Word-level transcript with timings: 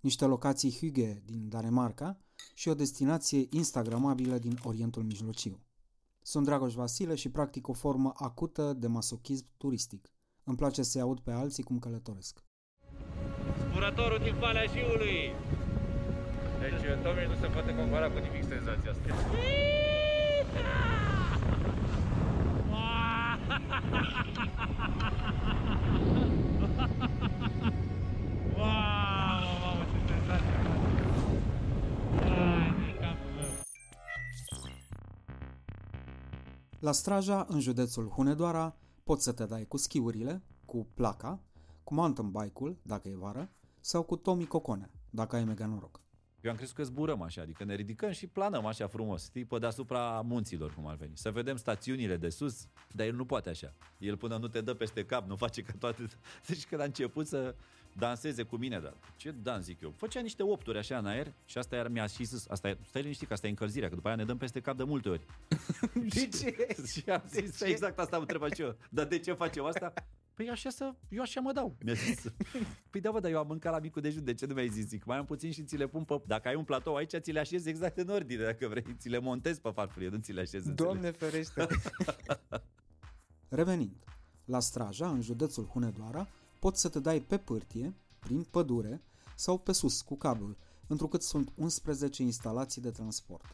niște 0.00 0.24
locații 0.24 0.78
Hüge 0.78 1.24
din 1.24 1.48
Danemarca 1.48 2.18
și 2.54 2.68
o 2.68 2.74
destinație 2.74 3.46
instagramabilă 3.50 4.38
din 4.38 4.58
Orientul 4.62 5.02
Mijlociu. 5.02 5.60
Sunt 6.22 6.44
Dragoș 6.44 6.74
Vasile 6.74 7.14
și 7.14 7.28
practic 7.28 7.68
o 7.68 7.72
formă 7.72 8.12
acută 8.16 8.72
de 8.72 8.86
masochism 8.86 9.46
turistic. 9.56 10.12
Îmi 10.44 10.56
place 10.56 10.82
să-i 10.82 11.00
aud 11.00 11.20
pe 11.20 11.30
alții 11.30 11.62
cum 11.62 11.78
călătoresc. 11.78 12.44
Zburătorul 13.70 14.18
din 14.18 14.34
Valea 14.38 14.64
Jiului! 14.64 15.34
Deci, 16.60 17.02
domnule, 17.02 17.26
nu 17.26 17.34
se 17.34 17.46
poate 17.46 17.74
compara 17.74 18.10
cu 18.10 18.18
nimic 18.18 18.44
senzația 18.48 18.90
asta. 18.90 19.14
Wow, 22.70 23.38
La 36.80 36.92
Straja, 36.92 37.46
în 37.48 37.60
județul 37.60 38.08
Hunedoara, 38.08 38.76
poți 39.04 39.22
să 39.22 39.32
te 39.32 39.44
dai 39.44 39.64
cu 39.64 39.76
schiurile, 39.76 40.42
cu 40.64 40.86
placa, 40.94 41.40
cu 41.84 41.94
mountain 41.94 42.30
bike-ul, 42.30 42.78
dacă 42.82 43.08
e 43.08 43.16
vară, 43.16 43.50
sau 43.80 44.02
cu 44.02 44.16
Tommy 44.16 44.46
Cocone, 44.46 44.90
dacă 45.10 45.36
ai 45.36 45.44
mega 45.44 45.66
noroc. 45.66 46.00
Eu 46.40 46.50
am 46.50 46.56
crezut 46.56 46.74
că 46.74 46.82
zburăm 46.82 47.22
așa, 47.22 47.42
adică 47.42 47.64
ne 47.64 47.74
ridicăm 47.74 48.10
și 48.10 48.26
planăm 48.26 48.66
așa 48.66 48.86
frumos, 48.86 49.24
știi, 49.24 49.44
pe 49.44 49.58
deasupra 49.58 50.20
munților, 50.20 50.74
cum 50.74 50.86
ar 50.86 50.96
veni. 50.96 51.16
Să 51.16 51.30
vedem 51.30 51.56
stațiunile 51.56 52.16
de 52.16 52.28
sus, 52.28 52.66
dar 52.92 53.06
el 53.06 53.14
nu 53.14 53.24
poate 53.24 53.48
așa. 53.48 53.74
El 53.98 54.16
până 54.16 54.36
nu 54.36 54.48
te 54.48 54.60
dă 54.60 54.74
peste 54.74 55.04
cap, 55.04 55.28
nu 55.28 55.36
face 55.36 55.62
ca 55.62 55.72
toate... 55.78 56.04
Deci 56.48 56.66
când 56.66 56.80
a 56.80 56.84
început 56.84 57.26
să 57.26 57.54
danseze 57.92 58.42
cu 58.42 58.56
mine, 58.56 58.78
dar 58.78 58.94
ce 59.16 59.30
dans 59.30 59.64
zic 59.64 59.80
eu? 59.80 59.94
Făcea 59.96 60.20
niște 60.20 60.42
opturi 60.42 60.78
așa 60.78 60.98
în 60.98 61.06
aer 61.06 61.32
și 61.44 61.58
asta 61.58 61.76
iar 61.76 61.88
mi-a 61.88 62.06
și 62.06 62.24
zis, 62.24 62.48
asta 62.48 62.68
e, 62.68 62.78
stai 62.88 63.02
liniștit 63.02 63.26
că 63.26 63.32
asta 63.32 63.46
e 63.46 63.50
încălzirea, 63.50 63.88
că 63.88 63.94
după 63.94 64.08
aia 64.08 64.16
ne 64.16 64.24
dăm 64.24 64.36
peste 64.36 64.60
cap 64.60 64.76
de 64.76 64.84
multe 64.84 65.08
ori. 65.08 65.26
De 66.14 66.28
ce? 66.28 66.66
și 66.92 67.10
am 67.10 67.22
zis, 67.28 67.58
ce? 67.58 67.64
exact 67.64 67.98
asta 67.98 68.16
am 68.16 68.22
întrebat 68.22 68.54
și 68.54 68.62
eu. 68.62 68.76
Dar 68.90 69.06
de 69.06 69.18
ce 69.18 69.32
facem 69.32 69.64
asta? 69.64 69.92
Păi 70.34 70.48
așa 70.48 70.70
să, 70.70 70.94
eu 71.08 71.22
așa 71.22 71.40
mă 71.40 71.52
dau, 71.52 71.76
mi-a 71.84 71.92
zis. 71.92 72.22
Păi 72.90 73.00
da, 73.00 73.10
bă, 73.10 73.20
dar 73.20 73.30
eu 73.30 73.38
am 73.38 73.46
mâncat 73.46 73.72
la 73.72 73.78
micul 73.78 74.02
dejun, 74.02 74.24
de 74.24 74.34
ce 74.34 74.46
nu 74.46 74.54
mi-ai 74.54 74.68
zis? 74.68 74.86
Zic, 74.86 75.04
mai 75.04 75.16
am 75.16 75.24
puțin 75.24 75.52
și 75.52 75.64
ți 75.64 75.76
le 75.76 75.86
pun 75.86 76.04
pe... 76.04 76.20
Dacă 76.26 76.48
ai 76.48 76.54
un 76.54 76.64
platou 76.64 76.94
aici, 76.94 77.16
ți 77.16 77.32
le 77.32 77.38
așezi 77.38 77.68
exact 77.68 77.98
în 77.98 78.08
ordine, 78.08 78.44
dacă 78.44 78.68
vrei. 78.68 78.84
Ți 78.98 79.08
le 79.08 79.18
montezi 79.18 79.60
pe 79.60 79.70
farfurie, 79.70 80.08
nu 80.08 80.18
ți 80.18 80.32
le 80.32 80.40
așezi. 80.40 80.68
înțelegi? 80.68 80.82
Doamne 80.82 81.10
ferește! 81.10 81.66
Revenind, 83.48 83.96
la 84.44 84.60
Straja, 84.60 85.08
în 85.08 85.20
județul 85.20 85.64
Hunedoara, 85.64 86.28
poți 86.60 86.80
să 86.80 86.88
te 86.88 87.00
dai 87.00 87.20
pe 87.20 87.38
pârtie, 87.38 87.94
prin 88.18 88.46
pădure 88.50 89.02
sau 89.36 89.58
pe 89.58 89.72
sus 89.72 90.00
cu 90.00 90.16
cablul, 90.16 90.56
întrucât 90.86 91.22
sunt 91.22 91.52
11 91.56 92.22
instalații 92.22 92.82
de 92.82 92.90
transport. 92.90 93.44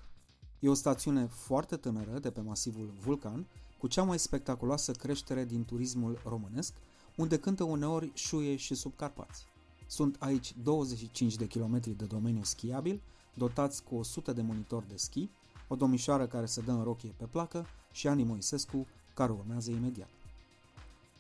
E 0.61 0.69
o 0.69 0.75
stațiune 0.75 1.27
foarte 1.27 1.77
tânără 1.77 2.19
de 2.19 2.31
pe 2.31 2.41
masivul 2.41 2.93
Vulcan, 3.00 3.47
cu 3.78 3.87
cea 3.87 4.03
mai 4.03 4.19
spectaculoasă 4.19 4.93
creștere 4.93 5.45
din 5.45 5.65
turismul 5.65 6.21
românesc, 6.25 6.75
unde 7.16 7.39
cântă 7.39 7.65
uneori 7.65 8.11
șuie 8.15 8.56
și 8.56 8.75
subcarpați. 8.75 9.45
Sunt 9.87 10.16
aici 10.19 10.55
25 10.62 11.37
de 11.37 11.47
kilometri 11.47 11.91
de 11.91 12.05
domeniu 12.05 12.43
schiabil, 12.43 13.03
dotați 13.34 13.83
cu 13.83 13.95
100 13.95 14.33
de 14.33 14.43
monitori 14.43 14.89
de 14.89 14.97
schi, 14.97 15.28
o 15.69 15.75
domnișoară 15.75 16.27
care 16.27 16.47
se 16.47 16.61
dă 16.61 16.71
în 16.71 16.83
rochie 16.83 17.15
pe 17.16 17.25
placă 17.25 17.66
și 17.93 18.09
Ani 18.09 18.25
Moisescu, 18.25 18.87
care 19.15 19.33
urmează 19.33 19.71
imediat. 19.71 20.09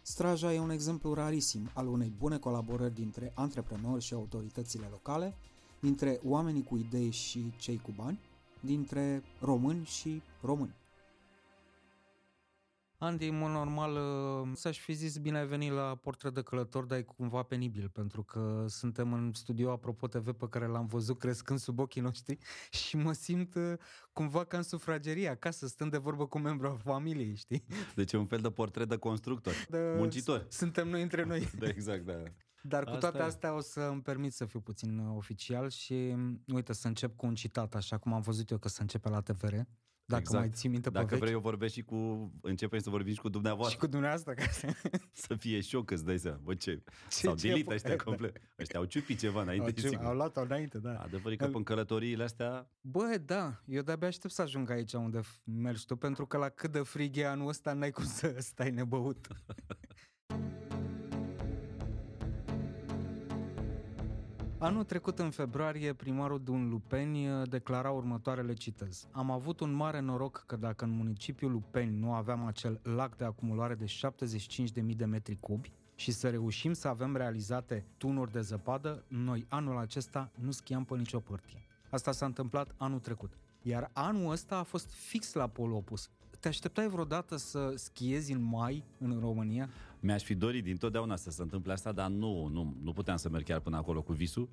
Straja 0.08 0.52
e 0.52 0.58
un 0.58 0.70
exemplu 0.70 1.14
rarisim 1.14 1.70
al 1.74 1.86
unei 1.86 2.12
bune 2.18 2.38
colaborări 2.38 2.94
dintre 2.94 3.32
antreprenori 3.34 4.02
și 4.02 4.14
autoritățile 4.14 4.86
locale, 4.90 5.34
dintre 5.80 6.20
oamenii 6.24 6.64
cu 6.64 6.76
idei 6.76 7.10
și 7.10 7.52
cei 7.58 7.78
cu 7.78 7.92
bani, 7.96 8.18
dintre 8.60 9.22
români 9.40 9.84
și 9.84 10.22
români. 10.40 10.74
Andy, 12.98 13.28
în 13.28 13.38
mod 13.38 13.50
normal, 13.50 13.92
uh, 13.92 14.50
s-aș 14.54 14.78
fi 14.78 14.92
zis 14.92 15.16
bine 15.16 15.38
ai 15.38 15.46
venit 15.46 15.72
la 15.72 15.94
Portret 15.94 16.34
de 16.34 16.42
Călător, 16.42 16.84
dar 16.84 16.98
e 16.98 17.02
cumva 17.02 17.42
penibil, 17.42 17.88
pentru 17.88 18.22
că 18.22 18.64
suntem 18.68 19.12
în 19.12 19.32
studio 19.32 19.70
Apropo 19.70 20.06
TV 20.06 20.32
pe 20.32 20.48
care 20.48 20.66
l-am 20.66 20.86
văzut 20.86 21.18
crescând 21.18 21.58
sub 21.58 21.78
ochii 21.78 22.00
noștri 22.00 22.38
și 22.86 22.96
mă 22.96 23.12
simt 23.12 23.54
uh, 23.54 23.72
cumva 24.12 24.44
ca 24.44 24.56
în 24.56 24.62
sufragerie 24.62 25.28
acasă, 25.28 25.66
stând 25.66 25.90
de 25.90 25.96
vorbă 25.98 26.26
cu 26.26 26.38
membru 26.38 26.66
al 26.66 26.78
familiei, 26.78 27.34
știi? 27.34 27.64
Deci 27.94 28.12
e 28.12 28.16
un 28.16 28.26
fel 28.26 28.40
de 28.40 28.50
portret 28.50 28.88
de 28.88 28.96
constructor, 28.96 29.52
De- 29.68 29.94
muncitor. 29.96 30.46
Suntem 30.48 30.88
noi 30.88 31.02
între 31.02 31.24
noi. 31.24 31.48
Da, 31.58 31.68
exact, 31.68 32.04
da. 32.04 32.22
Dar 32.62 32.84
cu 32.84 32.90
Asta 32.90 33.00
toate 33.00 33.18
e. 33.18 33.26
astea 33.26 33.54
o 33.54 33.60
să 33.60 33.80
îmi 33.80 34.02
permit 34.02 34.32
să 34.32 34.44
fiu 34.44 34.60
puțin 34.60 34.98
uh, 34.98 35.16
oficial 35.16 35.70
și 35.70 35.94
mm, 36.14 36.42
uite 36.54 36.72
să 36.72 36.86
încep 36.86 37.16
cu 37.16 37.26
un 37.26 37.34
citat, 37.34 37.74
așa 37.74 37.98
cum 37.98 38.12
am 38.12 38.20
văzut 38.20 38.50
eu 38.50 38.58
că 38.58 38.68
se 38.68 38.82
începe 38.82 39.08
la 39.08 39.20
TVR. 39.20 39.54
Dacă 40.08 40.22
exact. 40.22 40.44
mai 40.44 40.50
ții 40.54 40.68
minte 40.68 40.90
pe 40.90 40.94
Dacă 40.94 41.06
vechi. 41.10 41.18
vrei, 41.20 41.32
eu 41.32 41.40
vorbesc 41.40 41.74
și 41.74 41.82
cu... 41.82 42.30
Începem 42.42 42.78
să 42.78 42.90
vorbim 42.90 43.12
și 43.12 43.20
cu 43.20 43.28
dumneavoastră. 43.28 43.74
Și 43.74 43.80
cu 43.80 43.86
dumneavoastră, 43.86 44.32
ca 44.34 44.46
să... 44.46 44.68
Să 45.26 45.34
fie 45.34 45.60
șoc, 45.60 45.90
îți 45.90 46.04
dai 46.04 46.18
seama. 46.18 46.38
Bă, 46.42 46.54
ce? 46.54 46.74
Ce- 46.74 46.82
Sau 47.08 47.34
ce 47.36 47.48
delete 47.48 47.70
po- 47.70 47.74
ăștia 47.74 47.96
complet. 47.96 48.40
Ăștia 48.58 48.78
au 48.78 48.84
ciupit 48.84 49.18
ceva 49.18 49.36
Au, 49.38 49.42
înainte, 49.44 49.72
ce- 49.72 49.88
sigur. 49.88 50.04
au 50.04 50.14
luat-o 50.14 50.40
înainte, 50.40 50.78
da. 50.78 50.98
Adevărul 50.98 51.32
e 51.32 51.36
că 51.36 51.44
în 51.52 51.62
călătoriile 51.62 52.22
astea 52.22 52.70
Bă, 52.80 53.20
da, 53.24 53.62
eu 53.66 53.82
de-abia 53.82 54.08
aștept 54.08 54.34
să 54.34 54.42
ajung 54.42 54.70
aici 54.70 54.92
unde 54.92 55.20
f- 55.20 55.42
mergi 55.44 55.86
tu, 55.86 55.96
pentru 55.96 56.26
că 56.26 56.36
la 56.36 56.48
cât 56.48 56.72
de 56.72 56.78
frig 56.78 57.16
e 57.16 57.26
anul 57.26 57.48
ăsta, 57.48 57.72
n-ai 57.72 57.90
cum 57.90 58.04
să 58.04 58.36
stai 58.38 58.70
nebăut. 58.70 59.26
Anul 64.58 64.84
trecut, 64.84 65.18
în 65.18 65.30
februarie, 65.30 65.92
primarul 65.92 66.42
Dun 66.42 66.68
Lupeni 66.68 67.28
uh, 67.28 67.48
declara 67.48 67.90
următoarele 67.90 68.52
citez. 68.52 69.06
Am 69.10 69.30
avut 69.30 69.60
un 69.60 69.72
mare 69.72 70.00
noroc 70.00 70.44
că 70.46 70.56
dacă 70.56 70.84
în 70.84 70.90
municipiul 70.90 71.50
Lupeni 71.50 71.98
nu 71.98 72.12
aveam 72.12 72.46
acel 72.46 72.80
lac 72.82 73.16
de 73.16 73.24
acumulare 73.24 73.74
de 73.74 73.84
75.000 73.84 74.96
de 74.96 75.04
metri 75.04 75.36
cubi 75.36 75.72
și 75.94 76.12
să 76.12 76.30
reușim 76.30 76.72
să 76.72 76.88
avem 76.88 77.16
realizate 77.16 77.84
tunuri 77.96 78.32
de 78.32 78.40
zăpadă, 78.40 79.04
noi 79.08 79.46
anul 79.48 79.78
acesta 79.78 80.30
nu 80.34 80.50
schiam 80.50 80.84
pe 80.84 80.96
nicio 80.96 81.20
pârtie. 81.20 81.66
Asta 81.90 82.12
s-a 82.12 82.26
întâmplat 82.26 82.74
anul 82.76 82.98
trecut. 82.98 83.38
Iar 83.62 83.90
anul 83.92 84.30
ăsta 84.30 84.56
a 84.56 84.62
fost 84.62 84.90
fix 84.90 85.32
la 85.32 85.46
polul 85.46 85.76
opus. 85.76 86.10
Te 86.40 86.48
așteptai 86.48 86.88
vreodată 86.88 87.36
să 87.36 87.72
schiezi 87.74 88.32
în 88.32 88.42
mai 88.42 88.84
în 88.98 89.18
România? 89.20 89.68
Mi-aș 90.06 90.22
fi 90.22 90.34
dorit 90.34 90.64
din 90.64 90.76
totdeauna 90.76 91.16
să 91.16 91.30
se 91.30 91.42
întâmple 91.42 91.72
asta, 91.72 91.92
dar 91.92 92.08
nu, 92.08 92.46
nu, 92.46 92.74
nu 92.82 92.92
puteam 92.92 93.16
să 93.16 93.28
merg 93.28 93.44
chiar 93.44 93.60
până 93.60 93.76
acolo 93.76 94.02
cu 94.02 94.12
visul. 94.12 94.48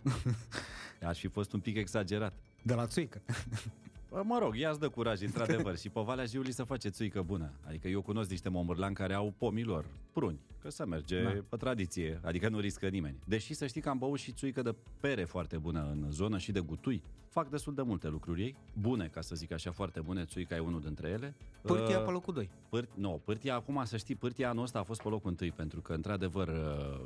Aș 1.10 1.20
fi 1.20 1.28
fost 1.28 1.54
un 1.54 1.60
pic 1.60 1.78
exagerat. 1.78 2.34
De 2.62 2.74
la 2.74 2.88
țuică. 2.88 3.22
Bă, 4.14 4.22
Mă 4.26 4.38
rog, 4.40 4.56
ia-ți 4.56 4.80
dă 4.80 4.90
curaj, 4.90 5.22
într-adevăr. 5.22 5.78
și 5.78 5.90
pe 5.90 6.02
Valea 6.02 6.26
Jiului 6.26 6.52
să 6.52 6.64
face 6.64 6.90
țuică 6.90 7.22
bună. 7.22 7.52
Adică 7.68 7.88
eu 7.88 8.02
cunosc 8.02 8.30
niște 8.30 8.50
momârlani 8.50 8.96
care 8.96 9.14
au 9.14 9.34
pomilor, 9.38 9.86
pruni, 10.12 10.40
că 10.62 10.70
să 10.70 10.86
merge 10.86 11.24
Da. 11.24 11.34
da. 11.34 11.40
pe 11.50 11.56
tradiție, 11.58 12.20
adică 12.24 12.50
nu 12.50 12.60
riscă 12.60 12.88
nimeni. 12.88 13.16
Deși 13.26 13.54
să 13.54 13.68
știi 13.68 13.82
că 13.82 13.90
am 13.90 13.98
băut 13.98 14.20
și 14.20 14.32
țuică 14.32 14.62
de 14.62 14.76
pere 15.00 15.24
foarte 15.24 15.58
bună 15.58 15.90
în 15.92 16.12
zonă 16.12 16.38
și 16.38 16.52
de 16.52 16.60
gutui. 16.60 17.02
Fac 17.30 17.50
destul 17.50 17.74
de 17.74 17.82
multe 17.82 18.08
lucruri 18.08 18.42
ei, 18.42 18.56
bune, 18.80 19.08
ca 19.08 19.22
să 19.22 19.36
zic 19.36 19.52
așa, 19.52 19.72
foarte 19.72 20.00
bune, 20.02 20.26
țuica 20.26 20.56
e 20.56 20.60
unul 20.60 20.82
dintre 20.82 21.10
ele. 21.10 21.36
Pârtia 21.62 21.98
Uh, 22.00 22.06
pe 22.06 22.12
locul 22.12 22.34
2. 22.34 22.50
Pârt, 22.70 22.90
nu, 22.96 23.22
pârtia, 23.24 23.56
acum 23.56 23.82
să 23.86 23.98
știi, 23.98 24.16
pârtia 24.16 24.50
anul 24.50 24.64
ăsta 24.64 24.80
a 24.80 24.84
fost 24.84 25.02
pe 25.02 25.10
locul 25.10 25.30
întâi, 25.30 25.52
pentru 25.52 25.82
că, 25.82 25.94
într-adevăr, 25.94 26.48
uh, 26.48 27.06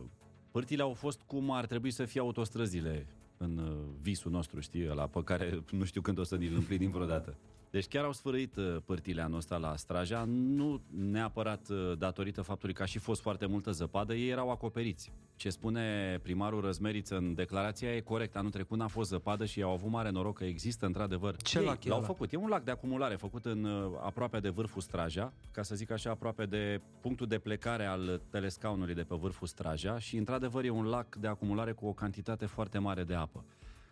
pârtile 0.51 0.81
au 0.81 0.93
fost 0.93 1.21
cum 1.21 1.51
ar 1.51 1.65
trebui 1.65 1.91
să 1.91 2.05
fie 2.05 2.19
autostrăzile 2.21 3.07
în 3.37 3.57
uh, 3.57 3.73
visul 4.01 4.31
nostru, 4.31 4.59
știi, 4.59 4.89
ăla 4.89 5.07
pe 5.07 5.23
care 5.23 5.63
nu 5.71 5.83
știu 5.83 6.01
când 6.01 6.17
o 6.17 6.23
să 6.23 6.35
ni-l 6.35 6.55
împlinim 6.55 6.91
vreodată. 6.91 7.35
Deci 7.77 7.87
chiar 7.87 8.03
au 8.03 8.11
sfârâit 8.11 8.55
uh, 8.55 8.77
pârtile 8.85 9.21
anul 9.21 9.37
ăsta 9.37 9.57
la 9.57 9.75
Straja, 9.75 10.23
nu 10.27 10.81
neapărat 10.89 11.69
uh, 11.69 11.97
datorită 11.97 12.41
faptului 12.41 12.73
că 12.73 12.81
a 12.81 12.85
și 12.85 12.99
fost 12.99 13.21
foarte 13.21 13.45
multă 13.45 13.71
zăpadă, 13.71 14.13
ei 14.15 14.29
erau 14.29 14.49
acoperiți. 14.49 15.11
Ce 15.35 15.49
spune 15.49 16.19
primarul 16.23 16.61
Răzmeriță 16.61 17.17
în 17.17 17.33
declarația 17.33 17.95
e 17.95 17.99
corect. 17.99 18.35
Anul 18.35 18.51
trecut 18.51 18.77
n-a 18.77 18.87
fost 18.87 19.09
zăpadă 19.09 19.45
și 19.45 19.61
au 19.61 19.71
avut 19.71 19.89
mare 19.89 20.09
noroc 20.09 20.37
că 20.37 20.43
există 20.43 20.85
într-adevăr. 20.85 21.35
Ce 21.35 21.59
Ei 21.59 21.65
lac 21.65 21.83
e 21.83 21.89
L-au 21.89 21.97
ăla? 21.97 22.07
făcut. 22.07 22.33
E 22.33 22.37
un 22.37 22.47
lac 22.47 22.63
de 22.63 22.71
acumulare 22.71 23.15
făcut 23.15 23.45
în 23.45 23.63
uh, 23.63 23.91
aproape 24.01 24.39
de 24.39 24.49
vârful 24.49 24.81
Straja, 24.81 25.33
ca 25.51 25.63
să 25.63 25.75
zic 25.75 25.91
așa, 25.91 26.09
aproape 26.09 26.45
de 26.45 26.81
punctul 27.01 27.27
de 27.27 27.39
plecare 27.39 27.85
al 27.85 28.21
telescaunului 28.29 28.93
de 28.93 29.03
pe 29.03 29.15
vârful 29.15 29.47
Straja 29.47 29.99
și 29.99 30.17
într-adevăr 30.17 30.63
e 30.63 30.69
un 30.69 30.85
lac 30.85 31.15
de 31.15 31.27
acumulare 31.27 31.71
cu 31.71 31.85
o 31.85 31.93
cantitate 31.93 32.45
foarte 32.45 32.77
mare 32.77 33.03
de 33.03 33.13
apă. 33.13 33.45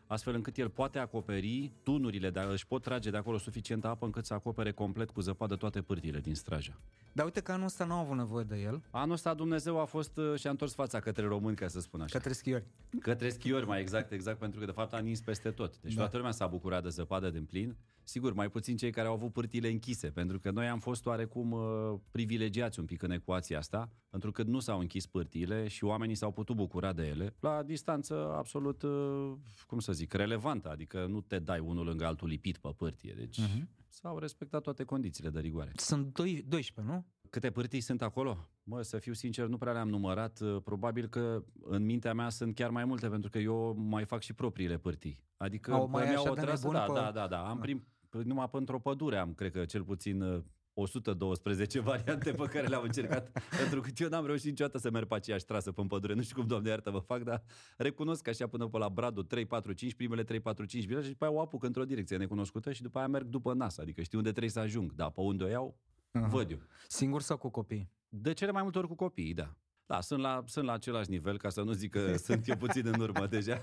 Astfel 0.08 0.34
încât 0.34 0.58
el 0.58 0.70
poate 0.70 1.00
acoperi 1.00 1.72
tunurile, 1.84 2.30
dar 2.30 2.50
își 2.52 2.68
pot 2.68 2.82
trage 2.82 3.10
de 3.10 3.18
acolo 3.18 3.38
suficientă 3.38 3.88
apă 3.88 4.06
încât 4.06 4.26
să 4.26 4.34
acopere 4.34 4.72
complet 4.72 5.10
cu 5.10 5.22
zăpadă 5.22 5.56
toate 5.56 5.82
pârtiile 5.82 6.20
din 6.20 6.36
Straja. 6.36 6.80
Dar 7.12 7.26
uite 7.26 7.42
că 7.42 7.52
anul 7.52 7.66
ăsta 7.66 7.86
nu 7.86 7.94
au 7.94 8.00
avut 8.00 8.18
nevoie 8.18 8.44
de 8.44 8.62
el, 8.62 8.82
Anul 8.90 9.14
ăsta 9.14 9.34
Dumnezeu 9.34 9.80
a 9.80 9.86
fost 9.86 10.18
uh, 10.18 10.40
și 10.40 10.48
a 10.48 10.50
întors 10.50 10.74
fața 10.74 11.00
către 11.00 11.26
români, 11.26 11.56
ca 11.56 11.68
să 11.68 11.80
spun 11.80 12.02
așa. 12.02 12.18
către 12.18 12.34
schiori. 12.34 12.66
Către 13.00 13.30
schiori, 13.30 13.66
mai 13.66 13.80
exact, 13.80 14.12
exact, 14.12 14.40
pentru 14.40 14.60
că 14.60 14.66
de 14.66 14.72
fapt 14.72 14.94
a 14.94 15.00
nins 15.00 15.22
peste 15.22 15.52
tot. 15.52 15.80
Deci 15.80 15.94
Da. 15.94 16.00
toată 16.00 16.18
lumea 16.18 16.32
s-a 16.32 16.48
bucurat 16.48 16.84
de 16.84 16.90
zăpadă 16.90 17.30
din 17.30 17.46
plin. 17.46 17.76
Sigur, 18.08 18.34
mai 18.34 18.50
puțin 18.50 18.78
cei 18.78 18.92
care 18.92 19.08
au 19.08 19.14
avut 19.14 19.32
pârtile 19.32 19.70
închise, 19.70 20.08
pentru 20.08 20.40
că 20.40 20.52
noi 20.52 20.68
am 20.68 20.80
fost 20.80 21.06
oarecum 21.06 21.52
uh, 21.52 22.00
privilegiați 22.12 22.80
un 22.80 22.86
pic 22.86 23.02
în 23.02 23.12
ecuația 23.12 23.58
asta, 23.58 23.90
pentru 24.10 24.32
că 24.32 24.44
nu 24.44 24.60
s-au 24.60 24.80
închis 24.80 25.06
pârtile 25.06 25.68
și 25.68 25.84
oamenii 25.84 26.16
s-au 26.16 26.32
putut 26.32 26.56
bucura 26.56 26.94
de 26.94 27.08
ele 27.08 27.34
la 27.40 27.64
distanță 27.64 28.34
absolut, 28.36 28.82
uh, 28.82 29.32
cum 29.68 29.80
să 29.80 29.92
zic, 29.96 30.14
relevantă, 30.14 30.70
adică 30.70 31.06
nu 31.06 31.22
te 31.22 31.40
dai 31.40 31.60
unul 31.60 31.86
lângă 31.86 32.06
altul 32.06 32.28
lipit 32.28 32.58
pe 32.58 32.70
pârtie. 32.78 33.14
Deci 33.18 33.40
Mhm. 33.40 33.70
s-au 33.88 34.18
respectat 34.20 34.62
toate 34.62 34.84
condițiile 34.84 35.30
de 35.30 35.40
rigoare. 35.40 35.72
Sunt 35.76 36.14
doi, 36.14 36.44
12, 36.48 36.94
nu? 36.94 37.06
Câte 37.30 37.52
pârtii 37.52 37.80
sunt 37.82 38.02
acolo? 38.02 38.38
Mă, 38.64 38.82
să 38.82 38.98
fiu 38.98 39.14
sincer, 39.14 39.48
nu 39.48 39.58
prea 39.58 39.72
le-am 39.72 39.90
numărat. 39.90 40.40
Uh, 40.40 40.62
Probabil 40.64 41.08
că 41.08 41.44
în 41.62 41.86
mintea 41.86 42.14
mea 42.14 42.30
sunt 42.30 42.56
chiar 42.56 42.70
mai 42.70 42.86
multe, 42.86 43.08
pentru 43.08 43.30
că 43.30 43.38
eu 43.40 43.76
mai 43.78 44.06
fac 44.06 44.22
și 44.22 44.34
propriile 44.34 44.78
pârtii. 44.78 45.24
Adică 45.38 45.72
Au, 45.72 45.86
pe 45.86 45.92
mai 45.92 46.04
mea 46.04 46.18
așa 46.20 46.32
o 46.32 46.34
de 46.34 46.42
trasă, 46.42 46.68
nebun 46.68 46.80
da, 46.80 46.86
pe- 46.94 47.00
da, 47.00 47.12
da, 47.12 47.28
da. 47.28 47.48
Am 47.50 47.56
Ah. 47.56 47.62
prim, 47.62 47.88
numai 48.24 48.50
pe 48.50 48.58
într-o 48.58 48.80
pădure 48.80 49.18
am, 49.18 49.34
cred 49.34 49.52
că 49.52 49.66
cel 49.66 49.84
puțin 49.84 50.22
uh, 50.22 50.44
112 50.76 51.80
variante 51.92 52.32
pe 52.32 52.44
care 52.44 52.68
le-am 52.68 52.84
încercat, 52.84 53.32
pentru 53.58 53.82
că 53.82 53.90
eu 53.98 54.10
n-am 54.10 54.26
reușit 54.26 54.46
niciodată 54.46 54.78
să 54.78 54.90
merg 54.92 55.08
pe 55.08 55.16
aceeași 55.16 55.46
trasă 55.46 55.72
pe 55.72 55.84
pădure. 55.88 56.14
Nu 56.14 56.22
știu 56.22 56.36
cum, 56.36 56.48
doamne 56.48 56.70
iartă, 56.70 56.90
vă 56.90 57.00
fac, 57.00 57.24
dar 57.24 57.44
recunosc 57.78 58.22
că 58.22 58.30
așa 58.30 58.48
până 58.48 58.68
pe 58.68 58.78
la 58.78 58.90
Bradu 58.90 59.24
3, 59.24 59.46
4, 59.46 59.74
5, 59.74 59.94
primele 59.94 60.24
3, 60.24 60.40
4, 60.40 60.66
5 60.66 60.86
viraje 60.86 61.06
și 61.06 61.12
după 61.12 61.26
aia 61.26 61.34
o 61.34 61.42
apuc 61.42 61.64
într-o 61.64 61.86
direcție 61.86 62.18
necunoscută 62.18 62.72
și 62.72 62.82
după 62.82 62.98
aia 62.98 63.08
merg 63.08 63.26
după 63.26 63.54
nas, 63.54 63.78
adică 63.78 64.02
știu 64.02 64.18
unde 64.18 64.30
trebuie 64.30 64.52
să 64.52 64.60
ajung. 64.60 64.94
Da, 64.94 65.10
pe 65.10 65.22
unde 65.22 65.44
o 65.44 65.48
iau, 65.48 65.78
Aha. 66.12 66.28
văd 66.28 66.52
eu. 66.52 66.60
Singur 66.88 67.22
sau 67.22 67.38
cu 67.38 67.50
copii? 67.50 67.92
De 68.10 68.34
cele 68.34 68.52
mai 68.52 68.62
multe 68.62 68.78
ori 68.78 68.88
cu 68.88 68.96
copiii, 68.96 69.34
da. 69.34 69.56
Da, 69.88 70.02
sunt 70.02 70.22
la, 70.22 70.44
sunt 70.46 70.66
la 70.66 70.74
același 70.74 71.10
nivel, 71.10 71.38
ca 71.38 71.50
să 71.50 71.62
nu 71.62 71.72
zic 71.72 71.92
că 71.92 72.16
sunt 72.26 72.48
eu 72.48 72.56
puțin 72.56 72.88
în 72.88 73.00
urmă 73.00 73.28
deja. 73.28 73.60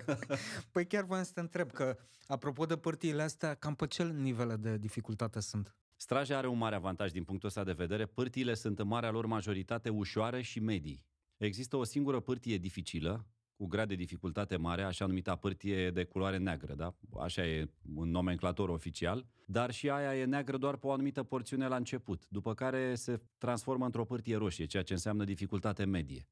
Păi 0.73 0.87
chiar 0.87 1.05
voiam 1.05 1.25
să 1.25 1.31
te 1.35 1.41
întreb 1.41 1.71
că, 1.71 1.97
apropo 2.27 2.65
de 2.65 2.77
pârtiile 2.77 3.23
astea, 3.23 3.55
cam 3.55 3.75
pe 3.75 3.87
ce 3.87 4.05
nivele 4.05 4.57
de 4.57 4.77
dificultate 4.77 5.41
sunt? 5.41 5.75
Straja 6.03 6.37
are 6.37 6.47
un 6.47 6.59
mare 6.59 6.75
avantaj 6.75 7.11
din 7.11 7.25
punctul 7.25 7.49
ăsta 7.49 7.65
de 7.65 7.73
vedere. 7.73 8.07
Pârtiile 8.07 8.55
sunt 8.55 8.79
în 8.79 8.87
marea 8.87 9.11
lor 9.11 9.27
majoritate 9.27 9.89
ușoare 9.89 10.43
și 10.43 10.61
medii. 10.61 11.05
Există 11.37 11.77
o 11.77 11.85
singură 11.85 12.21
pârtie 12.21 12.59
dificilă, 12.59 13.27
cu 13.57 13.67
grad 13.67 13.89
de 13.89 13.95
dificultate 13.95 14.57
mare, 14.57 14.83
așa 14.83 15.07
numita 15.07 15.37
pârtie 15.37 15.91
de 15.91 16.05
culoare 16.05 16.37
neagră, 16.37 16.75
da? 16.75 16.95
Așa 17.21 17.47
e 17.47 17.71
un 17.95 18.11
nomenclator 18.11 18.69
oficial, 18.69 19.27
dar 19.47 19.71
și 19.71 19.91
aia 19.91 20.19
e 20.19 20.25
neagră 20.25 20.57
doar 20.57 20.77
pe 20.77 20.87
o 20.87 20.93
anumită 20.93 21.23
porțiune 21.23 21.67
la 21.67 21.77
început, 21.77 22.27
după 22.29 22.55
care 22.55 22.95
se 22.95 23.21
transformă 23.39 23.85
într-o 23.85 24.05
pârtie 24.05 24.37
roșie, 24.37 24.67
ceea 24.67 24.83
ce 24.83 24.93
înseamnă 24.93 25.25
dificultate 25.25 25.85
medie. 25.85 26.29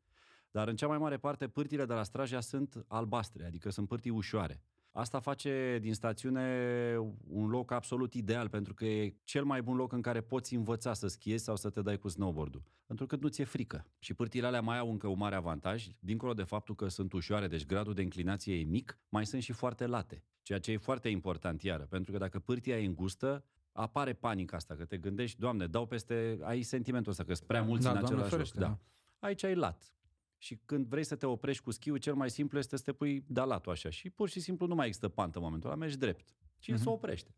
Dar 0.50 0.68
în 0.68 0.76
cea 0.76 0.86
mai 0.86 0.98
mare 0.98 1.16
parte 1.16 1.48
pârtile 1.48 1.84
de 1.84 1.92
la 1.92 2.02
Straja 2.02 2.40
sunt 2.40 2.84
albastre, 2.88 3.44
adică 3.44 3.70
sunt 3.70 3.88
pârtii 3.88 4.10
ușoare. 4.10 4.62
Asta 4.92 5.20
face 5.20 5.78
din 5.80 5.94
stațiune 5.94 6.96
un 7.28 7.48
loc 7.48 7.70
absolut 7.70 8.14
ideal 8.14 8.48
pentru 8.48 8.74
că 8.74 8.84
e 8.84 9.14
cel 9.24 9.44
mai 9.44 9.62
bun 9.62 9.76
loc 9.76 9.92
în 9.92 10.00
care 10.00 10.20
poți 10.20 10.54
învăța 10.54 10.94
să 10.94 11.06
schiezi 11.06 11.44
sau 11.44 11.56
să 11.56 11.70
te 11.70 11.82
dai 11.82 11.98
cu 11.98 12.08
snowboard-ul. 12.08 12.62
Pentru 12.86 13.06
că 13.06 13.16
nu 13.20 13.28
ți-e 13.28 13.44
frică. 13.44 13.86
Și 13.98 14.14
pârtile 14.14 14.46
alea 14.46 14.60
mai 14.60 14.78
au 14.78 14.90
încă 14.90 15.06
un 15.06 15.18
mare 15.18 15.34
avantaj, 15.34 15.86
dincolo 15.98 16.34
de 16.34 16.42
faptul 16.42 16.74
că 16.74 16.88
sunt 16.88 17.12
ușoare, 17.12 17.48
deci 17.48 17.66
gradul 17.66 17.94
de 17.94 18.02
înclinație 18.02 18.58
e 18.58 18.64
mic, 18.64 18.98
mai 19.08 19.26
sunt 19.26 19.42
și 19.42 19.52
foarte 19.52 19.86
late. 19.86 20.24
Ceea 20.42 20.58
ce 20.58 20.72
e 20.72 20.76
foarte 20.76 21.08
important 21.08 21.62
iară, 21.62 21.86
pentru 21.90 22.12
că 22.12 22.18
dacă 22.18 22.38
pârtia 22.38 22.80
e 22.80 22.86
îngustă, 22.86 23.44
apare 23.72 24.12
panica 24.12 24.56
asta, 24.56 24.74
că 24.74 24.84
te 24.84 24.98
gândești, 24.98 25.38
doamne, 25.38 25.66
dau 25.66 25.86
peste, 25.86 26.38
ai 26.42 26.62
sentimentul 26.62 27.10
ăsta 27.10 27.24
că 27.24 27.34
sunt 27.34 27.46
prea 27.48 27.62
mulți 27.62 27.84
Da, 27.84 27.90
în 27.90 27.98
Doamne 27.98 28.16
același 28.16 28.30
loc. 28.30 28.40
ferește, 28.40 28.58
Da. 28.58 28.66
da. 28.66 28.78
Aici 29.26 29.44
ai 29.44 29.54
lat. 29.54 29.94
Și 30.42 30.58
când 30.64 30.86
vrei 30.86 31.04
să 31.04 31.16
te 31.16 31.26
oprești 31.26 31.62
cu 31.62 31.70
schiul, 31.70 31.98
cel 31.98 32.14
mai 32.14 32.30
simplu 32.30 32.58
este 32.58 32.76
să 32.76 32.82
te 32.82 32.92
pui 32.92 33.24
de 33.26 33.40
latul 33.40 33.72
așa. 33.72 33.90
Și 33.90 34.10
pur 34.10 34.28
și 34.28 34.40
simplu 34.40 34.66
nu 34.66 34.74
mai 34.74 34.86
există 34.86 35.08
pantă 35.08 35.38
în 35.38 35.44
momentul 35.44 35.68
ăla, 35.70 35.78
mergi 35.78 35.96
drept. 35.98 36.34
Și 36.58 36.70
Mhm. 36.72 36.80
se 36.80 36.88
oprește. 36.88 37.34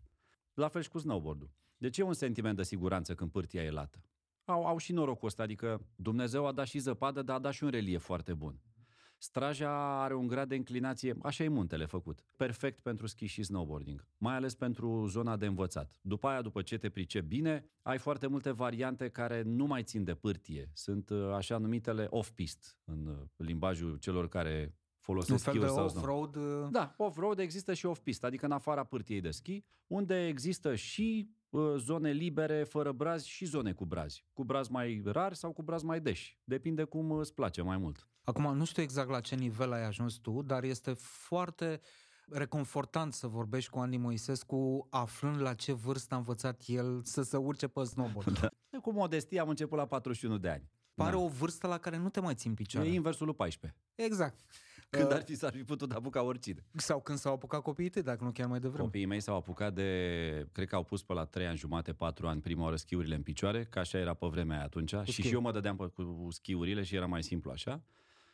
La 0.54 0.68
fel 0.68 0.82
și 0.82 0.88
cu 0.88 0.98
snowboard-ul. 0.98 1.50
Deci 1.76 1.98
e 1.98 2.02
un 2.02 2.12
sentiment 2.12 2.56
de 2.56 2.62
siguranță 2.62 3.14
când 3.14 3.30
pârtia 3.30 3.62
e 3.62 3.70
lată. 3.70 4.04
Au, 4.44 4.64
au 4.66 4.76
și 4.78 4.92
norocul 4.92 5.28
ăsta, 5.28 5.42
adică 5.42 5.86
Dumnezeu 5.96 6.46
a 6.46 6.52
dat 6.52 6.66
și 6.66 6.78
zăpadă, 6.78 7.22
dar 7.22 7.36
a 7.36 7.38
dat 7.38 7.52
și 7.52 7.64
un 7.64 7.70
relief 7.70 8.02
foarte 8.04 8.34
bun. 8.34 8.60
Straja 9.22 10.02
are 10.02 10.14
un 10.14 10.26
grad 10.26 10.48
de 10.48 10.54
înclinație, 10.54 11.14
așa 11.22 11.44
e 11.44 11.48
muntele 11.48 11.86
făcut, 11.86 12.24
perfect 12.36 12.80
pentru 12.80 13.06
ski 13.06 13.26
și 13.26 13.42
snowboarding, 13.42 14.06
mai 14.18 14.34
ales 14.34 14.54
pentru 14.54 15.06
zona 15.06 15.36
de 15.36 15.46
învățat. 15.46 15.98
După 16.00 16.28
aia, 16.28 16.42
după 16.42 16.62
ce 16.62 16.78
te 16.78 16.88
pricep 16.90 17.24
bine, 17.24 17.64
ai 17.82 17.98
foarte 17.98 18.26
multe 18.26 18.50
variante 18.50 19.08
care 19.08 19.42
nu 19.42 19.66
mai 19.66 19.82
țin 19.82 20.04
de 20.04 20.14
pârtie. 20.14 20.70
Sunt 20.74 21.10
uh, 21.10 21.32
așa 21.34 21.58
numitele 21.58 22.06
off-pist 22.10 22.78
în 22.84 23.06
uh, 23.06 23.28
limbajul 23.36 23.96
celor 23.96 24.28
care 24.28 24.62
Un 24.62 24.72
folosesc 24.98 25.44
fel 25.44 25.52
de 25.52 25.58
skiuri 25.58 25.74
sau 25.74 25.88
snow. 25.88 26.02
off-road? 26.02 26.36
uh, 26.36 26.68
Da, 26.70 26.94
off-road 26.96 27.38
există 27.38 27.74
și 27.74 27.86
off-pist, 27.86 28.24
adică 28.24 28.44
în 28.44 28.52
afara 28.52 28.84
pârtiei 28.84 29.20
de 29.20 29.30
schi, 29.30 29.64
unde 29.86 30.26
există 30.26 30.74
și 30.74 31.28
uh, 31.28 31.41
zone 31.76 32.10
libere, 32.10 32.64
fără 32.64 32.92
brazi 32.92 33.28
și 33.28 33.44
zone 33.44 33.72
cu 33.72 33.84
brazi. 33.84 34.24
Cu 34.32 34.44
brazi 34.44 34.72
mai 34.72 35.02
rari 35.04 35.36
sau 35.36 35.52
cu 35.52 35.62
brazi 35.62 35.84
mai 35.84 36.00
deși. 36.00 36.38
Depinde 36.44 36.84
cum 36.84 37.10
îți 37.10 37.34
place 37.34 37.62
mai 37.62 37.76
mult. 37.76 38.08
Acum, 38.24 38.56
nu 38.56 38.64
știu 38.64 38.82
exact 38.82 39.08
la 39.08 39.20
ce 39.20 39.34
nivel 39.34 39.72
ai 39.72 39.84
ajuns 39.84 40.14
tu, 40.14 40.42
dar 40.42 40.62
este 40.64 40.92
foarte 40.92 41.80
reconfortant 42.28 43.12
să 43.12 43.26
vorbești 43.26 43.70
cu 43.70 43.78
Andy 43.78 43.96
Moisescu 43.96 44.86
aflând 44.90 45.40
la 45.40 45.54
ce 45.54 45.72
vârstă 45.72 46.14
a 46.14 46.16
învățat 46.16 46.62
el 46.66 47.00
să 47.04 47.22
se 47.22 47.36
urce 47.36 47.68
pe 47.68 47.84
snowboard. 47.84 48.38
Da. 48.38 48.78
Cu 48.82 48.92
modestie 48.92 49.40
am 49.40 49.48
început 49.48 49.78
la 49.78 49.86
41 49.86 50.38
de 50.38 50.48
ani. 50.48 50.70
Pare 50.94 51.10
Da. 51.10 51.18
o 51.18 51.28
vârstă 51.28 51.66
la 51.66 51.78
care 51.78 51.96
nu 51.96 52.08
te 52.08 52.20
mai 52.20 52.34
țin 52.34 52.50
în 52.50 52.56
picioare. 52.56 52.88
E 52.88 52.92
inversul 52.92 53.26
lui 53.26 53.34
14. 53.34 53.80
Exact. 53.94 54.40
Când 54.96 55.10
Uh, 55.10 55.14
ar 55.14 55.22
fi, 55.22 55.34
s-ar 55.34 55.52
fi 55.52 55.64
putut 55.64 55.92
apuca 55.92 56.22
oricine. 56.22 56.64
Sau 56.74 57.00
când 57.00 57.18
s-au 57.18 57.32
apucat 57.32 57.62
copiii 57.62 57.88
tăi, 57.88 58.02
dacă 58.02 58.24
nu 58.24 58.30
chiar 58.30 58.48
mai 58.48 58.60
devreme. 58.60 58.84
Copiii 58.84 59.06
mei 59.06 59.20
s-au 59.20 59.36
apucat 59.36 59.74
de, 59.74 60.48
cred 60.52 60.68
că 60.68 60.74
au 60.74 60.82
pus 60.82 61.02
pe 61.02 61.12
la 61.12 61.24
3 61.24 61.46
ani 61.46 61.56
jumate, 61.56 61.92
4 61.92 62.26
ani 62.26 62.40
prima 62.40 62.62
oară 62.62 62.76
schiurile 62.76 63.14
în 63.14 63.22
picioare, 63.22 63.64
că 63.64 63.78
așa 63.78 63.98
era 63.98 64.14
pe 64.14 64.26
vremea 64.26 64.56
aia 64.56 64.64
atunci. 64.64 64.88
și 64.88 64.96
schiuri. 65.12 65.28
și 65.28 65.34
eu 65.34 65.40
mă 65.40 65.52
dădeam 65.52 65.76
pe, 65.76 65.86
cu 65.86 66.28
schiurile 66.30 66.82
și 66.82 66.94
era 66.94 67.06
mai 67.06 67.22
simplu 67.22 67.50
așa. 67.50 67.82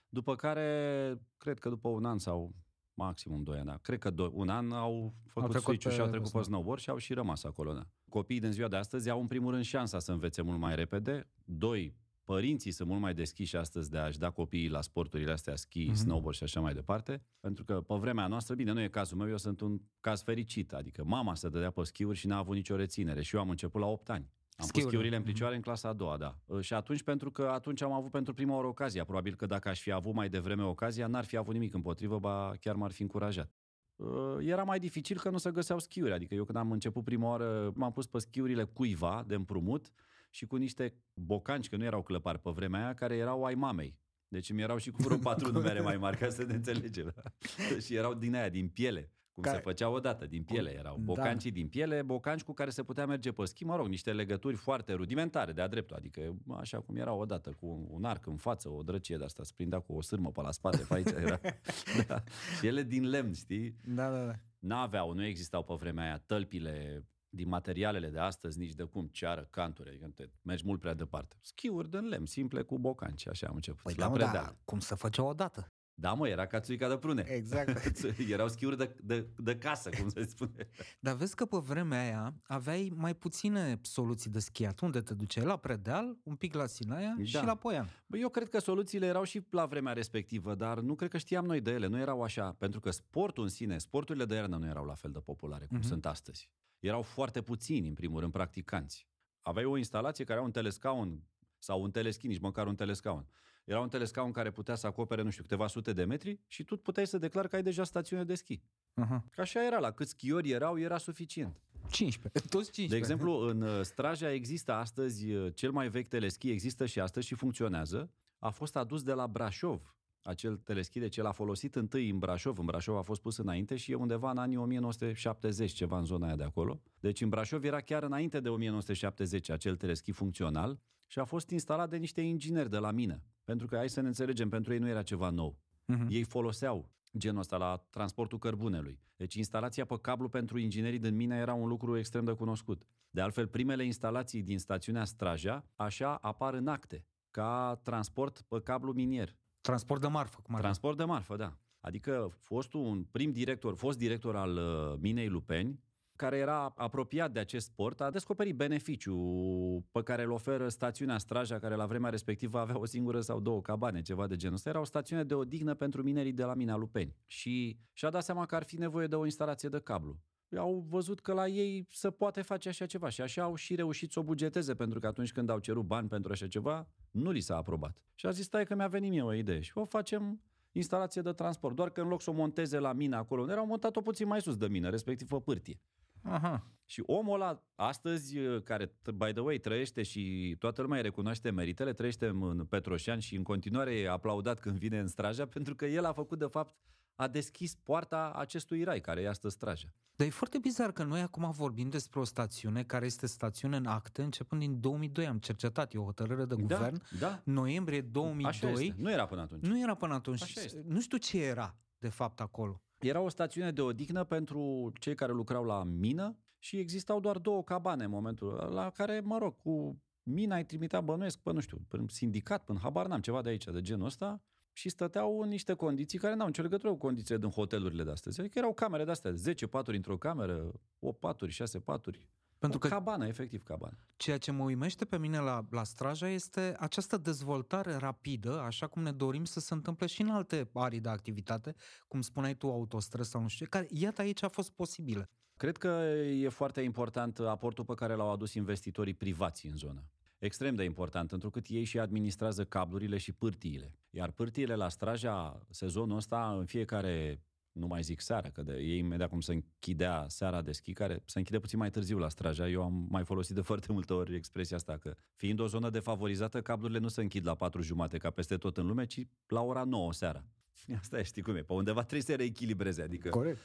După 0.08 0.36
care, 0.36 1.18
cred 1.36 1.58
că 1.58 1.68
după 1.68 1.88
un 1.88 2.04
an 2.04 2.18
sau 2.18 2.54
maximum 2.94 3.42
2 3.42 3.56
ani, 3.58 3.66
da. 3.66 3.78
cred 3.82 3.98
că 3.98 4.10
doi, 4.10 4.30
un 4.32 4.48
an 4.48 4.72
au 4.72 5.14
făcut 5.26 5.50
trecut 5.50 5.66
switch-ul 5.66 5.90
și 5.90 5.96
pe 5.96 6.02
au 6.02 6.08
trecut 6.08 6.30
pe 6.30 6.42
snowboard. 6.42 6.48
snowboard 6.48 6.80
și 6.80 6.90
au 6.90 6.96
și 6.96 7.12
rămas 7.14 7.44
acolo. 7.44 7.72
Da. 7.72 7.86
Copiii 8.08 8.40
din 8.40 8.50
ziua 8.50 8.68
de 8.68 8.76
astăzi 8.76 9.10
au 9.10 9.20
în 9.20 9.26
primul 9.26 9.50
rând 9.50 9.64
șansa 9.64 9.98
să 9.98 10.12
învețe 10.12 10.42
mult 10.42 10.58
mai 10.58 10.74
repede. 10.74 11.28
Doi, 11.44 11.94
părinții 12.32 12.70
sunt 12.70 12.88
mult 12.88 13.00
mai 13.00 13.14
deschiși 13.14 13.56
astăzi 13.56 13.90
de 13.90 13.98
a-și 13.98 14.18
da 14.18 14.30
copiii 14.30 14.68
la 14.68 14.80
sporturile 14.80 15.32
astea, 15.32 15.56
ski, 15.56 15.78
Mhm. 15.84 15.92
mm-hmm. 15.92 15.96
snowboard 15.96 16.36
și 16.36 16.42
așa 16.42 16.60
mai 16.60 16.74
departe. 16.74 17.22
Pentru 17.40 17.64
că 17.64 17.80
pe 17.80 17.94
vremea 17.94 18.26
noastră, 18.26 18.54
bine, 18.54 18.72
nu 18.72 18.80
e 18.80 18.88
cazul 18.88 19.16
meu, 19.16 19.28
eu 19.28 19.36
sunt 19.36 19.60
un 19.60 19.80
caz 20.00 20.22
fericit. 20.22 20.72
Adică 20.72 21.04
mama 21.04 21.34
se 21.34 21.48
dădea 21.48 21.70
pe 21.70 21.82
schiuri 21.84 22.16
și 22.18 22.26
n-a 22.26 22.36
avut 22.36 22.54
nicio 22.54 22.76
reținere. 22.76 23.22
Și 23.22 23.34
eu 23.34 23.40
am 23.40 23.50
început 23.50 23.80
la 23.80 23.86
8 23.86 24.10
ani. 24.10 24.24
Am 24.56 24.66
Schiurile. 24.66 24.82
pus 24.82 24.82
schiurile 24.92 25.16
în 25.16 25.22
picioare 25.22 25.54
în 25.54 25.60
clasa 25.60 25.88
a 25.88 25.92
doua, 25.92 26.16
da. 26.16 26.38
Uh, 26.46 26.60
Și 26.60 26.74
atunci, 26.74 27.02
pentru 27.02 27.30
că 27.30 27.42
atunci 27.42 27.82
am 27.82 27.92
avut 27.92 28.10
pentru 28.10 28.34
prima 28.34 28.54
oară 28.54 28.66
ocazia. 28.66 29.04
Probabil 29.04 29.34
că 29.34 29.46
dacă 29.46 29.68
aș 29.68 29.80
fi 29.80 29.92
avut 29.92 30.14
mai 30.14 30.28
devreme 30.28 30.62
ocazia, 30.62 31.06
n-ar 31.06 31.24
fi 31.24 31.36
avut 31.36 31.52
nimic 31.52 31.74
împotrivă, 31.74 32.18
ba 32.18 32.52
chiar 32.60 32.74
m-ar 32.74 32.90
fi 32.90 33.02
încurajat. 33.02 33.50
Uh, 33.96 34.36
Era 34.40 34.62
mai 34.62 34.78
dificil 34.78 35.18
că 35.20 35.30
nu 35.30 35.38
se 35.38 35.50
găseau 35.50 35.78
schiuri. 35.78 36.12
Adică 36.12 36.34
eu 36.34 36.44
când 36.44 36.58
am 36.58 36.70
început 36.72 37.04
prima 37.04 37.28
oară, 37.28 37.72
m-am 37.74 37.92
pus 37.92 38.06
pe 38.06 38.18
schiurile 38.18 38.64
cuiva 38.64 39.24
de 39.26 39.34
împrumut 39.34 39.90
și 40.30 40.46
cu 40.46 40.56
niște 40.56 40.94
bocanci, 41.14 41.68
că 41.68 41.76
nu 41.76 41.84
erau 41.84 42.02
clăpari 42.02 42.38
pe 42.38 42.50
vremea 42.50 42.84
aia, 42.84 42.94
care 42.94 43.16
erau 43.16 43.44
ai 43.44 43.54
mamei. 43.54 43.98
Deci 44.28 44.52
mi 44.52 44.62
erau 44.62 44.76
și 44.76 44.90
cu 44.90 45.02
vreo 45.02 45.16
patru 45.28 45.52
numere 45.52 45.80
mai 45.80 45.96
mari, 45.96 46.16
ca 46.16 46.28
să 46.28 46.44
ne 46.44 46.54
înțelegem. 46.54 47.14
și 47.84 47.94
erau 47.94 48.14
din 48.14 48.34
aia, 48.34 48.48
din 48.48 48.68
piele. 48.68 49.12
Cum 49.32 49.42
Ca- 49.42 49.52
se 49.52 49.58
făcea 49.62 49.88
odată, 49.88 50.26
din 50.26 50.42
piele 50.42 50.74
erau. 50.74 50.96
Da. 50.96 51.02
Bocancii 51.02 51.50
din 51.50 51.68
piele, 51.68 52.02
bocanci 52.02 52.42
cu 52.42 52.52
care 52.52 52.70
se 52.70 52.82
putea 52.82 53.06
merge 53.06 53.32
pe 53.32 53.44
schi, 53.44 53.64
mă 53.64 53.76
rog, 53.76 53.86
niște 53.86 54.12
legături 54.12 54.56
foarte 54.56 54.92
rudimentare, 54.92 55.52
de-a 55.52 55.68
dreptul, 55.68 55.96
adică 55.96 56.36
așa 56.56 56.80
cum 56.80 56.96
erau 56.96 57.20
odată, 57.20 57.50
cu 57.60 57.86
un 57.90 58.04
arc 58.04 58.26
în 58.26 58.36
față, 58.36 58.68
o 58.68 58.82
drăcie 58.82 59.16
de 59.16 59.24
asta, 59.24 59.42
se 59.42 59.52
prindea 59.56 59.78
cu 59.78 59.92
o 59.92 60.00
sârmă 60.00 60.30
pe 60.30 60.40
la 60.40 60.50
spate, 60.50 60.84
pe 60.88 60.94
aici 60.94 61.10
era. 61.10 61.40
da. 62.08 62.22
Și 62.58 62.66
ele 62.66 62.82
din 62.82 63.08
lemn, 63.08 63.32
știi? 63.32 63.76
Da, 63.84 64.10
da, 64.10 64.24
da. 64.24 64.32
N-aveau, 64.58 65.12
nu 65.12 65.24
existau 65.24 65.64
pe 65.64 65.74
vremea 65.74 66.04
aia 66.04 66.18
tălpile 66.26 67.04
din 67.30 67.48
materialele 67.48 68.08
de 68.08 68.18
astăzi, 68.18 68.58
nici 68.58 68.74
de 68.74 68.82
cum, 68.82 69.08
ceară, 69.08 69.46
canturi, 69.50 69.88
adică 69.88 70.08
te 70.14 70.28
mergi 70.42 70.64
mult 70.66 70.80
prea 70.80 70.94
departe. 70.94 71.36
Schiuri 71.40 71.90
din 71.90 72.08
lemn, 72.08 72.26
simple 72.26 72.62
cu 72.62 72.78
bocanci, 72.78 73.28
așa 73.28 73.46
am 73.46 73.54
început, 73.54 73.82
Păi 73.82 73.94
la 73.96 74.04
da, 74.04 74.08
mă, 74.08 74.16
predeal. 74.16 74.44
da, 74.44 74.56
cum 74.64 74.78
să 74.80 74.94
făcea 74.94 75.22
odată? 75.22 75.72
Da, 76.00 76.12
mă, 76.12 76.28
era 76.28 76.46
ca 76.46 76.60
țuica 76.60 76.88
de 76.88 76.96
prune. 76.96 77.24
Exact. 77.26 77.92
Erau 78.30 78.48
schiuri 78.48 78.76
de, 78.76 78.96
de, 79.02 79.26
de 79.36 79.56
casă, 79.56 79.90
cum 80.00 80.08
se 80.08 80.26
spune. 80.26 80.68
Dar 81.00 81.14
vezi 81.14 81.34
că 81.34 81.44
pe 81.44 81.56
vremea 81.56 82.00
aia 82.00 82.34
aveai 82.42 82.92
mai 82.96 83.14
puține 83.14 83.78
soluții 83.82 84.30
de 84.30 84.38
schiat. 84.38 84.80
Unde 84.80 85.00
te 85.00 85.14
duceai? 85.14 85.44
La 85.44 85.56
Predeal, 85.56 86.16
un 86.22 86.34
pic 86.34 86.54
la 86.54 86.66
Sinaia 86.66 87.14
da. 87.18 87.24
și 87.24 87.44
la 87.44 87.54
Poian. 87.54 87.88
Bă, 88.06 88.16
eu 88.16 88.28
cred 88.28 88.48
că 88.48 88.58
soluțiile 88.58 89.06
erau 89.06 89.22
și 89.22 89.46
la 89.50 89.66
vremea 89.66 89.92
respectivă, 89.92 90.54
dar 90.54 90.80
nu 90.80 90.94
cred 90.94 91.10
că 91.10 91.18
știam 91.18 91.44
noi 91.44 91.60
de 91.60 91.70
ele. 91.70 91.86
Nu 91.86 91.98
erau 91.98 92.22
așa, 92.22 92.52
pentru 92.58 92.80
că 92.80 92.90
sportul 92.90 93.42
în 93.42 93.48
sine, 93.48 93.78
sporturile 93.78 94.24
de 94.24 94.34
iarnă 94.34 94.56
nu 94.56 94.66
erau 94.66 94.84
la 94.84 94.94
fel 94.94 95.10
de 95.10 95.18
populare 95.18 95.66
cum 95.66 95.78
uh-huh. 95.78 95.88
sunt 95.88 96.06
astăzi. 96.06 96.50
Erau 96.78 97.02
foarte 97.02 97.42
puțini, 97.42 97.88
în 97.88 97.94
primul 97.94 98.20
rând, 98.20 98.32
practicanți. 98.32 99.06
Aveai 99.42 99.64
o 99.64 99.76
instalație 99.76 100.24
care 100.24 100.38
era 100.38 100.46
un 100.46 100.52
telescaun 100.52 101.22
sau 101.58 101.82
un 101.82 101.90
teleschi, 101.90 102.26
nici 102.26 102.40
măcar 102.40 102.66
un 102.66 102.74
telescaun. 102.74 103.26
Era 103.68 103.80
un 103.80 103.88
telescaun 103.88 104.32
care 104.32 104.50
putea 104.50 104.74
să 104.74 104.86
acopere, 104.86 105.22
nu 105.22 105.30
știu, 105.30 105.42
câteva 105.42 105.66
sute 105.66 105.92
de 105.92 106.04
metri 106.04 106.40
și 106.46 106.64
tu 106.64 106.76
puteai 106.76 107.06
să 107.06 107.18
declari 107.18 107.48
că 107.48 107.56
ai 107.56 107.62
deja 107.62 107.84
stațiune 107.84 108.24
de 108.24 108.34
schi. 108.34 108.56
Uh-huh. 108.56 109.20
Că 109.30 109.40
așa 109.40 109.66
era, 109.66 109.78
la 109.78 109.90
câți 109.90 110.10
schiori 110.10 110.50
erau, 110.50 110.78
era 110.78 110.98
suficient. 110.98 111.62
15, 111.90 112.48
toți 112.48 112.70
15. 112.70 112.88
De 112.88 112.96
exemplu, 112.96 113.48
în 113.48 113.62
uh, 113.62 113.82
Straja 113.82 114.32
există 114.32 114.72
astăzi, 114.72 115.32
uh, 115.32 115.54
cel 115.54 115.70
mai 115.70 115.88
vechi 115.88 116.08
teleschi 116.08 116.50
există 116.50 116.86
și 116.86 117.00
astăzi 117.00 117.26
și 117.26 117.34
funcționează. 117.34 118.10
A 118.38 118.50
fost 118.50 118.76
adus 118.76 119.02
de 119.02 119.12
la 119.12 119.26
Brașov, 119.26 119.96
acel 120.22 120.56
teleschi, 120.56 120.98
de 120.98 121.08
ce 121.08 121.22
l-a 121.22 121.32
folosit 121.32 121.74
întâi 121.74 122.10
în 122.10 122.18
Brașov. 122.18 122.58
În 122.58 122.64
Brașov 122.64 122.96
a 122.96 123.02
fost 123.02 123.20
pus 123.20 123.36
înainte 123.36 123.76
și 123.76 123.92
e 123.92 123.94
undeva 123.94 124.30
în 124.30 124.38
anii 124.38 124.56
1970, 124.56 125.72
ceva 125.72 125.98
în 125.98 126.04
zona 126.04 126.26
aia 126.26 126.36
de 126.36 126.44
acolo. 126.44 126.80
Deci 127.00 127.20
în 127.20 127.28
Brașov 127.28 127.64
era 127.64 127.80
chiar 127.80 128.02
înainte 128.02 128.40
de 128.40 128.48
1970 128.48 129.50
acel 129.50 129.76
teleschi 129.76 130.12
funcțional 130.12 130.80
și 131.06 131.18
a 131.18 131.24
fost 131.24 131.50
instalat 131.50 131.90
de 131.90 131.96
niște 131.96 132.20
ingineri 132.20 132.70
de 132.70 132.78
la 132.78 132.90
mină. 132.90 133.22
Pentru 133.44 133.66
că, 133.66 133.76
hai 133.76 133.88
să 133.88 134.00
ne 134.00 134.06
înțelegem, 134.06 134.48
pentru 134.48 134.72
ei 134.72 134.78
nu 134.78 134.88
era 134.88 135.02
ceva 135.02 135.30
nou. 135.30 135.58
Uh-huh. 135.92 136.08
Ei 136.08 136.22
foloseau 136.22 136.90
genul 137.16 137.40
ăsta 137.40 137.56
la 137.56 137.86
transportul 137.90 138.38
cărbunelui. 138.38 139.00
Deci 139.16 139.34
instalația 139.34 139.84
pe 139.84 139.98
cablu 140.00 140.28
pentru 140.28 140.58
inginerii 140.58 140.98
din 140.98 141.16
mină 141.16 141.34
era 141.34 141.54
un 141.54 141.68
lucru 141.68 141.98
extrem 141.98 142.24
de 142.24 142.32
cunoscut. 142.32 142.86
De 143.10 143.20
altfel, 143.20 143.46
primele 143.46 143.84
instalații 143.84 144.42
din 144.42 144.58
stațiunea 144.58 145.04
Straja 145.04 145.64
așa 145.76 146.14
apar 146.14 146.54
în 146.54 146.66
acte, 146.66 147.06
ca 147.30 147.80
transport 147.82 148.42
pe 148.48 148.60
cablu 148.60 148.92
minier. 148.92 149.36
Transport 149.68 150.00
de 150.00 150.06
marfă. 150.06 150.38
Cum 150.42 150.56
transport 150.58 150.96
de 150.96 151.04
marfă, 151.04 151.36
da. 151.36 151.56
Adică 151.80 152.30
fostul 152.38 152.80
un 152.80 153.04
prim 153.10 153.32
director, 153.32 153.76
fost 153.76 153.98
director 153.98 154.36
al 154.36 154.56
uh, 154.56 154.98
minei 155.00 155.28
Lupeni, 155.28 155.80
care 156.16 156.36
era 156.36 156.72
apropiat 156.76 157.32
de 157.32 157.38
acest 157.38 157.66
sport, 157.66 158.00
a 158.00 158.10
descoperit 158.10 158.54
beneficiul 158.54 159.84
pe 159.90 160.02
care 160.02 160.22
îl 160.22 160.30
oferă 160.30 160.68
stațiunea 160.68 161.18
Straja, 161.18 161.58
care 161.58 161.74
la 161.74 161.86
vremea 161.86 162.10
respectivă 162.10 162.58
avea 162.58 162.78
o 162.78 162.84
singură 162.84 163.20
sau 163.20 163.40
două 163.40 163.60
cabane, 163.60 164.02
ceva 164.02 164.26
de 164.26 164.36
genul 164.36 164.54
ăsta. 164.54 164.68
Era 164.68 164.80
o 164.80 164.84
stațiune 164.84 165.24
de 165.24 165.34
odihnă 165.34 165.74
pentru 165.74 166.02
minerii 166.02 166.32
de 166.32 166.44
la 166.44 166.54
Minea 166.54 166.76
Lupeni. 166.76 167.16
Și 167.26 167.78
și-a 167.92 168.10
dat 168.10 168.24
seama 168.24 168.46
că 168.46 168.54
ar 168.54 168.64
fi 168.64 168.76
nevoie 168.76 169.06
de 169.06 169.14
o 169.14 169.24
instalație 169.24 169.68
de 169.68 169.80
cablu 169.80 170.20
au 170.56 170.86
văzut 170.88 171.20
că 171.20 171.32
la 171.32 171.46
ei 171.46 171.86
se 171.90 172.10
poate 172.10 172.42
face 172.42 172.68
așa 172.68 172.86
ceva 172.86 173.08
și 173.08 173.20
așa 173.20 173.42
au 173.42 173.54
și 173.54 173.74
reușit 173.74 174.12
să 174.12 174.18
o 174.18 174.22
bugeteze, 174.22 174.74
pentru 174.74 175.00
că 175.00 175.06
atunci 175.06 175.32
când 175.32 175.50
au 175.50 175.58
cerut 175.58 175.84
bani 175.84 176.08
pentru 176.08 176.32
așa 176.32 176.46
ceva, 176.46 176.88
nu 177.10 177.30
li 177.30 177.40
s-a 177.40 177.56
aprobat. 177.56 177.96
Și 178.14 178.26
a 178.26 178.30
zis, 178.30 178.44
stai 178.44 178.64
că 178.64 178.74
mi-a 178.74 178.88
venit 178.88 179.10
mie 179.10 179.22
o 179.22 179.32
idee 179.32 179.60
și 179.60 179.72
o 179.74 179.84
facem 179.84 180.42
instalație 180.72 181.22
de 181.22 181.32
transport, 181.32 181.74
doar 181.74 181.90
că 181.90 182.00
în 182.00 182.08
loc 182.08 182.22
să 182.22 182.30
o 182.30 182.32
monteze 182.32 182.78
la 182.78 182.92
mină 182.92 183.16
acolo 183.16 183.40
unde 183.40 183.52
erau 183.52 183.66
montat-o 183.66 184.00
puțin 184.00 184.26
mai 184.26 184.40
sus 184.40 184.56
de 184.56 184.66
mină, 184.66 184.88
respectiv 184.88 185.28
pe 185.28 185.40
pârtie. 185.44 185.80
Aha. 186.22 186.66
Și 186.84 187.02
omul 187.06 187.34
ăla, 187.34 187.62
astăzi, 187.74 188.38
care, 188.64 188.92
by 189.14 189.32
the 189.32 189.40
way, 189.40 189.58
trăiește 189.58 190.02
și 190.02 190.56
toată 190.58 190.82
lumea 190.82 190.96
îi 190.96 191.02
recunoaște 191.02 191.50
meritele, 191.50 191.92
trăiește 191.92 192.26
în 192.26 192.64
Petroșan 192.64 193.18
și 193.18 193.36
în 193.36 193.42
continuare 193.42 193.94
e 193.94 194.10
aplaudat 194.10 194.60
când 194.60 194.78
vine 194.78 194.98
în 194.98 195.06
Straja, 195.06 195.46
pentru 195.54 195.74
că 195.74 195.86
el 195.86 196.04
a 196.04 196.12
făcut, 196.12 196.38
de 196.38 196.46
fapt, 196.46 196.74
a 197.20 197.28
deschis 197.28 197.74
poarta 197.74 198.32
acestui 198.36 198.84
rai, 198.84 199.00
care 199.00 199.20
e 199.20 199.28
astăzi 199.28 199.54
Straja. 199.54 199.88
Dar 200.16 200.26
e 200.26 200.30
foarte 200.30 200.58
bizar 200.58 200.92
că 200.92 201.02
noi 201.02 201.20
acum 201.20 201.50
vorbim 201.50 201.88
despre 201.88 202.20
o 202.20 202.24
stațiune 202.24 202.84
care 202.84 203.06
este 203.06 203.26
stațiune 203.26 203.76
în 203.76 203.86
acte 203.86 204.22
începând 204.22 204.60
din 204.60 204.80
2002. 204.80 205.26
Am 205.26 205.38
cercetat, 205.38 205.94
e 205.94 205.98
o 205.98 206.04
hotărâre 206.04 206.44
de 206.44 206.54
da, 206.54 206.60
guvern. 206.60 207.02
Da. 207.18 207.42
Noiembrie 207.44 208.00
2002. 208.00 208.70
Așa 208.70 208.80
este. 208.82 208.94
Nu 208.98 209.10
era 209.10 209.26
până 209.26 209.40
atunci. 209.40 209.66
Nu 209.66 209.80
era 209.80 209.94
până 209.94 210.14
atunci. 210.14 210.42
Așa 210.42 210.60
este. 210.60 210.84
Nu 210.86 211.00
știu 211.00 211.18
ce 211.18 211.42
era, 211.42 211.76
de 211.98 212.08
fapt, 212.08 212.40
acolo. 212.40 212.82
Era 212.98 213.20
o 213.20 213.28
stațiune 213.28 213.72
de 213.72 213.80
odihnă 213.80 214.24
pentru 214.24 214.92
cei 214.98 215.14
care 215.14 215.32
lucrau 215.32 215.64
la 215.64 215.84
mină 215.84 216.38
și 216.58 216.76
existau 216.76 217.20
doar 217.20 217.38
două 217.38 217.64
cabane 217.64 218.04
în 218.04 218.10
momentul 218.10 218.68
la 218.72 218.90
care, 218.90 219.20
mă 219.20 219.38
rog, 219.38 219.56
cu 219.56 220.02
mina 220.22 220.56
îi 220.56 220.64
trimitea 220.64 221.00
bănuiesc 221.00 221.38
pe, 221.38 221.52
nu 221.52 221.60
știu, 221.60 221.80
până 221.88 222.04
sindicat, 222.08 222.64
până 222.64 222.78
habar 222.82 223.06
n-am, 223.06 223.20
ceva 223.20 223.42
de 223.42 223.48
aici, 223.48 223.64
de 223.64 223.80
genul 223.80 224.06
ăsta, 224.06 224.42
și 224.78 224.88
stăteau 224.88 225.40
în 225.40 225.48
niște 225.48 225.74
condiții 225.74 226.18
care 226.18 226.34
n-au 226.34 226.46
nicio 226.46 226.62
legătură 226.62 226.92
cu 226.92 226.98
condițiile 226.98 227.40
din 227.40 227.50
hotelurile 227.50 228.04
de 228.04 228.10
astăzi. 228.10 228.40
Adică 228.40 228.58
erau 228.58 228.72
camere 228.72 229.04
de 229.04 229.10
astea, 229.10 229.32
10 229.32 229.66
paturi 229.66 229.96
într-o 229.96 230.18
cameră, 230.18 230.72
8 230.98 231.18
paturi, 231.18 231.52
6 231.52 231.78
paturi. 231.80 232.28
Pentru 232.58 232.78
o 232.78 232.80
că 232.80 232.88
cabană, 232.88 233.26
efectiv 233.26 233.62
cabană. 233.62 233.98
Ceea 234.16 234.38
ce 234.38 234.50
mă 234.50 234.62
uimește 234.62 235.04
pe 235.04 235.18
mine 235.18 235.38
la, 235.38 235.66
la 235.70 235.84
Straja 235.84 236.28
este 236.28 236.76
această 236.78 237.16
dezvoltare 237.16 237.94
rapidă, 237.94 238.60
așa 238.60 238.86
cum 238.86 239.02
ne 239.02 239.12
dorim 239.12 239.44
să 239.44 239.60
se 239.60 239.74
întâmple 239.74 240.06
și 240.06 240.22
în 240.22 240.28
alte 240.28 240.70
arii 240.74 241.00
de 241.00 241.08
activitate, 241.08 241.74
cum 242.08 242.20
spuneai 242.20 242.54
tu, 242.54 242.66
autostrăzi 242.70 243.30
sau 243.30 243.40
nu 243.40 243.48
știu 243.48 243.64
ce, 243.64 243.70
care, 243.70 243.86
iată, 243.90 244.20
aici 244.20 244.42
a 244.42 244.48
fost 244.48 244.70
posibilă. 244.70 245.30
Cred 245.56 245.76
că 245.76 245.88
e 246.32 246.48
foarte 246.48 246.80
important 246.80 247.38
aportul 247.38 247.84
pe 247.84 247.94
care 247.94 248.14
l-au 248.14 248.32
adus 248.32 248.54
investitorii 248.54 249.14
privați 249.14 249.66
în 249.66 249.76
zonă 249.76 250.04
extrem 250.38 250.74
de 250.74 250.84
important, 250.84 251.32
întrucât 251.32 251.66
ei 251.68 251.84
și 251.84 251.98
administrează 251.98 252.64
cablurile 252.64 253.18
și 253.18 253.32
pârtiile. 253.32 253.98
Iar 254.10 254.30
pârtiile 254.30 254.74
la 254.74 254.88
Straja, 254.88 255.66
sezonul 255.70 256.16
ăsta, 256.16 256.56
în 256.58 256.64
fiecare 256.64 257.42
nu 257.72 257.86
mai 257.86 258.02
zic 258.02 258.20
seara, 258.20 258.50
că 258.50 258.62
de, 258.62 258.72
ei 258.72 258.98
imediat 258.98 259.28
cum 259.28 259.40
se 259.40 259.52
închidea 259.52 260.24
seara 260.28 260.62
de 260.62 260.72
schi, 260.72 260.92
care 260.92 261.22
se 261.24 261.38
închide 261.38 261.58
puțin 261.58 261.78
mai 261.78 261.90
târziu 261.90 262.18
la 262.18 262.28
Straja. 262.28 262.68
Eu 262.68 262.82
am 262.82 263.06
mai 263.10 263.24
folosit 263.24 263.54
de 263.54 263.60
foarte 263.70 263.92
multe 263.92 264.12
ori 264.12 264.34
expresia 264.34 264.76
asta, 264.76 264.96
că 264.96 265.14
fiind 265.34 265.60
o 265.60 265.66
zonă 265.66 265.90
defavorizată, 265.90 266.62
cablurile 266.62 266.98
nu 266.98 267.08
se 267.08 267.20
închid 267.20 267.46
la 267.46 267.54
patru 267.54 267.82
jumate 267.82 268.18
ca 268.18 268.30
peste 268.30 268.56
tot 268.56 268.76
în 268.76 268.86
lume, 268.86 269.06
ci 269.06 269.26
la 269.46 269.60
ora 269.60 269.84
9 269.84 270.12
seara. 270.12 270.44
Asta 271.00 271.18
e, 271.18 271.22
știi 271.22 271.42
cum 271.42 271.56
e, 271.56 271.62
pe 271.62 271.72
undeva 271.72 272.00
trebuie 272.00 272.22
să 272.22 272.34
reechilibreze, 272.34 273.02
adică... 273.02 273.28
Corect. 273.28 273.58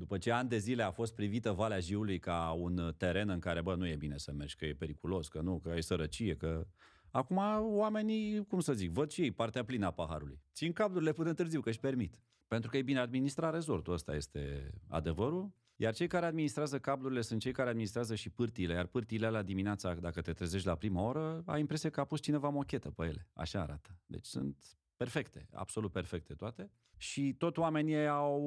După 0.00 0.18
ce 0.18 0.30
ani 0.30 0.48
de 0.48 0.58
zile 0.58 0.82
a 0.82 0.90
fost 0.90 1.14
privită 1.14 1.52
Valea 1.52 1.78
Jiului 1.78 2.18
ca 2.18 2.50
un 2.58 2.94
teren 2.96 3.28
în 3.28 3.38
care, 3.38 3.62
bă, 3.62 3.74
nu 3.74 3.86
e 3.86 3.96
bine 3.96 4.16
să 4.18 4.32
mergi, 4.32 4.56
că 4.56 4.64
e 4.64 4.74
periculos, 4.74 5.28
că 5.28 5.40
nu, 5.40 5.58
că 5.58 5.72
e 5.76 5.80
sărăcie, 5.80 6.36
că... 6.36 6.66
Acum 7.10 7.36
oamenii, 7.60 8.46
cum 8.46 8.60
să 8.60 8.72
zic, 8.72 8.90
văd 8.90 9.10
și 9.10 9.22
ei 9.22 9.30
partea 9.30 9.64
plină 9.64 9.86
a 9.86 9.90
paharului. 9.90 10.40
Țin 10.54 10.72
cablurile 10.72 11.12
până 11.12 11.34
târziu, 11.34 11.60
că 11.60 11.68
își 11.68 11.78
permit. 11.78 12.18
Pentru 12.48 12.70
că 12.70 12.76
e 12.76 12.82
bine 12.82 12.98
administrat 12.98 13.52
rezortul, 13.52 13.92
ăsta 13.92 14.14
este 14.14 14.70
adevărul. 14.88 15.52
Iar 15.76 15.94
cei 15.94 16.06
care 16.06 16.26
administrează 16.26 16.78
cablurile 16.78 17.20
sunt 17.20 17.40
cei 17.40 17.52
care 17.52 17.68
administrează 17.68 18.14
și 18.14 18.30
pârtiile, 18.30 18.74
iar 18.74 18.86
pârtiile 18.86 19.26
alea 19.26 19.42
dimineața, 19.42 19.94
dacă 19.94 20.20
te 20.20 20.32
trezești 20.32 20.66
la 20.66 20.74
prima 20.74 21.02
oră, 21.02 21.42
ai 21.46 21.60
impresia 21.60 21.90
că 21.90 22.00
a 22.00 22.04
pus 22.04 22.20
cineva 22.20 22.48
mochetă 22.48 22.90
pe 22.90 23.04
ele. 23.04 23.28
Așa 23.32 23.60
arată. 23.60 23.90
Deci 24.06 24.26
sunt 24.26 24.56
perfecte, 24.96 25.48
absolut 25.52 25.92
perfecte 25.92 26.34
toate. 26.34 26.70
Și 26.96 27.34
tot 27.38 27.56
oamenii 27.56 28.06
au 28.06 28.40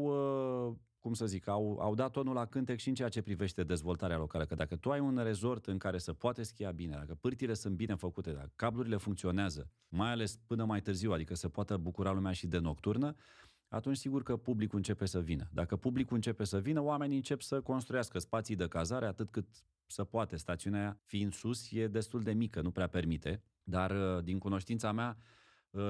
uh, 0.70 0.76
cum 1.04 1.14
să 1.14 1.26
zic, 1.26 1.48
au, 1.48 1.78
au 1.80 1.96
dat 1.96 2.12
tonul 2.12 2.34
la 2.34 2.46
cântec 2.46 2.80
și 2.80 2.88
în 2.88 2.96
ceea 2.96 3.10
ce 3.10 3.22
privește 3.22 3.64
dezvoltarea 3.64 4.18
locală. 4.18 4.46
Că 4.46 4.56
dacă 4.56 4.76
tu 4.76 4.92
ai 4.92 5.00
un 5.00 5.18
rezort 5.24 5.68
în 5.68 5.78
care 5.78 5.98
să 5.98 6.14
poate 6.14 6.44
schia 6.44 6.72
bine, 6.72 6.96
dacă 6.96 7.14
pârtile 7.14 7.54
sunt 7.54 7.76
bine 7.76 7.96
făcute, 7.96 8.32
dacă 8.32 8.52
cablurile 8.56 8.98
funcționează, 8.98 9.70
mai 9.88 10.12
ales 10.12 10.40
până 10.48 10.66
mai 10.66 10.82
târziu, 10.82 11.12
adică 11.12 11.36
să 11.36 11.50
poată 11.50 11.78
bucura 11.78 12.12
lumea 12.12 12.32
și 12.32 12.48
de 12.48 12.58
nocturnă, 12.58 13.16
atunci 13.68 13.98
sigur 13.98 14.24
că 14.24 14.38
publicul 14.38 14.78
începe 14.78 15.06
să 15.06 15.20
vină. 15.20 15.50
Dacă 15.52 15.76
publicul 15.76 16.16
începe 16.16 16.44
să 16.44 16.60
vină, 16.60 16.82
oamenii 16.82 17.16
încep 17.16 17.42
să 17.42 17.62
construiască 17.62 18.20
spații 18.20 18.56
de 18.56 18.68
cazare 18.68 19.06
atât 19.06 19.30
cât 19.30 19.48
să 19.86 20.04
poate. 20.04 20.36
Stațiunea, 20.36 21.00
fiind 21.04 21.34
sus, 21.34 21.72
e 21.72 21.88
destul 21.88 22.22
de 22.22 22.34
mică, 22.34 22.62
nu 22.62 22.72
prea 22.72 22.88
permite, 22.88 23.44
dar 23.64 23.92
uh, 23.92 24.24
din 24.24 24.40
cunoștința 24.40 24.92
mea, 24.92 25.18
uh, 25.18 25.24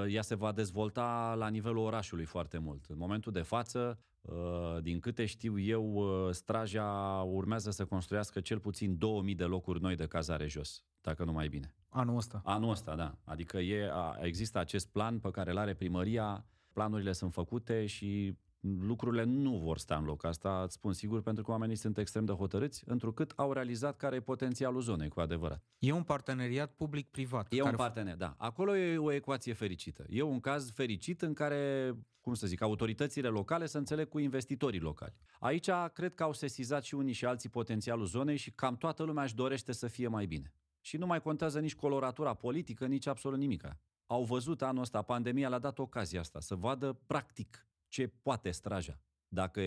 ea 0.08 0.22
se 0.22 0.36
va 0.36 0.52
dezvolta 0.52 1.36
la 1.38 1.48
nivelul 1.48 1.86
orașului 1.86 2.26
foarte 2.26 2.58
mult. 2.58 2.86
În 2.86 2.98
momentul 2.98 3.32
de 3.32 3.42
față, 3.42 4.00
Uh, 4.24 4.82
din 4.82 5.00
câte 5.00 5.26
știu 5.26 5.60
eu, 5.60 5.94
uh, 5.94 6.34
Straja 6.34 6.84
urmează 7.28 7.72
să 7.72 7.86
construiască 7.86 8.40
cel 8.40 8.60
puțin 8.60 8.98
2000 8.98 9.36
de 9.36 9.44
locuri 9.44 9.82
noi 9.82 9.96
de 9.96 10.06
cazare 10.06 10.48
jos, 10.48 10.84
dacă 11.02 11.24
nu 11.24 11.32
mai 11.32 11.48
bine. 11.48 11.74
Anul 11.90 12.18
ăsta? 12.18 12.42
Anul 12.46 12.70
ăsta, 12.70 12.96
da. 12.96 13.18
Adică 13.24 13.58
e, 13.58 13.92
există 14.22 14.60
acest 14.60 14.88
plan 14.88 15.20
pe 15.20 15.32
care 15.32 15.52
îl 15.52 15.58
are 15.58 15.74
primăria, 15.74 16.46
planurile 16.74 17.12
sunt 17.12 17.34
făcute 17.34 17.86
și 17.86 18.38
lucrurile 18.64 19.24
nu 19.24 19.58
vor 19.58 19.78
sta 19.78 19.96
în 19.96 20.04
loc. 20.04 20.24
Asta 20.24 20.62
îți 20.64 20.74
spun 20.74 20.94
sigur 20.94 21.22
pentru 21.22 21.44
că 21.44 21.52
oamenii 21.52 21.76
sunt 21.76 21.98
extrem 21.98 22.26
de 22.26 22.32
hotărâți, 22.32 22.84
întrucât 22.86 23.34
au 23.36 23.54
realizat 23.54 23.98
care 23.98 24.16
e 24.16 24.20
potențialul 24.20 24.82
zonei 24.82 25.10
cu 25.10 25.20
adevărat. 25.20 25.64
E 25.80 25.92
un 25.92 26.04
parteneriat 26.04 26.72
public-privat. 26.72 27.52
E 27.52 27.58
care... 27.58 27.70
un 27.70 27.76
partener, 27.76 28.16
da. 28.16 28.36
Acolo 28.38 28.76
e 28.76 28.98
o 28.98 29.12
ecuație 29.12 29.54
fericită. 29.54 30.06
E 30.10 30.22
un 30.22 30.40
caz 30.40 30.72
fericit 30.72 31.22
în 31.22 31.34
care, 31.34 31.94
cum 32.22 32.34
să 32.34 32.48
zic, 32.48 32.62
autoritățile 32.62 33.28
locale 33.28 33.66
să 33.66 33.78
înțeleg 33.78 34.10
cu 34.10 34.20
investitorii 34.20 34.80
locali. 34.80 35.14
Aici 35.40 35.70
cred 35.94 36.14
că 36.14 36.24
au 36.24 36.34
sesizat 36.34 36.84
și 36.84 36.96
unii 36.96 37.14
și 37.14 37.26
alții 37.26 37.50
potențialul 37.50 38.06
zonei 38.06 38.38
și 38.38 38.52
cam 38.52 38.78
toată 38.78 39.04
lumea 39.04 39.24
își 39.24 39.36
dorește 39.36 39.72
să 39.72 39.88
fie 39.88 40.08
mai 40.08 40.26
bine. 40.26 40.54
Și 40.82 40.98
nu 40.98 41.06
mai 41.06 41.22
contează 41.22 41.60
nici 41.60 41.76
coloratura 41.76 42.34
politică, 42.34 42.86
nici 42.86 43.08
absolut 43.08 43.40
nimic. 43.40 43.64
Au 44.06 44.24
văzut 44.24 44.62
anul 44.62 44.82
ăsta, 44.82 45.02
pandemia 45.02 45.50
le-a 45.50 45.60
dat 45.60 45.80
ocazia 45.80 46.20
asta, 46.20 46.40
să 46.40 46.56
vadă 46.56 47.00
practic 47.06 47.68
ce 47.94 48.08
poate 48.08 48.52
straja 48.52 49.00
dacă 49.28 49.62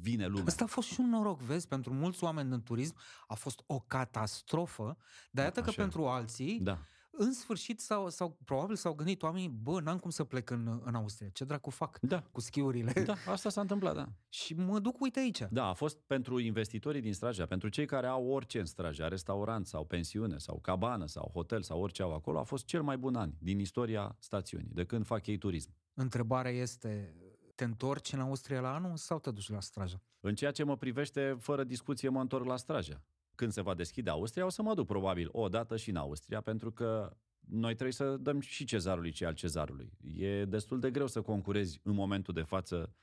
vine 0.00 0.26
lumea. 0.26 0.44
Ăsta 0.46 0.64
a 0.64 0.66
fost 0.66 0.88
și 0.88 1.00
un 1.00 1.08
noroc, 1.08 1.40
vezi, 1.40 1.68
pentru 1.68 1.92
mulți 1.92 2.24
oameni 2.24 2.50
din 2.50 2.62
turism 2.62 2.94
a 3.26 3.34
fost 3.34 3.62
o 3.66 3.78
catastrofă, 3.80 4.96
dar 5.30 5.44
iată 5.44 5.60
că 5.60 5.68
Așa 5.68 5.80
e. 5.80 5.84
pentru 5.84 6.06
alții, 6.06 6.58
Da. 6.60 6.78
în 7.10 7.32
sfârșit, 7.32 7.80
sau, 7.80 8.08
sau 8.08 8.38
probabil 8.44 8.76
s-au 8.76 8.94
gândit 8.94 9.22
oamenii, 9.22 9.48
bă, 9.48 9.80
n-am 9.80 9.98
cum 9.98 10.10
să 10.10 10.24
plec 10.24 10.50
în, 10.50 10.80
în 10.84 10.94
Austria, 10.94 11.28
ce 11.28 11.44
dracu 11.44 11.70
fac 11.70 11.98
Da. 12.00 12.22
cu 12.22 12.40
schiurile? 12.40 12.92
Da, 13.06 13.14
asta 13.26 13.48
s-a 13.48 13.60
întâmplat, 13.60 13.94
da. 13.94 14.08
și 14.40 14.54
mă 14.54 14.78
duc, 14.78 15.00
uite 15.00 15.18
aici. 15.18 15.40
Da, 15.50 15.64
a 15.66 15.72
fost 15.72 15.98
pentru 16.06 16.38
investitorii 16.38 17.00
din 17.00 17.14
Straja, 17.14 17.46
pentru 17.46 17.68
cei 17.68 17.86
care 17.86 18.06
au 18.06 18.26
orice 18.26 18.58
în 18.58 18.64
Straja, 18.66 19.08
restaurant 19.08 19.66
sau 19.66 19.84
pensiune 19.84 20.38
sau 20.38 20.58
cabană 20.60 21.06
sau 21.06 21.30
hotel 21.34 21.62
sau 21.62 21.80
orice 21.80 22.02
au 22.02 22.14
acolo, 22.14 22.38
a 22.38 22.42
fost 22.44 22.64
cel 22.64 22.82
mai 22.82 22.98
bun 22.98 23.14
an 23.14 23.32
din 23.38 23.58
istoria 23.58 24.16
stațiunii, 24.18 24.70
de 24.72 24.84
când 24.84 25.06
fac 25.06 25.26
ei 25.26 25.38
turism. 25.38 25.70
Întrebarea 25.94 26.50
este, 26.50 27.16
te 27.62 27.68
întorci 27.68 28.12
în 28.12 28.20
Austria 28.20 28.60
la 28.60 28.74
anul 28.74 28.96
sau 28.96 29.18
te 29.18 29.30
duci 29.30 29.48
la 29.48 29.60
Straja? 29.60 30.02
În 30.20 30.34
ceea 30.34 30.50
ce 30.50 30.62
mă 30.62 30.76
privește, 30.76 31.36
fără 31.38 31.64
discuție, 31.64 32.08
mă 32.08 32.20
întorc 32.20 32.44
la 32.44 32.56
Straja. 32.56 33.02
Când 33.34 33.52
se 33.52 33.60
va 33.60 33.74
deschide 33.74 34.10
Austria, 34.10 34.44
o 34.44 34.48
să 34.48 34.62
mă 34.62 34.74
duc 34.74 34.86
probabil 34.86 35.28
o 35.32 35.48
dată 35.48 35.76
și 35.76 35.90
în 35.90 35.96
Austria, 35.96 36.40
pentru 36.40 36.72
că 36.72 37.16
noi 37.40 37.72
trebuie 37.72 37.92
să 37.92 38.16
dăm 38.16 38.40
și 38.40 38.64
cezarului 38.64 39.10
ce 39.10 39.26
al 39.26 39.34
cezarului. 39.34 39.92
E 40.16 40.44
destul 40.44 40.80
de 40.80 40.90
greu 40.90 41.06
să 41.06 41.20
concurezi 41.20 41.80
în 41.82 41.94
momentul 41.94 42.34
de 42.34 42.42
față 42.42 42.94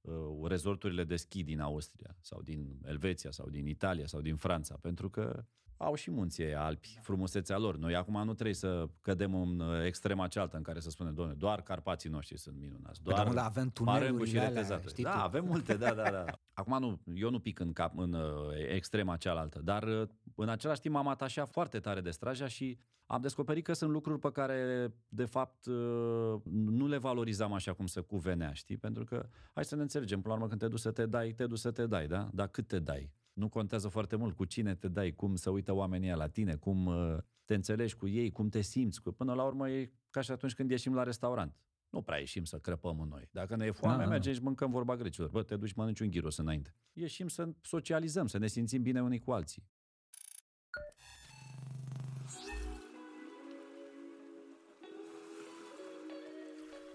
uh, 0.00 0.48
rezorturile 0.48 1.04
de 1.04 1.16
schi 1.16 1.42
din 1.42 1.60
Austria 1.60 2.16
sau 2.20 2.42
din 2.42 2.80
Elveția 2.84 3.30
sau 3.30 3.48
din 3.48 3.66
Italia 3.66 4.06
sau 4.06 4.20
din 4.20 4.36
Franța, 4.36 4.76
pentru 4.80 5.10
că 5.10 5.44
au 5.84 5.94
și 5.94 6.10
munții 6.10 6.44
aia 6.44 6.64
alpi, 6.64 6.98
frumusețea 7.02 7.58
lor. 7.58 7.76
Noi 7.76 7.94
acum 7.96 8.24
nu 8.24 8.32
trebuie 8.32 8.54
să 8.54 8.88
cădem 9.00 9.34
în 9.34 9.60
uh, 9.60 9.84
extrema 9.84 10.26
cealaltă 10.28 10.56
în 10.56 10.62
care 10.62 10.80
să 10.80 10.90
spunem, 10.90 11.14
doamne, 11.14 11.34
doar 11.34 11.62
Carpații 11.62 12.10
noștri 12.10 12.38
sunt 12.38 12.56
minunați. 12.58 13.02
Păi 13.02 13.12
Doar 13.14 13.24
da, 13.24 13.28
mă, 13.28 13.34
dar 13.34 13.44
avem 13.44 13.72
Marengo 13.80 14.24
și 14.24 14.30
tunelurile 14.32 14.38
alea, 14.38 14.52
Retezatul. 14.52 14.90
știi 14.90 15.04
Da, 15.04 15.12
tu? 15.12 15.18
avem 15.18 15.44
multe, 15.44 15.74
da, 15.76 15.94
da, 15.94 16.10
da. 16.10 16.24
Acum 16.52 16.78
nu, 16.78 17.00
eu 17.14 17.30
nu 17.30 17.38
pic 17.38 17.58
în 17.58 17.72
cap 17.72 17.98
în 17.98 18.12
uh, 18.12 18.22
extrema 18.68 19.16
cealaltă, 19.16 19.60
dar 19.64 19.82
uh, 19.82 20.08
în 20.34 20.48
același 20.48 20.80
timp 20.80 20.94
m-am 20.94 21.08
atașat 21.08 21.50
foarte 21.50 21.78
tare 21.78 22.00
de 22.00 22.10
Straja 22.10 22.46
și 22.46 22.78
am 23.06 23.20
descoperit 23.20 23.64
că 23.64 23.72
sunt 23.72 23.90
lucruri 23.90 24.18
pe 24.18 24.30
care, 24.30 24.88
de 25.08 25.24
fapt, 25.24 25.66
uh, 25.66 26.40
nu 26.52 26.86
le 26.86 26.96
valorizam 26.98 27.52
așa 27.52 27.72
cum 27.72 27.86
se 27.86 28.00
cuvenea, 28.00 28.52
știi? 28.52 28.76
Pentru 28.76 29.04
că, 29.04 29.28
hai 29.54 29.64
să 29.64 29.76
ne 29.76 29.82
înțelegem, 29.82 30.20
până 30.20 30.34
la 30.34 30.40
urmă 30.40 30.48
când 30.48 30.60
te 30.60 30.68
duci 30.68 30.80
să 30.80 30.90
te 30.90 31.06
dai, 31.06 31.32
te 31.32 31.46
duci 31.46 31.58
să 31.58 31.70
te 31.70 31.86
dai, 31.86 32.06
da? 32.06 32.28
Dar 32.32 32.48
cât 32.48 32.66
te 32.66 32.78
dai? 32.78 33.12
Nu 33.34 33.48
contează 33.48 33.88
foarte 33.88 34.16
mult 34.16 34.36
cu 34.36 34.44
cine 34.44 34.74
te 34.74 34.88
dai, 34.88 35.12
cum 35.12 35.34
să 35.34 35.50
uită 35.50 35.72
oamenii 35.72 36.06
ăia 36.06 36.16
la 36.16 36.28
tine, 36.28 36.56
cum 36.56 36.86
uh, 36.86 37.16
te 37.44 37.54
înțelegi 37.54 37.96
cu 37.96 38.08
ei, 38.08 38.30
cum 38.30 38.48
te 38.48 38.60
simți. 38.60 39.02
Cu... 39.02 39.10
Până 39.10 39.34
la 39.34 39.44
urmă 39.44 39.70
e 39.70 39.92
ca 40.10 40.20
și 40.20 40.30
atunci 40.30 40.54
când 40.54 40.70
ieșim 40.70 40.94
la 40.94 41.02
restaurant. 41.02 41.56
Nu 41.90 42.02
prea 42.02 42.18
ieșim 42.18 42.44
să 42.44 42.58
crăpăm 42.58 43.00
în 43.00 43.08
noi. 43.08 43.28
Dacă 43.30 43.56
ne 43.56 43.64
e 43.64 43.70
foame, 43.70 44.02
Da. 44.02 44.08
mergem 44.08 44.32
și 44.32 44.42
mâncăm 44.42 44.70
vorba 44.70 44.96
grecilor. 44.96 45.28
Bă, 45.28 45.42
te 45.42 45.56
duci, 45.56 45.72
mănânci 45.72 46.00
un 46.00 46.10
gyros 46.10 46.36
înainte. 46.36 46.74
Ieșim 46.92 47.28
să 47.28 47.48
socializăm, 47.60 48.26
să 48.26 48.38
ne 48.38 48.46
simțim 48.46 48.82
bine 48.82 49.02
unii 49.02 49.18
cu 49.20 49.32
alții. 49.32 49.62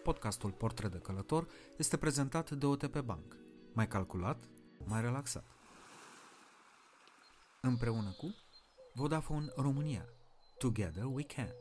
Podcastul 0.04 0.52
Portret 0.52 0.92
de 0.92 0.98
Călător 0.98 1.48
este 1.78 1.98
prezentat 1.98 2.52
de 2.52 2.66
OTP 2.66 3.00
Bank. 3.00 3.36
Mai 3.74 3.88
calculat, 3.88 4.50
mai 4.86 5.02
relaxat. 5.02 5.59
Împreună 7.62 8.12
cu 8.18 8.36
Vodafone 8.94 9.46
România. 9.56 10.06
Together 10.58 11.04
we 11.04 11.24
can. 11.24 11.54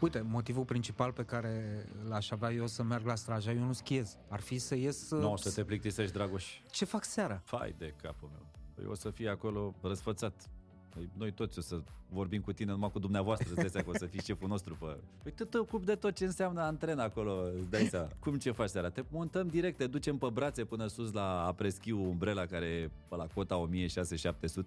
Uite, 0.00 0.20
motivul 0.20 0.64
principal 0.64 1.12
pe 1.12 1.24
care 1.24 1.84
l-aș 2.08 2.30
avea 2.30 2.52
eu 2.52 2.66
să 2.66 2.82
merg 2.82 3.06
la 3.06 3.14
Straja, 3.14 3.52
eu 3.52 3.62
nu 3.62 3.72
schiez. 3.72 4.18
Ar 4.28 4.40
fi 4.40 4.58
să 4.58 4.74
ies... 4.74 5.10
Nu 5.10 5.32
o 5.32 5.36
să 5.36 5.52
te 5.52 5.64
plictisești, 5.64 6.12
Dragoș. 6.12 6.60
Ce 6.70 6.84
fac 6.84 7.04
seara? 7.04 7.40
Fai 7.44 7.74
de 7.78 7.94
capul 8.02 8.28
meu. 8.32 8.50
Păi 8.74 8.84
o 8.86 8.94
să 8.94 9.10
fie 9.10 9.28
acolo 9.28 9.74
răsfățat. 9.82 10.48
Păi 10.94 11.08
noi 11.16 11.32
toți 11.32 11.58
o 11.58 11.62
să 11.62 11.80
vorbim 12.08 12.40
cu 12.40 12.52
tine 12.52 12.70
numai 12.70 12.90
cu 12.90 12.98
dumneavoastră, 12.98 13.46
îți 13.48 13.56
dai 13.56 13.68
seama 13.68 13.86
că 13.86 13.92
o 13.94 13.98
să 13.98 14.06
fii 14.06 14.20
șeful 14.22 14.48
nostru. 14.48 14.74
Pe... 14.74 14.96
Păi 15.22 15.32
tu 15.32 15.44
te 15.44 15.58
ocupi 15.58 15.84
de 15.84 15.94
tot 15.94 16.14
ce 16.14 16.24
înseamnă 16.24 16.60
antren 16.60 16.98
acolo, 16.98 17.44
îți 17.58 17.70
dai 17.70 17.84
seama. 17.84 18.08
Cum 18.20 18.38
ce 18.38 18.50
faci 18.50 18.68
seara? 18.68 18.90
Te 18.90 19.02
montăm 19.10 19.48
direct, 19.48 19.76
te 19.76 19.86
ducem 19.86 20.16
pe 20.16 20.26
brațe 20.32 20.64
până 20.64 20.86
sus 20.86 21.12
la 21.12 21.46
apreschiu 21.46 22.08
umbrela 22.08 22.46
care 22.46 22.66
e 22.66 22.90
pe 23.08 23.16
la 23.16 23.26
cota 23.34 23.68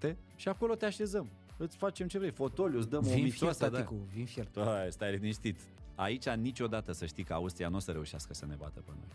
1600-700 0.10 0.16
și 0.36 0.48
acolo 0.48 0.76
te 0.76 0.86
așezăm. 0.86 1.28
Îți 1.58 1.78
facem 1.78 2.08
ce 2.08 2.18
vrei, 2.18 2.32
fotoliu, 2.32 2.78
îți 2.78 2.90
dăm 2.90 3.00
o 3.00 3.02
Vin 3.02 3.14
fiert, 3.14 3.32
mițoasă. 3.32 3.70
Da. 3.70 3.70
taticu, 3.70 3.96
vin 4.14 4.26
fiert. 4.26 4.60
Hai, 4.60 4.92
stai 4.92 5.12
liniștit. 5.12 5.60
Aici 5.96 6.30
niciodată 6.30 6.92
să 6.92 7.06
știi 7.06 7.24
că 7.24 7.34
Austria 7.34 7.70
nu 7.70 7.76
o 7.76 7.80
să 7.80 7.92
reușească 7.92 8.34
să 8.34 8.46
ne 8.46 8.56
bată 8.56 8.82
pe 8.86 8.92
noi. 8.96 9.08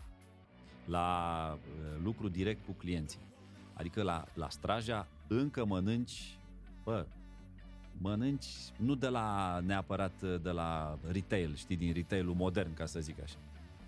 La 0.85 1.57
uh, 1.57 1.99
lucru 2.03 2.27
direct 2.27 2.65
cu 2.65 2.71
clienții. 2.71 3.19
Adică 3.73 4.03
la, 4.03 4.25
la 4.33 4.49
Straja 4.49 5.07
încă 5.27 5.65
mănânci, 5.65 6.38
bă, 6.83 7.05
mănânci 7.97 8.45
nu 8.77 8.95
de 8.95 9.07
la 9.07 9.59
neapărat 9.65 10.21
uh, 10.23 10.35
de 10.41 10.49
la 10.49 10.97
retail, 11.11 11.55
știi, 11.55 11.75
din 11.75 11.93
retailul 11.93 12.33
modern, 12.33 12.73
ca 12.73 12.85
să 12.85 12.99
zic 12.99 13.21
așa. 13.23 13.37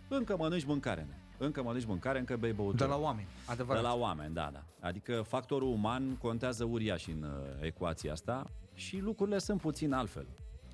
Încă 0.07 0.35
mănânci 0.37 0.65
mâncare, 0.65 1.05
ne. 1.09 1.45
încă 1.45 1.63
mănânci 1.63 1.85
mâncare, 1.85 2.19
încă 2.19 2.37
bei 2.37 2.53
băutură. 2.53 2.83
De 2.85 2.89
la 2.89 2.97
oameni, 2.97 3.27
De 3.45 3.51
adevărat. 3.51 3.83
la 3.83 3.93
oameni, 3.95 4.33
da, 4.33 4.49
da. 4.53 4.63
Adică 4.79 5.21
factorul 5.21 5.67
uman 5.67 6.15
contează 6.15 6.63
uriaș 6.63 7.07
în 7.07 7.23
uh, 7.23 7.65
ecuația 7.65 8.11
asta 8.11 8.45
și 8.73 8.97
lucrurile 8.99 9.37
sunt 9.37 9.61
puțin 9.61 9.93
altfel. 9.93 10.27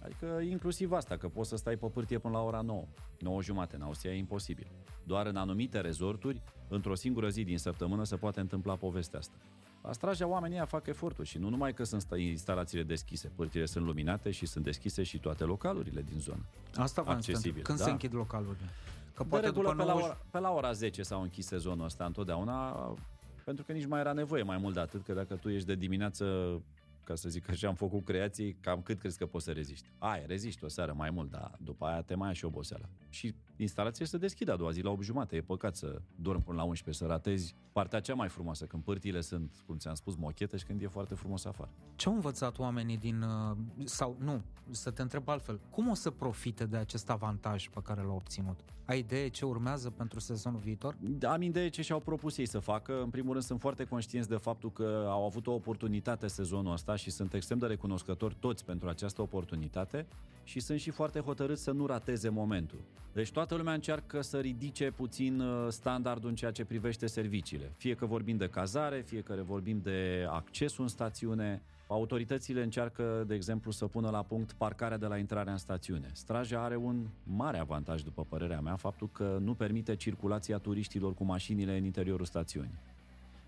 Adică 0.03 0.39
inclusiv 0.49 0.91
asta, 0.91 1.17
că 1.17 1.27
poți 1.27 1.49
să 1.49 1.55
stai 1.55 1.75
pe 1.75 1.87
pârtie 1.87 2.17
până 2.17 2.33
la 2.33 2.43
ora 2.43 2.61
9, 2.61 2.83
9 3.19 3.41
jumate, 3.41 3.75
în 3.75 3.81
Austria 3.81 4.11
e 4.13 4.17
imposibil. 4.17 4.67
Doar 5.03 5.25
în 5.25 5.35
anumite 5.35 5.79
rezorturi, 5.81 6.41
într-o 6.67 6.95
singură 6.95 7.29
zi 7.29 7.43
din 7.43 7.57
săptămână 7.57 8.03
se 8.03 8.15
poate 8.15 8.39
întâmpla 8.39 8.75
povestea 8.75 9.19
asta. 9.19 9.35
La 9.87 9.93
Straja 9.93 10.27
oamenii 10.27 10.55
ăia 10.55 10.65
fac 10.65 10.87
eforturi 10.87 11.27
și 11.27 11.37
nu 11.37 11.49
numai 11.49 11.73
că 11.73 11.83
sunt 11.83 12.01
sta- 12.01 12.17
instalațiile 12.17 12.83
deschise, 12.83 13.31
pârtiile 13.35 13.65
sunt 13.65 13.85
luminate 13.85 14.31
și 14.31 14.45
sunt 14.45 14.63
deschise 14.63 15.03
și 15.03 15.19
toate 15.19 15.43
localurile 15.43 16.01
din 16.01 16.19
zonă. 16.19 16.45
Asta 16.75 17.01
v-am 17.01 17.15
accesibil, 17.15 17.51
spus. 17.51 17.65
Când 17.65 17.77
da. 17.77 17.83
se 17.83 17.89
închid 17.89 18.13
localurile? 18.13 18.69
Că 19.13 19.23
De 19.23 19.29
poate 19.29 19.45
regulă, 19.45 19.69
după 19.69 19.81
pe 19.81 19.87
la, 19.87 19.93
90... 19.93 20.09
ora, 20.09 20.21
pe 20.31 20.39
la 20.39 20.51
ora 20.51 20.71
10 20.71 21.03
s-au 21.03 21.21
închis 21.21 21.45
sezonul 21.45 21.85
ăsta 21.85 22.05
întotdeauna, 22.05 22.93
pentru 23.43 23.63
că 23.63 23.71
nici 23.71 23.85
mai 23.85 23.99
era 23.99 24.13
nevoie 24.13 24.43
mai 24.43 24.57
mult 24.57 24.73
de 24.73 24.79
atât, 24.79 25.03
că 25.03 25.13
dacă 25.13 25.35
tu 25.35 25.49
ești 25.49 25.67
de 25.67 25.75
dimineață, 25.75 26.25
ca 27.03 27.15
să 27.15 27.29
zic 27.29 27.49
așa, 27.49 27.67
am 27.67 27.75
făcut 27.75 28.05
creații, 28.05 28.57
cam 28.61 28.81
cât 28.81 28.99
crezi 28.99 29.17
că 29.17 29.25
poți 29.25 29.45
să 29.45 29.51
reziști? 29.51 29.89
Ai, 29.97 30.23
reziști 30.25 30.63
o 30.63 30.67
seară 30.67 30.93
mai 30.95 31.09
mult, 31.09 31.31
dar 31.31 31.51
după 31.63 31.85
aia 31.85 32.01
te 32.01 32.15
mai 32.15 32.27
ia 32.27 32.33
și 32.33 32.45
oboseala. 32.45 32.85
Și 33.17 33.35
instalația 33.55 34.05
se 34.05 34.17
deschide 34.17 34.51
a 34.51 34.55
doua 34.55 34.71
zi 34.71 34.81
la 34.81 34.89
8 34.89 35.01
jumate. 35.03 35.35
E 35.35 35.41
păcat 35.41 35.75
să 35.75 36.01
dormi 36.15 36.41
până 36.41 36.57
la 36.57 36.63
11, 36.63 37.03
să 37.03 37.09
ratezi 37.09 37.55
partea 37.71 37.99
cea 37.99 38.13
mai 38.13 38.29
frumoasă, 38.29 38.65
când 38.65 38.83
pârtile 38.83 39.21
sunt, 39.21 39.63
cum 39.65 39.77
ți-am 39.77 39.93
spus, 39.93 40.15
mochete 40.15 40.57
și 40.57 40.65
când 40.65 40.81
e 40.81 40.87
foarte 40.87 41.15
frumos 41.15 41.45
afară. 41.45 41.69
Ce 41.95 42.07
au 42.07 42.13
învățat 42.13 42.59
oamenii 42.59 42.97
din... 42.97 43.21
uh, 43.21 43.57
Sau 43.83 44.15
nu, 44.19 44.41
să 44.69 44.91
te 44.91 45.01
întreb 45.01 45.27
altfel. 45.27 45.59
Cum 45.69 45.87
o 45.89 45.93
să 45.93 46.11
profite 46.11 46.65
de 46.65 46.77
acest 46.77 47.09
avantaj 47.09 47.69
pe 47.69 47.79
care 47.83 48.01
l-au 48.01 48.15
obținut? 48.15 48.59
Ai 48.85 48.99
idee 48.99 49.27
ce 49.27 49.45
urmează 49.45 49.89
pentru 49.89 50.19
sezonul 50.19 50.59
viitor? 50.59 50.97
Am 51.21 51.41
idee 51.41 51.69
ce 51.69 51.81
și-au 51.81 51.99
propus 51.99 52.37
ei 52.37 52.45
să 52.45 52.59
facă. 52.59 53.01
În 53.01 53.09
primul 53.09 53.31
rând 53.31 53.43
sunt 53.43 53.59
foarte 53.59 53.83
conștienți 53.83 54.29
de 54.29 54.35
faptul 54.35 54.71
că 54.71 55.05
au 55.09 55.25
avut 55.25 55.47
o 55.47 55.51
oportunitate 55.53 56.27
sezonul 56.27 56.71
ăsta 56.71 56.95
și 56.95 57.09
sunt 57.09 57.33
extrem 57.33 57.57
de 57.57 57.65
recunoscători 57.65 58.35
toți 58.39 58.65
pentru 58.65 58.89
această 58.89 59.21
oportunitate 59.21 60.07
și 60.43 60.59
sunt 60.59 60.79
și 60.79 60.89
foarte 60.89 61.19
hotărâți 61.19 61.63
să 61.63 61.71
nu 61.71 61.85
rateze 61.85 62.29
momentul. 62.29 62.79
Deci 63.17 63.31
toată 63.31 63.55
lumea 63.55 63.73
încearcă 63.73 64.21
să 64.21 64.39
ridice 64.39 64.91
puțin 64.91 65.39
uh, 65.39 65.67
standardul 65.69 66.29
în 66.29 66.35
ceea 66.35 66.51
ce 66.51 66.65
privește 66.65 67.07
serviciile. 67.07 67.73
Fie 67.77 67.95
că 67.95 68.05
vorbim 68.05 68.37
de 68.37 68.47
cazare, 68.47 69.01
fie 69.01 69.21
că 69.21 69.35
vorbim 69.45 69.79
de 69.83 70.25
accesul 70.29 70.83
în 70.83 70.89
stațiune, 70.89 71.61
Autoritățile 71.87 72.63
încearcă, 72.63 73.23
de 73.27 73.35
exemplu, 73.35 73.71
să 73.71 73.85
pună 73.85 74.09
la 74.09 74.23
punct 74.23 74.51
parcarea 74.51 74.97
de 74.97 75.05
la 75.05 75.17
intrarea 75.17 75.51
în 75.51 75.57
stațiune. 75.57 76.09
Straja 76.13 76.63
are 76.63 76.75
un 76.75 77.07
mare 77.23 77.57
avantaj, 77.57 78.01
după 78.01 78.25
părerea 78.29 78.61
mea, 78.61 78.75
faptul 78.75 79.09
că 79.11 79.37
nu 79.41 79.53
permite 79.53 79.95
circulația 79.95 80.57
turiștilor 80.57 81.13
cu 81.13 81.23
mașinile 81.23 81.77
în 81.77 81.83
interiorul 81.83 82.25
stațiunii. 82.25 82.79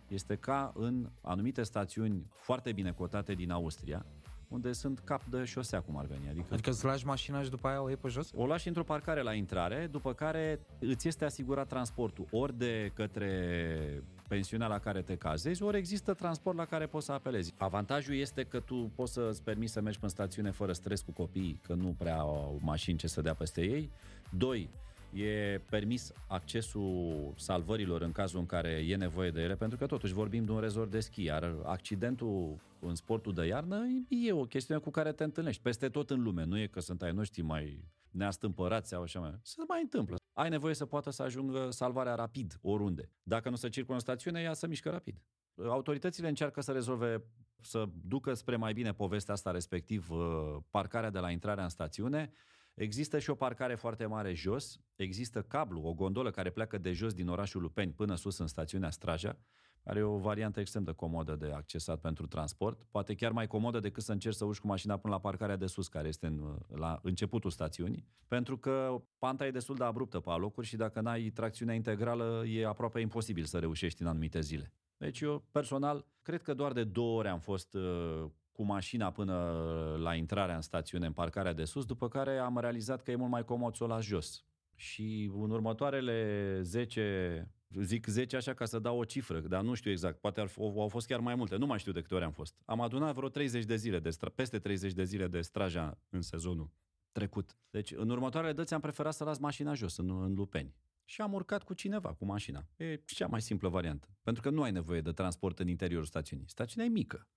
Este 0.08 0.36
ca 0.36 0.74
în 0.76 1.10
anumite 1.22 1.64
stațiuni 1.64 2.26
foarte 2.30 2.72
bine 2.72 2.92
cotate 2.92 3.34
din 3.34 3.52
Austria, 3.52 4.06
unde 4.50 4.72
sunt 4.72 5.00
cap 5.00 5.26
de 5.26 5.44
șosea, 5.44 5.82
cum 5.82 5.98
ar 5.98 6.06
veni. 6.06 6.30
Adică 6.30 6.48
Adică 6.52 6.70
îți 6.70 6.86
lași 6.86 7.06
mașina 7.06 7.42
și 7.42 7.50
după 7.50 7.68
aia 7.68 7.82
o 7.82 7.88
iei 7.88 7.98
pe 7.98 8.08
jos? 8.08 8.32
o 8.36 8.46
lași 8.46 8.68
într-o 8.68 8.84
parcare 8.84 9.22
la 9.22 9.34
intrare, 9.34 9.88
după 9.92 10.14
care 10.14 10.60
îți 10.80 11.08
este 11.08 11.26
asigurat 11.26 11.68
transportul 11.68 12.28
ori 12.32 12.58
de 12.58 12.92
către 12.94 14.04
pensiunea 14.28 14.68
la 14.68 14.80
care 14.80 15.02
te 15.02 15.16
cazezi, 15.16 15.64
ori 15.64 15.78
există 15.78 16.14
transport 16.14 16.58
la 16.58 16.66
care 16.66 16.86
poți 16.86 17.06
să 17.06 17.12
apelezi. 17.12 17.54
Avantajul 17.58 18.16
este 18.16 18.44
că 18.44 18.60
tu 18.60 18.92
poți 18.96 19.14
să-ți 19.14 19.44
permiți 19.44 19.74
să 19.74 19.82
mergi 19.82 20.00
pe 20.00 20.08
stațiune 20.08 20.52
fără 20.52 20.74
stres 20.74 21.02
cu 21.02 21.12
copiii, 21.12 21.60
că 21.66 21.74
nu 21.74 21.96
prea 21.98 22.18
au 22.20 22.60
mașini 22.62 22.98
ce 22.98 23.08
să 23.08 23.22
dea 23.22 23.34
peste 23.34 23.62
ei. 23.62 23.90
Doi, 24.30 24.70
E 25.14 25.62
permis 25.70 26.12
accesul 26.28 27.34
salvărilor 27.36 28.02
în 28.02 28.12
cazul 28.12 28.40
în 28.40 28.46
care 28.46 28.70
e 28.70 28.96
nevoie 28.96 29.32
de 29.32 29.42
ele, 29.42 29.56
pentru 29.56 29.78
că 29.78 29.86
totuși 29.86 30.14
vorbim 30.14 30.46
de 30.46 30.52
un 30.52 30.60
rezort 30.60 30.92
de 30.92 31.00
schi, 31.00 31.24
iar 31.24 31.56
accidentul 31.66 32.56
în 32.82 32.96
sportul 32.96 33.34
de 33.34 33.46
iarnă 33.46 33.86
e 34.08 34.32
o 34.32 34.46
chestiune 34.46 34.80
cu 34.80 34.90
care 34.90 35.12
te 35.12 35.24
întâlnești 35.24 35.62
peste 35.62 35.90
tot 35.90 36.10
în 36.10 36.24
lume. 36.24 36.44
Nu 36.44 36.60
e 36.60 36.68
că 36.68 36.80
sunt 36.80 37.02
ai 37.02 37.12
noștri 37.12 37.42
mai 37.42 37.88
neastâmpărați 38.12 38.90
sau 38.90 39.02
așa 39.02 39.20
mai. 39.20 39.40
Se 39.42 39.62
mai 39.68 39.82
întâmplă. 39.82 40.16
Ai 40.34 40.50
nevoie 40.50 40.74
să 40.74 40.86
poată 40.86 41.10
să 41.10 41.24
ajungă 41.24 41.70
salvarea 41.72 42.16
rapid, 42.16 42.58
oriunde. 42.62 43.12
Dacă 43.24 43.50
nu 43.50 43.56
se 43.56 43.70
circulă 43.70 43.96
în 43.96 44.02
stațiune, 44.02 44.42
ea 44.42 44.54
să 44.54 44.68
mișcă 44.68 44.90
rapid. 44.90 45.22
Autoritățile 45.68 46.28
încearcă 46.28 46.62
să 46.62 46.72
rezolve, 46.72 47.24
să 47.62 47.86
ducă 48.08 48.34
spre 48.34 48.56
mai 48.56 48.74
bine 48.74 48.94
povestea 48.94 49.34
asta, 49.34 49.52
respectiv 49.52 50.10
uh, 50.12 50.58
parcarea 50.70 51.10
de 51.10 51.20
la 51.20 51.32
intrarea 51.32 51.64
în 51.64 51.70
stațiune. 51.70 52.32
Există 52.74 53.20
și 53.20 53.30
o 53.30 53.36
parcare 53.36 53.76
foarte 53.76 54.06
mare 54.06 54.34
jos, 54.34 54.80
există 54.96 55.42
cablu, 55.42 55.82
o 55.82 55.94
gondolă 55.94 56.32
care 56.32 56.50
pleacă 56.50 56.78
de 56.78 56.92
jos 56.92 57.14
din 57.14 57.28
orașul 57.28 57.62
Lupeni 57.62 57.92
până 57.92 58.16
sus 58.16 58.38
în 58.38 58.48
stațiunea 58.48 58.90
Straja, 58.90 59.38
are 59.84 60.04
o 60.04 60.18
variantă 60.18 60.60
extrem 60.60 60.84
de 60.84 60.92
comodă 60.92 61.36
de 61.36 61.52
accesat 61.56 62.00
pentru 62.00 62.28
transport, 62.28 62.84
poate 62.92 63.16
chiar 63.16 63.32
mai 63.32 63.48
comodă 63.48 63.80
decât 63.80 64.04
să 64.04 64.12
încerci 64.12 64.36
să 64.36 64.46
urci 64.46 64.60
cu 64.60 64.68
mașina 64.68 64.98
până 64.98 65.14
la 65.14 65.20
parcarea 65.20 65.56
de 65.56 65.66
sus, 65.66 65.88
care 65.88 66.08
este 66.08 66.28
în, 66.28 66.58
la 66.68 67.00
începutul 67.02 67.50
stațiunii, 67.50 68.08
pentru 68.28 68.58
că 68.58 69.02
panta 69.18 69.46
e 69.46 69.52
destul 69.52 69.76
de 69.76 69.84
abruptă 69.84 70.20
pe 70.20 70.30
alocuri 70.30 70.68
și 70.68 70.76
dacă 70.76 71.02
n-ai 71.02 71.30
tracțiunea 71.30 71.76
integrală 71.76 72.44
e 72.48 72.66
aproape 72.66 73.00
imposibil 73.00 73.44
să 73.44 73.60
reușești 73.60 74.02
în 74.02 74.08
anumite 74.08 74.40
zile. 74.40 74.74
Deci 74.98 75.20
eu, 75.20 75.44
personal, 75.52 76.06
cred 76.22 76.42
că 76.42 76.54
doar 76.54 76.72
de 76.72 76.84
două 76.84 77.18
ore 77.18 77.30
am 77.30 77.40
fost 77.40 77.74
uh, 77.74 78.26
cu 78.52 78.64
mașina 78.64 79.12
până 79.12 79.56
la 80.00 80.16
intrarea 80.16 80.56
în 80.56 80.62
stațiune, 80.62 81.06
în 81.06 81.14
parcarea 81.14 81.54
de 81.54 81.64
sus, 81.64 81.86
după 81.86 82.08
care 82.08 82.38
am 82.38 82.60
realizat 82.60 83.02
că 83.02 83.12
e 83.12 83.16
mult 83.16 83.32
mai 83.32 83.46
comod 83.46 83.76
să 83.76 83.84
o 83.84 83.88
las 83.88 84.04
jos. 84.04 84.46
Și 84.76 85.32
în 85.34 85.50
următoarele 85.50 86.60
10, 86.62 87.52
zic 87.82 88.06
10 88.06 88.36
așa 88.36 88.54
ca 88.54 88.66
să 88.66 88.80
dau 88.80 88.98
o 88.98 89.04
cifră, 89.04 89.40
dar 89.40 89.62
nu 89.62 89.74
știu 89.74 89.92
exact, 89.92 90.20
poate 90.20 90.46
au 90.58 90.88
fost 90.88 91.08
chiar 91.08 91.20
mai 91.20 91.36
multe, 91.36 91.56
nu 91.56 91.66
mai 91.66 91.80
știu 91.80 91.92
de 91.92 92.02
câte 92.02 92.16
ori 92.16 92.24
am 92.24 92.32
fost. 92.32 92.62
Am 92.66 92.82
adunat 92.82 93.16
vreo 93.16 93.30
30 93.30 93.66
de 93.66 93.76
zile, 93.76 94.00
de 94.00 94.10
stra- 94.10 94.36
peste 94.36 94.60
30 94.60 94.94
de 94.94 95.04
zile 95.04 95.28
de 95.28 95.42
straja 95.42 96.00
în 96.10 96.22
sezonul 96.22 96.72
trecut. 97.12 97.58
Deci 97.70 97.92
în 97.92 98.10
următoarele 98.10 98.54
dăți 98.54 98.74
am 98.74 98.80
preferat 98.80 99.14
să 99.14 99.24
las 99.24 99.38
mașina 99.38 99.74
jos, 99.74 99.98
în, 99.98 100.24
în 100.24 100.34
Lupeni 100.34 100.76
și 101.10 101.22
am 101.22 101.34
urcat 101.34 101.64
cu 101.64 101.74
cineva, 101.74 102.14
cu 102.14 102.26
mașina. 102.26 102.68
E 102.76 102.96
cea 103.06 103.28
mai 103.28 103.42
simplă 103.42 103.70
variantă. 103.70 104.08
Pentru 104.22 104.42
că 104.42 104.50
nu 104.50 104.62
ai 104.62 104.72
nevoie 104.72 105.02
de 105.02 105.12
transport 105.12 105.60
în 105.60 105.68
interiorul 105.68 106.06
stațiunii. 106.06 106.50
Stațiunea 106.50 106.90
e 106.90 106.94
mică. 106.94 107.28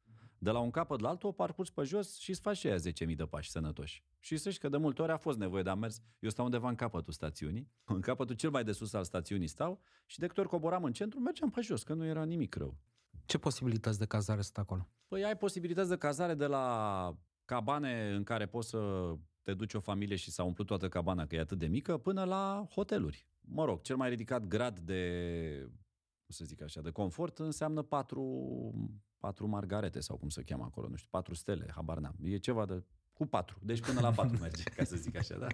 De 0.42 0.50
la 0.50 0.58
un 0.58 0.70
capăt 0.70 1.00
la 1.00 1.08
altul 1.08 1.28
o 1.28 1.32
parcurs 1.32 1.70
pe 1.70 1.82
jos 1.82 2.18
și 2.18 2.30
îți 2.30 2.40
faci 2.40 2.56
și 2.56 2.66
aia 2.66 2.76
10.000 2.76 3.16
de 3.16 3.24
pași 3.24 3.50
sănătoși. 3.50 4.04
Și 4.18 4.36
să 4.36 4.56
că 4.60 4.68
de 4.68 4.76
multe 4.76 5.02
ori 5.02 5.12
a 5.12 5.16
fost 5.16 5.38
nevoie 5.38 5.62
de 5.62 5.70
a 5.70 5.74
mers. 5.74 6.02
Eu 6.18 6.30
stau 6.30 6.44
undeva 6.44 6.68
în 6.68 6.74
capătul 6.74 7.12
stațiunii, 7.12 7.70
în 7.84 8.00
capătul 8.00 8.34
cel 8.34 8.50
mai 8.50 8.64
de 8.64 8.72
sus 8.72 8.92
al 8.92 9.04
stațiunii 9.04 9.46
stau 9.46 9.80
și 10.06 10.18
de 10.18 10.26
câte 10.26 10.40
ori 10.40 10.48
coboram 10.48 10.84
în 10.84 10.92
centru, 10.92 11.20
mergeam 11.20 11.50
pe 11.50 11.60
jos, 11.60 11.82
că 11.82 11.94
nu 11.94 12.04
era 12.04 12.24
nimic 12.24 12.54
rău. 12.54 12.76
Ce 13.24 13.38
posibilități 13.38 13.98
de 13.98 14.04
cazare 14.04 14.40
sunt 14.40 14.58
acolo? 14.58 14.88
Păi 15.08 15.24
ai 15.24 15.36
posibilități 15.36 15.88
de 15.88 15.96
cazare 15.96 16.34
de 16.34 16.46
la 16.46 17.16
cabane 17.44 18.12
în 18.14 18.22
care 18.22 18.46
poți 18.46 18.68
să 18.68 19.12
te 19.42 19.54
duci 19.54 19.74
o 19.74 19.80
familie 19.80 20.16
și 20.16 20.30
s-a 20.30 20.42
umplut 20.44 20.66
toată 20.66 20.88
cabana 20.88 21.26
că 21.26 21.34
e 21.34 21.40
atât 21.40 21.58
de 21.58 21.66
mică, 21.66 21.98
până 21.98 22.24
la 22.24 22.66
hoteluri 22.70 23.26
mă 23.44 23.64
rog, 23.64 23.80
cel 23.80 23.96
mai 23.96 24.08
ridicat 24.08 24.46
grad 24.46 24.78
de, 24.78 25.70
să 26.26 26.44
zic 26.44 26.62
așa, 26.62 26.80
de 26.80 26.90
confort 26.90 27.38
înseamnă 27.38 27.82
patru, 27.82 28.22
patru 29.22 29.46
margarete 29.46 30.00
sau 30.00 30.16
cum 30.16 30.28
se 30.28 30.42
cheamă 30.42 30.64
acolo, 30.64 30.88
nu 30.88 30.96
știu, 30.96 31.08
patru 31.10 31.34
stele, 31.34 31.66
habar 31.74 31.98
n-am. 31.98 32.16
E 32.22 32.36
ceva 32.36 32.66
de 32.66 32.84
cu 33.12 33.26
patru, 33.26 33.58
deci 33.62 33.80
până 33.80 34.00
la 34.00 34.10
patru 34.10 34.38
merge, 34.44 34.62
ca 34.62 34.84
să 34.84 34.96
zic 34.96 35.16
așa, 35.16 35.38
da? 35.38 35.46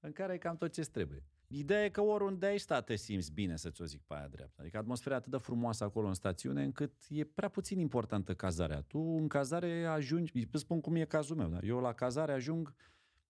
În 0.00 0.12
care 0.12 0.34
e 0.34 0.38
cam 0.38 0.56
tot 0.56 0.72
ce 0.72 0.80
trebuie. 0.80 1.24
Ideea 1.46 1.84
e 1.84 1.88
că 1.88 2.00
oriunde 2.00 2.46
ai 2.46 2.58
sta 2.58 2.80
te 2.80 2.96
simți 2.96 3.32
bine, 3.32 3.56
să-ți 3.56 3.82
o 3.82 3.84
zic 3.84 4.02
pe 4.06 4.14
aia 4.14 4.28
dreaptă. 4.28 4.60
Adică 4.60 4.78
atmosfera 4.78 5.14
atât 5.14 5.30
de 5.30 5.36
frumoasă 5.36 5.84
acolo 5.84 6.06
în 6.06 6.14
stațiune, 6.14 6.64
încât 6.64 6.92
e 7.08 7.24
prea 7.24 7.48
puțin 7.48 7.78
importantă 7.78 8.34
cazarea. 8.34 8.80
Tu 8.80 8.98
în 8.98 9.28
cazare 9.28 9.84
ajungi, 9.84 10.32
îți 10.52 10.62
spun 10.62 10.80
cum 10.80 10.94
e 10.94 11.04
cazul 11.04 11.36
meu, 11.36 11.48
da? 11.48 11.58
eu 11.62 11.80
la 11.80 11.92
cazare 11.92 12.32
ajung 12.32 12.74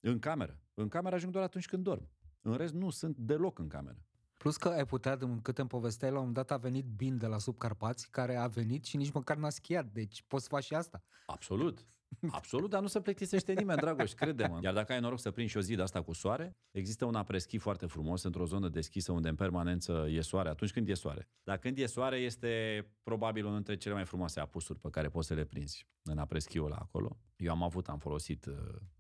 în 0.01 0.19
cameră. 0.19 0.61
În 0.75 0.89
cameră 0.89 1.15
ajung 1.15 1.33
doar 1.33 1.45
atunci 1.45 1.67
când 1.67 1.83
dorm. 1.83 2.09
În 2.41 2.55
rest, 2.55 2.75
nu 2.75 2.91
sunt 2.91 3.17
deloc 3.17 3.59
în 3.59 3.69
cameră. 3.69 4.06
Plus 4.37 4.57
că 4.57 4.69
ai 4.69 4.87
putea, 4.87 5.17
în 5.21 5.41
câte 5.43 5.61
îmi 5.61 5.71
povesteai, 5.71 6.11
la 6.11 6.21
un 6.21 6.33
dat 6.33 6.51
a 6.51 6.57
venit 6.57 6.85
Bin 6.85 7.19
de 7.19 7.27
la 7.27 7.39
Subcarpați, 7.39 8.11
care 8.11 8.37
a 8.37 8.47
venit 8.47 8.85
și 8.85 8.97
nici 8.97 9.13
măcar 9.13 9.37
n-a 9.37 9.51
schiat, 9.51 9.93
deci 9.93 10.25
poți 10.27 10.43
să 10.43 10.49
faci 10.49 10.65
și 10.65 10.75
asta. 10.75 11.03
Absolut. 11.27 11.87
Absolut, 12.31 12.71
dar 12.71 12.81
nu 12.81 12.87
se 12.87 13.01
plictisește 13.01 13.53
nimeni, 13.53 13.81
Dragoș, 13.81 14.13
crede-mă. 14.13 14.59
Iar 14.63 14.75
dacă 14.75 14.93
ai 14.93 15.01
noroc 15.01 15.21
să 15.21 15.31
prinzi 15.31 15.51
și 15.51 15.57
o 15.57 15.61
zi 15.61 15.75
de 15.75 15.83
asta 15.83 16.03
cu 16.03 16.13
soare, 16.13 16.57
există 16.71 17.05
un 17.05 17.15
apreschi 17.15 17.59
foarte 17.59 17.87
frumos 17.87 18.23
într-o 18.23 18.45
zonă 18.45 18.69
deschisă 18.69 19.13
unde 19.13 19.29
în 19.29 19.35
permanență 19.35 20.07
e 20.09 20.21
soare, 20.21 20.49
atunci 20.49 20.73
când 20.73 20.89
e 20.89 20.95
soare. 20.95 21.29
Dar 21.45 21.59
când 21.59 21.79
e 21.79 21.87
soare 21.87 22.17
este 22.17 22.85
probabil 23.03 23.43
unul 23.43 23.57
dintre 23.57 23.77
cele 23.77 23.95
mai 23.95 24.05
frumoase 24.05 24.41
apusuri 24.41 24.79
pe 24.79 24.91
care 24.91 25.09
poți 25.09 25.27
să 25.27 25.35
le 25.35 25.45
prinzi 25.45 25.87
în 26.03 26.19
apreschiul 26.19 26.65
ăla 26.65 26.77
acolo. 26.77 27.19
Eu 27.37 27.51
am 27.51 27.63
avut, 27.63 27.89
am 27.89 27.99
folosit 27.99 28.47
uh, 28.47 28.55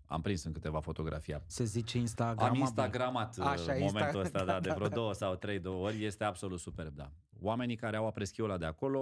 am 0.06 0.20
prins 0.20 0.44
în 0.44 0.52
câteva 0.52 0.80
fotografii. 0.80 1.36
Se 1.46 1.64
zice 1.64 1.98
Instagram. 1.98 2.48
Am 2.48 2.54
Instagramat 2.54 3.38
Așa, 3.38 3.72
uh, 3.72 3.78
momentul 3.80 4.20
ăsta, 4.20 4.44
da, 4.50 4.60
de 4.60 4.72
vreo 4.74 4.88
două 4.88 5.12
sau 5.12 5.34
trei 5.34 5.58
două 5.58 5.84
ori. 5.84 6.04
Este 6.04 6.24
absolut 6.24 6.60
superb, 6.60 6.94
da. 6.94 7.12
Oamenii 7.40 7.76
care 7.76 7.96
au 7.96 8.06
apreschiul 8.06 8.44
ăla 8.44 8.58
de 8.58 8.64
acolo 8.64 8.98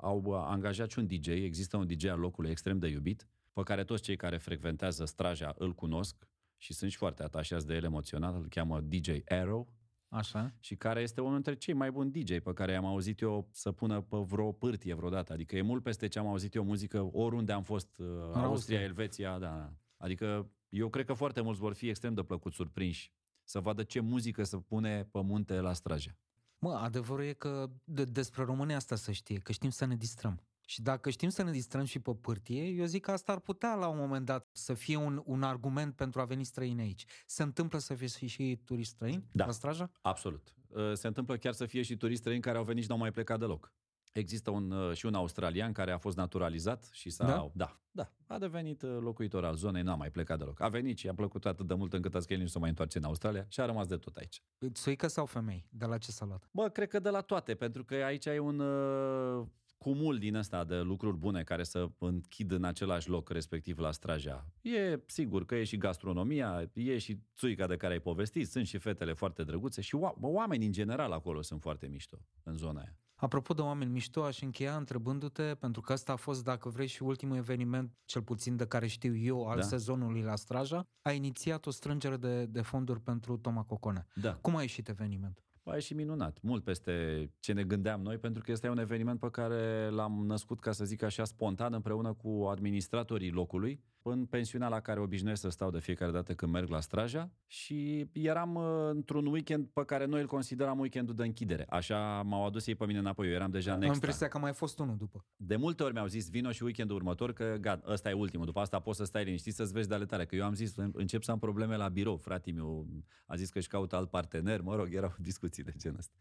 au 0.00 0.32
angajat 0.32 0.90
și 0.90 0.98
un 0.98 1.06
DJ. 1.06 1.26
Există 1.26 1.76
un 1.76 1.86
DJ 1.86 2.04
al 2.04 2.18
locului 2.18 2.50
extrem 2.50 2.78
de 2.78 2.88
iubit, 2.88 3.28
pe 3.52 3.62
care 3.62 3.84
toți 3.84 4.02
cei 4.02 4.16
care 4.16 4.36
frecventează 4.36 5.04
straja 5.04 5.54
îl 5.58 5.74
cunosc 5.74 6.28
și 6.56 6.72
sunt 6.72 6.90
și 6.90 6.96
foarte 6.96 7.22
atașați 7.22 7.66
de 7.66 7.74
el 7.74 7.84
emoțional. 7.84 8.34
Îl 8.34 8.48
cheamă 8.48 8.80
DJ 8.80 9.08
Arrow. 9.28 9.72
Așa. 10.08 10.54
Și 10.60 10.76
care 10.76 11.00
este 11.00 11.20
unul 11.20 11.32
dintre 11.32 11.54
cei 11.54 11.74
mai 11.74 11.90
buni 11.90 12.10
DJ 12.10 12.38
pe 12.38 12.52
care 12.52 12.74
am 12.74 12.84
auzit 12.84 13.20
eu 13.20 13.48
să 13.52 13.72
pună 13.72 14.00
pe 14.00 14.16
vreo 14.16 14.52
pârtie 14.52 14.94
vreodată. 14.94 15.32
Adică 15.32 15.56
e 15.56 15.62
mult 15.62 15.82
peste 15.82 16.06
ce 16.06 16.18
am 16.18 16.26
auzit 16.26 16.54
eu 16.54 16.64
muzică 16.64 17.08
oriunde 17.12 17.52
am 17.52 17.62
fost, 17.62 17.98
uh, 17.98 18.06
Austria, 18.06 18.42
Austria, 18.42 18.80
Elveția, 18.80 19.38
da. 19.38 19.72
Adică 19.96 20.50
eu 20.68 20.88
cred 20.88 21.04
că 21.04 21.12
foarte 21.12 21.40
mulți 21.40 21.60
vor 21.60 21.74
fi 21.74 21.88
extrem 21.88 22.14
de 22.14 22.22
plăcut 22.22 22.52
surprinși 22.52 23.12
să 23.44 23.60
vadă 23.60 23.82
ce 23.82 24.00
muzică 24.00 24.42
să 24.42 24.56
pune 24.56 25.04
pe 25.04 25.22
munte 25.22 25.60
la 25.60 25.72
Straja. 25.72 26.10
Mă, 26.58 26.72
adevărul 26.74 27.24
e 27.24 27.32
că 27.32 27.70
de, 27.84 28.04
despre 28.04 28.42
România 28.42 28.76
asta 28.76 28.96
să 28.96 29.12
știe, 29.12 29.38
că 29.38 29.52
știm 29.52 29.70
să 29.70 29.84
ne 29.84 29.96
distrăm. 29.96 30.42
Și 30.64 30.82
dacă 30.82 31.10
știm 31.10 31.28
să 31.28 31.42
ne 31.42 31.50
distrăm 31.50 31.84
și 31.84 31.98
pe 31.98 32.14
pârtie, 32.14 32.62
eu 32.62 32.84
zic 32.84 33.04
că 33.04 33.10
asta 33.10 33.32
ar 33.32 33.40
putea 33.40 33.74
la 33.74 33.88
un 33.88 33.98
moment 33.98 34.24
dat 34.24 34.48
să 34.52 34.74
fie 34.74 34.96
un, 34.96 35.22
un 35.24 35.42
argument 35.42 35.94
pentru 35.94 36.20
a 36.20 36.24
veni 36.24 36.44
străini 36.44 36.80
aici. 36.80 37.04
Se 37.26 37.42
întâmplă 37.42 37.78
să 37.78 37.94
fie 37.94 38.26
și 38.26 38.60
turiști 38.64 38.92
străini 38.92 39.28
da, 39.32 39.44
la 39.46 39.52
Straja? 39.52 39.90
absolut. 40.00 40.54
Uh, 40.68 40.92
se 40.92 41.06
întâmplă 41.06 41.36
chiar 41.36 41.52
să 41.52 41.66
fie 41.66 41.82
și 41.82 41.96
turiști 41.96 42.20
străini 42.20 42.42
care 42.42 42.58
au 42.58 42.64
venit 42.64 42.82
și 42.82 42.88
n-au 42.88 42.98
mai 42.98 43.10
plecat 43.10 43.38
deloc. 43.38 43.72
Există 44.18 44.50
un, 44.50 44.70
uh, 44.70 44.94
și 44.94 45.06
un 45.06 45.14
australian 45.14 45.72
care 45.72 45.92
a 45.92 45.98
fost 45.98 46.16
naturalizat 46.16 46.88
și 46.92 47.10
s-a... 47.10 47.26
Da? 47.26 47.50
Da, 47.54 47.80
da. 47.90 48.12
A 48.26 48.38
devenit 48.38 48.82
uh, 48.82 48.96
locuitor 49.00 49.44
al 49.44 49.54
zonei, 49.54 49.82
n-a 49.82 49.94
mai 49.94 50.10
plecat 50.10 50.38
deloc. 50.38 50.60
A 50.60 50.68
venit 50.68 50.98
și 50.98 51.08
a 51.08 51.14
plăcut 51.14 51.46
atât 51.46 51.66
de 51.66 51.74
mult 51.74 51.92
încât 51.92 52.14
a 52.14 52.18
zis 52.18 52.26
că 52.26 52.32
el 52.32 52.40
nu 52.40 52.46
se 52.46 52.58
mai 52.58 52.68
întoarce 52.68 52.98
în 52.98 53.04
Australia 53.04 53.46
și 53.48 53.60
a 53.60 53.64
rămas 53.64 53.86
de 53.86 53.96
tot 53.96 54.16
aici. 54.16 54.42
Țuică 54.72 55.06
sau 55.06 55.26
femei? 55.26 55.66
De 55.70 55.84
la 55.84 55.98
ce 55.98 56.10
salat? 56.10 56.48
Bă, 56.52 56.68
cred 56.68 56.88
că 56.88 56.98
de 56.98 57.08
la 57.08 57.20
toate, 57.20 57.54
pentru 57.54 57.84
că 57.84 57.94
aici 57.94 58.26
ai 58.26 58.38
un 58.38 58.58
uh, 58.58 59.46
cumul 59.78 60.18
din 60.18 60.34
ăsta 60.34 60.64
de 60.64 60.80
lucruri 60.80 61.16
bune 61.16 61.42
care 61.42 61.62
să 61.62 61.88
închid 61.98 62.50
în 62.50 62.64
același 62.64 63.08
loc, 63.08 63.30
respectiv 63.30 63.78
la 63.78 63.92
Straja. 63.92 64.46
E 64.60 65.02
sigur 65.06 65.44
că 65.44 65.54
e 65.54 65.64
și 65.64 65.76
gastronomia, 65.76 66.70
e 66.72 66.98
și 66.98 67.18
țuica 67.36 67.66
de 67.66 67.76
care 67.76 67.92
ai 67.92 68.00
povestit, 68.00 68.48
sunt 68.48 68.66
și 68.66 68.78
fetele 68.78 69.12
foarte 69.12 69.44
drăguțe 69.44 69.80
și 69.80 69.94
oameni 70.20 70.64
în 70.64 70.72
general 70.72 71.12
acolo 71.12 71.42
sunt 71.42 71.60
foarte 71.60 71.86
mișto 71.86 72.18
în 72.42 72.56
zona 72.56 72.80
aia. 72.80 72.96
Apropo 73.20 73.54
de 73.54 73.62
oameni 73.62 73.90
mișto, 73.90 74.22
aș 74.22 74.40
încheia 74.40 74.76
întrebându-te, 74.76 75.42
pentru 75.42 75.80
că 75.80 75.92
ăsta 75.92 76.12
a 76.12 76.16
fost, 76.16 76.44
dacă 76.44 76.68
vrei, 76.68 76.86
și 76.86 77.02
ultimul 77.02 77.36
eveniment, 77.36 77.92
cel 78.04 78.22
puțin 78.22 78.56
de 78.56 78.66
care 78.66 78.86
știu 78.86 79.16
eu, 79.16 79.46
al 79.46 79.56
da. 79.56 79.62
sezonului 79.62 80.22
la 80.22 80.36
Straja, 80.36 80.86
a 81.02 81.12
inițiat 81.12 81.66
o 81.66 81.70
strângere 81.70 82.16
de, 82.16 82.46
de 82.46 82.60
fonduri 82.60 83.00
pentru 83.00 83.36
Toma 83.36 83.62
Cocone. 83.62 84.06
Da. 84.14 84.34
Cum 84.34 84.56
a 84.56 84.60
ieșit 84.60 84.88
evenimentul? 84.88 85.46
a 85.70 85.74
ieșit 85.74 85.96
minunat, 85.96 86.38
mult 86.42 86.64
peste 86.64 86.92
ce 87.40 87.52
ne 87.52 87.64
gândeam 87.64 88.00
noi, 88.00 88.18
pentru 88.18 88.42
că 88.42 88.50
este 88.50 88.68
un 88.68 88.78
eveniment 88.78 89.20
pe 89.20 89.30
care 89.30 89.88
l-am 89.90 90.24
născut, 90.26 90.60
ca 90.60 90.72
să 90.72 90.84
zic 90.84 91.02
așa, 91.02 91.24
spontan, 91.24 91.72
împreună 91.72 92.12
cu 92.12 92.46
administratorii 92.50 93.30
locului, 93.30 93.80
în 94.02 94.26
pensiunea 94.26 94.68
la 94.68 94.80
care 94.80 95.00
obișnuiesc 95.00 95.40
să 95.40 95.48
stau 95.48 95.70
de 95.70 95.78
fiecare 95.78 96.12
dată 96.12 96.34
când 96.34 96.52
merg 96.52 96.68
la 96.68 96.80
Straja 96.80 97.30
și 97.46 98.08
eram 98.12 98.54
uh, 98.54 98.64
într-un 98.90 99.26
weekend 99.26 99.66
pe 99.66 99.84
care 99.84 100.04
noi 100.04 100.20
îl 100.20 100.26
consideram 100.26 100.78
weekendul 100.78 101.14
de 101.14 101.22
închidere. 101.22 101.66
Așa 101.68 102.22
m-au 102.22 102.46
adus 102.46 102.66
ei 102.66 102.74
pe 102.74 102.86
mine 102.86 102.98
înapoi, 102.98 103.26
eu 103.26 103.32
eram 103.32 103.50
deja 103.50 103.74
în 103.74 103.82
Am 103.82 103.92
impresia 103.92 104.28
că 104.28 104.36
a 104.36 104.40
mai 104.40 104.52
fost 104.52 104.78
unul 104.78 104.96
după. 104.96 105.26
De 105.36 105.56
multe 105.56 105.82
ori 105.82 105.92
mi-au 105.92 106.06
zis, 106.06 106.30
vino 106.30 106.50
și 106.50 106.62
weekendul 106.62 106.96
următor, 106.96 107.32
că 107.32 107.56
gata, 107.60 107.92
ăsta 107.92 108.10
e 108.10 108.12
ultimul, 108.12 108.46
după 108.46 108.60
asta 108.60 108.78
poți 108.78 108.98
să 108.98 109.04
stai 109.04 109.24
liniștit 109.24 109.54
să-ți 109.54 109.72
vezi 109.72 109.88
de 109.88 109.94
ale 109.94 110.06
tale. 110.06 110.26
Că 110.26 110.36
eu 110.36 110.44
am 110.44 110.54
zis, 110.54 110.74
încep 110.92 111.22
să 111.22 111.30
am 111.30 111.38
probleme 111.38 111.76
la 111.76 111.88
birou, 111.88 112.16
fratele 112.16 112.56
meu 112.56 112.86
a 113.26 113.36
zis 113.36 113.50
că 113.50 113.58
își 113.58 113.68
caută 113.68 113.96
alt 113.96 114.10
partener, 114.10 114.60
mă 114.60 114.74
rog, 114.74 114.94
erau 114.94 115.14
discuții 115.28 115.58
chestii 115.58 115.72
de 115.72 115.78
genul 115.78 115.98
ăsta. 115.98 116.16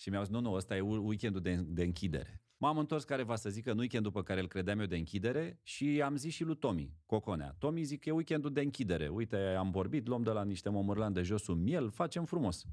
Și 0.00 0.10
mi-au 0.10 0.22
zis, 0.22 0.32
nu, 0.32 0.40
nu, 0.40 0.52
ăsta 0.52 0.76
e 0.76 0.80
weekendul 0.80 1.40
de, 1.40 1.54
de 1.54 1.82
închidere. 1.82 2.42
M-am 2.56 2.78
întors 2.78 3.04
careva 3.04 3.36
să 3.36 3.50
zic 3.50 3.64
că 3.64 3.72
nu 3.72 3.78
weekendul 3.78 4.12
pe 4.12 4.22
care 4.22 4.40
îl 4.40 4.48
credeam 4.48 4.80
eu 4.80 4.86
de 4.86 4.96
închidere 4.96 5.60
și 5.62 6.02
am 6.02 6.16
zis 6.16 6.34
și 6.34 6.44
lui 6.44 6.56
Tomi, 6.56 6.94
Coconea. 7.06 7.54
Tomi 7.58 7.82
zic 7.82 8.00
că 8.00 8.08
e 8.08 8.12
weekendul 8.12 8.52
de 8.52 8.60
închidere. 8.60 9.08
Uite, 9.08 9.36
am 9.36 9.70
vorbit, 9.70 10.06
luăm 10.06 10.22
de 10.22 10.30
la 10.30 10.44
niște 10.44 10.68
momărlan 10.68 11.12
de 11.12 11.22
jos 11.22 11.46
un 11.46 11.62
miel, 11.62 11.90
facem 11.90 12.24
frumos. 12.24 12.64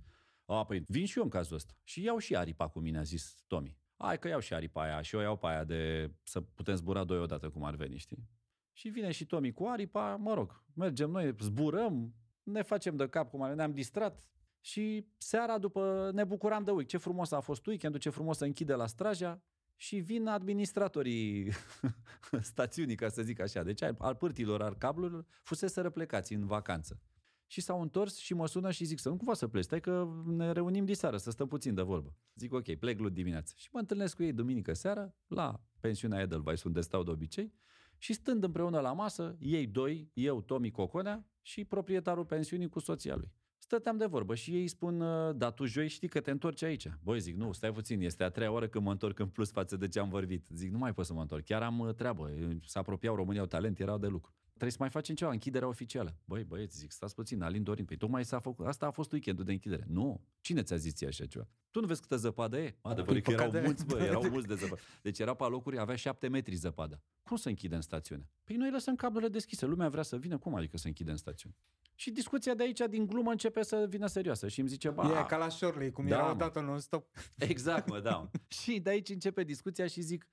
A, 0.45 0.65
păi 0.65 0.83
vin 0.87 1.05
și 1.05 1.17
eu 1.17 1.23
în 1.23 1.29
cazul 1.29 1.55
ăsta. 1.55 1.73
Și 1.83 2.03
iau 2.03 2.17
și 2.17 2.35
aripa 2.35 2.67
cu 2.67 2.79
mine, 2.79 2.97
a 2.97 3.03
zis 3.03 3.43
Tomi. 3.47 3.77
Hai 3.97 4.19
că 4.19 4.27
iau 4.27 4.39
și 4.39 4.53
aripa 4.53 4.81
aia 4.81 5.01
și 5.01 5.15
eu 5.15 5.21
iau 5.21 5.37
pe 5.37 5.47
aia 5.47 5.63
de 5.63 6.11
să 6.23 6.41
putem 6.41 6.75
zbura 6.75 7.03
doi 7.03 7.19
odată 7.19 7.49
cum 7.49 7.63
ar 7.63 7.75
veni, 7.75 7.97
știi? 7.97 8.29
Și 8.73 8.89
vine 8.89 9.11
și 9.11 9.25
Tomi 9.25 9.53
cu 9.53 9.65
aripa, 9.65 10.15
mă 10.15 10.33
rog, 10.33 10.63
mergem 10.73 11.09
noi, 11.09 11.35
zburăm, 11.39 12.13
ne 12.43 12.61
facem 12.61 12.95
de 12.95 13.07
cap 13.07 13.29
cum 13.29 13.41
ar 13.41 13.53
ne-am 13.53 13.73
distrat 13.73 14.29
și 14.67 15.05
seara 15.17 15.57
după 15.57 16.11
ne 16.13 16.23
bucuram 16.23 16.63
de 16.63 16.71
week. 16.71 16.87
Ce 16.87 16.97
frumos 16.97 17.31
a 17.31 17.39
fost 17.39 17.65
weekendul, 17.65 17.99
ce 17.99 18.09
frumos 18.09 18.37
să 18.37 18.45
închide 18.45 18.73
la 18.73 18.87
Straja 18.87 19.41
și 19.75 19.95
vin 19.95 20.27
administratorii 20.27 21.51
stațiunii, 22.51 22.95
ca 22.95 23.09
să 23.09 23.21
zic 23.21 23.39
așa, 23.39 23.63
deci 23.63 23.81
al 23.81 24.15
pârtilor, 24.15 24.61
al 24.61 24.75
cablurilor, 24.77 25.25
fusese 25.43 25.81
răplecați 25.81 26.33
în 26.33 26.45
vacanță. 26.45 27.01
Și 27.45 27.61
s-au 27.61 27.81
întors 27.81 28.17
și 28.17 28.33
mă 28.33 28.47
sună 28.47 28.71
și 28.71 28.83
zic 28.83 28.99
să 28.99 29.09
nu 29.09 29.15
cumva 29.15 29.33
să 29.33 29.47
pleci, 29.47 29.63
stai 29.63 29.79
că 29.79 30.07
ne 30.25 30.51
reunim 30.51 30.85
diseară, 30.85 31.17
să 31.17 31.31
stăm 31.31 31.47
puțin 31.47 31.73
de 31.73 31.81
vorbă. 31.81 32.15
Zic 32.35 32.53
ok, 32.53 32.75
plec 32.75 32.99
luni 32.99 33.13
dimineață. 33.13 33.53
Și 33.57 33.69
mă 33.71 33.79
întâlnesc 33.79 34.15
cu 34.15 34.23
ei 34.23 34.33
duminică 34.33 34.73
seara 34.73 35.13
la 35.27 35.61
pensiunea 35.79 36.21
Edelweiss, 36.21 36.63
unde 36.63 36.81
stau 36.81 37.03
de 37.03 37.11
obicei, 37.11 37.53
și 37.97 38.13
stând 38.13 38.43
împreună 38.43 38.79
la 38.79 38.93
masă, 38.93 39.35
ei 39.39 39.67
doi, 39.67 40.11
eu, 40.13 40.41
Tomi 40.41 40.71
Coconea 40.71 41.27
și 41.41 41.63
proprietarul 41.63 42.25
pensiunii 42.25 42.69
cu 42.69 42.79
soția 42.79 43.15
lui. 43.15 43.35
Stăteam 43.67 43.97
de 43.97 44.05
vorbă 44.05 44.35
și 44.35 44.51
ei 44.51 44.67
spun, 44.67 44.99
da, 45.37 45.51
tu 45.51 45.65
joi 45.65 45.87
știi 45.87 46.07
că 46.07 46.19
te 46.19 46.31
întorci 46.31 46.63
aici. 46.63 46.87
Băi, 47.03 47.19
zic, 47.19 47.35
nu, 47.35 47.51
stai 47.51 47.71
puțin, 47.71 48.01
este 48.01 48.23
a 48.23 48.29
treia 48.29 48.51
oră 48.51 48.67
când 48.67 48.83
mă 48.85 48.91
întorc 48.91 49.19
în 49.19 49.27
plus 49.27 49.51
față 49.51 49.77
de 49.77 49.87
ce 49.87 49.99
am 49.99 50.09
vorbit. 50.09 50.45
Zic, 50.49 50.71
nu 50.71 50.77
mai 50.77 50.93
pot 50.93 51.05
să 51.05 51.13
mă 51.13 51.21
întorc, 51.21 51.43
chiar 51.45 51.61
am 51.61 51.79
uh, 51.79 51.93
treabă. 51.93 52.31
S 52.65 52.75
apropiau 52.75 53.15
România, 53.15 53.41
au 53.41 53.47
talent, 53.47 53.79
erau 53.79 53.97
de 53.97 54.07
lucru. 54.07 54.33
Trebuie 54.57 54.71
să 54.71 54.77
mai 54.79 54.89
facem 54.89 55.15
ceva, 55.15 55.31
închiderea 55.31 55.67
oficială. 55.67 56.15
Băi, 56.25 56.43
băieți, 56.43 56.77
zic, 56.77 56.91
stați 56.91 57.15
puțin, 57.15 57.41
Alin 57.41 57.63
Dorin, 57.63 57.85
păi 57.85 57.97
tocmai 57.97 58.25
s-a 58.25 58.39
făcut, 58.39 58.65
asta 58.65 58.85
a 58.85 58.91
fost 58.91 59.11
weekendul 59.11 59.45
de 59.45 59.51
închidere. 59.51 59.83
Nu, 59.87 60.21
cine 60.41 60.63
ți-a 60.63 60.75
zis 60.75 60.93
ție 60.93 61.07
așa 61.07 61.25
ceva? 61.25 61.47
Tu 61.71 61.79
nu 61.79 61.87
vezi 61.87 62.01
câtă 62.01 62.15
zăpadă 62.15 62.57
e? 62.57 62.77
Adevărul 62.81 63.21
că 63.21 63.31
erau 63.31 63.51
mulți, 63.51 63.85
bă, 63.85 63.97
erau 63.97 64.29
mulți 64.29 64.47
de 64.47 64.55
zăpadă. 64.55 64.81
Deci 65.01 65.19
era 65.19 65.33
pe 65.33 65.43
locuri, 65.43 65.79
avea 65.79 65.95
șapte 65.95 66.27
metri 66.27 66.55
zăpadă. 66.55 67.01
Cum 67.23 67.37
să 67.37 67.49
închidem 67.49 67.81
stațiunea? 67.81 68.29
Păi 68.43 68.55
noi 68.55 68.71
lăsăm 68.71 68.95
cablurile 68.95 69.29
deschise, 69.29 69.65
lumea 69.65 69.89
vrea 69.89 70.03
să 70.03 70.17
vină, 70.17 70.37
cum 70.37 70.55
adică 70.55 70.77
să 70.77 70.87
închidem 70.87 71.15
stațiune? 71.15 71.55
Și 71.95 72.11
discuția 72.11 72.53
de 72.53 72.63
aici, 72.63 72.81
din 72.89 73.07
glumă, 73.07 73.31
începe 73.31 73.63
să 73.63 73.85
vină 73.89 74.07
serioasă 74.07 74.47
și 74.47 74.59
îmi 74.59 74.69
zice, 74.69 74.89
ba... 74.89 75.19
E 75.21 75.25
ca 75.27 75.37
la 75.37 75.49
Shirley, 75.49 75.91
cum 75.91 76.07
da, 76.07 76.15
era 76.15 76.31
odată 76.31 76.59
non-stop. 76.59 77.07
Exact, 77.35 77.89
mă, 77.89 77.99
da. 77.99 78.29
și 78.61 78.79
de 78.79 78.89
aici 78.89 79.09
începe 79.09 79.43
discuția 79.43 79.87
și 79.87 80.01
zic, 80.01 80.27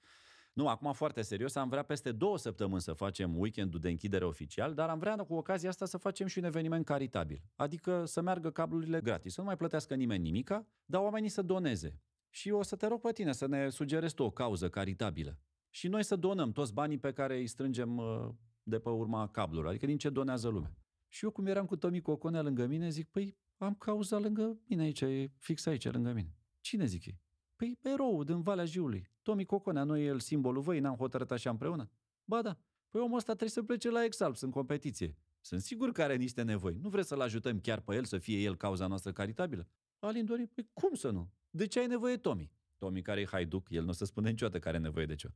nu, 0.54 0.68
acum 0.68 0.92
foarte 0.92 1.22
serios, 1.22 1.54
am 1.54 1.68
vrea 1.68 1.82
peste 1.82 2.12
două 2.12 2.38
săptămâni 2.38 2.80
să 2.80 2.92
facem 2.92 3.38
weekendul 3.38 3.80
de 3.80 3.88
închidere 3.88 4.24
oficial, 4.24 4.74
dar 4.74 4.88
am 4.88 4.98
vrea 4.98 5.16
cu 5.16 5.34
ocazia 5.34 5.68
asta 5.68 5.84
să 5.84 5.96
facem 5.96 6.26
și 6.26 6.38
un 6.38 6.44
eveniment 6.44 6.84
caritabil. 6.84 7.42
Adică 7.56 8.04
să 8.04 8.20
meargă 8.20 8.50
cablurile 8.50 9.00
gratis, 9.00 9.32
să 9.32 9.40
nu 9.40 9.46
mai 9.46 9.56
plătească 9.56 9.94
nimeni 9.94 10.22
nimica, 10.22 10.66
dar 10.84 11.02
oamenii 11.02 11.28
să 11.28 11.42
doneze. 11.42 12.00
Și 12.30 12.50
o 12.50 12.62
să 12.62 12.76
te 12.76 12.86
rog 12.86 13.00
pe 13.00 13.12
tine 13.12 13.32
să 13.32 13.46
ne 13.46 13.68
sugerezi 13.68 14.14
tu 14.14 14.22
o 14.22 14.30
cauză 14.30 14.68
caritabilă. 14.68 15.38
Și 15.70 15.88
noi 15.88 16.04
să 16.04 16.16
donăm 16.16 16.52
toți 16.52 16.72
banii 16.72 16.98
pe 16.98 17.12
care 17.12 17.36
îi 17.36 17.46
strângem 17.46 17.96
uh, 17.96 18.28
de 18.62 18.78
pe 18.78 18.88
urma 18.88 19.28
cablurilor, 19.28 19.70
adică 19.70 19.86
din 19.86 19.98
ce 19.98 20.10
donează 20.10 20.48
lumea. 20.48 20.76
Și 21.08 21.24
eu 21.24 21.30
cum 21.30 21.46
eram 21.46 21.66
cu 21.66 21.76
Tomi 21.76 22.00
Coconea 22.00 22.42
lângă 22.42 22.66
mine, 22.66 22.88
zic, 22.88 23.08
păi 23.10 23.38
am 23.56 23.74
cauza 23.74 24.18
lângă 24.18 24.58
mine 24.68 24.82
aici, 24.82 25.00
e 25.00 25.30
fix 25.38 25.66
aici, 25.66 25.90
lângă 25.90 26.12
mine. 26.12 26.36
Cine 26.60 26.84
zic 26.84 27.06
ei? 27.06 27.22
Păi 27.56 27.78
erou 27.82 28.24
din 28.24 28.42
Valea 28.42 28.64
Jiului. 28.64 29.10
Tomi 29.22 29.44
Coconea, 29.44 29.84
nu 29.84 29.96
e 29.96 30.04
el 30.04 30.20
simbolul 30.20 30.62
voi, 30.62 30.80
n-am 30.80 30.96
hotărât 30.96 31.30
așa 31.30 31.50
împreună? 31.50 31.90
Ba 32.24 32.42
da. 32.42 32.58
Păi 32.90 33.00
omul 33.00 33.16
ăsta 33.16 33.32
trebuie 33.32 33.50
să 33.50 33.62
plece 33.62 33.90
la 33.90 34.04
Exalps 34.04 34.40
în 34.40 34.50
competiție. 34.50 35.16
Sunt 35.40 35.60
sigur 35.60 35.92
că 35.92 36.02
are 36.02 36.16
niște 36.16 36.42
nevoi. 36.42 36.78
Nu 36.82 36.88
vreți 36.88 37.08
să-l 37.08 37.20
ajutăm 37.20 37.60
chiar 37.60 37.80
pe 37.80 37.94
el 37.94 38.04
să 38.04 38.18
fie 38.18 38.38
el 38.38 38.56
cauza 38.56 38.86
noastră 38.86 39.12
caritabilă? 39.12 39.68
Alin 39.98 40.24
Dorin, 40.24 40.46
păi 40.46 40.68
cum 40.72 40.94
să 40.94 41.10
nu? 41.10 41.30
De 41.50 41.66
ce 41.66 41.78
ai 41.78 41.86
nevoie 41.86 42.16
Tomi? 42.16 42.52
Tomi 42.78 43.02
care 43.02 43.20
e 43.20 43.26
haiduc, 43.26 43.70
el 43.70 43.82
nu 43.82 43.88
o 43.88 43.92
să 43.92 44.04
spune 44.04 44.30
niciodată 44.30 44.58
care 44.58 44.76
are 44.76 44.84
nevoie 44.84 45.06
de 45.06 45.14
ce. 45.14 45.28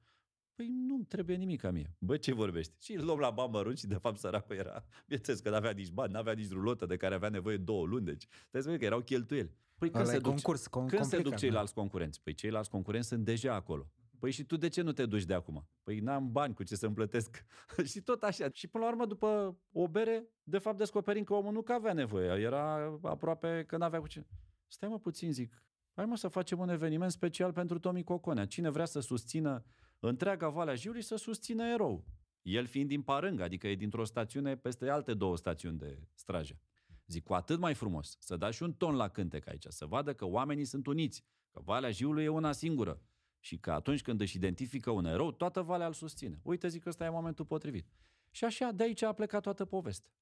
Păi 0.59 0.69
nu 0.87 1.05
trebuie 1.09 1.37
nimic 1.37 1.61
ca 1.61 1.71
mie. 1.71 1.95
Bă, 1.99 2.17
ce 2.17 2.35
vorbești? 2.35 2.73
Și 2.79 2.93
îl 2.93 3.05
luăm 3.05 3.19
la 3.19 3.31
bani 3.31 3.51
mărunți 3.53 3.81
și 3.81 3.87
de 3.87 3.95
fapt 3.95 4.19
săracul 4.19 4.57
era, 4.57 4.85
bineînțeles 5.07 5.41
că 5.41 5.51
n-avea 5.51 5.71
nici 5.71 5.91
bani, 5.91 6.13
n-avea 6.13 6.33
nici 6.33 6.51
rulotă 6.51 6.87
de 6.87 6.97
care 6.97 7.15
avea 7.15 7.29
nevoie 7.29 7.57
două 7.57 7.87
luni, 7.87 8.05
deci 8.05 8.27
trebuie 8.51 8.73
să 8.73 8.79
că 8.79 8.85
erau 8.85 9.01
cheltuieli. 9.01 9.51
Păi 9.79 9.91
când, 9.91 10.07
se 10.07 10.19
duc, 10.19 10.23
concurs, 10.23 10.69
com- 10.69 10.87
când 10.87 11.05
se 11.05 11.21
duc 11.21 11.35
ceilalți 11.35 11.75
da. 11.75 11.81
concurenți? 11.81 12.23
Păi 12.23 12.35
ceilalți 12.35 12.71
concurenți 12.71 13.09
sunt 13.09 13.25
deja 13.25 13.55
acolo. 13.55 13.91
Păi 14.19 14.31
și 14.31 14.45
tu 14.45 14.57
de 14.57 14.69
ce 14.69 14.83
nu 14.83 14.93
te 14.93 15.07
duci 15.07 15.25
de 15.25 15.35
acum? 15.35 15.69
Păi 15.83 15.99
n-am 15.99 16.33
bani 16.33 16.55
cu 16.55 16.63
ce 16.63 16.77
să-mi 16.77 16.95
plătesc. 16.95 17.45
și 17.91 18.01
tot 18.01 18.23
așa. 18.23 18.49
Și 18.53 18.67
până 18.67 18.85
la 18.85 18.91
urmă, 18.91 19.07
după 19.07 19.59
o 19.73 19.89
bere, 19.89 20.29
de 20.43 20.59
fapt 20.59 20.79
descoperim 20.79 21.25
că 21.25 21.35
omul 21.35 21.53
nu 21.53 21.63
că 21.63 21.73
avea 21.73 21.93
nevoie. 21.93 22.41
Era 22.41 22.99
aproape 23.03 23.65
că 23.67 23.77
n-avea 23.77 24.01
cu 24.01 24.07
ce. 24.07 24.27
Stai 24.67 24.89
mă 24.89 24.99
puțin, 24.99 25.33
zic. 25.33 25.63
Hai 25.95 26.07
mă 26.07 26.17
să 26.17 26.29
facem 26.29 26.59
un 26.59 26.69
eveniment 26.69 27.11
special 27.11 27.53
pentru 27.53 27.79
Tomi 27.79 28.05
Coconea. 28.05 28.47
Cine 28.47 28.71
vrea 28.71 28.85
să 28.85 29.01
susțină 29.01 29.65
întreaga 29.99 30.49
Valea 30.49 30.75
Jiului, 30.75 31.03
să 31.03 31.17
susțină 31.17 31.65
erou. 31.67 32.05
El 32.43 32.67
fiind 32.67 32.89
din 32.89 33.03
Parâng, 33.03 33.41
adică 33.41 33.69
e 33.69 33.75
dintr-o 33.75 34.05
stațiune 34.05 34.57
peste 34.57 34.89
alte 34.89 35.15
două 35.15 35.37
stațiuni 35.37 35.79
de 35.79 35.99
strajă. 36.15 36.61
Zic, 37.07 37.25
cu 37.25 37.35
atât 37.35 37.59
mai 37.59 37.75
frumos, 37.75 38.17
să 38.21 38.37
dați 38.37 38.57
și 38.57 38.63
un 38.63 38.73
ton 38.73 38.95
la 38.95 39.09
cântec 39.09 39.49
aici, 39.49 39.65
să 39.69 39.87
vadă 39.87 40.15
că 40.15 40.25
oamenii 40.25 40.65
sunt 40.65 40.87
uniți, 40.87 41.25
că 41.51 41.61
Valea 41.65 41.91
Jiului 41.91 42.25
e 42.25 42.29
una 42.29 42.53
singură 42.53 43.03
și 43.41 43.59
că 43.59 43.73
atunci 43.73 44.03
când 44.03 44.21
își 44.21 44.37
identifică 44.37 44.91
un 44.91 45.05
erou, 45.05 45.33
toată 45.33 45.61
Valea 45.61 45.87
îl 45.87 45.93
susține. 45.93 46.41
Uite, 46.43 46.69
zic 46.69 46.83
că 46.83 46.89
ăsta 46.89 47.05
e 47.05 47.09
momentul 47.09 47.45
potrivit. 47.45 47.89
Și 48.31 48.45
așa, 48.45 48.71
de 48.71 48.83
aici 48.83 49.03
a 49.03 49.13
plecat 49.13 49.43
toată 49.43 49.65
povestea. 49.65 50.13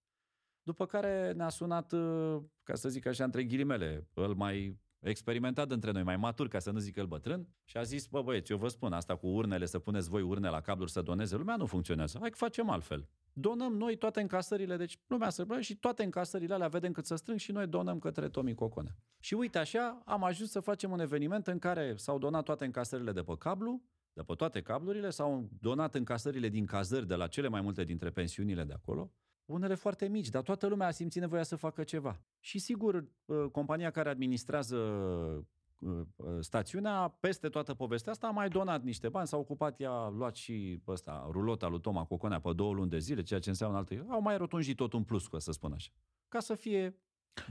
După 0.62 0.86
care 0.86 1.32
ne-a 1.32 1.48
sunat, 1.48 1.92
uh, 1.92 2.42
ca 2.62 2.74
să 2.74 2.88
zic 2.88 3.06
așa, 3.06 3.24
între 3.24 3.44
ghilimele, 3.44 4.08
îl 4.14 4.34
mai 4.34 4.78
experimentat 5.08 5.70
între 5.70 5.90
noi, 5.90 6.02
mai 6.02 6.16
matur, 6.16 6.48
ca 6.48 6.58
să 6.58 6.70
nu 6.70 6.78
zic 6.78 6.96
el 6.96 7.06
bătrân, 7.06 7.48
și 7.64 7.76
a 7.76 7.82
zis, 7.82 8.06
bă 8.06 8.22
băieți, 8.22 8.52
eu 8.52 8.58
vă 8.58 8.68
spun, 8.68 8.92
asta 8.92 9.16
cu 9.16 9.26
urnele, 9.26 9.66
să 9.66 9.78
puneți 9.78 10.08
voi 10.08 10.22
urne 10.22 10.48
la 10.48 10.60
cabluri 10.60 10.90
să 10.90 11.02
doneze 11.02 11.36
lumea, 11.36 11.56
nu 11.56 11.66
funcționează. 11.66 12.18
Hai 12.20 12.30
că 12.30 12.36
facem 12.36 12.70
altfel 12.70 13.08
donăm 13.38 13.76
noi 13.76 13.96
toate 13.96 14.20
încasările, 14.20 14.76
deci 14.76 14.98
lumea 15.06 15.30
să 15.30 15.46
și 15.60 15.76
toate 15.76 16.04
încasările 16.04 16.54
alea 16.54 16.68
vedem 16.68 16.92
cât 16.92 17.06
să 17.06 17.14
strâng 17.14 17.38
și 17.38 17.52
noi 17.52 17.66
donăm 17.66 17.98
către 17.98 18.28
Tomi 18.28 18.54
Cocone. 18.54 18.96
Și 19.20 19.34
uite 19.34 19.58
așa, 19.58 20.02
am 20.04 20.24
ajuns 20.24 20.50
să 20.50 20.60
facem 20.60 20.90
un 20.90 21.00
eveniment 21.00 21.46
în 21.46 21.58
care 21.58 21.94
s-au 21.96 22.18
donat 22.18 22.44
toate 22.44 22.64
încasările 22.64 23.12
de 23.12 23.22
pe 23.22 23.36
cablu, 23.38 23.82
de 24.12 24.22
pe 24.22 24.34
toate 24.34 24.62
cablurile, 24.62 25.10
s-au 25.10 25.48
donat 25.60 25.94
încasările 25.94 26.48
din 26.48 26.66
cazări 26.66 27.06
de 27.06 27.14
la 27.14 27.26
cele 27.26 27.48
mai 27.48 27.60
multe 27.60 27.84
dintre 27.84 28.10
pensiunile 28.10 28.64
de 28.64 28.72
acolo, 28.72 29.12
unele 29.46 29.74
foarte 29.74 30.08
mici, 30.08 30.28
dar 30.28 30.42
toată 30.42 30.66
lumea 30.66 30.86
a 30.86 30.90
simțit 30.90 31.20
nevoia 31.20 31.42
să 31.42 31.56
facă 31.56 31.82
ceva. 31.82 32.20
Și 32.40 32.58
sigur, 32.58 33.04
ă, 33.28 33.48
compania 33.48 33.90
care 33.90 34.08
administrează 34.08 34.76
Uh, 35.78 36.00
uh, 36.16 36.36
stațiunea, 36.40 37.16
peste 37.20 37.48
toată 37.48 37.74
povestea 37.74 38.12
asta, 38.12 38.26
a 38.26 38.30
mai 38.30 38.48
donat 38.48 38.82
niște 38.82 39.08
bani, 39.08 39.26
s-a 39.26 39.36
ocupat, 39.36 39.80
ea 39.80 39.90
a 39.90 40.08
luat 40.08 40.36
și 40.36 40.82
ăsta, 40.86 41.28
rulota 41.30 41.66
lui 41.66 41.80
Toma 41.80 42.04
Coconea 42.04 42.40
pe 42.40 42.52
două 42.52 42.72
luni 42.74 42.90
de 42.90 42.98
zile, 42.98 43.22
ceea 43.22 43.40
ce 43.40 43.48
înseamnă 43.48 43.76
alte... 43.76 44.06
Au 44.08 44.20
mai 44.20 44.36
rotunjit 44.36 44.76
tot 44.76 44.92
un 44.92 45.04
plus, 45.04 45.26
ca 45.26 45.38
să 45.38 45.52
spun 45.52 45.72
așa. 45.72 45.90
Ca 46.28 46.40
să 46.40 46.54
fie 46.54 46.96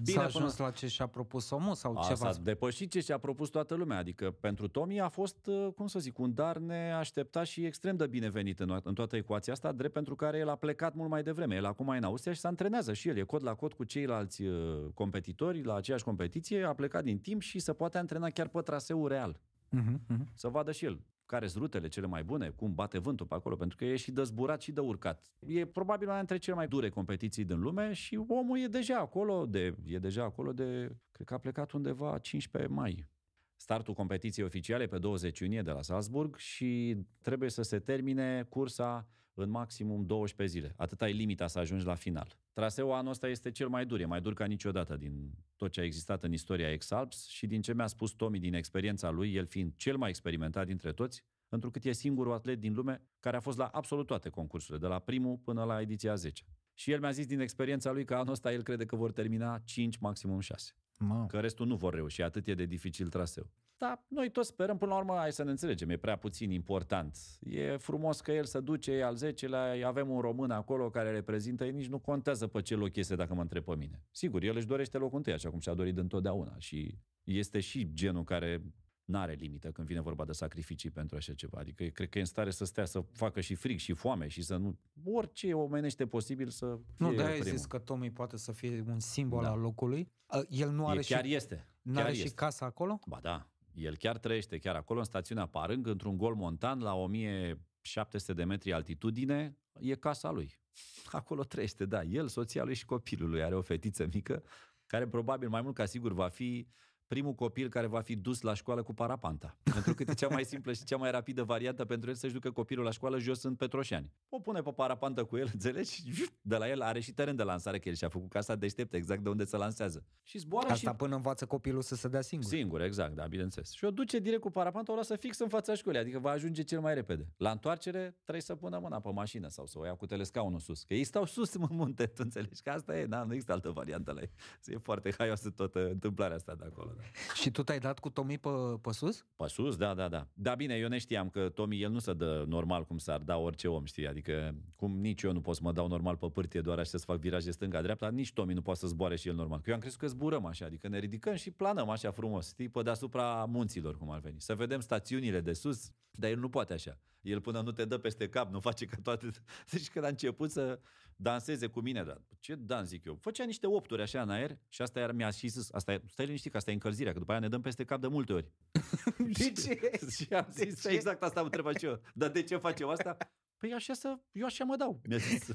Bine, 0.03 0.17
s-a 0.17 0.23
ajuns 0.23 0.55
până... 0.55 0.67
la 0.67 0.73
ce 0.73 0.87
și-a 0.87 1.07
propus 1.07 1.49
omul 1.49 1.73
sau 1.73 1.97
a, 1.97 2.03
ceva? 2.07 2.31
S-a 2.31 2.39
depășit 2.43 2.91
ce 2.91 2.99
și-a 2.99 3.17
propus 3.17 3.49
toată 3.49 3.75
lumea. 3.75 3.97
Adică 3.97 4.31
pentru 4.31 4.67
Tomi 4.67 4.99
a 4.99 5.07
fost, 5.07 5.47
uh, 5.47 5.67
cum 5.75 5.87
să 5.87 5.99
zic, 5.99 6.19
un 6.19 6.33
dar 6.33 6.57
neașteptat 6.57 7.45
și 7.45 7.65
extrem 7.65 7.95
de 7.95 8.07
binevenit 8.07 8.59
în, 8.59 8.79
în 8.83 8.93
toată 8.93 9.15
ecuația 9.15 9.53
asta, 9.53 9.71
drept 9.71 9.93
pentru 9.93 10.15
care 10.15 10.37
el 10.37 10.49
a 10.49 10.55
plecat 10.55 10.93
mult 10.93 11.09
mai 11.09 11.23
devreme. 11.23 11.55
El 11.55 11.65
acum 11.65 11.87
e 11.87 11.97
în 11.97 12.03
Austria 12.03 12.33
și 12.33 12.39
se 12.39 12.47
antrenează 12.47 12.93
și 12.93 13.09
el. 13.09 13.17
E 13.17 13.21
cod 13.21 13.43
la 13.43 13.53
cod 13.53 13.73
cu 13.73 13.83
ceilalți 13.83 14.41
uh, 14.41 14.85
competitori 14.93 15.63
la 15.63 15.75
aceeași 15.75 16.03
competiție, 16.03 16.63
a 16.63 16.73
plecat 16.73 17.03
din 17.03 17.19
timp 17.19 17.41
și 17.41 17.59
se 17.59 17.73
poate 17.73 17.97
antrena 17.97 18.29
chiar 18.29 18.47
pe 18.47 18.61
traseu 18.61 19.07
real. 19.07 19.39
Uh-huh, 19.75 20.15
uh-huh. 20.15 20.33
Să 20.33 20.47
vadă 20.47 20.71
și 20.71 20.85
el 20.85 20.99
care 21.25 21.47
sunt 21.47 21.63
rutele 21.63 21.87
cele 21.87 22.07
mai 22.07 22.23
bune, 22.23 22.49
cum 22.49 22.73
bate 22.73 22.97
vântul 22.97 23.25
pe 23.25 23.33
acolo, 23.33 23.55
pentru 23.55 23.77
că 23.77 23.85
e 23.85 23.95
și 23.95 24.11
de 24.11 24.23
zburat 24.23 24.61
și 24.61 24.71
de 24.71 24.79
urcat. 24.79 25.25
E 25.39 25.65
probabil 25.65 26.07
una 26.07 26.17
dintre 26.17 26.37
cele 26.37 26.55
mai 26.55 26.67
dure 26.67 26.89
competiții 26.89 27.43
din 27.43 27.59
lume 27.59 27.93
și 27.93 28.25
omul 28.27 28.59
e 28.59 28.67
deja 28.67 28.97
acolo 28.97 29.45
de, 29.45 29.75
e 29.85 29.97
deja 29.97 30.23
acolo 30.23 30.53
de, 30.53 30.95
cred 31.11 31.27
că 31.27 31.33
a 31.33 31.37
plecat 31.37 31.71
undeva 31.71 32.17
15 32.17 32.71
mai. 32.71 33.07
Startul 33.55 33.93
competiției 33.93 34.45
oficiale 34.45 34.87
pe 34.87 34.97
20 34.97 35.39
iunie 35.39 35.61
de 35.61 35.71
la 35.71 35.81
Salzburg 35.81 36.35
și 36.35 36.97
trebuie 37.21 37.49
să 37.49 37.61
se 37.61 37.79
termine 37.79 38.45
cursa 38.49 39.07
în 39.35 39.49
maximum 39.49 40.05
12 40.05 40.59
zile. 40.59 40.73
Atâta 40.77 41.09
e 41.09 41.11
limita 41.11 41.47
să 41.47 41.59
ajungi 41.59 41.85
la 41.85 41.95
final. 41.95 42.39
Traseul 42.53 42.91
anul 42.91 43.11
ăsta 43.11 43.27
este 43.27 43.51
cel 43.51 43.67
mai 43.67 43.85
dur, 43.85 43.99
e 43.99 44.05
mai 44.05 44.21
dur 44.21 44.33
ca 44.33 44.45
niciodată 44.45 44.95
din 44.95 45.31
tot 45.55 45.71
ce 45.71 45.79
a 45.79 45.83
existat 45.83 46.23
în 46.23 46.33
istoria 46.33 46.71
Exalps 46.71 47.27
și 47.27 47.47
din 47.47 47.61
ce 47.61 47.73
mi-a 47.73 47.87
spus 47.87 48.11
Tomi 48.11 48.39
din 48.39 48.53
experiența 48.53 49.09
lui, 49.09 49.33
el 49.33 49.45
fiind 49.45 49.73
cel 49.75 49.97
mai 49.97 50.09
experimentat 50.09 50.65
dintre 50.65 50.91
toți, 50.91 51.23
întrucât 51.49 51.85
e 51.85 51.91
singurul 51.91 52.33
atlet 52.33 52.59
din 52.59 52.73
lume 52.73 53.01
care 53.19 53.37
a 53.37 53.39
fost 53.39 53.57
la 53.57 53.65
absolut 53.65 54.05
toate 54.07 54.29
concursurile, 54.29 54.87
de 54.87 54.87
la 54.87 54.99
primul 54.99 55.37
până 55.37 55.63
la 55.63 55.81
ediția 55.81 56.15
10. 56.15 56.43
Și 56.73 56.91
el 56.91 56.99
mi-a 56.99 57.11
zis 57.11 57.25
din 57.25 57.39
experiența 57.39 57.91
lui 57.91 58.05
că 58.05 58.15
anul 58.15 58.31
ăsta 58.31 58.53
el 58.53 58.63
crede 58.63 58.85
că 58.85 58.95
vor 58.95 59.11
termina 59.11 59.61
5, 59.65 59.97
maximum 59.97 60.39
6. 60.39 60.71
Mă. 60.99 61.25
că 61.27 61.39
restul 61.39 61.67
nu 61.67 61.75
vor 61.75 61.93
reuși, 61.93 62.21
atât 62.21 62.47
e 62.47 62.53
de 62.53 62.65
dificil 62.65 63.09
traseu. 63.09 63.51
Da, 63.77 64.05
noi 64.07 64.31
toți 64.31 64.47
sperăm, 64.47 64.77
până 64.77 64.91
la 64.91 64.97
urmă, 64.97 65.13
hai 65.13 65.31
să 65.31 65.43
ne 65.43 65.49
înțelegem, 65.49 65.89
e 65.89 65.97
prea 65.97 66.15
puțin 66.17 66.51
important. 66.51 67.17
E 67.39 67.77
frumos 67.77 68.21
că 68.21 68.31
el 68.31 68.43
se 68.45 68.59
duce, 68.59 68.91
e 68.91 69.03
al 69.03 69.17
10-lea, 69.17 69.83
avem 69.85 70.09
un 70.09 70.19
român 70.19 70.51
acolo 70.51 70.89
care 70.89 71.11
reprezintă, 71.11 71.65
nici 71.65 71.87
nu 71.87 71.99
contează 71.99 72.47
pe 72.47 72.61
ce 72.61 72.75
loc 72.75 72.95
este 72.95 73.15
dacă 73.15 73.33
mă 73.33 73.41
întreb 73.41 73.63
pe 73.63 73.75
mine. 73.75 74.03
Sigur, 74.11 74.43
el 74.43 74.55
își 74.55 74.65
dorește 74.67 74.97
locul 74.97 75.17
întâi, 75.17 75.33
așa 75.33 75.49
cum 75.49 75.59
și-a 75.59 75.73
dorit 75.73 75.97
întotdeauna 75.97 76.55
și 76.57 76.97
este 77.23 77.59
și 77.59 77.93
genul 77.93 78.23
care 78.23 78.63
n-are 79.05 79.33
limită 79.33 79.71
când 79.71 79.87
vine 79.87 80.01
vorba 80.01 80.25
de 80.25 80.31
sacrificii 80.31 80.89
pentru 80.91 81.15
așa 81.15 81.33
ceva. 81.33 81.57
Adică 81.59 81.83
cred 81.85 82.09
că 82.09 82.17
e 82.17 82.21
în 82.21 82.27
stare 82.27 82.49
să 82.51 82.65
stea 82.65 82.85
să 82.85 82.99
facă 83.11 83.41
și 83.41 83.55
frig 83.55 83.79
și 83.79 83.93
foame 83.93 84.27
și 84.27 84.41
să 84.41 84.55
nu... 84.57 84.77
Orice 85.03 85.53
omenește 85.53 86.07
posibil 86.07 86.49
să 86.49 86.65
fie 86.85 86.95
Nu, 86.97 87.13
de-aia 87.13 87.29
ai 87.31 87.39
primul. 87.39 87.57
zis 87.57 87.65
că 87.65 87.77
Tommy 87.77 88.11
poate 88.11 88.37
să 88.37 88.51
fie 88.51 88.83
un 88.87 88.99
simbol 88.99 89.43
Da. 89.43 89.49
al 89.51 89.59
locului. 89.59 90.11
Uh, 90.35 90.41
El 90.49 90.69
nu 90.71 90.87
are 90.87 90.99
E, 90.99 91.01
chiar 91.01 91.25
și, 91.25 91.33
este. 91.33 91.67
n-are 91.81 92.05
chiar 92.05 92.15
și 92.15 92.21
este. 92.23 92.35
casa 92.35 92.65
acolo? 92.65 92.99
Ba 93.07 93.19
da, 93.21 93.49
el 93.75 93.97
chiar 93.97 94.17
trăiește 94.17 94.57
chiar 94.57 94.75
acolo 94.75 94.99
în 94.99 95.05
stațiunea 95.05 95.45
Parâng, 95.45 95.87
într-un 95.87 96.17
gol 96.17 96.35
montan 96.35 96.79
la 96.79 96.93
1700 96.93 98.33
de 98.33 98.43
metri 98.43 98.73
altitudine, 98.73 99.57
e 99.79 99.95
casa 99.95 100.31
lui. 100.31 100.59
Acolo 101.05 101.43
trăiește, 101.43 101.85
da, 101.85 102.03
el, 102.03 102.27
soția 102.27 102.63
lui 102.63 102.73
și 102.73 102.85
copilul 102.85 103.29
lui. 103.29 103.43
Are 103.43 103.55
o 103.55 103.61
fetiță 103.61 104.07
mică, 104.13 104.43
care 104.85 105.07
probabil 105.07 105.49
mai 105.49 105.61
mult 105.61 105.75
ca 105.75 105.85
sigur 105.85 106.13
va 106.13 106.27
fi 106.27 106.67
primul 107.07 107.33
copil 107.33 107.69
care 107.69 107.87
va 107.87 108.01
fi 108.01 108.15
dus 108.15 108.41
la 108.41 108.53
școală 108.53 108.83
cu 108.83 108.93
parapanta. 108.93 109.57
Pentru 109.73 109.93
că 109.93 110.03
e 110.07 110.13
cea 110.13 110.27
mai 110.27 110.45
simplă 110.45 110.73
și 110.73 110.83
cea 110.83 110.97
mai 110.97 111.11
rapidă 111.11 111.43
variantă 111.43 111.85
pentru 111.85 112.09
el 112.09 112.15
să-și 112.15 112.33
ducă 112.33 112.51
copilul 112.51 112.83
la 112.83 112.91
școală 112.91 113.19
jos 113.19 113.43
în 113.43 113.55
Petroșani. 113.55 114.11
O 114.29 114.39
pune 114.39 114.61
pe 114.61 114.71
parapantă 114.71 115.23
cu 115.23 115.37
el, 115.37 115.49
înțelegi? 115.53 115.91
Și 115.91 116.29
De 116.41 116.55
la 116.55 116.69
el 116.69 116.81
are 116.81 116.99
și 116.99 117.13
teren 117.13 117.35
de 117.35 117.43
lansare, 117.43 117.79
că 117.79 117.89
el 117.89 117.95
și-a 117.95 118.09
făcut 118.09 118.29
casa 118.29 118.55
deștept 118.55 118.93
exact 118.93 119.21
de 119.21 119.29
unde 119.29 119.43
se 119.43 119.57
lansează. 119.57 120.05
Și 120.23 120.37
zboară 120.37 120.67
Asta 120.69 120.89
și 120.89 120.95
până 120.95 121.15
învață 121.15 121.45
copilul 121.45 121.81
să 121.81 121.95
se 121.95 122.07
dea 122.07 122.21
singur. 122.21 122.49
Singur, 122.49 122.81
exact, 122.81 123.15
da, 123.15 123.25
bineînțeles. 123.27 123.71
Și 123.71 123.85
o 123.85 123.91
duce 123.91 124.19
direct 124.19 124.41
cu 124.41 124.49
parapanta, 124.49 124.91
o 124.91 124.95
lasă 124.95 125.15
fix 125.15 125.39
în 125.39 125.47
fața 125.47 125.75
școlii, 125.75 125.99
adică 125.99 126.19
va 126.19 126.29
ajunge 126.29 126.61
cel 126.61 126.79
mai 126.79 126.93
repede. 126.93 127.27
La 127.37 127.51
întoarcere 127.51 128.15
trebuie 128.21 128.41
să 128.41 128.55
pună 128.55 128.79
mâna 128.79 128.99
pe 128.99 129.09
mașină 129.11 129.47
sau 129.47 129.65
să 129.65 129.79
o 129.79 129.85
ia 129.85 129.93
cu 129.93 130.05
telescaunul 130.05 130.59
sus. 130.59 130.83
Că 130.83 130.93
ei 130.93 131.03
stau 131.03 131.25
sus 131.25 131.53
în 131.53 131.67
munte, 131.69 132.05
tu 132.15 132.21
înțelegi? 132.23 132.61
Că 132.61 132.69
asta 132.69 132.97
e, 132.97 133.05
da, 133.05 133.23
nu 133.23 133.31
există 133.31 133.51
altă 133.51 133.69
variantă 133.69 134.11
la 134.11 134.21
ei. 134.21 134.31
E 134.65 134.77
foarte 134.77 135.13
haioasă 135.17 135.49
toată 135.49 135.89
întâmplarea 135.89 136.35
asta 136.35 136.55
de 136.55 136.63
acolo. 136.65 136.94
Da. 136.95 137.01
Și 137.41 137.51
tu 137.51 137.63
te-ai 137.63 137.79
dat 137.79 137.99
cu 137.99 138.09
Tommy 138.09 138.37
pe, 138.37 138.49
pe 138.81 138.91
sus? 138.91 139.25
Pe 139.35 139.47
sus, 139.47 139.75
da, 139.75 139.93
da, 139.93 140.07
da. 140.07 140.27
Da, 140.33 140.55
bine, 140.55 140.75
eu 140.75 140.87
ne 140.87 140.97
știam 140.97 141.29
că 141.29 141.49
Tomi, 141.49 141.81
el 141.81 141.91
nu 141.91 141.99
se 141.99 142.13
dă 142.13 142.43
normal 142.47 142.85
cum 142.85 142.97
s-ar 142.97 143.19
da 143.19 143.37
orice 143.37 143.67
om, 143.67 143.85
știi? 143.85 144.07
Adică, 144.07 144.55
cum 144.75 144.97
nici 144.99 145.21
eu 145.21 145.31
nu 145.31 145.41
pot 145.41 145.55
să 145.55 145.61
mă 145.63 145.71
dau 145.71 145.87
normal 145.87 146.15
pe 146.15 146.27
pârtie 146.27 146.61
doar 146.61 146.79
așa 146.79 146.97
să 146.97 147.05
fac 147.05 147.19
viraje 147.19 147.51
stânga-dreapta, 147.51 148.09
nici 148.09 148.33
Tomi 148.33 148.53
nu 148.53 148.61
poate 148.61 148.79
să 148.79 148.87
zboare 148.87 149.15
și 149.15 149.27
el 149.27 149.35
normal. 149.35 149.59
Că 149.59 149.69
eu 149.69 149.75
am 149.75 149.81
crezut 149.81 149.99
că 149.99 150.07
zburăm 150.07 150.45
așa, 150.45 150.65
adică 150.65 150.87
ne 150.87 150.99
ridicăm 150.99 151.35
și 151.35 151.51
planăm 151.51 151.89
așa 151.89 152.11
frumos, 152.11 152.47
știi, 152.47 152.69
pe 152.69 152.81
deasupra 152.81 153.45
munților, 153.45 153.97
cum 153.97 154.11
ar 154.11 154.19
veni. 154.19 154.41
Să 154.41 154.55
vedem 154.55 154.79
stațiunile 154.79 155.39
de 155.41 155.53
sus, 155.53 155.89
dar 156.11 156.29
el 156.29 156.39
nu 156.39 156.49
poate 156.49 156.73
așa. 156.73 156.99
El 157.25 157.41
până 157.41 157.61
nu 157.61 157.71
te 157.71 157.85
dă 157.85 157.97
peste 157.97 158.29
cap, 158.29 158.51
nu 158.51 158.59
face 158.59 158.85
ca 158.85 158.97
toate... 159.03 159.29
Deci 159.71 159.89
când 159.89 160.05
a 160.05 160.07
început 160.07 160.51
să 160.51 160.79
danseze 161.15 161.67
cu 161.67 161.79
mine, 161.79 162.03
dar 162.03 162.21
ce 162.39 162.55
dans 162.55 162.87
zic 162.87 163.05
eu? 163.05 163.15
Făcea 163.21 163.43
niște 163.43 163.67
opturi 163.67 164.01
așa 164.01 164.21
în 164.21 164.29
aer 164.29 164.57
și 164.69 164.81
asta 164.81 164.99
iar 164.99 165.11
mi-a 165.11 165.29
și 165.29 165.47
zis, 165.47 165.71
asta 165.71 165.93
e, 165.93 166.01
stai 166.07 166.25
liniștit 166.25 166.51
că 166.51 166.57
asta 166.57 166.69
e 166.69 166.73
încălzirea, 166.73 167.13
că 167.13 167.19
după 167.19 167.31
aia 167.31 167.39
ne 167.39 167.47
dăm 167.47 167.61
peste 167.61 167.83
cap 167.83 168.01
de 168.01 168.07
multe 168.07 168.33
ori. 168.33 168.51
De 169.37 169.51
ce? 169.51 169.79
și 170.17 170.33
am 170.33 170.47
zis, 170.51 170.81
ce? 170.81 170.89
exact 170.89 171.23
asta 171.23 171.39
am 171.39 171.45
întrebat 171.45 171.79
și 171.79 171.85
eu. 171.85 172.01
Dar 172.13 172.29
de 172.29 172.43
ce 172.43 172.57
facem 172.57 172.87
asta? 172.87 173.17
Păi 173.57 173.73
așa 173.73 173.93
să, 173.93 174.17
eu 174.31 174.45
așa 174.45 174.63
mă 174.63 174.75
dau. 174.75 175.01
Mi-a 175.07 175.17
zis. 175.17 175.47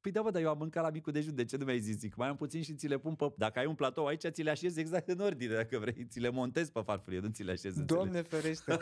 Păi 0.00 0.10
da, 0.12 0.22
bă, 0.22 0.30
dar 0.30 0.42
eu 0.42 0.48
am 0.48 0.58
mâncat 0.58 0.82
la 0.82 0.90
micul 0.90 1.12
dejun, 1.12 1.34
de 1.34 1.44
ce 1.44 1.56
nu 1.56 1.64
mi-ai 1.64 1.80
zis? 1.80 1.96
Zic, 1.96 2.14
mai 2.14 2.28
am 2.28 2.36
puțin 2.36 2.62
și 2.62 2.74
ți 2.74 2.86
le 2.86 2.98
pun 2.98 3.14
pe... 3.14 3.32
Dacă 3.36 3.58
ai 3.58 3.66
un 3.66 3.74
platou 3.74 4.06
aici, 4.06 4.26
ți 4.26 4.42
le 4.42 4.50
așezi 4.50 4.80
exact 4.80 5.08
în 5.08 5.18
ordine, 5.18 5.54
dacă 5.54 5.78
vrei. 5.78 6.06
Ți 6.06 6.20
le 6.20 6.28
montezi 6.28 6.72
pe 6.72 6.80
farfurie, 6.84 7.18
nu 7.18 7.28
ți 7.28 7.42
le 7.42 7.50
așezi. 7.50 7.78
înțelegi? 7.78 7.94
Doamne 7.94 8.22
ferește! 8.22 8.78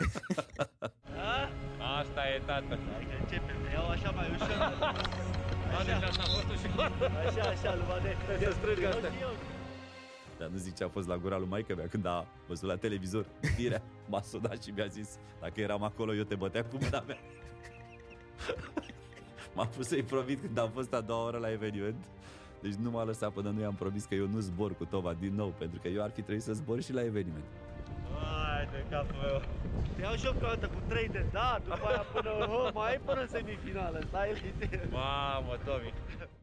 Asta 2.21 2.33
e, 2.33 2.41
tată. 2.45 2.79
Hai 2.93 3.07
că 3.09 3.15
începem, 3.21 3.55
le 3.63 3.71
iau 3.73 3.89
așa 3.89 4.11
mai 4.11 4.27
ușor. 4.35 4.57
A, 5.77 5.83
deci 5.83 6.03
asta 6.09 6.21
a 6.25 6.29
fost 6.35 6.49
ușor. 6.55 6.91
Așa, 7.25 7.43
așa, 7.49 7.75
lui 7.75 7.85
Vade. 7.89 8.17
Se 8.39 8.51
strâng 8.51 8.83
astea. 8.83 9.11
Dar 10.37 10.47
nu 10.47 10.57
zic 10.57 10.75
ce 10.75 10.83
a 10.83 10.87
fost 10.87 11.07
la 11.07 11.17
gura 11.17 11.37
lui 11.37 11.47
maică 11.47 11.75
mea 11.75 11.87
când 11.87 12.05
a 12.05 12.25
văzut 12.47 12.67
la 12.69 12.75
televizor. 12.75 13.25
Firea 13.55 13.81
m-a 14.09 14.21
sunat 14.21 14.63
și 14.63 14.71
mi-a 14.75 14.85
zis, 14.85 15.09
dacă 15.39 15.61
eram 15.61 15.83
acolo, 15.83 16.15
eu 16.15 16.23
te 16.23 16.35
băteam 16.35 16.65
cu 16.69 16.77
mâna 16.81 17.03
mea. 17.07 17.17
M-a 19.55 19.65
pus 19.65 19.87
să-i 19.87 20.03
promit 20.03 20.39
când 20.39 20.57
am 20.57 20.69
fost 20.69 20.93
a 20.93 21.01
doua 21.01 21.25
oră 21.25 21.37
la 21.37 21.51
eveniment. 21.51 22.03
Deci 22.61 22.73
nu 22.73 22.89
m-a 22.89 23.03
lăsat 23.03 23.31
până 23.31 23.49
nu 23.49 23.61
i-am 23.61 23.75
promis 23.75 24.03
că 24.05 24.15
eu 24.15 24.27
nu 24.27 24.39
zbor 24.39 24.75
cu 24.75 24.85
Tova 24.85 25.13
din 25.19 25.35
nou, 25.35 25.53
pentru 25.57 25.79
că 25.81 25.87
eu 25.87 26.03
ar 26.03 26.09
fi 26.09 26.21
trebuit 26.21 26.43
să 26.43 26.53
zbor 26.53 26.81
și 26.81 26.93
la 26.93 27.03
eveniment. 27.03 27.45
Hai 28.91 29.05
de 29.05 29.07
capul 29.07 29.21
meu. 29.21 29.41
Te 29.95 30.01
iau 30.01 30.15
și 30.15 30.25
eu 30.25 30.33
pe 30.33 30.45
o 30.45 30.47
dată 30.47 30.67
cu 30.67 30.81
3 30.87 31.07
de 31.07 31.25
da, 31.31 31.61
după 31.63 31.85
aia 31.87 31.99
până, 32.13 32.29
oh, 32.53 32.71
mai 32.73 32.91
ai 32.91 32.99
până 32.99 33.21
în 33.21 33.27
semifinală, 33.27 34.01
stai 34.07 34.33
liniște. 34.33 34.87
Mamă, 34.91 35.57
Tomi. 35.65 35.93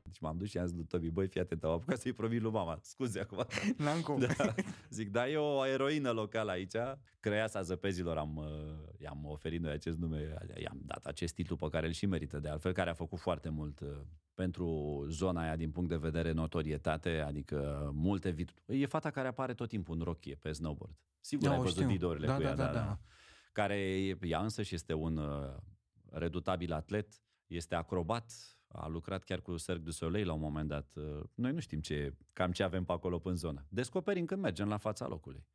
Deci 0.02 0.18
m-am 0.20 0.36
dus 0.36 0.48
și 0.48 0.58
am 0.58 0.66
zis 0.66 0.74
lui 0.76 0.84
Tobi, 0.84 1.10
băi, 1.10 1.26
fii 1.26 1.40
atent, 1.40 1.64
am 1.64 1.70
apucat 1.70 1.98
să-i 1.98 2.12
promit 2.12 2.40
lui 2.40 2.50
mama. 2.50 2.78
Scuze 2.82 3.20
acum. 3.20 3.44
N-am 3.76 4.00
cum. 4.00 4.18
Da. 4.36 4.54
Zic, 4.90 5.10
da, 5.10 5.28
e 5.28 5.36
o 5.36 5.66
eroină 5.66 6.10
locală 6.10 6.50
aici. 6.50 6.76
Creasa 7.20 7.62
zăpezilor 7.62 8.16
am, 8.16 8.36
uh, 8.36 8.44
i-am 8.98 9.24
oferit 9.24 9.60
noi 9.60 9.72
acest 9.72 9.98
nume, 9.98 10.34
i-am 10.62 10.80
dat 10.84 11.04
acest 11.04 11.34
titlu 11.34 11.56
pe 11.56 11.68
care 11.68 11.86
îl 11.86 11.92
și 11.92 12.06
merită 12.06 12.38
de 12.38 12.48
altfel, 12.48 12.72
care 12.72 12.90
a 12.90 12.94
făcut 12.94 13.18
foarte 13.18 13.48
mult 13.48 13.80
uh, 13.80 13.88
pentru 14.34 15.04
zona 15.08 15.42
aia 15.42 15.56
din 15.56 15.70
punct 15.70 15.88
de 15.88 15.96
vedere 15.96 16.32
notorietate, 16.32 17.20
adică 17.26 17.90
multe 17.94 18.34
vid- 18.34 18.54
E 18.66 18.86
fata 18.86 19.10
care 19.10 19.28
apare 19.28 19.54
tot 19.54 19.68
timpul 19.68 19.96
în 19.96 20.02
rochie 20.02 20.34
pe 20.34 20.52
snowboard. 20.52 20.94
Sigur 21.20 21.46
Da, 21.46 21.52
ai 21.52 21.58
o 21.58 21.62
văzut 21.62 21.76
știu. 21.76 21.88
videourile 21.88 22.26
Da, 22.26 22.34
cu 22.36 22.42
da, 22.42 22.48
ea, 22.48 22.54
da, 22.54 22.72
da. 22.72 22.98
care 23.52 23.76
e- 23.80 24.18
ea 24.20 24.40
însă 24.42 24.62
și 24.62 24.74
este 24.74 24.92
un 24.92 25.16
uh, 25.16 25.56
redutabil 26.10 26.72
atlet, 26.72 27.22
este 27.46 27.74
acrobat, 27.74 28.32
a 28.68 28.86
lucrat 28.86 29.24
chiar 29.24 29.40
cu 29.40 29.56
Cirque 29.56 29.82
du 29.82 29.90
Soleil 29.90 30.26
la 30.26 30.32
un 30.32 30.40
moment 30.40 30.68
dat. 30.68 30.92
Uh, 30.96 31.20
Noi 31.34 31.52
nu 31.52 31.60
știm 31.60 31.80
ce, 31.80 32.16
cam 32.32 32.52
ce 32.52 32.62
avem 32.62 32.84
pe 32.84 32.92
acolo 32.92 33.20
în 33.24 33.36
zonă. 33.36 33.66
Descoperim 33.68 34.24
când 34.24 34.42
mergem 34.42 34.68
la 34.68 34.76
fața 34.76 35.06
locului. 35.06 35.46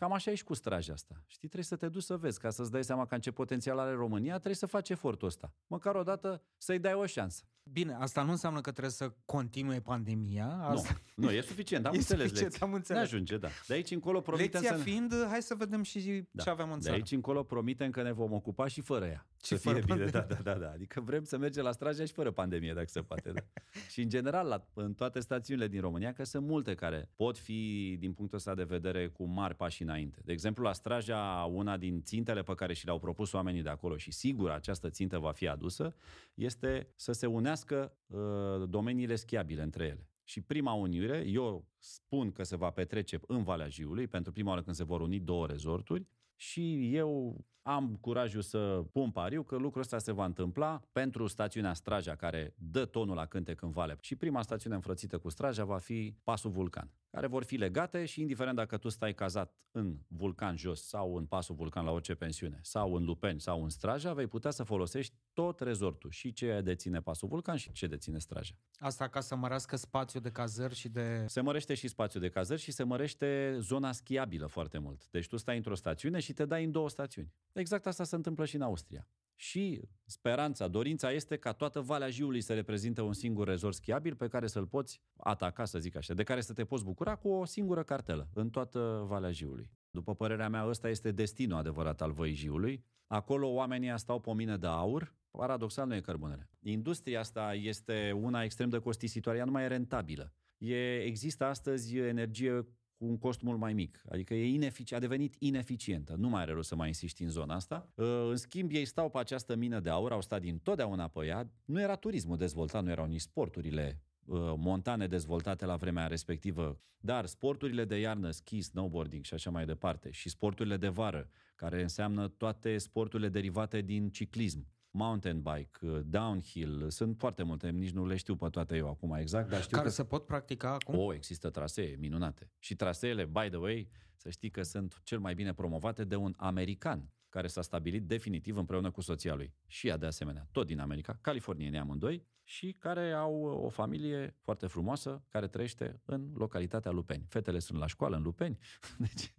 Cam 0.00 0.12
așa 0.12 0.30
e 0.30 0.34
și 0.34 0.44
cu 0.44 0.54
straja 0.54 0.92
asta. 0.92 1.14
Știi, 1.26 1.48
trebuie 1.48 1.64
să 1.64 1.76
te 1.76 1.88
duci 1.88 2.02
să 2.02 2.16
vezi, 2.16 2.38
ca 2.40 2.50
să-ți 2.50 2.70
dai 2.70 2.84
seama 2.84 3.06
că 3.06 3.14
în 3.14 3.20
ce 3.20 3.30
potențial 3.30 3.78
are 3.78 3.92
România, 3.92 4.32
trebuie 4.32 4.54
să 4.54 4.66
faci 4.66 4.88
efortul 4.88 5.28
ăsta. 5.28 5.52
Măcar 5.66 5.94
o 5.94 6.02
dată 6.02 6.42
să-i 6.56 6.78
dai 6.78 6.92
o 6.94 7.06
șansă. 7.06 7.42
Bine, 7.72 7.94
asta 7.94 8.22
nu 8.22 8.30
înseamnă 8.30 8.60
că 8.60 8.70
trebuie 8.70 8.92
să 8.92 9.12
continue 9.24 9.80
pandemia. 9.80 10.46
Asta... 10.62 11.00
Nu, 11.14 11.24
nu, 11.24 11.30
e 11.32 11.40
suficient, 11.40 11.86
am 11.86 11.92
E 11.94 11.96
înțeles 11.96 12.22
suficient, 12.22 12.50
lecția. 12.50 12.66
am 12.66 12.74
înțeles. 12.74 13.00
Ne 13.02 13.06
ajunge, 13.08 13.36
da. 13.38 13.48
De 13.66 13.74
aici 13.74 13.90
încolo 13.90 14.20
promitem 14.20 14.60
Lecția 14.60 14.76
să... 14.76 14.82
fiind, 14.82 15.12
hai 15.28 15.42
să 15.42 15.54
vedem 15.54 15.82
și 15.82 16.24
Da. 16.30 16.42
ce 16.42 16.50
avem 16.50 16.70
în 16.70 16.78
De 16.78 16.84
țară. 16.84 16.94
aici 16.96 17.10
încolo 17.10 17.42
promitem 17.42 17.90
că 17.90 18.02
ne 18.02 18.12
vom 18.12 18.32
ocupa 18.32 18.66
și 18.66 18.80
fără 18.80 19.04
ea. 19.06 19.26
Și 19.42 19.46
să 19.46 19.54
fie 19.56 19.72
fără 19.72 19.84
bine, 19.84 20.04
da, 20.04 20.18
pandemie. 20.18 20.42
da, 20.44 20.52
da, 20.52 20.58
da. 20.58 20.70
Adică 20.70 21.00
vrem 21.00 21.24
să 21.24 21.38
mergem 21.38 21.64
la 21.64 21.72
Straja 21.72 22.04
și 22.04 22.12
fără 22.12 22.30
pandemie, 22.30 22.72
dacă 22.74 22.86
se 22.88 23.00
poate. 23.00 23.30
Da. 23.32 23.40
și 23.92 24.00
în 24.02 24.08
general, 24.08 24.46
la, 24.46 24.66
în 24.74 24.94
toate 24.94 25.20
stațiunile 25.20 25.68
din 25.68 25.80
România, 25.80 26.12
că 26.12 26.24
sunt 26.24 26.46
multe 26.46 26.74
care 26.74 27.10
pot 27.16 27.38
fi, 27.38 27.96
din 27.98 28.12
punctul 28.12 28.38
ăsta 28.38 28.54
de 28.54 28.64
vedere, 28.64 29.08
cu 29.08 29.24
mari 29.24 29.54
pași 29.54 29.82
înainte. 29.90 30.20
De 30.24 30.32
exemplu, 30.32 30.64
la 30.64 30.72
Straja, 30.72 31.50
una 31.52 31.76
din 31.76 32.02
țintele 32.02 32.42
pe 32.42 32.54
care 32.54 32.72
și 32.72 32.84
le-au 32.84 32.98
propus 32.98 33.32
oamenii 33.32 33.62
de 33.62 33.68
acolo 33.68 33.96
și 33.96 34.10
sigur 34.10 34.50
această 34.50 34.90
țintă 34.90 35.18
va 35.18 35.32
fi 35.32 35.48
adusă, 35.48 35.94
este 36.34 36.92
să 36.96 37.12
se 37.12 37.26
unească 37.26 37.96
uh, 38.06 38.68
domeniile 38.68 39.14
schiabile 39.14 39.62
între 39.62 39.84
ele. 39.84 40.08
Și 40.24 40.40
prima 40.40 40.72
unire, 40.72 41.24
eu 41.26 41.64
spun 41.78 42.32
că 42.32 42.42
se 42.42 42.56
va 42.56 42.70
petrece 42.70 43.20
în 43.26 43.42
Valea 43.42 43.68
Jiului, 43.68 44.06
pentru 44.06 44.32
prima 44.32 44.48
oară 44.48 44.62
când 44.62 44.76
se 44.76 44.84
vor 44.84 45.00
uni 45.00 45.20
două 45.20 45.46
rezorturi, 45.46 46.06
și 46.36 46.94
eu 46.94 47.44
am 47.74 47.96
curajul 48.00 48.42
să 48.42 48.84
pun 48.92 49.10
pariu 49.10 49.42
că 49.42 49.56
lucrul 49.56 49.82
ăsta 49.82 49.98
se 49.98 50.12
va 50.12 50.24
întâmpla 50.24 50.82
pentru 50.92 51.26
stațiunea 51.26 51.74
Straja, 51.74 52.16
care 52.16 52.54
dă 52.58 52.84
tonul 52.84 53.14
la 53.14 53.26
cântec 53.26 53.62
în 53.62 53.70
vale. 53.70 53.96
Și 54.00 54.16
prima 54.16 54.42
stațiune 54.42 54.74
înfrățită 54.74 55.18
cu 55.18 55.28
Straja 55.28 55.64
va 55.64 55.78
fi 55.78 56.14
Pasul 56.24 56.50
Vulcan, 56.50 56.90
care 57.10 57.26
vor 57.26 57.44
fi 57.44 57.56
legate 57.56 58.04
și 58.04 58.20
indiferent 58.20 58.56
dacă 58.56 58.76
tu 58.76 58.88
stai 58.88 59.14
cazat 59.14 59.54
în 59.72 59.96
Vulcan 60.08 60.56
jos 60.56 60.86
sau 60.86 61.16
în 61.16 61.26
Pasul 61.26 61.54
Vulcan 61.54 61.84
la 61.84 61.90
orice 61.90 62.14
pensiune, 62.14 62.58
sau 62.62 62.94
în 62.94 63.04
Lupeni 63.04 63.40
sau 63.40 63.62
în 63.62 63.68
Straja, 63.68 64.12
vei 64.12 64.26
putea 64.26 64.50
să 64.50 64.62
folosești 64.62 65.16
tot 65.32 65.60
rezortul, 65.60 66.10
și 66.10 66.32
ce 66.32 66.60
deține 66.64 67.00
Pasul 67.00 67.28
Vulcan 67.28 67.56
și 67.56 67.72
ce 67.72 67.86
deține 67.86 68.18
Straja. 68.18 68.54
Asta 68.78 69.08
ca 69.08 69.20
să 69.20 69.36
mărească 69.36 69.76
spațiul 69.76 70.22
de 70.22 70.30
cazări 70.30 70.74
și 70.74 70.88
de... 70.88 71.24
Se 71.26 71.40
mărește 71.40 71.74
și 71.74 71.88
spațiul 71.88 72.22
de 72.22 72.28
cazări 72.28 72.60
și 72.60 72.72
se 72.72 72.82
mărește 72.82 73.56
zona 73.58 73.92
schiabilă 73.92 74.46
foarte 74.46 74.78
mult. 74.78 75.08
Deci 75.10 75.26
tu 75.26 75.36
stai 75.36 75.56
într-o 75.56 75.74
stațiune 75.74 76.18
și 76.18 76.32
te 76.32 76.44
dai 76.44 76.64
în 76.64 76.70
două 76.70 76.88
stațiuni. 76.88 77.32
Exact 77.60 77.86
asta 77.86 78.04
se 78.04 78.14
întâmplă 78.14 78.44
și 78.44 78.56
în 78.56 78.62
Austria. 78.62 79.08
Și 79.34 79.82
speranța, 80.04 80.68
dorința 80.68 81.12
este 81.12 81.36
ca 81.36 81.52
toată 81.52 81.80
Valea 81.80 82.08
Jiului 82.08 82.40
să 82.40 82.54
reprezinte 82.54 83.00
un 83.00 83.12
singur 83.12 83.46
rezort 83.46 83.74
schiabil 83.74 84.14
pe 84.14 84.28
care 84.28 84.46
să-l 84.46 84.66
poți 84.66 85.02
ataca, 85.16 85.64
să 85.64 85.78
zic 85.78 85.96
așa, 85.96 86.14
de 86.14 86.22
care 86.22 86.40
să 86.40 86.52
te 86.52 86.64
poți 86.64 86.84
bucura 86.84 87.16
cu 87.16 87.28
o 87.28 87.44
singură 87.44 87.82
cartelă 87.82 88.30
în 88.34 88.50
toată 88.50 89.04
Valea 89.06 89.30
Jiului. 89.30 89.70
După 89.90 90.14
părerea 90.14 90.48
mea, 90.48 90.68
ăsta 90.68 90.88
este 90.88 91.12
destinul 91.12 91.58
adevărat 91.58 92.02
al 92.02 92.12
Văii 92.12 92.34
Jiului. 92.34 92.84
Acolo 93.06 93.48
oamenii 93.48 93.98
stau 93.98 94.20
pe 94.20 94.30
o 94.30 94.34
mină 94.34 94.56
de 94.56 94.66
aur, 94.66 95.14
paradoxal 95.30 95.86
nu 95.86 95.94
e 95.94 96.00
cărbunele. 96.00 96.50
Industria 96.60 97.20
asta 97.20 97.54
este 97.54 98.12
una 98.20 98.42
extrem 98.42 98.68
de 98.68 98.78
costisitoare, 98.78 99.38
ea 99.38 99.44
nu 99.44 99.50
mai 99.50 99.62
e 99.62 99.66
rentabilă. 99.66 100.34
E, 100.58 101.02
există 101.02 101.44
astăzi 101.44 101.96
energie 101.96 102.66
cu 103.00 103.06
un 103.06 103.18
cost 103.18 103.40
mult 103.40 103.58
mai 103.58 103.72
mic. 103.72 104.02
Adică 104.10 104.34
e 104.34 104.58
inefici- 104.58 104.92
a 104.94 104.98
devenit 104.98 105.34
ineficientă. 105.38 106.14
Nu 106.18 106.28
mai 106.28 106.40
are 106.42 106.52
rost 106.52 106.68
să 106.68 106.74
mai 106.74 106.86
insisti 106.86 107.22
în 107.22 107.28
zona 107.30 107.54
asta. 107.54 107.92
Uh, 107.94 108.06
În 108.30 108.36
schimb, 108.36 108.70
ei 108.72 108.84
stau 108.84 109.10
pe 109.10 109.18
această 109.18 109.56
mină 109.56 109.80
de 109.80 109.90
aur, 109.90 110.12
au 110.12 110.20
stat 110.20 110.40
din 110.40 110.58
totdeauna 110.58 111.08
pe 111.08 111.26
ea. 111.26 111.50
Nu 111.64 111.80
era 111.80 111.96
turismul 111.96 112.36
dezvoltat, 112.36 112.82
nu 112.84 112.90
erau 112.90 113.06
nici 113.06 113.20
sporturile 113.20 114.00
uh, 114.24 114.36
montane 114.56 115.06
dezvoltate 115.06 115.64
la 115.64 115.76
vremea 115.76 116.06
respectivă, 116.06 116.80
dar 116.98 117.26
sporturile 117.26 117.84
de 117.84 117.96
iarnă, 117.98 118.30
ski, 118.30 118.60
snowboarding 118.60 119.24
și 119.24 119.34
așa 119.34 119.50
mai 119.50 119.66
departe, 119.66 120.10
și 120.10 120.28
sporturile 120.28 120.76
de 120.76 120.88
vară, 120.88 121.28
care 121.54 121.82
înseamnă 121.82 122.28
toate 122.28 122.78
sporturile 122.78 123.28
derivate 123.28 123.80
din 123.80 124.10
ciclism, 124.10 124.66
mountain 124.90 125.40
bike, 125.42 125.86
uh, 125.86 126.00
downhill, 126.04 126.90
sunt 126.90 127.18
foarte 127.18 127.42
multe, 127.42 127.70
nici 127.70 127.90
nu 127.90 128.06
le 128.06 128.16
știu 128.16 128.36
pe 128.36 128.48
toate 128.48 128.76
eu 128.76 128.88
acum 128.88 129.14
exact, 129.14 129.48
dar 129.48 129.62
știu 129.62 129.76
Care 129.76 129.88
că 129.88 129.94
se 129.94 130.04
pot 130.04 130.26
practica 130.26 130.72
acum? 130.72 130.98
o, 130.98 131.14
există 131.14 131.50
trasee 131.50 131.96
minunate. 131.98 132.50
Și 132.58 132.74
traseele, 132.76 133.24
by 133.24 133.48
the 133.48 133.56
way, 133.56 133.90
să 134.16 134.30
știi 134.30 134.50
că 134.50 134.62
sunt 134.62 135.00
cel 135.02 135.18
mai 135.18 135.34
bine 135.34 135.54
promovate 135.54 136.04
de 136.04 136.16
un 136.16 136.34
american 136.36 137.12
care 137.28 137.46
s-a 137.46 137.62
stabilit 137.62 138.06
definitiv 138.06 138.56
împreună 138.56 138.90
cu 138.90 139.00
soția 139.00 139.34
lui. 139.34 139.54
Și 139.66 139.88
ea 139.88 139.96
de 139.96 140.06
asemenea, 140.06 140.48
tot 140.52 140.66
din 140.66 140.80
America, 140.80 141.18
californieni 141.20 141.78
amândoi, 141.78 142.28
și 142.42 142.76
care 142.78 143.12
au 143.12 143.42
o 143.42 143.68
familie 143.68 144.36
foarte 144.40 144.66
frumoasă 144.66 145.24
care 145.28 145.48
trăiește 145.48 146.00
în 146.04 146.30
localitatea 146.34 146.90
Lupeni. 146.90 147.26
Fetele 147.28 147.58
sunt 147.58 147.78
la 147.78 147.86
școală 147.86 148.16
în 148.16 148.22
Lupeni. 148.22 148.58
Deci, 148.98 149.34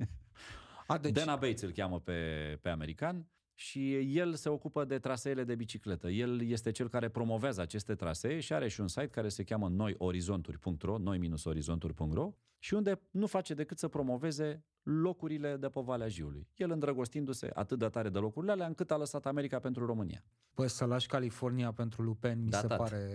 A, 0.88 0.98
deci, 0.98 1.12
Dana 1.14 1.36
Bates 1.36 1.62
îl 1.62 1.72
cheamă 1.72 2.00
pe, 2.00 2.14
pe 2.62 2.70
american 2.70 3.28
și 3.62 4.18
el 4.18 4.34
se 4.34 4.50
ocupă 4.50 4.86
de 4.86 5.00
traseele 5.00 5.44
de 5.44 5.56
bicicletă. 5.56 6.10
El 6.10 6.42
este 6.42 6.72
cel 6.72 6.90
care 6.90 7.10
promovează 7.10 7.62
aceste 7.62 7.96
trasee 7.96 8.40
și 8.40 8.54
are 8.54 8.68
și 8.68 8.82
un 8.82 8.88
site 8.88 9.08
care 9.08 9.30
se 9.30 9.44
cheamă 9.44 9.70
noiorizonturi.ro, 9.70 10.98
noi-orizonturi.ro 10.98 12.34
și 12.60 12.74
unde 12.74 13.02
nu 13.12 13.28
face 13.28 13.54
decât 13.54 13.78
să 13.78 13.88
promoveze 13.88 14.64
locurile 14.84 15.58
de 15.58 15.68
pe 15.70 15.80
Valea 15.84 16.08
Jiului. 16.08 16.48
El 16.56 16.72
îndrăgostindu-se 16.72 17.50
atât 17.54 17.80
de 17.80 17.88
tare 17.88 18.10
de 18.10 18.20
locurile 18.20 18.52
alea 18.52 18.66
încât 18.68 18.92
a 18.92 18.98
lăsat 18.98 19.26
America 19.26 19.60
pentru 19.60 19.86
România. 19.86 20.24
Păi 20.54 20.70
să 20.70 20.86
lași 20.86 21.08
California 21.08 21.72
pentru 21.72 22.02
lupeni, 22.02 22.42
mi 22.44 22.50
Da, 22.50 22.60
se 22.60 22.68
tati. 22.68 22.82
pare... 22.82 23.06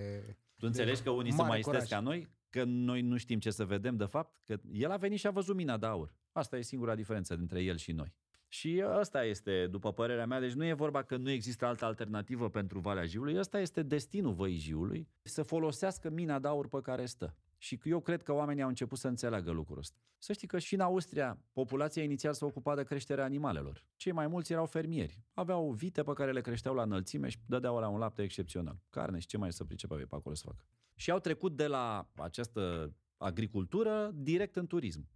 Tu 0.56 0.66
înțelegi 0.66 1.02
că 1.02 1.10
unii 1.10 1.30
Mare 1.30 1.34
sunt 1.36 1.48
mai 1.48 1.60
curaj. 1.60 1.82
isteți 1.82 2.00
ca 2.00 2.06
noi? 2.08 2.28
Că 2.50 2.64
noi 2.64 3.00
nu 3.00 3.16
știm 3.16 3.38
ce 3.38 3.50
să 3.50 3.64
vedem 3.64 3.96
de 3.96 4.04
fapt? 4.04 4.40
Că 4.44 4.58
el 4.72 4.90
a 4.90 4.96
venit 4.96 5.18
și 5.18 5.26
a 5.26 5.30
văzut 5.30 5.56
mina 5.56 5.76
de 5.76 5.86
aur. 5.86 6.14
Asta 6.32 6.56
e 6.56 6.62
singura 6.62 6.94
diferență 6.94 7.36
dintre 7.36 7.62
el 7.62 7.76
și 7.76 7.92
noi. 7.92 8.14
Și 8.56 8.84
ăsta 8.98 9.24
este, 9.24 9.66
după 9.66 9.92
părerea 9.92 10.26
mea, 10.26 10.40
deci 10.40 10.52
nu 10.52 10.64
e 10.64 10.72
vorba 10.72 11.02
că 11.02 11.16
nu 11.16 11.30
există 11.30 11.66
altă 11.66 11.84
alternativă 11.84 12.50
pentru 12.50 12.78
Valea 12.78 13.04
Jiului, 13.04 13.38
ăsta 13.38 13.60
este 13.60 13.82
destinul 13.82 14.32
Văii 14.32 14.56
Jiului, 14.56 15.08
să 15.22 15.42
folosească 15.42 16.10
mina 16.10 16.38
de 16.38 16.48
aur 16.48 16.68
pe 16.68 16.80
care 16.80 17.06
stă. 17.06 17.36
Și 17.58 17.80
eu 17.84 18.00
cred 18.00 18.22
că 18.22 18.32
oamenii 18.32 18.62
au 18.62 18.68
început 18.68 18.98
să 18.98 19.08
înțeleagă 19.08 19.50
lucrul 19.50 19.78
ăsta. 19.78 19.98
Să 20.18 20.32
știi 20.32 20.48
că 20.48 20.58
și 20.58 20.74
în 20.74 20.80
Austria, 20.80 21.38
populația 21.52 22.02
inițial 22.02 22.32
s-a 22.32 22.46
ocupat 22.46 22.76
de 22.76 22.82
creșterea 22.82 23.24
animalelor. 23.24 23.84
Cei 23.96 24.12
mai 24.12 24.26
mulți 24.26 24.52
erau 24.52 24.66
fermieri. 24.66 25.22
Aveau 25.34 25.70
vite 25.70 26.02
pe 26.02 26.12
care 26.12 26.32
le 26.32 26.40
creșteau 26.40 26.74
la 26.74 26.82
înălțime 26.82 27.28
și 27.28 27.38
dădeau 27.46 27.78
la 27.78 27.88
un 27.88 27.98
lapte 27.98 28.22
excepțional. 28.22 28.78
Carne 28.90 29.18
și 29.18 29.26
ce 29.26 29.36
mai 29.36 29.52
să 29.52 29.64
pricepeau 29.64 29.98
ei 29.98 30.06
pe 30.06 30.14
acolo 30.14 30.34
să 30.34 30.42
facă. 30.46 30.64
Și 30.94 31.10
au 31.10 31.18
trecut 31.18 31.56
de 31.56 31.66
la 31.66 32.10
această 32.14 32.92
agricultură 33.16 34.10
direct 34.14 34.56
în 34.56 34.66
turism. 34.66 35.08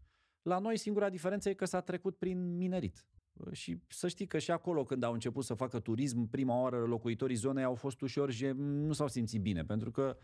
La 0.43 0.59
noi 0.59 0.76
singura 0.76 1.09
diferență 1.09 1.49
e 1.49 1.55
că 1.55 1.64
s-a 1.64 1.80
trecut 1.80 2.16
prin 2.16 2.57
minerit. 2.57 3.05
Și 3.53 3.81
să 3.89 4.09
știi 4.09 4.26
că 4.26 4.39
și 4.39 4.51
acolo 4.51 4.85
când 4.85 5.03
au 5.03 5.12
început 5.12 5.45
să 5.45 5.55
facă 5.55 5.81
turism, 5.81 6.28
prima 6.28 6.61
oară 6.61 6.78
locuitorii 6.78 7.37
zonei 7.37 7.64
au 7.64 7.74
fost 7.74 8.01
ușor 8.01 8.31
și 8.31 8.47
nu 8.57 8.93
s-au 8.93 9.09
simțit 9.09 9.41
bine, 9.41 9.64
pentru 9.64 9.91
că 9.91 10.16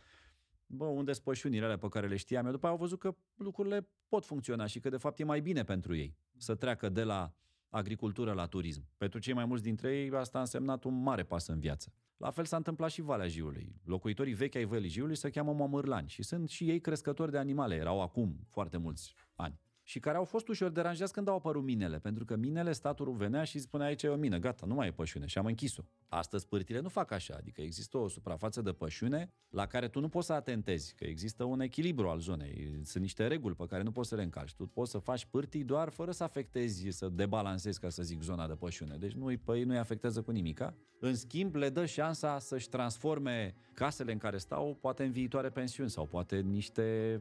bă, 0.66 0.84
unde 0.84 1.12
sunt 1.12 1.24
pășunile 1.24 1.64
alea 1.64 1.78
pe 1.78 1.88
care 1.88 2.08
le 2.08 2.16
știam 2.16 2.46
eu, 2.46 2.50
după 2.50 2.66
aia 2.66 2.74
au 2.74 2.80
văzut 2.80 2.98
că 2.98 3.16
lucrurile 3.34 3.88
pot 4.08 4.24
funcționa 4.24 4.66
și 4.66 4.80
că 4.80 4.88
de 4.88 4.96
fapt 4.96 5.18
e 5.18 5.24
mai 5.24 5.40
bine 5.40 5.64
pentru 5.64 5.96
ei 5.96 6.16
să 6.36 6.54
treacă 6.54 6.88
de 6.88 7.02
la 7.02 7.34
agricultură 7.68 8.32
la 8.32 8.46
turism. 8.46 8.88
Pentru 8.96 9.18
cei 9.18 9.34
mai 9.34 9.44
mulți 9.44 9.62
dintre 9.62 9.96
ei 9.96 10.10
asta 10.10 10.38
a 10.38 10.40
însemnat 10.40 10.84
un 10.84 11.02
mare 11.02 11.24
pas 11.24 11.46
în 11.46 11.58
viață. 11.58 11.92
La 12.16 12.30
fel 12.30 12.44
s-a 12.44 12.56
întâmplat 12.56 12.90
și 12.90 13.00
Valea 13.00 13.26
Jiului. 13.26 13.80
Locuitorii 13.84 14.34
vechi 14.34 14.54
ai 14.54 14.64
Vălii 14.64 14.88
Jiului 14.88 15.16
se 15.16 15.30
cheamă 15.30 15.52
momârlani 15.52 16.08
și 16.08 16.22
sunt 16.22 16.48
și 16.48 16.70
ei 16.70 16.80
crescători 16.80 17.30
de 17.30 17.38
animale. 17.38 17.74
Erau 17.74 18.00
acum 18.00 18.38
foarte 18.48 18.76
mulți 18.76 19.14
ani 19.34 19.60
și 19.88 20.00
care 20.00 20.16
au 20.16 20.24
fost 20.24 20.48
ușor 20.48 20.70
deranjați 20.70 21.12
când 21.12 21.28
au 21.28 21.34
apărut 21.34 21.62
minele, 21.64 21.98
pentru 21.98 22.24
că 22.24 22.36
minele, 22.36 22.72
statul 22.72 23.12
venea 23.12 23.44
și 23.44 23.58
spunea 23.58 23.86
aici 23.86 24.02
e 24.02 24.08
o 24.08 24.16
mină, 24.16 24.38
gata, 24.38 24.66
nu 24.66 24.74
mai 24.74 24.86
e 24.86 24.92
pășune 24.92 25.26
și 25.26 25.38
am 25.38 25.46
închis-o. 25.46 25.82
Astăzi 26.08 26.46
pârtile 26.46 26.80
nu 26.80 26.88
fac 26.88 27.10
așa, 27.10 27.34
adică 27.36 27.60
există 27.60 27.98
o 27.98 28.08
suprafață 28.08 28.62
de 28.62 28.72
pășune 28.72 29.30
la 29.48 29.66
care 29.66 29.88
tu 29.88 30.00
nu 30.00 30.08
poți 30.08 30.26
să 30.26 30.32
atentezi, 30.32 30.94
că 30.94 31.04
există 31.04 31.44
un 31.44 31.60
echilibru 31.60 32.08
al 32.08 32.18
zonei, 32.18 32.80
sunt 32.82 33.02
niște 33.02 33.26
reguli 33.26 33.54
pe 33.54 33.66
care 33.66 33.82
nu 33.82 33.92
poți 33.92 34.08
să 34.08 34.14
le 34.14 34.22
încalci. 34.22 34.54
Tu 34.54 34.66
poți 34.66 34.90
să 34.90 34.98
faci 34.98 35.24
pârtii 35.24 35.64
doar 35.64 35.88
fără 35.88 36.10
să 36.10 36.22
afectezi, 36.22 36.88
să 36.88 37.08
debalancezi, 37.08 37.80
ca 37.80 37.88
să 37.88 38.02
zic, 38.02 38.22
zona 38.22 38.46
de 38.46 38.54
pășune. 38.54 38.96
Deci 38.96 39.12
nu-i, 39.12 39.36
pe 39.36 39.56
ei 39.56 39.64
nu-i 39.64 39.78
afectează 39.78 40.22
cu 40.22 40.30
nimica. 40.30 40.74
În 41.00 41.14
schimb, 41.14 41.54
le 41.54 41.68
dă 41.68 41.84
șansa 41.84 42.38
să-și 42.38 42.68
transforme 42.68 43.54
casele 43.74 44.12
în 44.12 44.18
care 44.18 44.38
stau, 44.38 44.78
poate 44.80 45.04
în 45.04 45.10
viitoare 45.10 45.48
pensiuni 45.50 45.90
sau 45.90 46.06
poate 46.06 46.40
niște 46.40 47.18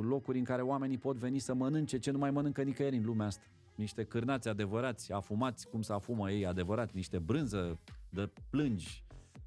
locuri 0.00 0.38
în 0.38 0.44
care 0.44 0.62
oamenii 0.62 0.98
pot 0.98 1.16
veni 1.16 1.38
să 1.38 1.54
mănânce 1.54 1.98
ce 1.98 2.10
nu 2.10 2.18
mai 2.18 2.30
mănâncă 2.30 2.62
nicăieri 2.62 2.96
în 2.96 3.04
lumea 3.04 3.26
asta. 3.26 3.44
Niște 3.74 4.04
cârnați 4.04 4.48
adevărați, 4.48 5.12
afumați, 5.12 5.68
cum 5.68 5.82
să 5.82 5.92
afumă 5.92 6.30
ei 6.30 6.46
adevărat, 6.46 6.92
niște 6.92 7.18
brânză 7.18 7.78
de 8.08 8.30
plângi, 8.50 9.04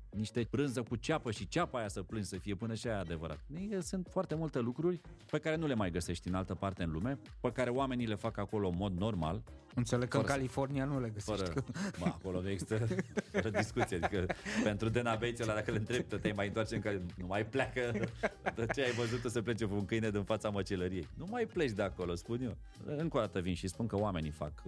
niște 0.10 0.48
brânză 0.50 0.84
cu 0.84 0.96
ceapă 0.96 1.32
și 1.32 1.48
ceapa 1.48 1.78
aia 1.78 1.88
să 1.88 2.04
plângi 2.04 2.28
să 2.28 2.38
fie 2.38 2.56
până 2.56 2.74
și 2.74 2.88
aia 2.88 3.00
adevărat. 3.00 3.40
Ei, 3.60 3.82
Sunt 3.82 4.08
foarte 4.10 4.36
multe 4.36 4.60
lucruri 4.60 5.02
pe 5.32 5.40
care 5.40 5.56
nu 5.56 5.68
le 5.68 5.74
mai 5.74 5.92
găsești 5.92 6.28
în 6.28 6.34
altă 6.34 6.56
parte 6.56 6.84
în 6.84 6.92
lume, 6.92 7.20
pe 7.42 7.52
care 7.52 7.70
oamenii 7.70 8.08
le 8.08 8.16
fac 8.16 8.38
acolo 8.38 8.68
în 8.68 8.76
mod 8.78 8.98
normal, 8.98 9.44
Înțeleg 9.78 10.08
că 10.08 10.18
în 10.18 10.22
Fără 10.24 10.34
să- 10.34 10.38
California 10.40 10.86
nu 10.86 11.00
le 11.00 11.10
găsești. 11.14 11.44
fără, 11.46 11.64
ba, 12.00 12.06
acolo 12.06 12.42
nu 12.42 12.50
există 12.50 12.88
fără 13.32 13.50
discuție. 13.50 13.96
Adică 14.04 14.26
pentru 14.64 14.90
Dena 14.90 15.12
Bates 15.12 15.40
ăla, 15.40 15.54
dacă 15.54 15.72
le 15.72 15.78
întrebi, 15.78 16.04
te 16.18 16.32
mai 16.36 16.48
întoarce 16.48 16.76
în 16.76 16.82
care 16.82 17.02
nu 17.18 17.26
mai 17.26 17.46
pleacă. 17.46 17.92
De 18.56 18.66
ce 18.74 18.82
ai 18.84 18.92
văzut 18.92 19.32
să 19.32 19.42
plece 19.42 19.66
cu 19.66 19.74
un 19.76 19.86
câine 19.86 20.10
din 20.10 20.24
fața 20.24 20.50
măcelăriei? 20.50 21.08
Nu 21.18 21.26
mai 21.30 21.46
pleci 21.46 21.72
de 21.72 21.82
acolo, 21.82 22.16
spun 22.16 22.42
eu. 22.42 22.58
Încă 22.86 23.18
o 23.18 23.20
dată 23.20 23.40
vin 23.40 23.54
și 23.56 23.68
spun 23.68 23.88
că 23.88 24.00
oamenii 24.00 24.32
fac, 24.32 24.64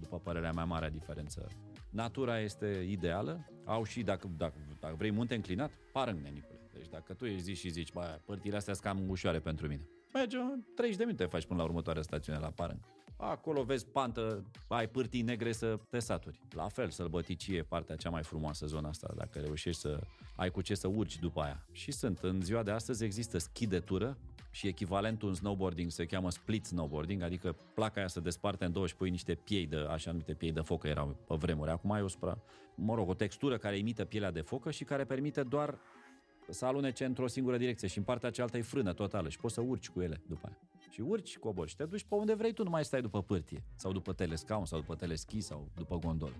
după 0.00 0.18
părerea 0.18 0.52
mea, 0.52 0.64
marea 0.64 0.90
diferență. 0.90 1.46
Natura 1.90 2.40
este 2.40 2.86
ideală. 2.88 3.50
Au 3.64 3.84
și, 3.84 4.02
dacă, 4.02 4.30
dacă, 4.36 4.54
dacă 4.80 4.94
vrei 4.98 5.10
munte 5.10 5.34
înclinat, 5.34 5.70
parâng, 5.92 6.18
nenicule. 6.22 6.58
Deci 6.74 6.88
dacă 6.88 7.12
tu 7.12 7.24
ești 7.24 7.42
zi 7.42 7.54
și 7.54 7.68
zici, 7.68 7.92
bă, 7.92 8.18
părțile 8.24 8.56
astea 8.56 8.74
sunt 8.74 8.86
cam 8.86 9.08
ușoare 9.08 9.38
pentru 9.38 9.66
mine. 9.68 9.88
Mergi 10.14 10.36
în 10.36 10.62
30 10.74 10.96
de 10.98 11.04
minute 11.04 11.24
faci 11.24 11.46
până 11.46 11.58
la 11.58 11.64
următoarea 11.64 12.02
stațiune 12.02 12.38
la 12.38 12.50
Parâng. 12.50 12.78
Acolo 13.22 13.62
vezi 13.62 13.86
pantă, 13.86 14.44
ai 14.68 14.88
pârtii 14.88 15.22
negre 15.22 15.52
să 15.52 15.78
te 15.90 15.98
saturi. 15.98 16.40
La 16.54 16.68
fel, 16.68 16.90
sălbăticie, 16.90 17.62
partea 17.62 17.96
cea 17.96 18.10
mai 18.10 18.22
frumoasă 18.22 18.66
zona 18.66 18.88
asta, 18.88 19.12
dacă 19.16 19.38
reușești 19.38 19.80
să 19.80 20.00
ai 20.36 20.50
cu 20.50 20.60
ce 20.60 20.74
să 20.74 20.88
urci 20.88 21.18
după 21.18 21.40
aia. 21.40 21.66
Și 21.72 21.92
sunt, 21.92 22.18
în 22.18 22.42
ziua 22.42 22.62
de 22.62 22.70
astăzi 22.70 23.04
există 23.04 23.38
schi 23.38 23.66
de 23.66 23.80
tură 23.80 24.18
și 24.50 24.66
echivalentul 24.66 25.28
în 25.28 25.34
snowboarding 25.34 25.90
se 25.90 26.06
cheamă 26.06 26.30
split 26.30 26.64
snowboarding, 26.64 27.22
adică 27.22 27.56
placa 27.74 27.98
aia 27.98 28.08
se 28.08 28.20
desparte 28.20 28.64
în 28.64 28.72
două 28.72 28.86
și 28.86 28.96
pui 28.96 29.10
niște 29.10 29.34
piei 29.34 29.66
de, 29.66 29.76
așa 29.76 30.10
numite 30.10 30.34
piei 30.34 30.52
de 30.52 30.60
focă 30.60 30.88
erau 30.88 31.16
pe 31.26 31.34
vremuri. 31.34 31.70
Acum 31.70 31.92
ai 31.92 32.02
o 32.02 32.08
supra, 32.08 32.38
mă 32.74 32.94
rog, 32.94 33.08
o 33.08 33.14
textură 33.14 33.58
care 33.58 33.78
imită 33.78 34.04
pielea 34.04 34.30
de 34.30 34.40
focă 34.40 34.70
și 34.70 34.84
care 34.84 35.04
permite 35.04 35.42
doar 35.42 35.78
să 36.48 36.66
alunece 36.66 37.04
într-o 37.04 37.26
singură 37.26 37.56
direcție 37.56 37.88
și 37.88 37.98
în 37.98 38.04
partea 38.04 38.30
cealaltă 38.30 38.56
e 38.56 38.62
frână 38.62 38.92
totală 38.92 39.28
și 39.28 39.38
poți 39.38 39.54
să 39.54 39.60
urci 39.60 39.88
cu 39.88 40.00
ele 40.00 40.20
după 40.26 40.46
aia. 40.46 40.58
Și 40.90 41.00
urci, 41.00 41.38
cobori 41.38 41.70
și 41.70 41.76
te 41.76 41.84
duci 41.84 42.04
pe 42.04 42.14
unde 42.14 42.34
vrei 42.34 42.52
tu, 42.52 42.62
nu 42.62 42.70
mai 42.70 42.84
stai 42.84 43.00
după 43.00 43.22
pârtie 43.22 43.62
sau 43.74 43.92
după 43.92 44.12
telescaun 44.12 44.66
sau 44.66 44.78
după 44.78 44.94
teleschi 44.94 45.40
sau 45.40 45.68
după 45.74 45.98
gondolă. 45.98 46.34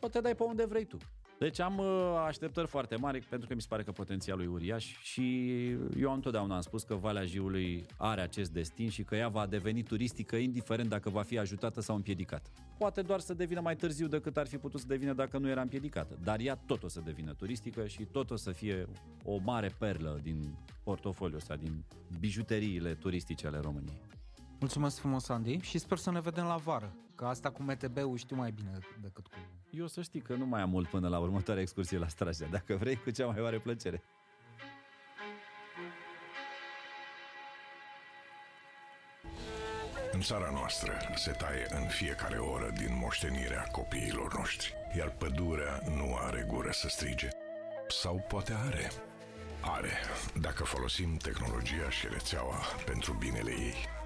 Poți 0.00 0.12
te 0.12 0.20
dai 0.20 0.34
pe 0.34 0.42
unde 0.42 0.64
vrei 0.64 0.84
tu. 0.84 0.96
Deci 1.42 1.60
am 1.60 1.78
uh, 1.78 2.24
așteptări 2.26 2.66
foarte 2.66 2.96
mari 2.96 3.20
pentru 3.20 3.48
că 3.48 3.54
mi 3.54 3.60
se 3.60 3.66
pare 3.68 3.82
că 3.82 3.92
potențialul 3.92 4.44
e 4.44 4.48
uriaș 4.48 4.96
și 5.02 5.68
eu 5.98 6.12
întotdeauna 6.12 6.54
am 6.54 6.60
spus 6.60 6.82
că 6.82 6.94
Valea 6.94 7.24
Jiului 7.24 7.86
are 7.96 8.20
acest 8.20 8.50
destin 8.50 8.88
și 8.88 9.02
că 9.02 9.16
ea 9.16 9.28
va 9.28 9.46
deveni 9.46 9.82
turistică 9.82 10.36
indiferent 10.36 10.88
dacă 10.88 11.10
va 11.10 11.22
fi 11.22 11.38
ajutată 11.38 11.80
sau 11.80 11.96
împiedicată. 11.96 12.50
Poate 12.78 13.02
doar 13.02 13.20
să 13.20 13.34
devină 13.34 13.60
mai 13.60 13.76
târziu 13.76 14.06
decât 14.06 14.36
ar 14.36 14.46
fi 14.46 14.58
putut 14.58 14.80
să 14.80 14.86
devină 14.86 15.12
dacă 15.12 15.38
nu 15.38 15.48
era 15.48 15.60
împiedicată, 15.60 16.18
dar 16.22 16.40
ea 16.40 16.54
tot 16.66 16.82
o 16.82 16.88
să 16.88 17.00
devină 17.00 17.34
turistică 17.34 17.86
și 17.86 18.04
tot 18.04 18.30
o 18.30 18.36
să 18.36 18.50
fie 18.50 18.86
o 19.24 19.38
mare 19.44 19.70
perlă 19.78 20.18
din 20.22 20.58
portofoliul 20.82 21.38
ăsta, 21.38 21.56
din 21.56 21.84
bijuteriile 22.20 22.94
turistice 22.94 23.46
ale 23.46 23.58
României. 23.58 24.00
Mulțumesc 24.60 24.98
frumos, 24.98 25.28
Andy, 25.28 25.58
și 25.60 25.78
sper 25.78 25.98
să 25.98 26.10
ne 26.10 26.20
vedem 26.20 26.44
la 26.44 26.56
vară, 26.56 26.96
că 27.14 27.24
asta 27.24 27.50
cu 27.50 27.62
MTB-ul 27.62 28.16
știu 28.16 28.36
mai 28.36 28.50
bine 28.50 28.78
decât 29.00 29.26
cu... 29.26 29.38
Eu 29.78 29.86
să 29.86 30.02
știi 30.02 30.20
că 30.20 30.34
nu 30.34 30.46
mai 30.46 30.60
am 30.60 30.70
mult 30.70 30.88
până 30.88 31.08
la 31.08 31.18
următoarea 31.18 31.62
excursie 31.62 31.98
la 31.98 32.08
Straja. 32.08 32.46
Dacă 32.50 32.76
vrei, 32.76 32.96
cu 32.96 33.10
cea 33.10 33.26
mai 33.26 33.40
mare 33.40 33.58
plăcere. 33.58 34.02
În 40.12 40.20
țara 40.20 40.50
noastră 40.50 40.92
se 41.14 41.30
taie 41.30 41.66
în 41.70 41.88
fiecare 41.88 42.38
oră 42.38 42.70
din 42.76 42.98
moștenirea 43.00 43.62
copiilor 43.62 44.36
noștri, 44.36 44.74
iar 44.96 45.10
pădurea 45.10 45.82
nu 45.88 46.16
are 46.16 46.46
gură 46.48 46.70
să 46.70 46.88
strige. 46.88 47.28
Sau 47.88 48.24
poate 48.28 48.52
are. 48.52 48.90
Are, 49.60 49.92
dacă 50.40 50.64
folosim 50.64 51.16
tehnologia 51.16 51.90
și 51.90 52.06
rețeaua 52.10 52.58
pentru 52.84 53.12
binele 53.12 53.50
ei. 53.50 54.01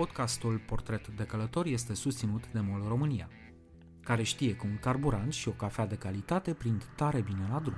Podcastul 0.00 0.58
Portret 0.58 1.08
de 1.08 1.24
Călător 1.24 1.66
este 1.66 1.94
susținut 1.94 2.52
de 2.52 2.60
MOL 2.60 2.84
România, 2.88 3.28
care 4.00 4.22
știe 4.22 4.56
că 4.56 4.66
un 4.66 4.78
carburant 4.78 5.32
și 5.32 5.48
o 5.48 5.52
cafea 5.52 5.86
de 5.86 5.96
calitate 5.96 6.52
prind 6.52 6.84
tare 6.96 7.20
bine 7.20 7.48
la 7.50 7.58
drum. 7.58 7.76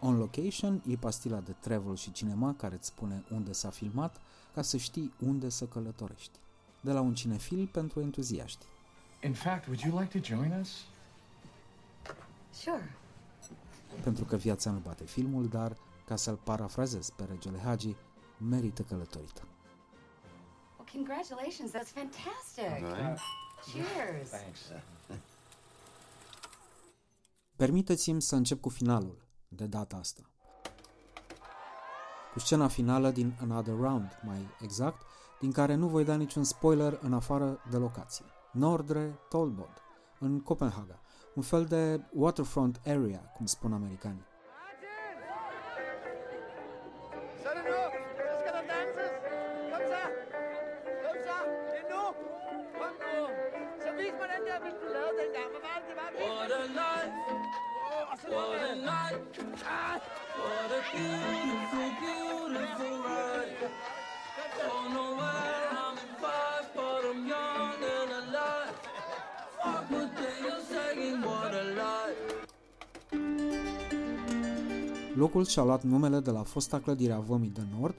On 0.00 0.16
Location 0.16 0.82
e 0.86 0.96
pastila 0.96 1.40
de 1.40 1.52
travel 1.60 1.96
și 1.96 2.12
cinema 2.12 2.54
care 2.54 2.74
îți 2.74 2.86
spune 2.86 3.24
unde 3.30 3.52
s-a 3.52 3.70
filmat 3.70 4.20
ca 4.54 4.62
să 4.62 4.76
știi 4.76 5.12
unde 5.18 5.48
să 5.48 5.64
călătorești. 5.64 6.38
De 6.80 6.92
la 6.92 7.00
un 7.00 7.14
cinefil 7.14 7.68
pentru 7.72 8.00
entuziaști. 8.00 8.66
In 9.24 9.34
fact, 9.34 9.66
would 9.66 9.80
you 9.80 9.98
like 9.98 10.20
to 10.20 10.34
join 10.34 10.52
us? 10.60 10.84
Sure. 12.52 12.96
Pentru 14.02 14.24
că 14.24 14.36
viața 14.36 14.70
nu 14.70 14.78
bate 14.78 15.04
filmul, 15.04 15.48
dar, 15.48 15.76
ca 16.06 16.16
să-l 16.16 16.36
parafrazez 16.36 17.10
pe 17.10 17.24
regele 17.24 17.58
Hagi, 17.58 17.96
merită 18.48 18.82
călătorită. 18.82 19.42
Well, 20.76 20.88
congratulations. 20.92 21.70
That's 21.70 21.92
fantastic. 21.94 22.86
Cheers. 23.72 24.30
Permiteți-mi 27.56 28.22
să 28.22 28.36
încep 28.36 28.60
cu 28.60 28.68
finalul, 28.68 29.16
de 29.48 29.66
data 29.66 29.96
asta. 29.96 30.22
Cu 32.32 32.38
scena 32.38 32.68
finală 32.68 33.10
din 33.10 33.36
Another 33.40 33.74
Round, 33.74 34.18
mai 34.22 34.48
exact, 34.60 35.06
din 35.40 35.52
care 35.52 35.74
nu 35.74 35.88
voi 35.88 36.04
da 36.04 36.14
niciun 36.14 36.44
spoiler 36.44 36.98
în 37.02 37.12
afară 37.12 37.60
de 37.70 37.76
locație. 37.76 38.24
Nordre 38.54 39.18
Tolbod, 39.28 39.82
în 40.18 40.40
Copenhaga, 40.40 41.00
un 41.34 41.42
fel 41.42 41.64
de 41.64 42.00
waterfront 42.12 42.80
area, 42.84 43.32
cum 43.36 43.46
spun 43.46 43.72
americanii. 43.72 44.24
Locul 75.44 75.56
și-a 75.62 75.72
luat 75.72 75.82
numele 75.82 76.20
de 76.20 76.30
la 76.30 76.42
fosta 76.42 76.80
clădire 76.80 77.12
a 77.12 77.18
Vămii 77.18 77.50
de 77.50 77.62
Nord, 77.78 77.94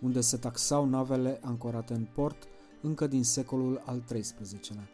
unde 0.00 0.20
se 0.20 0.36
taxau 0.36 0.86
navele 0.86 1.40
ancorate 1.42 1.94
în 1.94 2.06
port 2.14 2.36
încă 2.80 3.06
din 3.06 3.24
secolul 3.24 3.82
al 3.86 4.02
XIII-lea. 4.06 4.88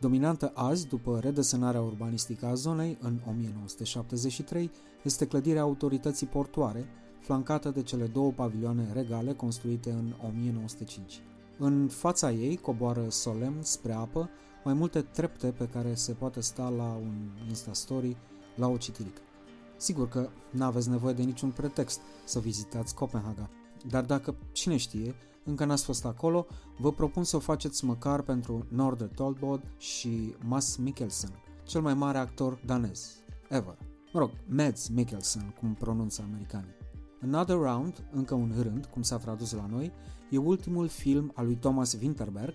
Dominantă 0.00 0.52
azi, 0.54 0.86
după 0.86 1.18
redesenarea 1.22 1.80
urbanistică 1.80 2.46
a 2.46 2.54
zonei, 2.54 2.98
în 3.00 3.18
1973, 3.28 4.70
este 5.02 5.26
clădirea 5.26 5.62
autorității 5.62 6.26
portoare, 6.26 6.86
flancată 7.20 7.70
de 7.70 7.82
cele 7.82 8.06
două 8.06 8.32
pavilioane 8.32 8.92
regale 8.92 9.32
construite 9.32 9.90
în 9.90 10.14
1905. 10.28 11.22
În 11.58 11.88
fața 11.88 12.32
ei 12.32 12.56
coboară 12.56 13.08
solemn 13.08 13.62
spre 13.62 13.92
apă 13.92 14.30
mai 14.64 14.74
multe 14.74 15.00
trepte 15.00 15.46
pe 15.46 15.68
care 15.68 15.94
se 15.94 16.12
poate 16.12 16.40
sta 16.40 16.68
la 16.68 16.98
un 17.02 17.30
Instastory 17.48 18.16
la 18.54 18.68
o 18.68 18.76
citirică. 18.76 19.20
Sigur 19.76 20.08
că 20.08 20.28
nu 20.50 20.64
aveți 20.64 20.88
nevoie 20.88 21.14
de 21.14 21.22
niciun 21.22 21.50
pretext 21.50 22.00
să 22.24 22.38
vizitați 22.38 22.94
Copenhaga, 22.94 23.50
dar 23.88 24.04
dacă, 24.04 24.36
cine 24.52 24.76
știe, 24.76 25.14
încă 25.44 25.64
n-ați 25.64 25.84
fost 25.84 26.04
acolo, 26.04 26.46
vă 26.78 26.92
propun 26.92 27.24
să 27.24 27.36
o 27.36 27.40
faceți 27.40 27.84
măcar 27.84 28.22
pentru 28.22 28.66
Nordre 28.68 29.06
Tolbod 29.06 29.62
și 29.78 30.34
Mads 30.44 30.76
Mikkelsen, 30.76 31.30
cel 31.64 31.80
mai 31.80 31.94
mare 31.94 32.18
actor 32.18 32.58
danez, 32.64 33.16
ever. 33.48 33.78
Mă 34.12 34.20
rog, 34.20 34.30
Mads 34.48 34.88
Mikkelsen, 34.88 35.54
cum 35.60 35.74
pronunță 35.74 36.24
americanii. 36.28 36.74
Another 37.22 37.56
Round, 37.56 38.08
încă 38.12 38.34
un 38.34 38.52
rând, 38.62 38.86
cum 38.86 39.02
s-a 39.02 39.16
tradus 39.16 39.52
la 39.52 39.66
noi, 39.70 39.92
e 40.30 40.36
ultimul 40.38 40.88
film 40.88 41.32
al 41.34 41.44
lui 41.44 41.56
Thomas 41.56 41.92
Winterberg, 41.92 42.54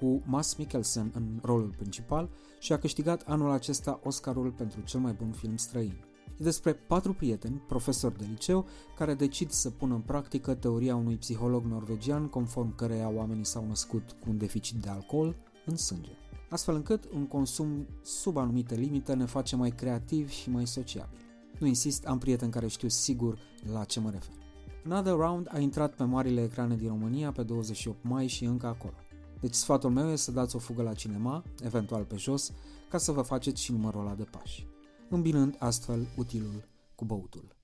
cu 0.00 0.22
Mads 0.24 0.54
Mikkelsen 0.54 1.10
în 1.14 1.38
rolul 1.42 1.74
principal 1.76 2.28
și 2.58 2.72
a 2.72 2.78
câștigat 2.78 3.22
anul 3.26 3.50
acesta 3.50 4.00
Oscarul 4.04 4.50
pentru 4.50 4.80
cel 4.80 5.00
mai 5.00 5.12
bun 5.12 5.30
film 5.30 5.56
străin. 5.56 6.04
E 6.40 6.42
despre 6.42 6.72
patru 6.72 7.12
prieteni, 7.12 7.62
profesori 7.66 8.18
de 8.18 8.26
liceu, 8.28 8.66
care 8.96 9.14
decid 9.14 9.50
să 9.50 9.70
pună 9.70 9.94
în 9.94 10.00
practică 10.00 10.54
teoria 10.54 10.96
unui 10.96 11.16
psiholog 11.16 11.64
norvegian 11.64 12.28
conform 12.28 12.74
căreia 12.74 13.08
oamenii 13.08 13.44
s-au 13.44 13.66
născut 13.66 14.16
cu 14.20 14.30
un 14.30 14.38
deficit 14.38 14.76
de 14.76 14.88
alcool 14.88 15.36
în 15.66 15.76
sânge. 15.76 16.10
Astfel 16.50 16.74
încât 16.74 17.04
un 17.14 17.26
consum 17.26 17.86
sub 18.02 18.36
anumite 18.36 18.74
limite 18.74 19.14
ne 19.14 19.24
face 19.24 19.56
mai 19.56 19.70
creativi 19.70 20.32
și 20.32 20.50
mai 20.50 20.66
sociabili. 20.66 21.20
Nu 21.58 21.66
insist, 21.66 22.06
am 22.06 22.18
prieteni 22.18 22.52
care 22.52 22.66
știu 22.66 22.88
sigur 22.88 23.38
la 23.72 23.84
ce 23.84 24.00
mă 24.00 24.10
refer. 24.10 24.34
Another 24.84 25.14
Round 25.14 25.48
a 25.50 25.58
intrat 25.58 25.94
pe 25.94 26.04
marile 26.04 26.42
ecrane 26.42 26.76
din 26.76 26.88
România 26.88 27.32
pe 27.32 27.42
28 27.42 27.98
mai 28.02 28.26
și 28.26 28.44
încă 28.44 28.66
acolo. 28.66 28.94
Deci 29.40 29.54
sfatul 29.54 29.90
meu 29.90 30.04
este 30.04 30.16
să 30.16 30.30
dați 30.30 30.56
o 30.56 30.58
fugă 30.58 30.82
la 30.82 30.94
cinema, 30.94 31.44
eventual 31.62 32.04
pe 32.04 32.16
jos, 32.16 32.52
ca 32.88 32.98
să 32.98 33.12
vă 33.12 33.22
faceți 33.22 33.62
și 33.62 33.72
numărul 33.72 34.00
ăla 34.00 34.14
de 34.14 34.24
pași 34.24 34.66
îmbinând 35.10 35.56
astfel 35.58 36.06
utilul 36.16 36.64
cu 36.94 37.04
băutul. 37.04 37.56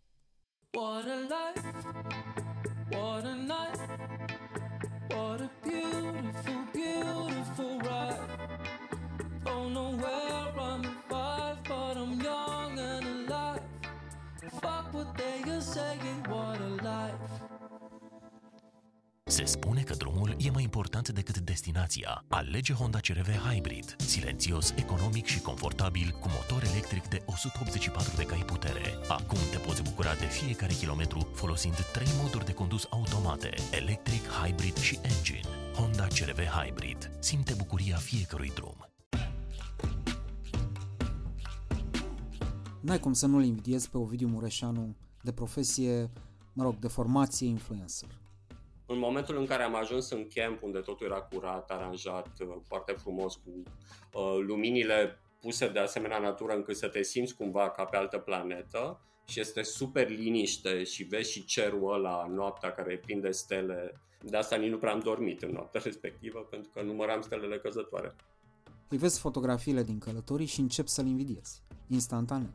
What 0.72 1.04
a 1.04 1.18
life, 1.34 1.66
what 2.90 3.24
a 3.24 3.34
night, 3.34 3.80
what 5.08 5.40
a 5.40 5.50
beautiful, 5.62 6.60
beautiful 6.72 7.78
ride. 7.88 8.20
Don't 9.44 9.72
know 9.72 9.90
where 10.02 10.48
I'm 10.70 10.82
five, 11.08 11.58
but 11.68 11.96
I'm 12.02 12.12
young 12.20 12.78
and 12.78 13.04
alive. 13.14 13.62
Fuck 14.60 14.92
what 14.92 15.08
they 15.16 15.50
are 15.50 15.60
saying, 15.60 16.22
what 16.28 16.58
a 16.58 16.60
life. 16.60 16.65
Se 19.36 19.44
spune 19.44 19.82
că 19.82 19.94
drumul 19.94 20.36
e 20.38 20.50
mai 20.50 20.62
important 20.62 21.08
decât 21.08 21.38
destinația. 21.38 22.24
Alege 22.28 22.72
Honda 22.72 22.98
CRV 22.98 23.28
Hybrid, 23.28 23.96
silențios, 23.98 24.74
economic 24.76 25.26
și 25.26 25.40
confortabil, 25.40 26.16
cu 26.20 26.28
motor 26.28 26.62
electric 26.70 27.08
de 27.08 27.22
184 27.26 28.16
de 28.16 28.22
cai 28.22 28.42
putere. 28.46 28.94
Acum 29.08 29.38
te 29.50 29.58
poți 29.58 29.82
bucura 29.82 30.14
de 30.14 30.24
fiecare 30.24 30.72
kilometru 30.72 31.28
folosind 31.34 31.74
trei 31.92 32.06
moduri 32.22 32.44
de 32.44 32.52
condus 32.52 32.86
automate, 32.90 33.54
electric, 33.72 34.22
hybrid 34.26 34.76
și 34.76 34.98
engine. 35.02 35.40
Honda 35.74 36.06
CRV 36.06 36.38
Hybrid. 36.38 37.10
Simte 37.18 37.54
bucuria 37.56 37.96
fiecărui 37.96 38.52
drum. 38.54 38.88
N-ai 42.80 42.98
cum 42.98 43.12
să 43.12 43.26
nu-l 43.26 43.44
invidiezi 43.44 43.90
pe 43.90 43.98
Ovidiu 43.98 44.28
Mureșanu 44.28 44.96
de 45.22 45.32
profesie, 45.32 46.10
mă 46.52 46.62
rog, 46.62 46.78
de 46.78 46.88
formație 46.88 47.46
influencer. 47.46 48.08
În 48.86 48.98
momentul 48.98 49.36
în 49.38 49.46
care 49.46 49.62
am 49.62 49.74
ajuns 49.74 50.10
în 50.10 50.26
camp, 50.34 50.62
unde 50.62 50.78
totul 50.78 51.06
era 51.06 51.20
curat, 51.20 51.70
aranjat, 51.70 52.30
uh, 52.40 52.56
foarte 52.66 52.92
frumos, 52.92 53.34
cu 53.34 53.62
uh, 54.12 54.44
luminile 54.46 55.20
puse 55.40 55.68
de 55.68 55.78
asemenea 55.78 56.18
natură 56.18 56.52
încât 56.52 56.76
să 56.76 56.88
te 56.88 57.02
simți 57.02 57.34
cumva 57.34 57.70
ca 57.70 57.84
pe 57.84 57.96
altă 57.96 58.18
planetă 58.18 59.00
și 59.24 59.40
este 59.40 59.62
super 59.62 60.08
liniște 60.08 60.84
și 60.84 61.02
vezi 61.02 61.30
și 61.30 61.44
cerul 61.44 61.92
ăla 61.92 62.26
noaptea 62.26 62.72
care 62.72 62.92
e 62.92 62.96
plin 62.96 63.20
de 63.20 63.30
stele. 63.30 64.00
De 64.22 64.36
asta 64.36 64.56
nici 64.56 64.70
nu 64.70 64.78
prea 64.78 64.92
am 64.92 65.00
dormit 65.00 65.42
în 65.42 65.50
noaptea 65.50 65.80
respectivă 65.84 66.46
pentru 66.50 66.70
că 66.74 66.82
număram 66.82 67.20
stelele 67.20 67.58
căzătoare. 67.58 68.14
Îi 68.88 68.98
vezi 68.98 69.20
fotografiile 69.20 69.82
din 69.82 69.98
călătorii 69.98 70.46
și 70.46 70.60
începi 70.60 70.88
să-l 70.88 71.06
invidiezi, 71.06 71.62
instantaneu. 71.88 72.52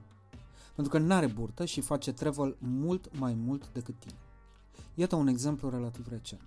Pentru 0.75 0.93
că 0.93 0.97
n-are 0.97 1.27
burtă 1.27 1.65
și 1.65 1.81
face 1.81 2.13
travel 2.13 2.55
mult 2.59 3.17
mai 3.17 3.33
mult 3.33 3.69
decât 3.73 3.95
tine. 3.99 4.15
Iată 5.01 5.15
un 5.15 5.27
exemplu 5.27 5.69
relativ 5.69 6.07
recent. 6.09 6.41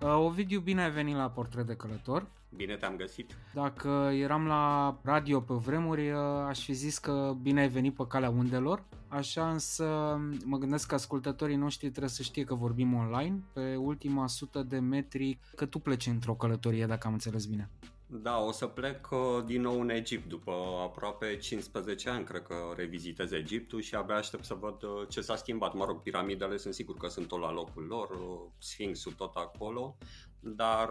Uh, 0.00 0.14
Ovidiu, 0.14 0.60
bine 0.60 0.82
ai 0.82 0.90
venit 0.90 1.16
la 1.16 1.30
Portret 1.30 1.66
de 1.66 1.74
Călător. 1.74 2.26
Bine 2.56 2.74
te-am 2.74 2.96
găsit. 2.96 3.36
Dacă 3.54 4.10
eram 4.14 4.46
la 4.46 4.96
radio 5.02 5.40
pe 5.40 5.54
vremuri, 5.54 6.10
uh, 6.10 6.18
aș 6.48 6.64
fi 6.64 6.72
zis 6.72 6.98
că 6.98 7.36
bine 7.42 7.60
ai 7.60 7.68
venit 7.68 7.94
pe 7.94 8.06
calea 8.06 8.30
undelor. 8.30 8.84
Așa 9.08 9.50
însă 9.50 10.18
mă 10.44 10.58
gândesc 10.58 10.86
că 10.88 10.94
ascultătorii 10.94 11.56
noștri 11.56 11.88
trebuie 11.88 12.10
să 12.10 12.22
știe 12.22 12.44
că 12.44 12.54
vorbim 12.54 12.94
online 12.94 13.42
pe 13.52 13.76
ultima 13.76 14.26
sută 14.26 14.62
de 14.62 14.78
metri, 14.78 15.38
că 15.56 15.66
tu 15.66 15.78
pleci 15.78 16.06
într-o 16.06 16.34
călătorie, 16.34 16.86
dacă 16.86 17.06
am 17.06 17.12
înțeles 17.12 17.46
bine. 17.46 17.70
Da, 18.14 18.38
o 18.38 18.50
să 18.50 18.66
plec 18.66 19.08
uh, 19.10 19.44
din 19.44 19.60
nou 19.60 19.80
în 19.80 19.88
Egipt 19.88 20.28
după 20.28 20.52
aproape 20.82 21.36
15 21.36 22.08
ani, 22.08 22.24
cred 22.24 22.42
că 22.42 22.54
revizitez 22.76 23.32
Egiptul 23.32 23.80
și 23.80 23.94
abia 23.94 24.14
aștept 24.14 24.44
să 24.44 24.54
văd 24.54 24.82
uh, 24.82 25.08
ce 25.08 25.20
s-a 25.20 25.36
schimbat. 25.36 25.74
Mă 25.74 25.84
rog, 25.84 26.02
piramidele 26.02 26.56
sunt 26.56 26.74
sigur 26.74 26.96
că 26.96 27.08
sunt 27.08 27.28
tot 27.28 27.40
la 27.40 27.52
locul 27.52 27.82
lor, 27.82 28.10
uh, 28.10 28.50
Sfinxul 28.58 29.12
tot 29.12 29.34
acolo, 29.34 29.96
dar 30.40 30.90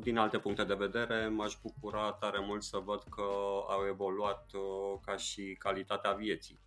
din 0.00 0.16
alte 0.16 0.38
puncte 0.38 0.64
de 0.64 0.74
vedere 0.74 1.28
m-aș 1.28 1.56
bucura 1.62 2.12
tare 2.12 2.38
mult 2.46 2.62
să 2.62 2.78
văd 2.84 3.02
că 3.10 3.22
au 3.68 3.86
evoluat 3.88 4.50
ca 5.04 5.16
și 5.16 5.56
calitatea 5.58 6.12
vieții. 6.12 6.60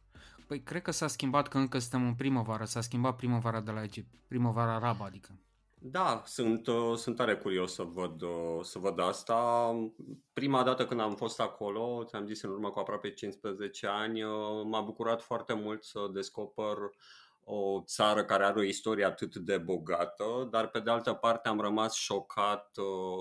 Păi 0.48 0.62
cred 0.62 0.82
că 0.82 0.92
s-a 0.92 1.08
schimbat 1.08 1.48
că 1.48 1.58
încă 1.58 1.80
suntem 1.80 2.08
în 2.08 2.16
primăvară, 2.16 2.66
s-a 2.66 2.82
schimbat 2.82 3.16
primăvara 3.16 3.62
de 3.62 3.72
la 3.72 3.84
Egipt, 3.84 4.14
primăvara 4.28 4.76
arabă 4.76 5.04
adică. 5.04 5.40
Da, 5.88 6.24
sunt, 6.26 6.68
uh, 6.68 6.96
sunt 6.96 7.16
tare 7.16 7.36
curios 7.38 7.74
să 7.74 7.84
văd, 7.84 8.22
uh, 8.22 8.60
să 8.62 8.80
văd 8.80 9.00
asta. 9.00 9.72
Prima 10.34 10.64
dată 10.64 10.86
când 10.86 11.00
am 11.00 11.16
fost 11.16 11.40
acolo, 11.40 12.04
ți-am 12.08 12.26
zis 12.26 12.42
în 12.42 12.50
urmă 12.50 12.70
cu 12.70 12.80
aproape 12.80 13.14
15 13.14 13.88
ani, 13.88 14.24
uh, 14.24 14.32
m-a 14.64 14.82
bucurat 14.82 15.22
foarte 15.22 15.54
mult 15.54 15.84
să 15.84 16.10
descoper 16.14 16.78
o 17.44 17.82
țară 17.86 18.26
care 18.26 18.46
are 18.46 18.60
o 18.60 18.64
istorie 18.64 19.06
atât 19.06 19.36
de 19.36 19.58
bogată, 19.58 20.48
dar 20.52 20.68
pe 20.68 20.80
de 20.80 20.90
altă 20.90 21.14
parte 21.14 21.48
am 21.48 21.60
rămas 21.60 21.94
șocat 21.94 22.72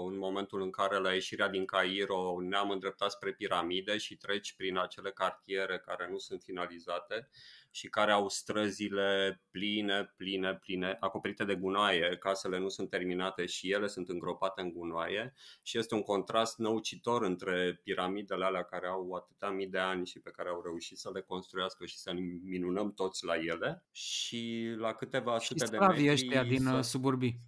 în 0.06 0.18
momentul 0.18 0.62
în 0.62 0.70
care 0.70 0.98
la 0.98 1.12
ieșirea 1.12 1.48
din 1.48 1.64
Cairo 1.64 2.36
ne-am 2.40 2.70
îndreptat 2.70 3.10
spre 3.10 3.32
piramide 3.32 3.96
și 3.96 4.16
treci 4.16 4.54
prin 4.56 4.78
acele 4.78 5.10
cartiere 5.10 5.82
care 5.86 6.08
nu 6.10 6.18
sunt 6.18 6.42
finalizate 6.42 7.28
și 7.75 7.89
care 7.89 8.12
au 8.12 8.29
străzile 8.29 9.43
pline, 9.51 10.12
pline, 10.16 10.55
pline, 10.55 10.97
acoperite 11.01 11.45
de 11.45 11.55
gunoaie, 11.55 12.16
casele 12.20 12.59
nu 12.59 12.68
sunt 12.68 12.91
terminate 12.91 13.47
și 13.47 13.72
ele 13.72 13.87
sunt 13.87 14.09
îngropate 14.09 14.61
în 14.61 14.72
gunoaie 14.72 15.35
și 15.62 15.79
este 15.79 15.95
un 15.95 16.03
contrast 16.03 16.59
năucitor 16.59 17.22
între 17.22 17.81
piramidele 17.83 18.45
alea 18.45 18.62
care 18.62 18.87
au 18.87 19.12
atâtea 19.12 19.51
mii 19.51 19.66
de 19.66 19.79
ani 19.79 20.07
și 20.07 20.20
pe 20.20 20.31
care 20.31 20.49
au 20.49 20.62
reușit 20.64 20.99
să 20.99 21.11
le 21.14 21.20
construiască 21.20 21.87
și 21.87 21.99
să 21.99 22.12
ne 22.12 22.20
minunăm 22.45 22.93
toți 22.93 23.25
la 23.25 23.35
ele 23.37 23.85
și 23.91 24.75
la 24.77 24.93
câteva 24.93 25.39
și 25.39 25.47
sute 25.47 25.64
de 25.64 25.79
metri 25.79 26.11
ăștia 26.11 26.45
din 26.45 26.62
să, 26.62 26.75
uh, 26.77 26.83
suburbii. 26.83 27.41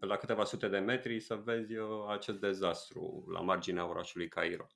la 0.00 0.16
câteva 0.16 0.44
sute 0.44 0.68
de 0.68 0.78
metri 0.78 1.20
să 1.20 1.34
vezi 1.44 1.76
uh, 1.76 1.88
acest 2.08 2.38
dezastru 2.38 3.24
la 3.32 3.40
marginea 3.40 3.88
orașului 3.88 4.28
Cairo. 4.28 4.66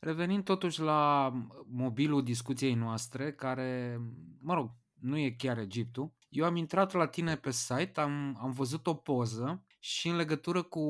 Revenind 0.00 0.44
totuși 0.44 0.80
la 0.80 1.32
mobilul 1.66 2.22
discuției 2.22 2.74
noastre, 2.74 3.32
care, 3.32 4.00
mă 4.40 4.54
rog, 4.54 4.70
nu 5.00 5.18
e 5.18 5.30
chiar 5.30 5.58
Egiptul, 5.58 6.12
eu 6.28 6.44
am 6.44 6.56
intrat 6.56 6.92
la 6.92 7.06
tine 7.06 7.36
pe 7.36 7.50
site, 7.50 8.00
am, 8.00 8.38
am 8.42 8.50
văzut 8.50 8.86
o 8.86 8.94
poză 8.94 9.64
și 9.78 10.08
în 10.08 10.16
legătură 10.16 10.62
cu 10.62 10.82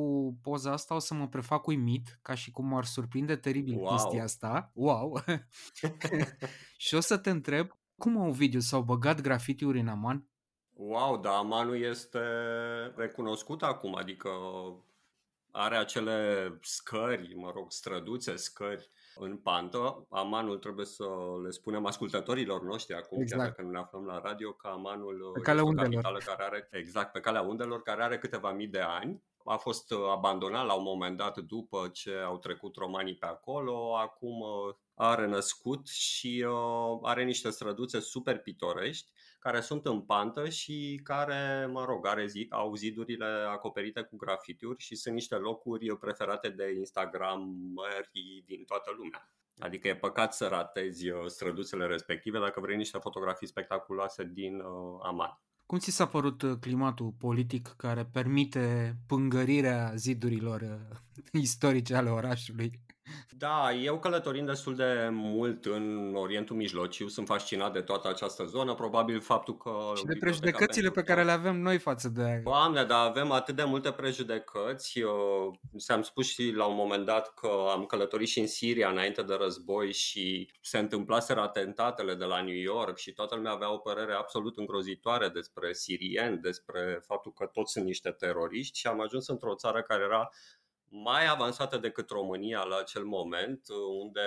poza 0.43 0.73
asta 0.73 0.95
o 0.95 0.99
să 0.99 1.15
mă 1.15 1.29
prefac 1.29 1.67
uimit, 1.67 2.19
ca 2.23 2.35
și 2.35 2.51
cum 2.51 2.67
m-ar 2.67 2.85
surprinde 2.85 3.37
teribil 3.37 3.75
Wow. 3.75 3.87
chestia 3.87 4.23
asta. 4.23 4.71
Wow! 4.75 5.23
și 6.77 6.95
o 6.95 7.01
să 7.01 7.19
te 7.19 7.31
întreb, 7.31 7.71
cum 7.97 8.19
au 8.19 8.31
video 8.31 8.61
s-au 8.61 8.83
băgat 8.83 9.21
grafitiuri 9.21 9.81
în 9.81 9.89
Aman? 9.89 10.29
Wow, 10.73 11.21
dar 11.21 11.35
Amanul 11.35 11.83
este 11.83 12.19
recunoscut 12.97 13.63
acum, 13.63 13.95
adică 13.97 14.31
are 15.51 15.77
acele 15.77 16.49
scări, 16.63 17.35
mă 17.35 17.51
rog, 17.55 17.73
străduțe, 17.73 18.37
scări 18.37 18.91
în 19.15 19.37
pantă. 19.37 20.07
Amanul 20.11 20.59
trebuie 20.59 20.87
să 20.87 21.05
le 21.43 21.51
spunem 21.51 21.87
ascultătorilor 21.87 22.63
noștri 22.63 22.95
acum, 22.95 23.21
Exact. 23.21 23.41
chiar 23.41 23.51
dacă 23.51 23.63
nu 23.63 23.71
ne 23.71 23.79
aflăm 23.79 24.05
la 24.05 24.21
radio, 24.21 24.53
că 24.53 24.67
Amanul 24.69 25.31
Pe 25.33 25.41
calea 25.41 25.63
este 25.63 25.65
o 25.65 25.69
undelor. 25.69 26.03
capitală 26.03 26.19
care 26.25 26.43
are, 26.45 26.69
exact, 26.71 27.13
pe 27.13 27.21
calea 27.21 27.41
undelor, 27.43 27.83
care 27.83 28.03
are 28.03 28.19
câteva 28.19 28.53
mii 28.53 28.67
de 28.69 28.81
ani. 28.81 29.23
A 29.45 29.57
fost 29.57 29.91
uh, 29.93 29.99
abandonat 30.11 30.67
la 30.67 30.75
un 30.75 30.83
moment 30.83 31.17
dat 31.17 31.39
după 31.39 31.91
ce 31.93 32.15
au 32.27 32.39
trecut 32.39 32.77
romanii 32.77 33.17
pe 33.17 33.27
acolo, 33.27 33.97
acum 33.97 34.41
uh, 34.41 34.75
a 34.95 35.15
renăscut 35.15 35.89
și 35.89 36.47
uh, 36.49 36.99
are 37.03 37.25
niște 37.25 37.51
străduțe 37.51 38.01
super 38.01 38.39
pitorești 38.39 39.11
care 39.41 39.61
sunt 39.61 39.87
în 39.87 40.01
pantă 40.01 40.49
și 40.49 41.01
care, 41.05 41.67
mă 41.73 41.85
rog, 41.85 42.07
are 42.07 42.27
zi, 42.27 42.47
au 42.51 42.75
zidurile 42.75 43.27
acoperite 43.49 44.03
cu 44.03 44.17
grafitiuri 44.17 44.83
și 44.83 44.95
sunt 44.95 45.15
niște 45.15 45.35
locuri 45.35 45.97
preferate 45.97 46.49
de 46.49 46.75
Instagrameri 46.79 48.43
din 48.47 48.65
toată 48.65 48.91
lumea. 48.97 49.31
Adică 49.59 49.89
e 49.89 49.97
păcat 49.97 50.35
să 50.35 50.47
ratezi 50.47 51.09
uh, 51.09 51.27
străduțele 51.27 51.87
respective 51.87 52.39
dacă 52.39 52.61
vrei 52.61 52.77
niște 52.77 52.99
fotografii 52.99 53.47
spectaculoase 53.47 54.25
din 54.25 54.61
uh, 54.61 54.99
Aman. 55.03 55.41
Cum 55.67 55.79
ți 55.79 55.91
s-a 55.91 56.07
părut 56.07 56.43
uh, 56.43 56.57
climatul 56.61 57.15
politic 57.19 57.75
care 57.77 58.05
permite 58.13 58.97
pângărirea 59.07 59.93
zidurilor 59.95 60.61
uh, 60.61 60.97
istorice 61.43 61.95
ale 61.95 62.11
orașului? 62.11 62.81
Da, 63.31 63.73
eu 63.73 63.99
călătorind 63.99 64.47
destul 64.47 64.75
de 64.75 65.09
mult 65.11 65.65
în 65.65 66.15
Orientul 66.15 66.57
Mijlociu, 66.57 67.09
sunt 67.09 67.27
fascinat 67.27 67.73
de 67.73 67.81
toată 67.81 68.09
această 68.09 68.45
zonă, 68.45 68.75
probabil 68.75 69.21
faptul 69.21 69.57
că... 69.57 69.71
Și 69.71 70.05
de 70.05 70.13
Biblioteca 70.13 70.19
prejudecățile 70.21 70.89
pe 70.89 70.95
pentru 70.95 71.15
care 71.15 71.27
le 71.27 71.33
avem 71.33 71.61
noi 71.61 71.79
față 71.79 72.09
de... 72.09 72.41
Doamne, 72.45 72.85
dar 72.85 73.07
avem 73.07 73.31
atât 73.31 73.57
de 73.57 73.65
multe 73.65 73.91
prejudecăți. 73.91 74.99
Eu, 74.99 75.61
ți-am 75.79 76.03
spus 76.03 76.27
și 76.27 76.53
la 76.57 76.65
un 76.65 76.75
moment 76.77 77.05
dat 77.05 77.35
că 77.35 77.51
am 77.71 77.85
călătorit 77.85 78.29
și 78.29 78.41
în 78.41 78.47
Siria 78.47 78.89
înainte 78.89 79.23
de 79.23 79.35
război 79.35 79.93
și 79.93 80.53
se 80.61 80.79
întâmplaseră 80.79 81.41
atentatele 81.41 82.15
de 82.15 82.25
la 82.25 82.43
New 82.43 82.55
York 82.55 82.97
și 82.97 83.13
toată 83.13 83.35
lumea 83.35 83.53
avea 83.53 83.73
o 83.73 83.77
părere 83.77 84.13
absolut 84.13 84.57
îngrozitoare 84.57 85.29
despre 85.29 85.73
sirieni, 85.73 86.39
despre 86.39 87.03
faptul 87.07 87.33
că 87.33 87.47
toți 87.53 87.73
sunt 87.73 87.85
niște 87.85 88.11
teroriști 88.11 88.79
și 88.79 88.87
am 88.87 89.01
ajuns 89.01 89.29
într-o 89.29 89.55
țară 89.55 89.83
care 89.83 90.03
era 90.03 90.31
mai 90.93 91.27
avansată 91.27 91.79
decât 91.79 92.11
România 92.11 92.63
la 92.63 92.77
acel 92.77 93.05
moment, 93.05 93.67
unde, 94.01 94.21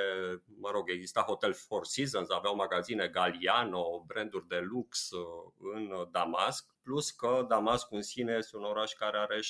mă 0.59 0.69
rog, 0.71 0.89
exista 0.89 1.21
Hotel 1.21 1.53
Four 1.53 1.85
Seasons, 1.85 2.29
aveau 2.29 2.55
magazine 2.55 3.07
Galliano, 3.07 4.03
branduri 4.07 4.47
de 4.47 4.59
lux 4.59 5.11
uh, 5.11 5.51
în 5.73 6.07
Damasc, 6.11 6.65
plus 6.83 7.11
că 7.11 7.45
Damasc 7.47 7.91
în 7.91 8.01
sine 8.01 8.35
este 8.37 8.57
un 8.57 8.63
oraș 8.63 8.93
care 8.93 9.17
are 9.17 9.37
6.000 9.37 9.41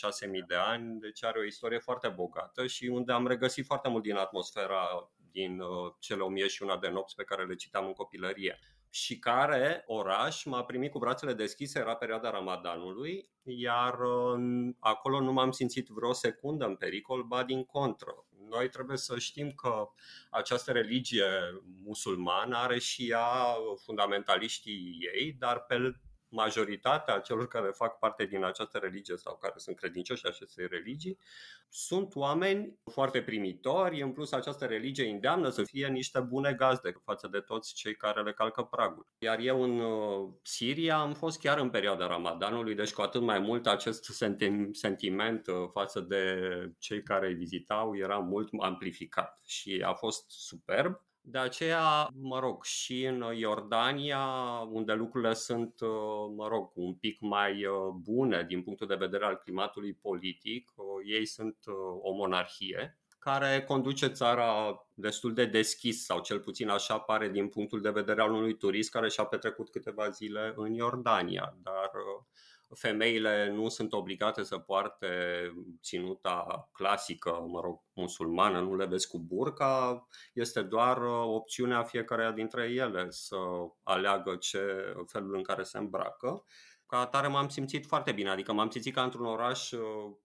de 0.47 0.55
ani, 0.55 0.99
deci 0.99 1.23
are 1.23 1.39
o 1.39 1.43
istorie 1.43 1.79
foarte 1.79 2.07
bogată 2.07 2.67
și 2.67 2.85
unde 2.85 3.11
am 3.11 3.27
regăsit 3.27 3.65
foarte 3.65 3.89
mult 3.89 4.03
din 4.03 4.15
atmosfera 4.15 5.09
din 5.31 5.59
uh, 5.59 5.93
cele 5.99 6.21
1001 6.21 6.77
de 6.77 6.89
nopți 6.89 7.15
pe 7.15 7.23
care 7.23 7.45
le 7.45 7.55
citam 7.55 7.85
în 7.85 7.93
copilărie 7.93 8.59
și 8.93 9.19
care 9.19 9.83
oraș 9.85 10.43
m-a 10.43 10.63
primit 10.63 10.91
cu 10.91 10.99
brațele 10.99 11.33
deschise, 11.33 11.79
era 11.79 11.95
perioada 11.95 12.29
Ramadanului, 12.29 13.29
iar 13.43 13.93
uh, 13.99 14.73
acolo 14.79 15.19
nu 15.19 15.31
m-am 15.31 15.51
simțit 15.51 15.87
vreo 15.87 16.13
secundă 16.13 16.65
în 16.65 16.75
pericol, 16.75 17.23
ba 17.23 17.43
din 17.43 17.63
contră. 17.63 18.25
Noi 18.49 18.69
trebuie 18.69 18.97
să 18.97 19.19
știm 19.19 19.51
că 19.51 19.89
această 20.29 20.71
religie 20.71 21.25
musulmană 21.83 22.57
are 22.57 22.79
și 22.79 23.09
ea 23.09 23.55
fundamentaliștii 23.83 24.97
ei, 25.13 25.35
dar 25.39 25.59
pe 25.59 25.95
majoritatea 26.33 27.19
celor 27.19 27.47
care 27.47 27.69
fac 27.69 27.99
parte 27.99 28.25
din 28.25 28.43
această 28.43 28.77
religie 28.77 29.17
sau 29.17 29.37
care 29.37 29.53
sunt 29.57 29.75
credincioși 29.75 30.27
acestei 30.27 30.67
religii 30.67 31.17
sunt 31.69 32.15
oameni 32.15 32.79
foarte 32.91 33.21
primitori, 33.21 34.01
în 34.01 34.11
plus 34.11 34.31
această 34.31 34.65
religie 34.65 35.09
îndeamnă 35.09 35.49
să 35.49 35.63
fie 35.63 35.87
niște 35.87 36.19
bune 36.19 36.53
gazde 36.53 36.93
față 37.03 37.27
de 37.27 37.39
toți 37.39 37.73
cei 37.73 37.95
care 37.95 38.23
le 38.23 38.33
calcă 38.33 38.63
pragul. 38.63 39.07
Iar 39.17 39.39
eu 39.39 39.63
în 39.63 39.79
uh, 39.79 40.29
Siria 40.41 40.97
am 40.97 41.13
fost 41.13 41.39
chiar 41.39 41.57
în 41.57 41.69
perioada 41.69 42.07
Ramadanului, 42.07 42.75
deci 42.75 42.93
cu 42.93 43.01
atât 43.01 43.21
mai 43.21 43.39
mult 43.39 43.67
acest 43.67 44.11
senti- 44.11 44.71
sentiment 44.71 45.47
uh, 45.47 45.55
față 45.71 45.99
de 45.99 46.23
cei 46.79 47.03
care 47.03 47.27
îi 47.27 47.33
vizitau 47.33 47.97
era 47.97 48.17
mult 48.17 48.49
amplificat 48.59 49.39
și 49.45 49.83
a 49.85 49.93
fost 49.93 50.25
superb. 50.27 51.01
De 51.25 51.37
aceea, 51.37 52.07
mă 52.13 52.39
rog, 52.39 52.63
și 52.63 53.03
în 53.03 53.23
Iordania, 53.35 54.25
unde 54.71 54.93
lucrurile 54.93 55.33
sunt, 55.33 55.79
uh, 55.79 56.33
mă 56.35 56.47
rog, 56.47 56.71
un 56.75 56.93
pic 56.93 57.19
mai 57.19 57.65
uh, 57.65 57.93
bune 58.01 58.45
din 58.47 58.63
punctul 58.63 58.87
de 58.87 58.95
vedere 58.95 59.25
al 59.25 59.35
climatului 59.35 59.93
politic, 59.93 60.71
uh, 60.75 60.85
ei 61.05 61.25
sunt 61.25 61.57
uh, 61.65 61.73
o 62.01 62.13
monarhie 62.13 62.97
care 63.23 63.63
conduce 63.63 64.07
țara 64.07 64.77
destul 64.93 65.33
de 65.33 65.45
deschis, 65.45 66.05
sau 66.05 66.19
cel 66.19 66.39
puțin 66.39 66.69
așa 66.69 66.99
pare 66.99 67.29
din 67.29 67.47
punctul 67.47 67.81
de 67.81 67.89
vedere 67.89 68.21
al 68.21 68.31
unui 68.31 68.57
turist 68.57 68.91
care 68.91 69.09
și-a 69.09 69.23
petrecut 69.23 69.69
câteva 69.69 70.09
zile 70.09 70.53
în 70.55 70.73
Iordania. 70.73 71.57
Dar 71.61 71.91
uh, 71.93 72.23
femeile 72.75 73.51
nu 73.51 73.69
sunt 73.69 73.93
obligate 73.93 74.43
să 74.43 74.57
poarte 74.57 75.07
ținuta 75.81 76.69
clasică, 76.71 77.45
mă 77.47 77.59
rog, 77.61 77.81
musulmană, 77.93 78.59
nu 78.59 78.75
le 78.75 78.85
vezi 78.85 79.07
cu 79.07 79.19
burca, 79.19 80.07
este 80.33 80.61
doar 80.61 80.97
uh, 80.97 81.23
opțiunea 81.25 81.83
fiecarea 81.83 82.31
dintre 82.31 82.63
ele 82.63 83.05
să 83.09 83.37
aleagă 83.83 84.35
ce 84.35 84.93
felul 85.07 85.35
în 85.35 85.43
care 85.43 85.63
se 85.63 85.77
îmbracă. 85.77 86.43
Ca 86.85 86.97
atare 86.99 87.27
m-am 87.27 87.47
simțit 87.47 87.85
foarte 87.85 88.11
bine, 88.11 88.29
adică 88.29 88.53
m-am 88.53 88.69
simțit 88.69 88.93
ca 88.93 89.03
într-un 89.03 89.25
oraș 89.25 89.71
uh, 89.71 90.15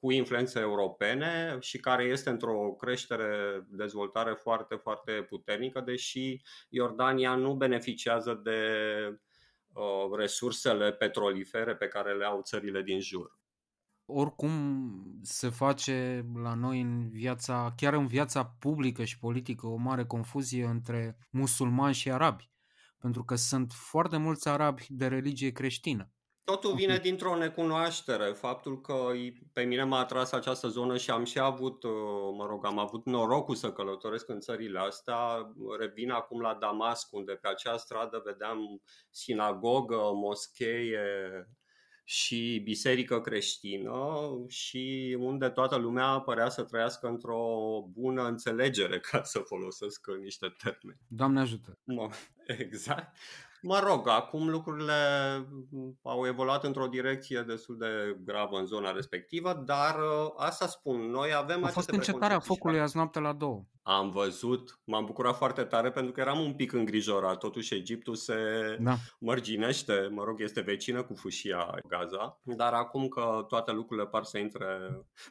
cu 0.00 0.10
influențe 0.10 0.60
europene 0.60 1.56
și 1.60 1.78
care 1.78 2.04
este 2.04 2.30
într-o 2.30 2.74
creștere, 2.78 3.62
dezvoltare 3.68 4.32
foarte, 4.32 4.74
foarte 4.74 5.12
puternică, 5.12 5.80
deși 5.80 6.40
Iordania 6.68 7.34
nu 7.34 7.54
beneficiază 7.54 8.40
de 8.44 8.60
uh, 9.10 9.18
resursele 10.16 10.92
petrolifere 10.92 11.76
pe 11.76 11.88
care 11.88 12.14
le 12.16 12.24
au 12.24 12.40
țările 12.42 12.82
din 12.82 13.00
jur. 13.00 13.38
Oricum 14.04 15.02
se 15.22 15.48
face 15.48 16.24
la 16.34 16.54
noi 16.54 16.80
în 16.80 17.08
viața, 17.08 17.72
chiar 17.76 17.92
în 17.94 18.06
viața 18.06 18.44
publică 18.44 19.04
și 19.04 19.18
politică, 19.18 19.66
o 19.66 19.76
mare 19.76 20.04
confuzie 20.04 20.64
între 20.64 21.18
musulmani 21.30 21.94
și 21.94 22.10
arabi. 22.10 22.50
Pentru 22.98 23.24
că 23.24 23.34
sunt 23.34 23.72
foarte 23.72 24.16
mulți 24.16 24.48
arabi 24.48 24.86
de 24.88 25.06
religie 25.06 25.50
creștină. 25.50 26.12
Totul 26.50 26.74
vine 26.74 26.98
dintr-o 26.98 27.36
necunoaștere. 27.36 28.32
Faptul 28.32 28.80
că 28.80 29.10
pe 29.52 29.62
mine 29.62 29.84
m-a 29.84 29.98
atras 29.98 30.32
această 30.32 30.68
zonă 30.68 30.96
și 30.96 31.10
am 31.10 31.24
și 31.24 31.38
avut, 31.38 31.82
uh, 31.82 31.90
mă 32.36 32.46
rog, 32.46 32.66
am 32.66 32.78
avut 32.78 33.04
norocul 33.06 33.54
să 33.54 33.72
călătoresc 33.72 34.28
în 34.28 34.40
țările 34.40 34.78
astea. 34.78 35.52
Revin 35.78 36.10
acum 36.10 36.40
la 36.40 36.54
Damasc, 36.60 37.12
unde 37.12 37.32
pe 37.32 37.48
acea 37.48 37.76
stradă 37.76 38.22
vedeam 38.24 38.82
sinagogă, 39.10 40.10
moscheie, 40.14 41.48
și 42.10 42.60
biserică 42.64 43.20
creștină 43.20 44.28
și 44.46 45.16
unde 45.20 45.48
toată 45.48 45.76
lumea 45.76 46.20
părea 46.20 46.48
să 46.48 46.62
trăiască 46.62 47.06
într-o 47.06 47.44
bună 47.92 48.22
înțelegere, 48.22 49.00
ca 49.10 49.22
să 49.22 49.38
folosesc 49.38 50.06
niște 50.20 50.54
termeni. 50.62 50.98
Doamne 51.08 51.40
ajută! 51.40 51.78
Exact. 52.46 53.16
Mă 53.62 53.80
rog, 53.86 54.08
acum 54.08 54.48
lucrurile 54.48 54.92
au 56.02 56.26
evoluat 56.26 56.64
într-o 56.64 56.86
direcție 56.86 57.44
destul 57.46 57.76
de 57.78 58.16
gravă 58.24 58.58
în 58.58 58.66
zona 58.66 58.90
respectivă, 58.90 59.62
dar 59.64 59.94
uh, 59.98 60.32
asta 60.36 60.66
spun, 60.66 61.00
noi 61.00 61.34
avem 61.34 61.64
A 61.64 61.68
fost 61.68 61.90
încetarea 61.90 62.38
focului 62.38 62.80
azi 62.80 62.96
noapte 62.96 63.20
la 63.20 63.32
două. 63.32 63.64
Am 63.82 64.10
văzut, 64.10 64.80
m-am 64.84 65.04
bucurat 65.04 65.36
foarte 65.36 65.62
tare 65.62 65.90
pentru 65.90 66.12
că 66.12 66.20
eram 66.20 66.40
un 66.40 66.54
pic 66.54 66.72
îngrijorat. 66.72 67.38
Totuși 67.38 67.74
Egiptul 67.74 68.14
se 68.14 68.34
da. 68.80 68.94
mărginește, 69.18 70.08
mă 70.10 70.24
rog, 70.24 70.40
este 70.40 70.60
vecină 70.60 71.02
cu 71.02 71.14
fâșia 71.14 71.80
Gaza, 71.88 72.40
dar 72.42 72.72
acum 72.72 73.08
că 73.08 73.44
toate 73.48 73.72
lucrurile 73.72 74.06
par 74.06 74.24
să 74.24 74.38
intre 74.38 74.66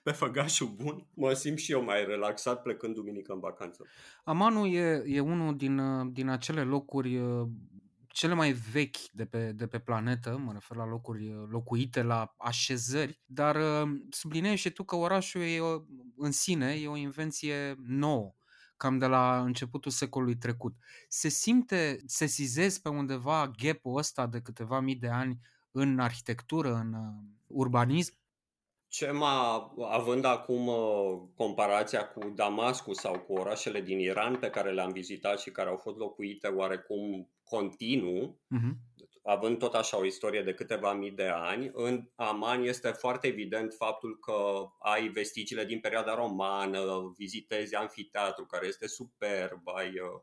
pe 0.04 0.12
făgașul 0.12 0.68
bun, 0.68 1.08
mă 1.14 1.34
simt 1.34 1.58
și 1.58 1.72
eu 1.72 1.84
mai 1.84 2.06
relaxat 2.06 2.62
plecând 2.62 2.96
duminică 2.96 3.34
în 3.34 3.40
vacanță. 3.40 3.86
Amanul 4.24 4.74
e, 4.74 5.04
e 5.06 5.20
unul 5.20 5.56
din, 5.56 5.82
din 6.14 6.30
acele 6.30 6.62
locuri 6.62 7.18
uh, 7.18 7.48
cele 8.18 8.34
mai 8.34 8.52
vechi 8.52 8.98
de 9.12 9.26
pe, 9.26 9.52
de 9.52 9.68
pe 9.68 9.80
planetă, 9.80 10.38
mă 10.38 10.52
refer 10.54 10.78
la 10.78 10.86
locuri 10.86 11.30
uh, 11.30 11.48
locuite, 11.50 12.02
la 12.02 12.34
așezări, 12.38 13.22
dar 13.26 13.56
uh, 13.56 14.00
sublineai 14.10 14.56
și 14.56 14.70
tu 14.70 14.84
că 14.84 14.96
orașul 14.96 15.42
e 15.42 15.60
o, 15.60 15.82
în 16.16 16.32
sine 16.32 16.74
e 16.74 16.88
o 16.88 16.96
invenție 16.96 17.76
nouă 17.88 18.36
cam 18.78 18.98
de 18.98 19.06
la 19.06 19.42
începutul 19.42 19.92
secolului 19.92 20.38
trecut. 20.38 20.76
Se 21.08 21.28
simte, 21.28 22.00
se 22.06 22.26
sizezi 22.26 22.82
pe 22.82 22.90
undeva 22.90 23.52
gap-ul 23.62 23.98
ăsta 23.98 24.28
de 24.28 24.42
câteva 24.42 24.80
mii 24.80 24.96
de 24.96 25.10
ani 25.10 25.40
în 25.72 26.00
arhitectură, 26.00 26.76
în 26.76 26.94
uh, 26.94 27.24
urbanism? 27.48 28.14
Ce 28.90 29.12
m-a, 29.12 29.74
având 29.90 30.26
acum 30.26 30.70
comparația 31.36 32.08
cu 32.08 32.30
Damascus 32.36 32.98
sau 32.98 33.20
cu 33.20 33.34
orașele 33.34 33.82
din 33.82 34.00
Iran 34.00 34.36
pe 34.40 34.50
care 34.50 34.72
le-am 34.72 34.92
vizitat 34.92 35.40
și 35.40 35.52
care 35.52 35.70
au 35.70 35.78
fost 35.78 35.98
locuite 35.98 36.48
oarecum 36.48 37.30
continuu, 37.44 38.40
uh-huh. 38.56 38.72
având 39.24 39.58
tot 39.58 39.74
așa 39.74 39.98
o 39.98 40.06
istorie 40.06 40.42
de 40.42 40.54
câteva 40.54 40.94
mii 40.94 41.12
de 41.12 41.28
ani, 41.28 41.70
în 41.74 42.10
Aman 42.16 42.64
este 42.64 42.90
foarte 42.90 43.28
evident 43.28 43.74
faptul 43.74 44.20
că 44.20 44.68
ai 44.80 45.08
vestigiile 45.08 45.66
din 45.66 45.80
perioada 45.80 46.16
romană, 46.16 47.14
vizitezi 47.18 47.76
amfiteatru 47.76 48.46
care 48.46 48.68
este 48.68 48.88
superb, 48.88 49.62
ai 49.76 49.88
uh, 49.88 50.22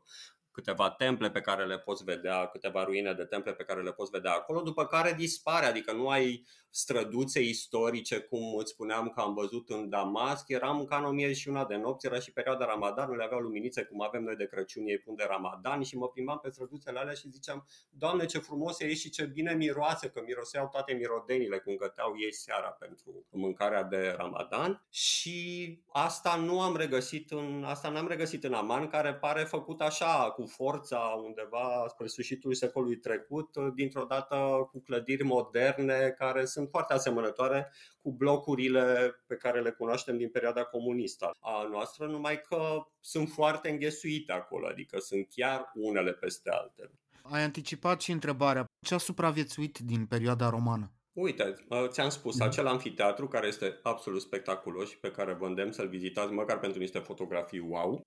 câteva 0.51 0.91
temple 0.91 1.29
pe 1.29 1.41
care 1.41 1.65
le 1.65 1.79
poți 1.79 2.03
vedea, 2.03 2.45
câteva 2.45 2.83
ruine 2.83 3.13
de 3.13 3.23
temple 3.23 3.53
pe 3.53 3.63
care 3.63 3.81
le 3.81 3.91
poți 3.91 4.11
vedea 4.11 4.33
acolo, 4.33 4.61
după 4.61 4.85
care 4.85 5.13
dispare, 5.13 5.65
adică 5.65 5.91
nu 5.91 6.07
ai 6.07 6.45
străduțe 6.75 7.41
istorice, 7.41 8.19
cum 8.19 8.55
îți 8.57 8.71
spuneam 8.71 9.09
că 9.09 9.21
am 9.21 9.33
văzut 9.33 9.69
în 9.69 9.89
Damasc, 9.89 10.49
eram 10.49 10.85
ca 10.85 10.97
în 10.97 11.05
1001 11.05 11.65
de 11.65 11.75
nopți, 11.75 12.05
era 12.05 12.19
și 12.19 12.31
perioada 12.31 12.65
Ramadanului, 12.65 13.23
aveau 13.23 13.39
luminițe 13.39 13.83
cum 13.83 14.01
avem 14.01 14.23
noi 14.23 14.35
de 14.35 14.45
Crăciun, 14.45 14.85
ei 14.85 14.97
pun 14.97 15.15
de 15.15 15.25
Ramadan 15.27 15.83
și 15.83 15.97
mă 15.97 16.07
plimbam 16.07 16.39
pe 16.39 16.49
străduțele 16.49 16.99
alea 16.99 17.13
și 17.13 17.29
ziceam, 17.29 17.67
Doamne 17.89 18.25
ce 18.25 18.37
frumos 18.37 18.79
e 18.79 18.93
și 18.93 19.09
ce 19.09 19.25
bine 19.25 19.53
miroase, 19.53 20.09
că 20.09 20.21
miroseau 20.25 20.67
toate 20.67 20.93
mirodenile 20.93 21.57
cum 21.57 21.75
găteau 21.75 22.13
ei 22.17 22.33
seara 22.33 22.67
pentru 22.67 23.25
mâncarea 23.29 23.83
de 23.83 24.13
Ramadan. 24.17 24.85
Și 24.89 25.79
asta 25.87 26.35
nu 26.35 26.61
am 26.61 26.75
regăsit 26.75 27.31
în, 27.31 27.63
asta 27.67 27.89
n-am 27.89 28.07
regăsit 28.07 28.43
în 28.43 28.53
Aman, 28.53 28.87
care 28.87 29.13
pare 29.13 29.43
făcut 29.43 29.81
așa, 29.81 30.31
cu 30.35 30.45
forța 30.45 31.21
undeva 31.23 31.85
spre 31.87 32.07
sfârșitul 32.07 32.53
secolului 32.53 32.97
trecut, 32.97 33.57
dintr-o 33.75 34.03
dată 34.03 34.35
cu 34.71 34.79
clădiri 34.79 35.23
moderne 35.23 36.15
care 36.17 36.45
sunt 36.45 36.63
foarte 36.67 36.93
asemănătoare 36.93 37.71
cu 38.01 38.11
blocurile 38.11 39.15
pe 39.27 39.35
care 39.35 39.61
le 39.61 39.71
cunoaștem 39.71 40.17
din 40.17 40.29
perioada 40.29 40.63
comunistă 40.63 41.31
a 41.39 41.67
noastră, 41.71 42.05
numai 42.05 42.41
că 42.41 42.85
sunt 42.99 43.29
foarte 43.29 43.69
înghesuite 43.69 44.31
acolo, 44.31 44.67
adică 44.67 44.99
sunt 44.99 45.27
chiar 45.29 45.71
unele 45.73 46.13
peste 46.13 46.49
altele. 46.49 46.91
Ai 47.21 47.43
anticipat 47.43 48.01
și 48.01 48.11
întrebarea, 48.11 48.65
ce 48.85 48.93
a 48.93 48.97
supraviețuit 48.97 49.77
din 49.77 50.05
perioada 50.05 50.49
romană? 50.49 50.91
Uite, 51.13 51.53
ți-am 51.87 52.09
spus, 52.09 52.39
mm. 52.39 52.45
acel 52.45 52.67
anfiteatru 52.67 53.27
care 53.27 53.47
este 53.47 53.79
absolut 53.83 54.21
spectaculos 54.21 54.89
și 54.89 54.99
pe 54.99 55.11
care 55.11 55.33
vă 55.33 55.45
îndemn 55.45 55.71
să-l 55.71 55.87
vizitați, 55.87 56.33
măcar 56.33 56.59
pentru 56.59 56.79
niște 56.79 56.99
fotografii 56.99 57.59
wow. 57.59 58.01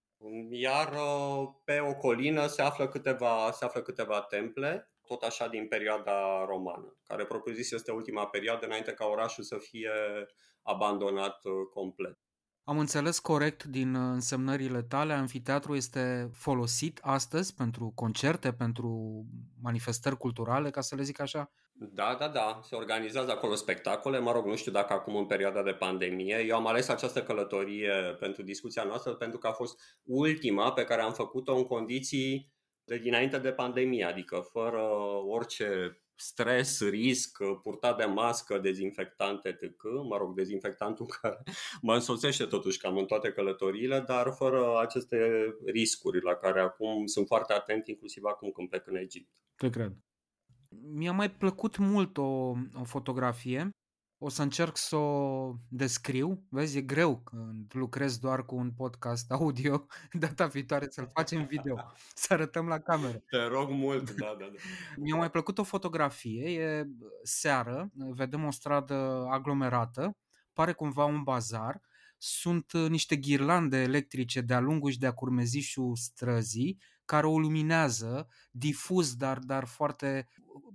Iar 0.50 0.92
uh, 0.92 1.48
pe 1.64 1.78
o 1.80 1.94
colină 1.94 2.46
se 2.46 2.62
află 2.62 2.88
câteva, 2.88 3.50
se 3.52 3.64
află 3.64 3.80
câteva 3.80 4.20
temple, 4.20 4.90
tot 5.08 5.22
așa 5.22 5.48
din 5.48 5.68
perioada 5.68 6.44
romană, 6.44 6.96
care 7.06 7.24
propriu-zis 7.24 7.70
este 7.70 7.92
ultima 7.92 8.26
perioadă 8.26 8.66
înainte 8.66 8.92
ca 8.92 9.06
orașul 9.06 9.44
să 9.44 9.56
fie 9.58 9.90
abandonat 10.62 11.44
uh, 11.44 11.52
complet. 11.74 12.18
Am 12.64 12.78
înțeles 12.78 13.18
corect 13.18 13.64
din 13.64 13.94
uh, 13.94 14.10
însemnările 14.12 14.82
tale, 14.82 15.12
anfiteatru 15.12 15.74
este 15.74 16.30
folosit 16.32 16.98
astăzi 17.02 17.54
pentru 17.54 17.92
concerte, 17.94 18.52
pentru 18.52 19.24
manifestări 19.62 20.16
culturale, 20.16 20.70
ca 20.70 20.80
să 20.80 20.94
le 20.94 21.02
zic 21.02 21.20
așa? 21.20 21.50
Da, 21.80 22.16
da, 22.18 22.28
da. 22.28 22.60
Se 22.62 22.74
organizează 22.74 23.30
acolo 23.30 23.54
spectacole. 23.54 24.18
Mă 24.18 24.32
rog, 24.32 24.46
nu 24.46 24.56
știu 24.56 24.72
dacă 24.72 24.92
acum 24.92 25.16
în 25.16 25.26
perioada 25.26 25.62
de 25.62 25.72
pandemie. 25.72 26.44
Eu 26.46 26.56
am 26.56 26.66
ales 26.66 26.88
această 26.88 27.22
călătorie 27.22 28.16
pentru 28.20 28.42
discuția 28.42 28.82
noastră 28.82 29.14
pentru 29.14 29.38
că 29.38 29.46
a 29.46 29.52
fost 29.52 29.80
ultima 30.04 30.72
pe 30.72 30.84
care 30.84 31.02
am 31.02 31.12
făcut-o 31.12 31.56
în 31.56 31.64
condiții 31.64 32.52
de 32.88 32.98
dinainte 32.98 33.38
de 33.38 33.52
pandemie, 33.52 34.04
adică 34.04 34.48
fără 34.52 34.82
orice 35.26 36.00
stres, 36.14 36.80
risc, 36.80 37.38
purtat 37.62 37.96
de 37.96 38.04
mască, 38.04 38.58
dezinfectante, 38.58 39.48
etc. 39.48 39.82
Mă 40.08 40.16
rog, 40.16 40.34
dezinfectantul 40.34 41.06
care 41.20 41.42
mă 41.82 41.94
însoțește 41.94 42.44
totuși 42.44 42.78
cam 42.78 42.96
în 42.96 43.04
toate 43.04 43.32
călătoriile, 43.32 44.00
dar 44.00 44.30
fără 44.30 44.78
aceste 44.78 45.18
riscuri 45.66 46.22
la 46.22 46.34
care 46.34 46.60
acum 46.60 47.06
sunt 47.06 47.26
foarte 47.26 47.52
atent, 47.52 47.86
inclusiv 47.86 48.24
acum 48.24 48.50
când 48.50 48.68
plec 48.68 48.86
în 48.86 48.96
Egipt. 48.96 49.30
Te 49.56 49.70
cred. 49.70 49.92
Mi-a 50.94 51.12
mai 51.12 51.30
plăcut 51.30 51.76
mult 51.76 52.16
o, 52.16 52.52
o 52.74 52.84
fotografie. 52.84 53.70
O 54.20 54.28
să 54.28 54.42
încerc 54.42 54.76
să 54.76 54.96
o 54.96 55.54
descriu. 55.68 56.42
Vezi, 56.48 56.78
e 56.78 56.80
greu 56.80 57.18
când 57.18 57.72
lucrez 57.74 58.18
doar 58.18 58.44
cu 58.44 58.56
un 58.56 58.70
podcast 58.70 59.30
audio. 59.40 59.86
Data 60.12 60.46
viitoare 60.46 60.86
să-l 60.90 61.08
facem 61.12 61.44
video, 61.44 61.76
să 62.14 62.32
arătăm 62.32 62.66
la 62.66 62.78
cameră. 62.78 63.22
Te 63.30 63.42
rog 63.42 63.70
mult, 63.70 64.10
da, 64.20 64.36
da, 64.38 64.44
da. 64.44 64.58
Mi-a 64.96 65.16
mai 65.16 65.30
plăcut 65.30 65.58
o 65.58 65.62
fotografie. 65.62 66.50
E 66.50 66.86
seară, 67.22 67.90
vedem 67.94 68.44
o 68.44 68.50
stradă 68.50 69.26
aglomerată, 69.30 70.16
pare 70.52 70.72
cumva 70.72 71.04
un 71.04 71.22
bazar. 71.22 71.80
Sunt 72.16 72.72
niște 72.72 73.16
ghirlande 73.16 73.76
electrice 73.76 74.40
de-a 74.40 74.60
lungul 74.60 74.90
și 74.90 74.98
de-a 74.98 75.12
curmezișul 75.14 75.96
străzii 75.96 76.78
care 77.04 77.26
o 77.26 77.38
luminează 77.38 78.28
difuz, 78.50 79.14
dar, 79.14 79.38
dar 79.38 79.64
foarte 79.64 80.28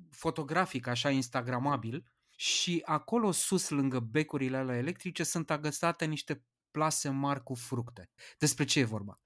fotografic, 0.09 0.87
așa 0.87 1.09
instagramabil 1.09 2.05
și 2.35 2.81
acolo 2.85 3.31
sus, 3.31 3.69
lângă 3.69 3.99
becurile 3.99 4.57
alea 4.57 4.77
electrice, 4.77 5.23
sunt 5.23 5.49
agăsate 5.49 6.05
niște 6.05 6.45
plase 6.71 7.09
mari 7.09 7.43
cu 7.43 7.53
fructe. 7.53 8.09
Despre 8.37 8.65
ce 8.65 8.79
e 8.79 8.83
vorba? 8.83 9.19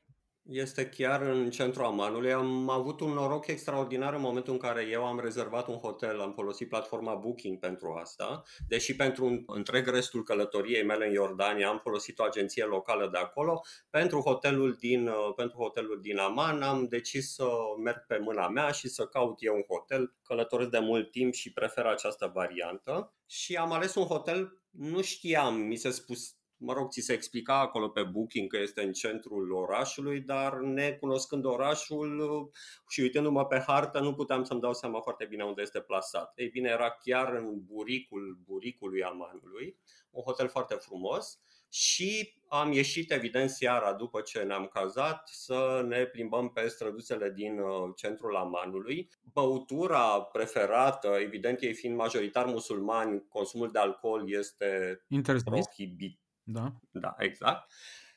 Este 0.49 0.89
chiar 0.89 1.21
în 1.21 1.49
centrul 1.49 1.85
Amanului. 1.85 2.33
Am 2.33 2.69
avut 2.69 2.99
un 2.99 3.11
noroc 3.11 3.47
extraordinar 3.47 4.13
în 4.13 4.21
momentul 4.21 4.53
în 4.53 4.59
care 4.59 4.87
eu 4.91 5.05
am 5.05 5.19
rezervat 5.19 5.67
un 5.67 5.75
hotel, 5.75 6.21
am 6.21 6.31
folosit 6.31 6.69
platforma 6.69 7.15
Booking 7.15 7.59
pentru 7.59 7.93
asta, 7.93 8.43
deși 8.67 8.95
pentru 8.95 9.25
un 9.25 9.43
întreg 9.45 9.87
restul 9.87 10.23
călătoriei 10.23 10.83
mele 10.83 11.07
în 11.07 11.13
Iordania 11.13 11.69
am 11.69 11.79
folosit 11.83 12.19
o 12.19 12.23
agenție 12.23 12.63
locală 12.63 13.09
de 13.11 13.17
acolo. 13.17 13.61
Pentru 13.89 14.19
hotelul 14.19 14.75
din, 14.79 15.07
uh, 15.07 15.33
pentru 15.35 15.57
hotelul 15.57 15.99
din 16.01 16.17
Aman 16.17 16.61
am 16.61 16.87
decis 16.87 17.33
să 17.33 17.47
merg 17.83 18.05
pe 18.07 18.17
mâna 18.17 18.47
mea 18.47 18.71
și 18.71 18.87
să 18.87 19.05
caut 19.05 19.37
eu 19.39 19.55
un 19.55 19.63
hotel. 19.67 20.15
Călătoresc 20.23 20.69
de 20.69 20.79
mult 20.79 21.11
timp 21.11 21.33
și 21.33 21.53
prefer 21.53 21.85
această 21.85 22.31
variantă 22.33 23.13
și 23.25 23.55
am 23.55 23.71
ales 23.71 23.95
un 23.95 24.05
hotel 24.05 24.61
Nu 24.69 25.01
știam, 25.01 25.55
mi 25.55 25.75
se 25.75 25.89
spus, 25.89 26.35
mă 26.57 26.73
rog, 26.73 26.89
ți 26.89 27.01
se 27.01 27.13
explica 27.13 27.59
acolo 27.59 27.89
pe 27.89 28.03
booking 28.03 28.49
că 28.49 28.57
este 28.57 28.81
în 28.81 28.91
centrul 28.91 29.51
orașului, 29.51 30.19
dar 30.21 30.53
necunoscând 30.59 31.45
orașul 31.45 32.49
și 32.89 33.01
uitându-mă 33.01 33.45
pe 33.45 33.63
hartă, 33.67 33.99
nu 33.99 34.13
puteam 34.13 34.43
să-mi 34.43 34.61
dau 34.61 34.73
seama 34.73 35.01
foarte 35.01 35.25
bine 35.25 35.43
unde 35.43 35.61
este 35.61 35.79
plasat. 35.79 36.33
Ei 36.35 36.49
bine, 36.49 36.69
era 36.69 36.97
chiar 37.03 37.33
în 37.33 37.63
buricul 37.65 38.39
buricului 38.45 39.03
Amanului, 39.03 39.77
un 40.11 40.23
hotel 40.23 40.47
foarte 40.47 40.75
frumos 40.75 41.39
și 41.69 42.35
am 42.47 42.71
ieșit 42.71 43.11
evident 43.11 43.49
seara 43.49 43.93
după 43.93 44.21
ce 44.21 44.39
ne-am 44.39 44.67
cazat 44.67 45.27
să 45.27 45.85
ne 45.87 46.05
plimbăm 46.05 46.49
pe 46.49 46.67
străduțele 46.67 47.31
din 47.31 47.59
uh, 47.59 47.91
centrul 47.95 48.35
Amanului. 48.35 49.09
Băutura 49.33 50.21
preferată, 50.21 51.07
evident 51.07 51.61
ei 51.61 51.73
fiind 51.73 51.95
majoritar 51.95 52.45
musulmani, 52.45 53.25
consumul 53.27 53.71
de 53.71 53.79
alcool 53.79 54.31
este 54.31 55.01
prohibit. 55.43 56.19
Da. 56.49 56.71
Da, 56.91 57.15
exact. 57.17 57.71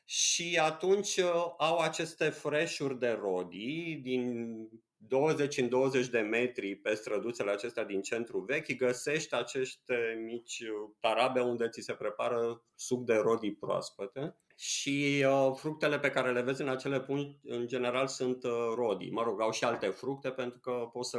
Și 0.04 0.58
atunci 0.62 1.16
uh, 1.16 1.54
au 1.58 1.78
aceste 1.78 2.28
freșuri 2.28 2.98
de 2.98 3.18
rodi 3.20 3.98
din 4.02 4.54
20 4.96 5.56
în 5.56 5.68
20 5.68 6.06
de 6.06 6.20
metri 6.20 6.76
pe 6.76 6.94
străduțele 6.94 7.50
acestea 7.50 7.84
din 7.84 8.02
centru 8.02 8.40
vechi, 8.40 8.76
găsești 8.76 9.34
aceste 9.34 10.22
mici 10.24 10.62
tarabe 11.00 11.40
unde 11.40 11.68
ți 11.68 11.80
se 11.80 11.92
prepară 11.92 12.62
suc 12.74 13.04
de 13.04 13.14
rodii 13.14 13.54
proaspăte 13.54 14.36
și 14.56 15.24
uh, 15.26 15.52
fructele 15.56 15.98
pe 15.98 16.10
care 16.10 16.32
le 16.32 16.42
vezi 16.42 16.62
în 16.62 16.68
acele 16.68 17.00
pungi, 17.00 17.36
în 17.42 17.66
general, 17.66 18.06
sunt 18.06 18.44
uh, 18.44 18.72
rodii. 18.74 19.10
Mă 19.10 19.22
rog, 19.22 19.40
au 19.40 19.50
și 19.50 19.64
alte 19.64 19.86
fructe 19.86 20.30
pentru 20.30 20.58
că 20.58 20.88
poți 20.92 21.10
să 21.10 21.18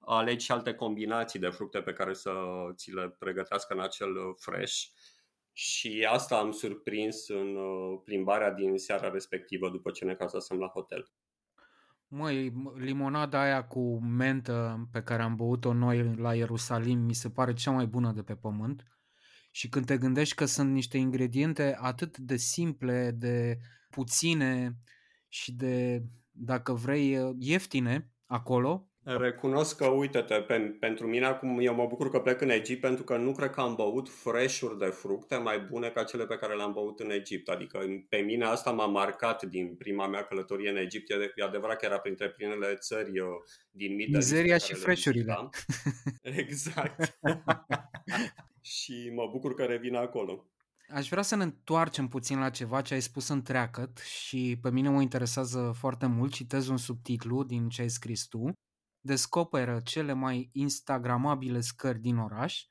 alegi 0.00 0.44
și 0.44 0.52
alte 0.52 0.74
combinații 0.74 1.38
de 1.38 1.48
fructe 1.48 1.80
pe 1.80 1.92
care 1.92 2.14
să 2.14 2.32
ți 2.74 2.90
le 2.90 3.16
pregătească 3.18 3.74
în 3.74 3.80
acel 3.80 4.16
uh, 4.16 4.34
fresh. 4.38 4.82
Și 5.58 6.06
asta 6.10 6.38
am 6.38 6.50
surprins 6.50 7.28
în 7.28 7.56
uh, 7.56 8.00
plimbarea 8.04 8.52
din 8.52 8.76
seara 8.78 9.10
respectivă 9.10 9.70
după 9.70 9.90
ce 9.90 10.04
ne 10.04 10.14
cazasem 10.14 10.58
la 10.58 10.66
hotel. 10.66 11.10
Măi, 12.08 12.52
limonada 12.74 13.40
aia 13.40 13.64
cu 13.64 13.98
mentă 14.00 14.88
pe 14.92 15.02
care 15.02 15.22
am 15.22 15.36
băut-o 15.36 15.72
noi 15.72 16.14
la 16.14 16.34
Ierusalim 16.34 16.98
mi 16.98 17.14
se 17.14 17.30
pare 17.30 17.52
cea 17.52 17.70
mai 17.70 17.86
bună 17.86 18.12
de 18.12 18.22
pe 18.22 18.34
pământ. 18.34 18.84
Și 19.50 19.68
când 19.68 19.86
te 19.86 19.98
gândești 19.98 20.34
că 20.34 20.44
sunt 20.44 20.72
niște 20.72 20.98
ingrediente 20.98 21.76
atât 21.80 22.18
de 22.18 22.36
simple, 22.36 23.10
de 23.10 23.58
puține 23.90 24.76
și 25.28 25.52
de, 25.52 26.02
dacă 26.30 26.72
vrei, 26.72 27.34
ieftine 27.38 28.10
acolo, 28.26 28.90
Recunosc 29.08 29.76
că, 29.76 29.86
uite-te, 29.86 30.34
pen, 30.34 30.76
pentru 30.78 31.06
mine 31.06 31.24
acum 31.24 31.58
eu 31.60 31.74
mă 31.74 31.86
bucur 31.86 32.10
că 32.10 32.20
plec 32.20 32.40
în 32.40 32.48
Egipt 32.48 32.80
pentru 32.80 33.04
că 33.04 33.16
nu 33.16 33.32
cred 33.32 33.50
că 33.50 33.60
am 33.60 33.74
băut 33.74 34.08
fresh-uri 34.08 34.78
de 34.78 34.86
fructe 34.86 35.36
mai 35.36 35.60
bune 35.60 35.88
ca 35.88 36.04
cele 36.04 36.26
pe 36.26 36.36
care 36.36 36.54
le-am 36.54 36.72
băut 36.72 37.00
în 37.00 37.10
Egipt. 37.10 37.48
Adică 37.48 37.78
pe 38.08 38.16
mine 38.16 38.44
asta 38.44 38.70
m-a 38.70 38.86
marcat 38.86 39.42
din 39.42 39.74
prima 39.74 40.06
mea 40.06 40.22
călătorie 40.22 40.70
în 40.70 40.76
Egipt. 40.76 41.10
E 41.10 41.42
adevărat 41.42 41.78
că 41.78 41.84
era 41.84 41.98
printre 41.98 42.30
primele 42.30 42.74
țări 42.74 43.10
din 43.70 43.94
Middle 43.94 44.16
Mizeria 44.16 44.56
și 44.56 44.74
fresh-urile. 44.74 45.48
Exact. 46.22 47.18
și 48.74 49.10
mă 49.14 49.28
bucur 49.32 49.54
că 49.54 49.64
revin 49.64 49.94
acolo. 49.94 50.46
Aș 50.88 51.08
vrea 51.08 51.22
să 51.22 51.36
ne 51.36 51.42
întoarcem 51.42 52.08
puțin 52.08 52.38
la 52.38 52.50
ceva 52.50 52.80
ce 52.80 52.94
ai 52.94 53.00
spus 53.00 53.28
în 53.28 53.42
treacăt 53.42 53.98
și 53.98 54.58
pe 54.62 54.70
mine 54.70 54.88
mă 54.88 55.00
interesează 55.00 55.74
foarte 55.78 56.06
mult. 56.06 56.32
Citez 56.32 56.68
un 56.68 56.76
subtitlu 56.76 57.44
din 57.44 57.68
ce 57.68 57.82
ai 57.82 57.90
scris 57.90 58.26
tu 58.26 58.54
descoperă 59.06 59.80
cele 59.84 60.12
mai 60.12 60.50
instagramabile 60.52 61.60
scări 61.60 61.98
din 61.98 62.16
oraș. 62.16 62.64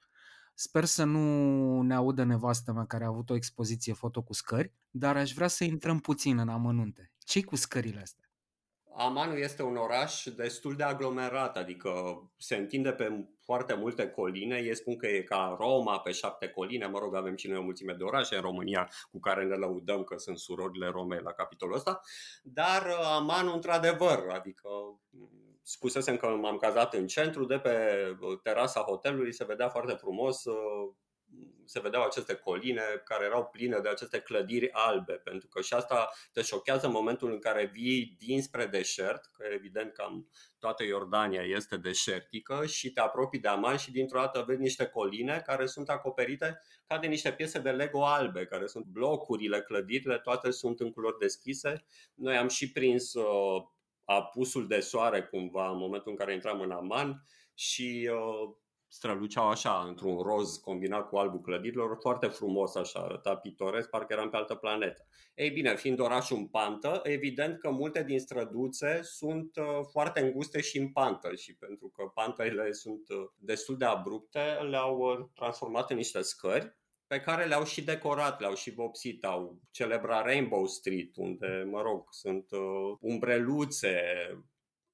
Sper 0.54 0.86
să 0.86 1.04
nu 1.04 1.82
ne 1.82 1.94
audă 1.94 2.24
nevastă 2.24 2.72
mea 2.72 2.86
care 2.86 3.04
a 3.04 3.08
avut 3.08 3.30
o 3.30 3.36
expoziție 3.36 3.94
foto 3.94 4.22
cu 4.22 4.34
scări, 4.34 4.74
dar 4.90 5.18
aș 5.18 5.34
vrea 5.34 5.48
să 5.48 5.64
intrăm 5.64 6.00
puțin 6.00 6.38
în 6.38 6.50
amănunte. 6.50 7.12
ce 7.18 7.44
cu 7.44 7.56
scările 7.56 8.02
astea? 8.02 8.30
Amanu 8.98 9.34
este 9.34 9.64
un 9.64 9.76
oraș 9.76 10.24
destul 10.24 10.76
de 10.76 10.84
aglomerat, 10.84 11.58
adică 11.58 11.92
se 12.38 12.56
întinde 12.56 12.92
pe 12.92 13.28
foarte 13.44 13.74
multe 13.74 14.10
coline. 14.10 14.58
Ei 14.58 14.76
spun 14.76 14.98
că 14.98 15.08
e 15.08 15.22
ca 15.22 15.56
Roma 15.60 16.00
pe 16.00 16.12
șapte 16.12 16.48
coline, 16.48 16.86
mă 16.86 17.00
rog, 17.00 17.16
avem 17.16 17.36
și 17.36 17.48
noi 17.48 17.58
o 17.58 17.62
mulțime 17.62 17.94
de 17.94 18.04
orașe 18.04 18.36
în 18.36 18.42
România 18.42 18.90
cu 19.12 19.20
care 19.20 19.46
ne 19.46 19.56
lăudăm 19.56 20.04
că 20.04 20.18
sunt 20.18 20.38
surorile 20.38 20.88
Romei 20.88 21.20
la 21.24 21.32
capitolul 21.32 21.76
ăsta, 21.76 22.02
dar 22.44 22.88
Amanu 23.16 23.54
într-adevăr, 23.54 24.28
adică 24.34 24.70
spusesem 25.68 26.18
că 26.18 26.28
m-am 26.28 26.57
cazat 26.57 26.93
în 26.93 27.07
centru, 27.07 27.45
de 27.45 27.59
pe 27.59 28.05
uh, 28.20 28.39
terasa 28.43 28.80
hotelului 28.80 29.34
se 29.34 29.45
vedea 29.45 29.70
foarte 29.70 29.93
frumos, 29.93 30.43
uh, 30.43 30.93
se 31.66 31.80
vedeau 31.80 32.03
aceste 32.03 32.36
coline 32.36 32.82
care 33.03 33.26
erau 33.26 33.45
pline 33.45 33.80
de 33.80 33.89
aceste 33.89 34.20
clădiri 34.20 34.72
albe, 34.72 35.13
pentru 35.13 35.47
că 35.47 35.61
și 35.61 35.74
asta 35.74 36.09
te 36.32 36.41
șochează 36.41 36.86
în 36.86 36.91
momentul 36.91 37.32
în 37.32 37.39
care 37.39 37.66
vii 37.74 38.16
dinspre 38.20 38.66
deșert, 38.66 39.26
că 39.26 39.45
evident 39.53 39.93
cam 39.93 40.30
toată 40.59 40.84
Iordania 40.84 41.41
este 41.41 41.78
deșertică 41.78 42.66
și 42.66 42.91
te 42.91 42.99
apropii 42.99 43.39
de 43.39 43.47
Aman 43.47 43.78
și 43.78 43.91
dintr-o 43.91 44.20
dată 44.20 44.43
vezi 44.47 44.61
niște 44.61 44.86
coline 44.86 45.41
care 45.45 45.66
sunt 45.66 45.89
acoperite 45.89 46.61
ca 46.88 46.97
de 46.97 47.07
niște 47.07 47.32
piese 47.32 47.59
de 47.59 47.72
Lego 47.72 48.05
albe, 48.05 48.45
care 48.45 48.68
sunt 48.68 48.86
blocurile, 48.86 49.61
clădirile, 49.61 50.20
toate 50.20 50.51
sunt 50.51 50.80
în 50.80 50.91
culori 50.91 51.20
deschise. 51.20 51.86
Noi 52.13 52.38
am 52.38 52.47
și 52.47 52.72
prins 52.72 53.13
uh, 53.13 53.63
apusul 54.06 54.68
de 54.68 54.80
soare 54.80 55.24
cumva 55.24 55.70
în 55.70 55.78
momentul 55.78 56.12
în 56.12 56.18
care 56.18 56.34
intram 56.34 56.60
în 56.60 56.72
Aman 56.72 57.26
și 57.53 58.10
uh, 58.12 58.56
străluceau 58.88 59.49
așa 59.49 59.84
într-un 59.88 60.18
roz 60.18 60.56
combinat 60.56 61.10
cu 61.10 61.18
albul 61.18 61.41
clădirilor, 61.41 61.97
foarte 62.01 62.28
frumos 62.28 62.76
așa, 62.76 62.99
arăta 62.99 63.36
pitoresc, 63.36 63.89
parcă 63.89 64.14
eram 64.14 64.30
pe 64.30 64.38
altă 64.38 64.56
planetă. 64.56 65.08
Ei 65.36 65.49
bine, 65.49 65.76
fiind 65.76 65.99
orașul 65.99 66.38
în 66.38 66.47
pantă, 66.47 66.99
evident 67.03 67.60
că 67.60 67.70
multe 67.70 68.03
din 68.03 68.20
străduțe 68.20 68.99
sunt 69.03 69.56
uh, 69.56 69.66
foarte 69.91 70.20
înguste 70.20 70.62
și 70.62 70.78
în 70.78 70.91
pantă 70.91 71.36
și 71.36 71.56
pentru 71.56 71.88
că 71.95 72.03
pantele 72.14 72.72
sunt 72.72 73.10
uh, 73.10 73.30
destul 73.38 73.78
de 73.78 73.86
abrupte, 73.86 74.39
le-au 74.70 74.97
uh, 74.97 75.26
transformat 75.34 75.89
în 75.89 75.97
niște 75.97 76.22
scări 76.22 76.76
pe 77.08 77.20
care 77.20 77.45
le-au 77.45 77.64
și 77.64 77.84
decorat, 77.84 78.39
le-au 78.39 78.56
și 78.56 78.72
vopsit, 78.72 79.26
au 79.26 79.62
celebrat 79.72 80.24
Rainbow 80.24 80.66
Street, 80.66 81.16
unde, 81.16 81.68
mă 81.72 81.82
rog, 81.82 82.08
sunt 82.10 82.51
uh, 82.51 82.97
umbreluțe, 82.99 84.01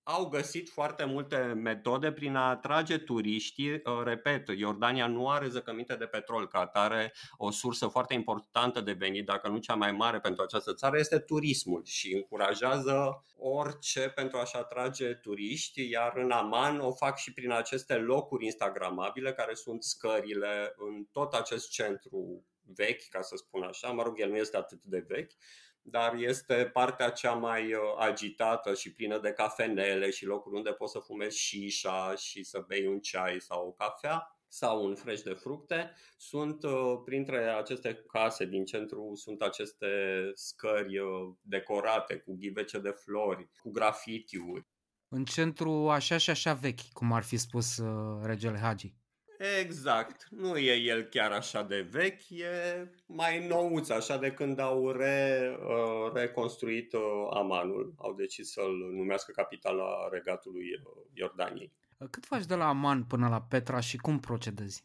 au 0.03 0.25
găsit 0.25 0.69
foarte 0.69 1.05
multe 1.05 1.37
metode 1.37 2.11
prin 2.11 2.35
a 2.35 2.49
atrage 2.49 2.97
turiștii. 2.97 3.71
Uh, 3.71 3.81
repet, 4.03 4.47
Iordania 4.47 5.07
nu 5.07 5.29
are 5.29 5.47
zăcăminte 5.47 5.95
de 5.95 6.05
petrol, 6.05 6.47
ca 6.47 6.59
atare 6.59 7.13
o 7.37 7.51
sursă 7.51 7.87
foarte 7.87 8.13
importantă 8.13 8.81
de 8.81 8.91
venit, 8.91 9.25
dacă 9.25 9.47
nu 9.47 9.57
cea 9.57 9.75
mai 9.75 9.91
mare 9.91 10.19
pentru 10.19 10.43
această 10.43 10.73
țară, 10.73 10.97
este 10.97 11.19
turismul 11.19 11.81
și 11.85 12.13
încurajează 12.13 13.23
orice 13.37 14.09
pentru 14.15 14.37
a-și 14.37 14.55
atrage 14.55 15.13
turiști, 15.13 15.89
iar 15.89 16.13
în 16.15 16.31
Aman 16.31 16.79
o 16.79 16.91
fac 16.91 17.17
și 17.17 17.33
prin 17.33 17.51
aceste 17.51 17.95
locuri 17.95 18.45
instagramabile, 18.45 19.33
care 19.33 19.53
sunt 19.53 19.83
scările 19.83 20.73
în 20.77 21.05
tot 21.11 21.33
acest 21.33 21.69
centru 21.69 22.45
vechi, 22.75 23.07
ca 23.09 23.21
să 23.21 23.35
spun 23.35 23.63
așa, 23.63 23.87
mă 23.87 24.03
rog, 24.03 24.19
el 24.19 24.29
nu 24.29 24.37
este 24.37 24.57
atât 24.57 24.83
de 24.83 25.05
vechi, 25.07 25.31
dar 25.81 26.15
este 26.15 26.69
partea 26.73 27.09
cea 27.09 27.33
mai 27.33 27.73
uh, 27.73 27.81
agitată 27.97 28.73
și 28.73 28.93
plină 28.93 29.19
de 29.19 29.31
cafenele 29.31 30.09
și 30.09 30.25
locuri 30.25 30.55
unde 30.55 30.71
poți 30.71 30.91
să 30.91 30.99
fumezi 30.99 31.37
șișa 31.37 32.15
și 32.15 32.43
să 32.43 32.63
bei 32.67 32.87
un 32.87 32.99
ceai 32.99 33.39
sau 33.39 33.67
o 33.67 33.71
cafea 33.71 34.35
sau 34.47 34.85
un 34.85 34.95
fresh 34.95 35.23
de 35.23 35.33
fructe. 35.33 35.93
Sunt 36.17 36.63
uh, 36.63 37.01
printre 37.05 37.37
aceste 37.37 38.03
case 38.07 38.45
din 38.45 38.65
centru 38.65 39.11
sunt 39.15 39.41
aceste 39.41 39.87
scări 40.33 40.99
uh, 40.99 41.33
decorate 41.41 42.15
cu 42.15 42.35
ghivece 42.35 42.79
de 42.79 42.89
flori, 42.89 43.49
cu 43.61 43.71
grafitiuri. 43.71 44.67
În 45.07 45.25
centru 45.25 45.89
așa 45.89 46.17
și 46.17 46.29
așa 46.29 46.53
vechi, 46.53 46.91
cum 46.93 47.11
ar 47.13 47.23
fi 47.23 47.37
spus 47.37 47.81
regele 48.23 48.57
Hagi. 48.57 49.00
Exact. 49.59 50.27
Nu 50.29 50.57
e 50.57 50.73
el 50.73 51.03
chiar 51.03 51.31
așa 51.31 51.63
de 51.63 51.87
vechi, 51.91 52.29
e 52.29 52.87
mai 53.05 53.47
nouț, 53.47 53.89
așa 53.89 54.17
de 54.17 54.31
când 54.31 54.59
au 54.59 54.91
re, 54.91 55.57
uh, 55.59 56.13
reconstruit 56.13 56.93
uh, 56.93 57.01
Amanul. 57.29 57.93
Au 57.97 58.13
decis 58.13 58.51
să-l 58.51 58.91
numească 58.91 59.31
capitala 59.31 60.07
regatului 60.11 60.63
uh, 60.63 61.03
Iordaniei. 61.13 61.71
Cât 62.09 62.25
faci 62.25 62.45
de 62.45 62.55
la 62.55 62.67
Aman 62.67 63.03
până 63.03 63.27
la 63.27 63.41
Petra 63.41 63.79
și 63.79 63.97
cum 63.97 64.19
procedezi? 64.19 64.83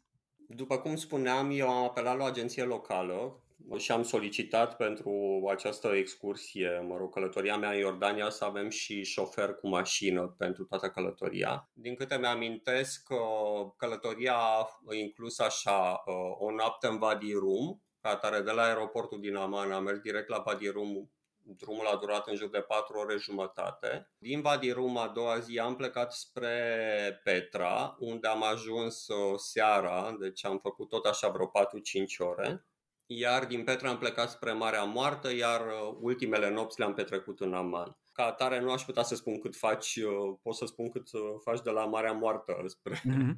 După 0.49 0.79
cum 0.79 0.97
spuneam, 0.97 1.51
eu 1.51 1.69
am 1.69 1.85
apelat 1.85 2.17
la 2.17 2.23
o 2.23 2.27
agenție 2.27 2.63
locală 2.63 3.41
și 3.77 3.93
am 3.93 4.03
solicitat 4.03 4.77
pentru 4.77 5.13
această 5.51 5.89
excursie, 5.89 6.85
mă 6.89 6.97
rog, 6.97 7.13
călătoria 7.13 7.57
mea 7.57 7.71
în 7.71 7.79
Iordania 7.79 8.31
să 8.31 8.45
avem 8.45 8.69
și 8.69 9.05
șofer 9.05 9.55
cu 9.55 9.69
mașină 9.69 10.35
pentru 10.39 10.65
toată 10.65 10.89
călătoria. 10.89 11.71
Din 11.73 11.95
câte 11.95 12.19
mi-amintesc, 12.19 13.07
călătoria 13.77 14.35
a 14.35 14.69
inclus 14.91 15.39
așa 15.39 16.03
o 16.39 16.51
noapte 16.51 16.87
în 16.87 16.99
Vadi 16.99 17.33
Rum, 17.33 17.83
ca 18.01 18.09
atare 18.09 18.41
de 18.41 18.51
la 18.51 18.63
aeroportul 18.63 19.21
din 19.21 19.35
Aman 19.35 19.73
am 19.73 19.83
mers 19.83 19.99
direct 19.99 20.29
la 20.29 20.43
Vadi 20.47 20.69
Rum 20.69 21.11
drumul 21.47 21.87
a 21.87 21.97
durat 21.97 22.27
în 22.27 22.37
jur 22.37 22.49
de 22.49 22.61
4 22.61 22.99
ore 22.99 23.17
jumătate. 23.17 24.11
Din 24.19 24.41
Vadi 24.41 24.71
Rum 24.71 24.97
a 24.97 25.09
doua 25.09 25.39
zi 25.39 25.59
am 25.59 25.75
plecat 25.75 26.13
spre 26.13 27.21
Petra, 27.25 27.97
unde 27.99 28.29
am 28.29 28.43
ajuns 28.43 29.09
uh, 29.09 29.39
seara, 29.39 30.17
deci 30.21 30.45
am 30.45 30.59
făcut 30.59 30.89
tot 30.89 31.05
așa 31.05 31.29
vreo 31.29 31.47
4-5 31.47 31.51
ore. 32.19 32.67
Iar 33.07 33.47
din 33.47 33.65
Petra 33.65 33.89
am 33.89 33.99
plecat 33.99 34.31
spre 34.31 34.53
Marea 34.53 34.85
Moartă, 34.85 35.35
iar 35.35 35.61
uh, 35.61 35.97
ultimele 36.01 36.51
nopți 36.51 36.79
le-am 36.79 36.95
petrecut 36.95 37.41
în 37.41 37.55
Aman 37.55 37.97
ca 38.17 38.25
atare 38.25 38.61
nu 38.61 38.71
aș 38.71 38.83
putea 38.83 39.03
să 39.03 39.15
spun 39.15 39.39
cât 39.39 39.57
faci, 39.57 39.97
uh, 39.97 40.39
pot 40.43 40.55
să 40.55 40.67
spun 40.67 40.89
cât 40.89 41.13
uh, 41.13 41.21
faci 41.43 41.61
de 41.63 41.71
la 41.71 41.85
Marea 41.85 42.13
Moartă 42.13 42.65
spre, 42.75 42.95
mm-hmm. 42.95 43.35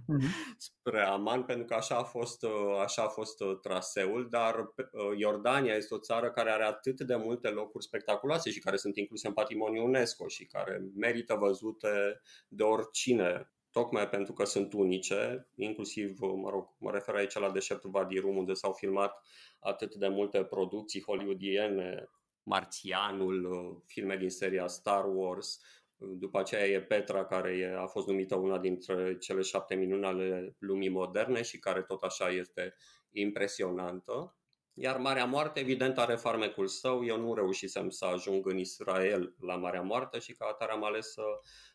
spre 0.56 1.00
Aman, 1.00 1.42
pentru 1.42 1.64
că 1.64 1.74
așa 1.74 1.96
a 1.96 2.02
fost, 2.02 2.42
uh, 2.42 2.80
așa 2.82 3.02
a 3.02 3.08
fost 3.08 3.36
traseul, 3.62 4.28
dar 4.30 4.72
Iordania 5.16 5.74
este 5.74 5.94
o 5.94 5.98
țară 5.98 6.30
care 6.30 6.50
are 6.50 6.64
atât 6.64 7.00
de 7.00 7.16
multe 7.16 7.48
locuri 7.48 7.84
spectaculoase 7.84 8.50
și 8.50 8.60
care 8.60 8.76
sunt 8.76 8.96
incluse 8.96 9.26
în 9.26 9.32
patrimoniul 9.32 9.84
UNESCO 9.84 10.28
și 10.28 10.46
care 10.46 10.82
merită 10.94 11.34
văzute 11.34 12.20
de 12.48 12.62
oricine 12.62 13.52
tocmai 13.78 14.08
pentru 14.08 14.32
că 14.32 14.44
sunt 14.44 14.72
unice, 14.72 15.48
inclusiv, 15.54 16.18
mă 16.20 16.50
rog, 16.50 16.68
mă 16.78 16.90
refer 16.90 17.14
aici 17.14 17.38
la 17.38 17.50
deșertul 17.50 17.90
Wadi 17.94 18.18
Rum, 18.18 18.36
unde 18.36 18.52
s-au 18.52 18.72
filmat 18.72 19.12
atât 19.58 19.94
de 19.94 20.08
multe 20.08 20.44
producții 20.44 21.02
hollywoodiene, 21.02 22.10
Marțianul, 22.42 23.44
uh, 23.44 23.82
filme 23.86 24.16
din 24.16 24.30
seria 24.30 24.66
Star 24.66 25.04
Wars. 25.14 25.60
Uh, 25.96 26.08
după 26.18 26.38
aceea 26.38 26.66
e 26.66 26.80
Petra, 26.80 27.24
care 27.24 27.76
a 27.78 27.86
fost 27.86 28.06
numită 28.06 28.34
una 28.36 28.58
dintre 28.58 29.18
cele 29.18 29.42
șapte 29.42 29.74
minuni 29.74 30.04
ale 30.04 30.56
lumii 30.58 30.88
moderne 30.88 31.42
și 31.42 31.58
care 31.58 31.82
tot 31.82 32.02
așa 32.02 32.28
este 32.28 32.74
impresionantă. 33.10 34.37
Iar 34.80 34.96
Marea 34.96 35.24
Moarte, 35.24 35.60
evident, 35.60 35.98
are 35.98 36.14
farmecul 36.14 36.66
său. 36.66 37.04
Eu 37.04 37.20
nu 37.20 37.34
reușisem 37.34 37.90
să 37.90 38.04
ajung 38.04 38.46
în 38.46 38.58
Israel 38.58 39.34
la 39.40 39.56
Marea 39.56 39.82
Moarte 39.82 40.18
și 40.18 40.32
ca 40.32 40.46
atare 40.50 40.72
am 40.72 40.84
ales 40.84 41.12
să 41.12 41.22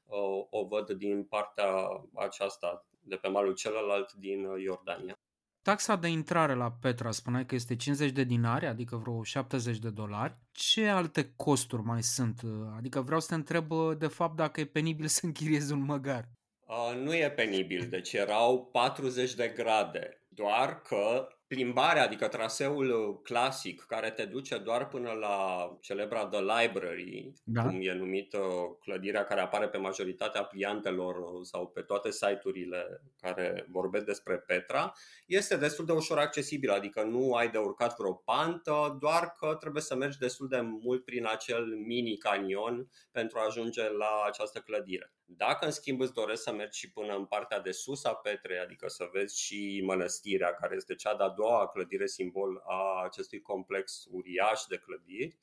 o, 0.06 0.18
uh, 0.18 0.46
o 0.50 0.66
văd 0.66 0.92
din 0.92 1.24
partea 1.24 1.74
aceasta, 2.14 2.86
de 3.02 3.16
pe 3.16 3.28
malul 3.28 3.54
celălalt 3.54 4.14
din 4.14 4.48
Iordania. 4.58 5.20
Taxa 5.62 5.96
de 5.96 6.08
intrare 6.08 6.54
la 6.54 6.72
Petra 6.82 7.12
spuneai 7.12 7.46
că 7.46 7.56
este 7.56 7.76
50 7.76 8.12
de 8.12 8.24
dinari, 8.24 8.66
adică 8.66 8.96
vreo 8.96 9.24
70 9.24 9.78
de 9.78 9.90
dolari. 9.90 10.38
Ce 10.52 10.88
alte 10.88 11.34
costuri 11.36 11.82
mai 11.82 12.04
sunt? 12.04 12.42
Adică 12.78 13.02
vreau 13.02 13.20
să 13.20 13.28
te 13.28 13.34
întreb 13.34 13.72
de 13.98 14.08
fapt 14.08 14.36
dacă 14.36 14.60
e 14.60 14.66
penibil 14.66 15.08
să 15.08 15.26
închiriezi 15.26 15.74
un 15.74 15.86
măgar. 15.86 16.30
Uh, 16.68 16.96
nu 16.96 17.16
e 17.16 17.32
penibil, 17.32 17.88
deci 17.90 18.14
erau 18.14 18.66
40 18.72 19.34
de 19.34 19.48
grade, 19.48 20.26
doar 20.28 20.82
că 20.82 21.28
plimbarea, 21.54 22.04
adică 22.04 22.28
traseul 22.28 22.90
uh, 22.90 23.20
clasic 23.24 23.82
care 23.82 24.12
te 24.12 24.26
duce 24.26 24.58
doar 24.58 24.88
până 24.88 25.12
la 25.12 25.68
celebra 25.82 26.26
The 26.26 26.40
Library, 26.40 27.34
da. 27.44 27.62
cum 27.64 27.80
e 27.82 27.94
numită 27.94 28.40
clădirea 28.80 29.24
care 29.24 29.42
apare 29.42 29.68
pe 29.68 29.78
majoritatea 29.78 30.44
pliantelor 30.44 31.16
uh, 31.16 31.40
sau 31.42 31.68
pe 31.68 31.82
toate 31.82 32.12
site-urile 32.12 33.02
care 33.22 33.66
vorbesc 33.70 34.06
despre 34.06 34.38
Petra, 34.38 34.94
este 35.28 35.58
destul 35.58 35.86
de 35.86 35.92
ușor 35.92 36.18
accesibil, 36.18 36.70
adică 36.70 37.04
nu 37.04 37.34
ai 37.34 37.50
de 37.50 37.58
urcat 37.58 37.96
vreo 37.98 38.14
pantă, 38.14 38.98
doar 39.00 39.34
că 39.40 39.56
trebuie 39.60 39.82
să 39.82 39.96
mergi 39.96 40.18
destul 40.18 40.48
de 40.48 40.62
mult 40.62 41.06
prin 41.06 41.26
acel 41.28 41.66
mini 41.66 42.18
canion 42.18 42.90
pentru 43.12 43.40
a 43.40 43.46
ajunge 43.46 43.82
la 43.82 44.24
această 44.28 44.60
clădire. 44.60 45.12
Dacă 45.26 45.66
în 45.66 45.72
schimb 45.72 46.02
îți 46.02 46.14
doresc 46.14 46.44
să 46.44 46.52
mergi 46.52 46.80
și 46.80 46.92
până 46.92 47.16
în 47.16 47.26
partea 47.26 47.60
de 47.60 47.72
sus 47.72 48.04
a 48.04 48.14
Petrei, 48.14 48.60
adică 48.60 48.88
să 48.88 49.10
vezi 49.12 49.40
și 49.40 49.82
mănăstirea, 49.86 50.54
care 50.54 50.76
este 50.76 50.96
cea 50.96 51.16
de-a 51.16 51.30
doua 51.30 51.43
clădire 51.74 52.08
simbol 52.08 52.64
a 52.66 53.04
acestui 53.04 53.42
complex 53.42 54.06
uriaș 54.12 54.62
de 54.70 54.78
clădiri, 54.78 55.38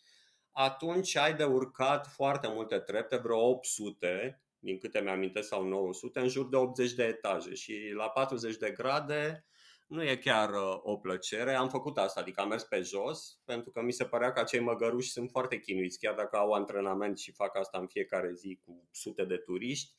atunci 0.53 1.17
ai 1.17 1.35
de 1.35 1.45
urcat 1.45 2.07
foarte 2.07 2.49
multe 2.49 2.79
trepte, 2.79 3.17
vreo 3.17 3.49
800, 3.49 4.43
din 4.59 4.79
câte 4.79 5.01
mi-amintesc 5.01 5.49
sau 5.49 5.65
900, 5.65 6.21
în 6.21 6.29
jur 6.29 6.49
de 6.49 6.57
80 6.57 6.93
de 6.93 7.05
etaje 7.05 7.55
și 7.55 7.93
la 7.95 8.09
40 8.09 8.57
de 8.57 8.71
grade 8.71 9.45
nu 9.91 10.03
e 10.03 10.17
chiar 10.17 10.51
uh, 10.51 10.79
o 10.83 10.97
plăcere. 10.97 11.55
Am 11.55 11.69
făcut 11.69 11.99
asta, 11.99 12.21
adică 12.21 12.41
am 12.41 12.49
mers 12.49 12.65
pe 12.65 12.81
jos, 12.81 13.41
pentru 13.45 13.71
că 13.71 13.83
mi 13.83 13.93
se 13.93 14.05
părea 14.05 14.33
că 14.33 14.41
acei 14.41 14.61
măgăruși 14.61 15.11
sunt 15.11 15.31
foarte 15.31 15.59
chinuiți, 15.59 15.99
chiar 15.99 16.15
dacă 16.15 16.37
au 16.37 16.53
antrenament 16.53 17.19
și 17.19 17.33
fac 17.33 17.57
asta 17.57 17.79
în 17.79 17.87
fiecare 17.87 18.33
zi 18.35 18.61
cu 18.65 18.89
sute 18.91 19.25
de 19.25 19.37
turiști. 19.37 19.95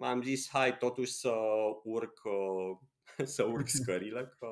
Am 0.00 0.22
zis, 0.22 0.48
hai 0.50 0.76
totuși 0.76 1.12
să 1.12 1.34
urc, 1.82 2.20
uh, 2.24 3.26
să 3.34 3.42
urc 3.44 3.68
scările, 3.68 4.34
că 4.38 4.48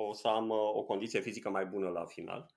o 0.00 0.12
să 0.12 0.28
am 0.28 0.48
uh, 0.48 0.74
o 0.74 0.82
condiție 0.84 1.20
fizică 1.20 1.50
mai 1.50 1.66
bună 1.66 1.88
la 1.88 2.04
final. 2.04 2.54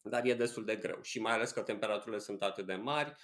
Dar 0.00 0.24
e 0.24 0.34
destul 0.34 0.64
de 0.64 0.76
greu 0.76 0.98
și 1.02 1.20
mai 1.20 1.32
ales 1.32 1.50
că 1.50 1.62
temperaturile 1.62 2.18
sunt 2.18 2.42
atât 2.42 2.66
de 2.66 2.74
mari. 2.74 3.14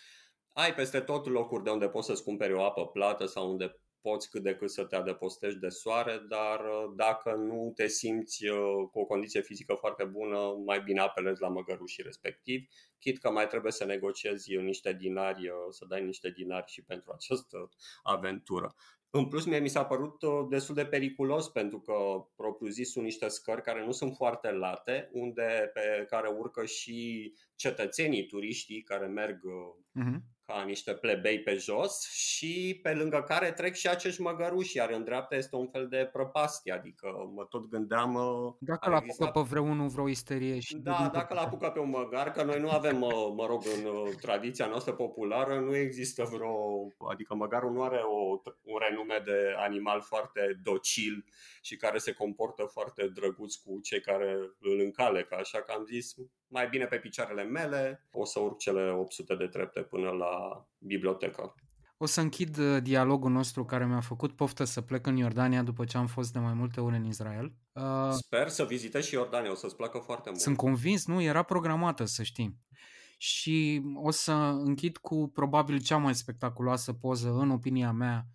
Ai 0.53 0.75
peste 0.75 1.01
tot 1.01 1.27
locuri 1.27 1.65
de 1.65 1.71
unde 1.71 1.89
poți 1.89 2.07
să-ți 2.07 2.23
cumperi 2.23 2.53
o 2.53 2.65
apă 2.65 2.87
plată 2.87 3.27
sau 3.27 3.51
unde 3.51 3.79
poți 4.01 4.31
cât 4.31 4.43
de 4.43 4.55
cât 4.55 4.71
să 4.71 4.85
te 4.85 4.97
adăpostești 4.97 5.59
de 5.59 5.69
soare, 5.69 6.19
dar 6.29 6.61
uh, 6.61 6.93
dacă 6.97 7.35
nu 7.35 7.73
te 7.75 7.87
simți 7.87 8.47
uh, 8.47 8.59
cu 8.91 8.99
o 8.99 9.05
condiție 9.05 9.41
fizică 9.41 9.75
foarte 9.75 10.05
bună, 10.05 10.39
mai 10.65 10.81
bine 10.83 11.01
apelezi 11.01 11.41
la 11.41 11.49
măgărușii 11.49 12.03
respectiv, 12.03 12.69
chit 12.99 13.19
că 13.19 13.31
mai 13.31 13.47
trebuie 13.47 13.73
să 13.73 13.85
negociezi 13.85 14.57
niște 14.57 14.93
dinari, 14.93 15.49
uh, 15.49 15.57
să 15.71 15.85
dai 15.89 16.05
niște 16.05 16.31
dinari 16.31 16.71
și 16.71 16.83
pentru 16.83 17.13
această 17.13 17.69
aventură. 18.03 18.75
În 19.17 19.29
plus, 19.29 19.45
mie 19.45 19.59
mi 19.59 19.69
s-a 19.69 19.85
părut 19.85 20.23
destul 20.49 20.75
de 20.75 20.87
periculos 20.87 21.49
pentru 21.49 21.81
că, 21.81 21.95
propriu 22.37 22.69
zis, 22.69 22.91
sunt 22.91 23.05
niște 23.05 23.29
scări 23.29 23.63
care 23.63 23.85
nu 23.85 23.93
sunt 23.93 24.15
foarte 24.17 24.51
late, 24.51 25.11
unde 25.13 25.71
pe 25.73 26.07
care 26.09 26.29
urcă 26.29 26.65
și 26.65 27.33
cetățenii, 27.55 28.27
turiștii 28.27 28.83
care 28.83 29.07
merg 29.07 29.41
uh-huh 29.41 30.34
ca 30.47 30.63
niște 30.67 30.95
plebei 30.95 31.41
pe 31.41 31.55
jos 31.55 32.11
și 32.11 32.81
pe 32.83 32.95
lângă 32.95 33.25
care 33.29 33.53
trec 33.53 33.75
și 33.75 33.89
acești 33.89 34.21
măgăruși, 34.21 34.77
iar 34.77 34.91
în 34.91 35.05
dreapta 35.05 35.37
este 35.37 35.57
un 35.57 35.69
fel 35.69 35.89
de 35.89 36.09
prăpastie, 36.13 36.73
adică 36.73 37.31
mă 37.35 37.45
tot 37.45 37.69
gândeam... 37.69 38.15
Uh, 38.15 38.55
dacă 38.59 38.91
l 38.91 38.93
apucă 38.93 39.27
pe 39.27 39.41
vreunul 39.41 39.89
vreo 39.89 40.09
isterie 40.09 40.61
și... 40.61 40.77
Da, 40.77 41.11
dacă 41.13 41.35
l 41.35 41.37
apucă 41.37 41.69
pe 41.69 41.79
un 41.79 41.89
măgar, 41.89 42.31
că 42.31 42.43
noi 42.43 42.61
nu 42.61 42.71
avem, 42.71 43.03
uh, 43.03 43.33
mă 43.37 43.47
rog, 43.47 43.63
în 43.79 43.85
uh, 43.85 44.09
tradiția 44.21 44.67
noastră 44.67 44.93
populară, 44.93 45.61
nu 45.61 45.77
există 45.77 46.29
vreo... 46.33 46.87
Adică 47.11 47.35
măgarul 47.35 47.73
nu 47.73 47.83
are 47.83 48.01
o, 48.05 48.41
un 48.63 48.79
renume 48.89 49.23
de 49.25 49.55
animal 49.57 50.01
foarte 50.01 50.61
docil 50.63 51.25
și 51.63 51.77
care 51.77 51.99
se 51.99 52.13
comportă 52.13 52.65
foarte 52.65 53.09
drăguț 53.09 53.55
cu 53.55 53.81
cei 53.81 54.01
care 54.01 54.31
îl 54.61 54.81
încalecă, 54.81 55.35
așa 55.35 55.59
că 55.59 55.73
am 55.73 55.85
zis, 55.85 56.15
mai 56.55 56.69
bine 56.69 56.87
pe 56.87 56.99
picioarele 56.99 57.43
mele, 57.43 58.07
o 58.13 58.25
să 58.25 58.41
urc 58.41 58.59
cele 58.59 58.91
800 58.91 59.35
de 59.35 59.47
trepte 59.47 59.81
până 59.81 60.11
la 60.11 60.34
bibliotecă. 60.79 61.55
O 61.97 62.07
să 62.07 62.21
închid 62.21 62.59
uh, 62.59 62.83
dialogul 62.83 63.31
nostru 63.31 63.65
care 63.65 63.87
mi-a 63.87 64.01
făcut 64.01 64.33
poftă 64.33 64.65
să 64.65 64.81
plec 64.81 65.07
în 65.07 65.17
Iordania 65.17 65.63
după 65.63 65.85
ce 65.85 65.97
am 65.97 66.07
fost 66.07 66.33
de 66.33 66.39
mai 66.39 66.53
multe 66.53 66.81
ori 66.81 66.97
în 66.97 67.05
Israel. 67.05 67.55
Uh, 67.73 68.11
Sper 68.11 68.49
să 68.49 68.65
vizitezi 68.65 69.09
și 69.09 69.15
Iordania, 69.15 69.51
o 69.51 69.55
să-ți 69.55 69.77
placă 69.77 69.99
foarte 69.99 70.29
mult. 70.29 70.41
Sunt 70.41 70.57
convins, 70.57 71.07
nu? 71.07 71.23
Era 71.23 71.43
programată, 71.43 72.05
să 72.05 72.23
știi. 72.23 72.59
Și 73.17 73.83
o 73.95 74.11
să 74.11 74.33
închid 74.65 74.97
cu 74.97 75.31
probabil 75.35 75.81
cea 75.81 75.97
mai 75.97 76.15
spectaculoasă 76.15 76.93
poză, 76.93 77.33
în 77.33 77.51
opinia 77.51 77.93
mea, 77.93 78.27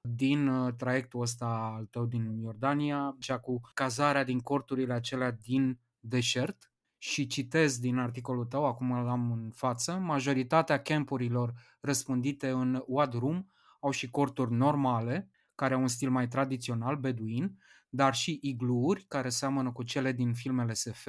din 0.00 0.48
uh, 0.48 0.74
traiectul 0.76 1.20
ăsta 1.20 1.74
al 1.76 1.84
tău 1.84 2.04
din 2.04 2.38
Iordania, 2.42 3.16
cea 3.18 3.38
cu 3.38 3.60
cazarea 3.74 4.24
din 4.24 4.40
corturile 4.40 4.92
acelea 4.92 5.30
din 5.30 5.80
deșert, 5.98 6.72
și 7.06 7.26
citez 7.26 7.78
din 7.78 7.98
articolul 7.98 8.44
tău, 8.44 8.64
acum 8.64 8.92
îl 8.92 9.08
am 9.08 9.32
în 9.32 9.50
față, 9.50 9.92
majoritatea 9.92 10.82
campurilor 10.82 11.54
răspândite 11.80 12.48
în 12.48 12.82
Wadrum 12.86 13.50
au 13.80 13.90
și 13.90 14.10
corturi 14.10 14.52
normale, 14.52 15.30
care 15.54 15.74
au 15.74 15.80
un 15.80 15.88
stil 15.88 16.10
mai 16.10 16.28
tradițional, 16.28 16.96
beduin, 16.96 17.58
dar 17.88 18.14
și 18.14 18.38
igluuri, 18.42 19.04
care 19.08 19.28
seamănă 19.28 19.72
cu 19.72 19.82
cele 19.82 20.12
din 20.12 20.34
filmele 20.34 20.72
SF, 20.72 21.08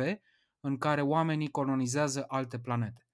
în 0.59 0.77
care 0.77 1.01
oamenii 1.01 1.49
colonizează 1.49 2.25
alte 2.27 2.59
planete. 2.59 3.07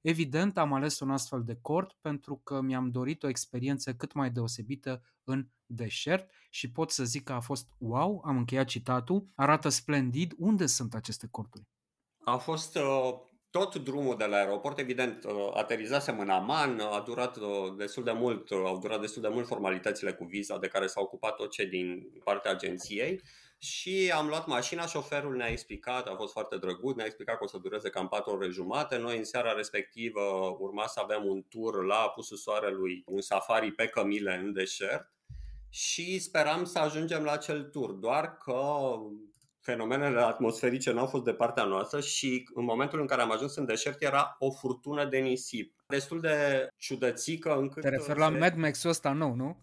Evident, 0.00 0.58
am 0.58 0.72
ales 0.72 1.00
un 1.00 1.10
astfel 1.10 1.44
de 1.44 1.58
cort 1.60 1.96
pentru 2.00 2.36
că 2.36 2.60
mi-am 2.60 2.90
dorit 2.90 3.22
o 3.22 3.28
experiență 3.28 3.94
cât 3.94 4.12
mai 4.12 4.30
deosebită 4.30 5.02
în 5.24 5.48
deșert 5.66 6.30
și 6.50 6.70
pot 6.70 6.90
să 6.90 7.04
zic 7.04 7.24
că 7.24 7.32
a 7.32 7.40
fost 7.40 7.68
wow, 7.78 8.22
am 8.24 8.36
încheiat 8.36 8.66
citatul, 8.66 9.28
arată 9.34 9.68
splendid. 9.68 10.34
Unde 10.36 10.66
sunt 10.66 10.94
aceste 10.94 11.28
corturi? 11.30 11.66
A 12.32 12.36
fost 12.36 12.76
uh, 12.76 13.14
tot 13.50 13.76
drumul 13.76 14.16
de 14.16 14.24
la 14.24 14.36
aeroport, 14.36 14.78
evident, 14.78 15.24
uh, 15.24 15.50
aterizasem 15.54 16.18
în 16.18 16.28
Aman, 16.28 16.80
a 16.80 17.00
durat 17.00 17.36
uh, 17.36 17.74
destul 17.76 18.04
de 18.04 18.12
mult, 18.12 18.50
uh, 18.50 18.62
au 18.64 18.78
durat 18.78 19.00
destul 19.00 19.22
de 19.22 19.28
mult 19.28 19.46
formalitățile 19.46 20.12
cu 20.12 20.24
viza 20.24 20.58
de 20.58 20.68
care 20.68 20.86
s-au 20.86 21.02
ocupat 21.02 21.34
tot 21.34 21.50
ce 21.50 21.64
din 21.64 22.12
partea 22.24 22.50
agenției 22.50 23.22
și 23.58 24.12
am 24.14 24.26
luat 24.26 24.46
mașina, 24.46 24.86
șoferul 24.86 25.36
ne-a 25.36 25.46
explicat, 25.46 26.06
a 26.06 26.14
fost 26.16 26.32
foarte 26.32 26.56
drăguț, 26.56 26.96
ne-a 26.96 27.04
explicat 27.04 27.38
că 27.38 27.44
o 27.44 27.46
să 27.46 27.58
dureze 27.58 27.90
cam 27.90 28.08
4 28.08 28.32
ore 28.32 28.48
jumate. 28.48 28.96
Noi 28.96 29.16
în 29.16 29.24
seara 29.24 29.52
respectivă 29.52 30.20
urma 30.58 30.86
să 30.86 31.00
avem 31.02 31.24
un 31.24 31.42
tur 31.48 31.84
la 31.84 31.94
apusul 31.94 32.36
soarelui, 32.36 33.02
un 33.06 33.20
safari 33.20 33.72
pe 33.72 33.86
cămile 33.86 34.40
în 34.42 34.52
deșert 34.52 35.12
și 35.68 36.18
speram 36.18 36.64
să 36.64 36.78
ajungem 36.78 37.22
la 37.22 37.32
acel 37.32 37.62
tur, 37.62 37.90
doar 37.90 38.36
că 38.36 38.90
fenomenele 39.70 40.20
atmosferice 40.20 40.90
nu 40.92 40.98
au 41.00 41.06
fost 41.06 41.24
de 41.24 41.32
partea 41.32 41.64
noastră 41.64 42.00
și 42.00 42.48
în 42.54 42.64
momentul 42.64 43.00
în 43.00 43.06
care 43.06 43.22
am 43.22 43.32
ajuns 43.32 43.56
în 43.56 43.64
deșert 43.64 44.02
era 44.02 44.36
o 44.38 44.50
furtună 44.50 45.04
de 45.04 45.18
nisip. 45.18 45.74
Destul 45.86 46.20
de 46.20 46.68
ciudățică 46.76 47.56
încât... 47.56 47.82
Te 47.82 47.88
referi 47.88 48.18
la 48.18 48.28
Mad 48.28 48.54
Max-ul 48.56 48.90
ăsta 48.90 49.12
nou, 49.12 49.34
nu? 49.34 49.56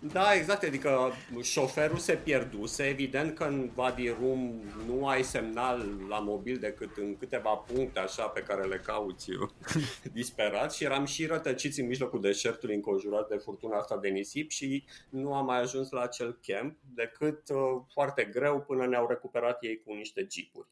Da, 0.00 0.34
exact, 0.34 0.62
adică 0.62 1.12
șoferul 1.42 1.96
se 1.98 2.16
pierduse, 2.16 2.88
evident 2.88 3.34
că 3.34 3.44
în 3.44 3.70
Wadi 3.74 4.08
Rum 4.08 4.62
nu 4.86 5.06
ai 5.06 5.22
semnal 5.22 6.06
la 6.08 6.18
mobil 6.18 6.56
decât 6.56 6.96
în 6.96 7.16
câteva 7.16 7.54
puncte 7.54 7.98
așa 7.98 8.26
pe 8.26 8.40
care 8.40 8.66
le 8.66 8.76
cauți 8.76 9.30
eu 9.30 9.52
disperat 10.12 10.72
și 10.72 10.84
eram 10.84 11.04
și 11.04 11.26
rătăciți 11.26 11.80
în 11.80 11.86
mijlocul 11.86 12.20
deșertului 12.20 12.74
înconjurat 12.74 13.28
de 13.28 13.36
furtuna 13.36 13.78
asta 13.78 13.98
de 13.98 14.08
nisip 14.08 14.50
și 14.50 14.84
nu 15.08 15.34
am 15.34 15.44
mai 15.44 15.60
ajuns 15.60 15.90
la 15.90 16.00
acel 16.00 16.38
camp 16.42 16.78
decât 16.94 17.48
uh, 17.48 17.82
foarte 17.92 18.24
greu 18.24 18.60
până 18.60 18.86
ne-au 18.86 19.06
recuperat 19.08 19.62
ei 19.62 19.82
cu 19.84 19.92
niște 19.92 20.26
jeepuri. 20.30 20.68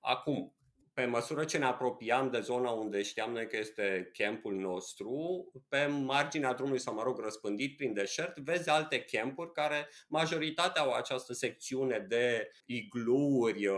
Acum, 0.00 0.52
pe 0.94 1.04
măsură 1.04 1.44
ce 1.44 1.58
ne 1.58 1.64
apropiam 1.64 2.30
de 2.30 2.40
zona 2.40 2.70
unde 2.70 3.02
știam 3.02 3.32
noi 3.32 3.48
că 3.48 3.56
este 3.56 4.10
campul 4.12 4.54
nostru, 4.54 5.44
pe 5.68 5.86
marginea 5.86 6.54
drumului 6.54 6.80
sau, 6.80 6.94
mă 6.94 7.02
rog, 7.02 7.18
răspândit 7.18 7.76
prin 7.76 7.92
deșert, 7.92 8.38
vezi 8.38 8.68
alte 8.68 9.00
campuri 9.00 9.52
care 9.52 9.88
majoritatea 10.08 10.82
au 10.82 10.92
această 10.92 11.32
secțiune 11.32 11.98
de 12.08 12.50
igluuri, 12.66 13.66
uh, 13.66 13.76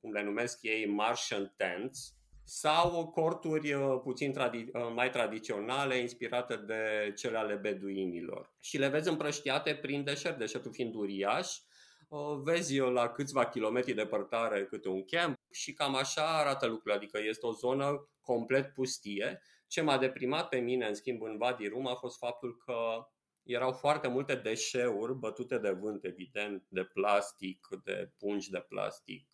cum 0.00 0.12
le 0.12 0.22
numesc 0.22 0.58
ei, 0.62 0.86
Martian 0.86 1.54
tents, 1.56 2.14
sau 2.44 3.06
corturi 3.08 3.72
uh, 3.72 4.00
puțin 4.02 4.32
tradi- 4.32 4.72
uh, 4.72 4.92
mai 4.94 5.10
tradiționale, 5.10 5.96
inspirate 5.96 6.56
de 6.56 7.12
cele 7.16 7.38
ale 7.38 7.54
beduinilor. 7.54 8.52
Și 8.60 8.78
le 8.78 8.88
vezi 8.88 9.08
împrăștiate 9.08 9.74
prin 9.74 10.04
deșert, 10.04 10.38
deșertul 10.38 10.72
fiind 10.72 10.94
uriaș, 10.94 11.58
vezi 12.42 12.78
la 12.78 13.08
câțiva 13.08 13.48
kilometri 13.48 13.92
departare 13.92 14.64
câte 14.64 14.88
un 14.88 15.04
camp 15.04 15.36
și 15.50 15.72
cam 15.72 15.94
așa 15.94 16.38
arată 16.38 16.66
lucrurile, 16.66 16.94
adică 16.94 17.18
este 17.22 17.46
o 17.46 17.52
zonă 17.52 18.08
complet 18.20 18.72
pustie. 18.72 19.42
Ce 19.66 19.80
m-a 19.80 19.98
deprimat 19.98 20.48
pe 20.48 20.58
mine, 20.58 20.86
în 20.86 20.94
schimb, 20.94 21.22
în 21.22 21.38
Vadi 21.38 21.68
Rum 21.68 21.86
a 21.86 21.94
fost 21.94 22.18
faptul 22.18 22.56
că 22.56 23.08
erau 23.42 23.72
foarte 23.72 24.08
multe 24.08 24.34
deșeuri 24.34 25.14
bătute 25.14 25.58
de 25.58 25.70
vânt, 25.70 26.04
evident, 26.04 26.66
de 26.68 26.84
plastic, 26.84 27.68
de 27.84 28.12
pungi 28.18 28.50
de 28.50 28.64
plastic, 28.68 29.28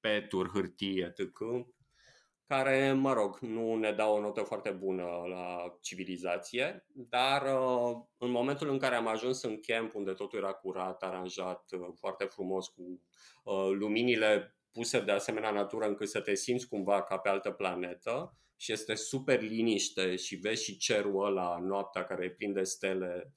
peturi, 0.00 0.48
hârtie, 0.48 1.14
etc 1.18 1.30
care, 2.46 2.92
mă 2.92 3.12
rog, 3.12 3.38
nu 3.38 3.74
ne 3.74 3.92
dau 3.92 4.16
o 4.16 4.20
notă 4.20 4.42
foarte 4.42 4.70
bună 4.70 5.02
la 5.28 5.76
civilizație, 5.80 6.86
dar 6.92 7.42
uh, 7.42 7.96
în 8.18 8.30
momentul 8.30 8.70
în 8.70 8.78
care 8.78 8.94
am 8.94 9.06
ajuns 9.06 9.42
în 9.42 9.60
camp, 9.60 9.94
unde 9.94 10.12
totul 10.12 10.38
era 10.38 10.52
curat, 10.52 11.02
aranjat, 11.02 11.64
uh, 11.72 11.88
foarte 11.94 12.24
frumos, 12.24 12.68
cu 12.68 12.82
uh, 13.44 13.70
luminile 13.78 14.56
puse 14.72 15.00
de 15.00 15.12
asemenea 15.12 15.50
natură 15.50 15.86
încât 15.86 16.08
să 16.08 16.20
te 16.20 16.34
simți 16.34 16.68
cumva 16.68 17.02
ca 17.02 17.18
pe 17.18 17.28
altă 17.28 17.50
planetă 17.50 18.38
și 18.56 18.72
este 18.72 18.94
super 18.94 19.40
liniște 19.40 20.16
și 20.16 20.36
vezi 20.36 20.64
și 20.64 20.76
cerul 20.76 21.24
ăla 21.24 21.58
noaptea 21.62 22.04
care 22.04 22.24
e 22.24 22.30
plin 22.30 22.52
de 22.52 22.62
stele 22.62 23.34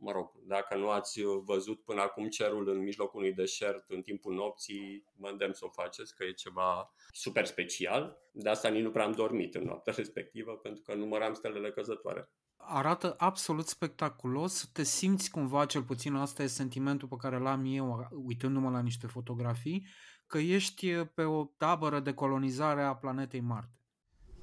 mă 0.00 0.12
rog, 0.12 0.30
dacă 0.46 0.76
nu 0.76 0.90
ați 0.90 1.20
văzut 1.44 1.84
până 1.84 2.00
acum 2.00 2.28
cerul 2.28 2.68
în 2.68 2.78
mijlocul 2.78 3.20
unui 3.20 3.32
deșert 3.32 3.84
în 3.88 4.02
timpul 4.02 4.34
nopții, 4.34 5.04
mă 5.16 5.28
îndemn 5.28 5.52
să 5.52 5.64
o 5.64 5.68
faceți, 5.68 6.16
că 6.16 6.24
e 6.24 6.32
ceva 6.32 6.94
super 7.12 7.46
special. 7.46 8.18
De 8.32 8.48
asta 8.48 8.68
nici 8.68 8.82
nu 8.82 8.90
prea 8.90 9.04
am 9.04 9.12
dormit 9.12 9.54
în 9.54 9.62
noaptea 9.62 9.92
respectivă, 10.02 10.52
pentru 10.52 10.82
că 10.82 10.94
număram 10.94 11.34
stelele 11.34 11.70
căzătoare. 11.70 12.30
Arată 12.56 13.14
absolut 13.18 13.66
spectaculos, 13.66 14.70
te 14.72 14.82
simți 14.82 15.30
cumva, 15.30 15.66
cel 15.66 15.82
puțin 15.82 16.14
asta 16.14 16.42
e 16.42 16.46
sentimentul 16.46 17.08
pe 17.08 17.16
care 17.18 17.38
l-am 17.38 17.64
eu 17.66 18.08
uitându-mă 18.10 18.70
la 18.70 18.80
niște 18.80 19.06
fotografii, 19.06 19.86
că 20.26 20.38
ești 20.38 20.94
pe 21.04 21.22
o 21.22 21.44
tabără 21.44 22.00
de 22.00 22.14
colonizare 22.14 22.82
a 22.82 22.94
planetei 22.94 23.40
Marte. 23.40 23.74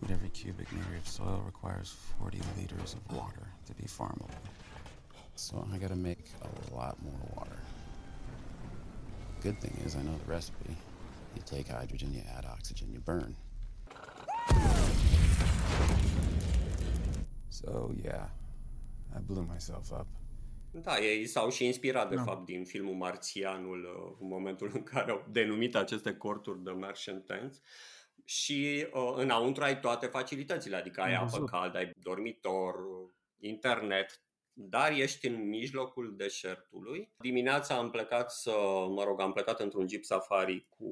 Every 0.10 0.30
cubic 0.30 0.72
meter 0.72 0.98
of 0.98 1.08
soil 1.08 1.42
requires 1.46 1.96
40 2.20 2.42
liters 2.56 2.94
of 2.94 3.02
water 3.16 3.48
to 3.66 3.74
be 3.74 3.88
farmable. 3.88 4.42
So 5.38 5.64
I 5.72 5.78
gotta 5.78 5.96
make 5.96 6.26
a 6.42 6.76
lot 6.76 6.98
more 7.04 7.22
water. 7.36 7.60
Good 9.44 9.60
thing 9.60 9.78
is 9.86 9.96
I 9.96 10.02
know 10.02 10.18
the 10.26 10.32
recipe. 10.34 10.76
You 11.36 11.44
take 11.46 11.68
hydrogen, 11.68 12.12
you 12.12 12.24
add 12.38 12.46
oxygen, 12.46 12.92
you 12.92 13.00
burn. 13.00 13.36
So 17.50 17.94
yeah, 18.04 18.26
I 19.16 19.20
blew 19.20 19.46
myself 19.54 19.92
up. 19.92 20.08
Da, 20.72 20.98
ei 21.00 21.28
s-au 21.28 21.50
și 21.50 21.66
inspirat 21.66 22.10
de 22.10 22.16
no. 22.16 22.24
fapt 22.24 22.46
din 22.46 22.66
filmul 22.66 22.96
Marțianul 22.96 23.84
uh, 23.84 24.18
în 24.22 24.28
momentul 24.28 24.72
în 24.74 24.84
care 24.84 25.12
au 25.12 25.26
denumit 25.32 25.76
aceste 25.76 26.14
corturi 26.14 26.64
de 26.64 26.72
Martian 26.72 27.22
Tanks 27.22 27.62
și 28.26 28.88
uh, 28.94 29.14
înăuntru 29.16 29.64
ai 29.64 29.80
toate 29.80 30.06
facilitățile, 30.06 30.76
adică 30.76 31.02
ai 31.02 31.14
apă 31.14 31.44
caldă, 31.44 31.78
ai 31.78 31.92
dormitor, 32.02 32.76
internet, 33.40 34.22
dar 34.60 34.92
ești 34.92 35.28
în 35.28 35.48
mijlocul 35.48 36.14
deșertului. 36.18 37.10
Dimineața 37.18 37.76
am 37.76 37.90
plecat 37.90 38.32
să, 38.32 38.52
mă 38.90 39.04
rog, 39.04 39.22
am 39.22 39.32
plecat 39.32 39.60
într-un 39.60 39.88
jeep 39.88 40.04
safari 40.04 40.68
cu 40.70 40.88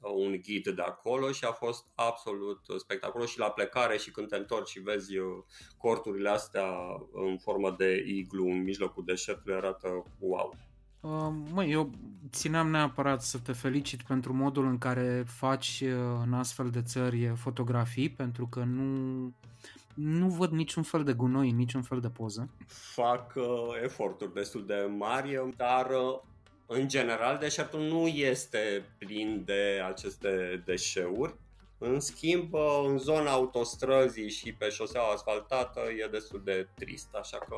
un 0.00 0.40
ghid 0.42 0.68
de 0.68 0.82
acolo 0.82 1.32
și 1.32 1.44
a 1.44 1.52
fost 1.52 1.86
absolut 1.94 2.60
spectaculos 2.78 3.30
și 3.30 3.38
la 3.38 3.50
plecare 3.50 3.96
și 3.96 4.10
când 4.10 4.28
te 4.28 4.36
întorci 4.36 4.68
și 4.68 4.80
vezi 4.80 5.16
uh, 5.16 5.26
corturile 5.76 6.28
astea 6.28 6.66
în 7.12 7.38
formă 7.38 7.74
de 7.78 8.04
iglu 8.06 8.46
în 8.46 8.62
mijlocul 8.62 9.04
deșertului 9.04 9.56
arată 9.56 10.04
wow. 10.18 10.54
Uh, 11.00 11.34
măi, 11.52 11.70
eu 11.70 11.90
țineam 12.30 12.70
neapărat 12.70 13.22
să 13.22 13.38
te 13.38 13.52
felicit 13.52 14.02
pentru 14.02 14.32
modul 14.32 14.66
în 14.66 14.78
care 14.78 15.24
faci 15.26 15.82
uh, 15.84 16.20
în 16.24 16.32
astfel 16.32 16.70
de 16.70 16.82
țări 16.82 17.32
fotografii, 17.36 18.10
pentru 18.10 18.46
că 18.46 18.60
nu 18.60 19.32
nu 19.94 20.28
văd 20.28 20.50
niciun 20.50 20.82
fel 20.82 21.04
de 21.04 21.12
gunoi, 21.12 21.50
niciun 21.50 21.82
fel 21.82 22.00
de 22.00 22.08
poză. 22.08 22.48
Fac 22.66 23.32
uh, 23.36 23.44
eforturi 23.82 24.34
destul 24.34 24.66
de 24.66 24.88
mari, 24.96 25.54
dar 25.56 25.90
uh, 25.90 26.20
în 26.66 26.88
general 26.88 27.38
deșertul 27.38 27.80
nu 27.80 28.06
este 28.06 28.84
plin 28.98 29.42
de 29.44 29.82
aceste 29.86 30.62
deșeuri. 30.64 31.34
În 31.78 32.00
schimb, 32.00 32.52
uh, 32.52 32.84
în 32.86 32.98
zona 32.98 33.30
autostrăzii 33.30 34.30
și 34.30 34.52
pe 34.52 34.68
șoseaua 34.68 35.12
asfaltată 35.12 35.80
e 35.80 36.08
destul 36.10 36.42
de 36.44 36.68
trist, 36.74 37.14
așa 37.14 37.38
că 37.38 37.56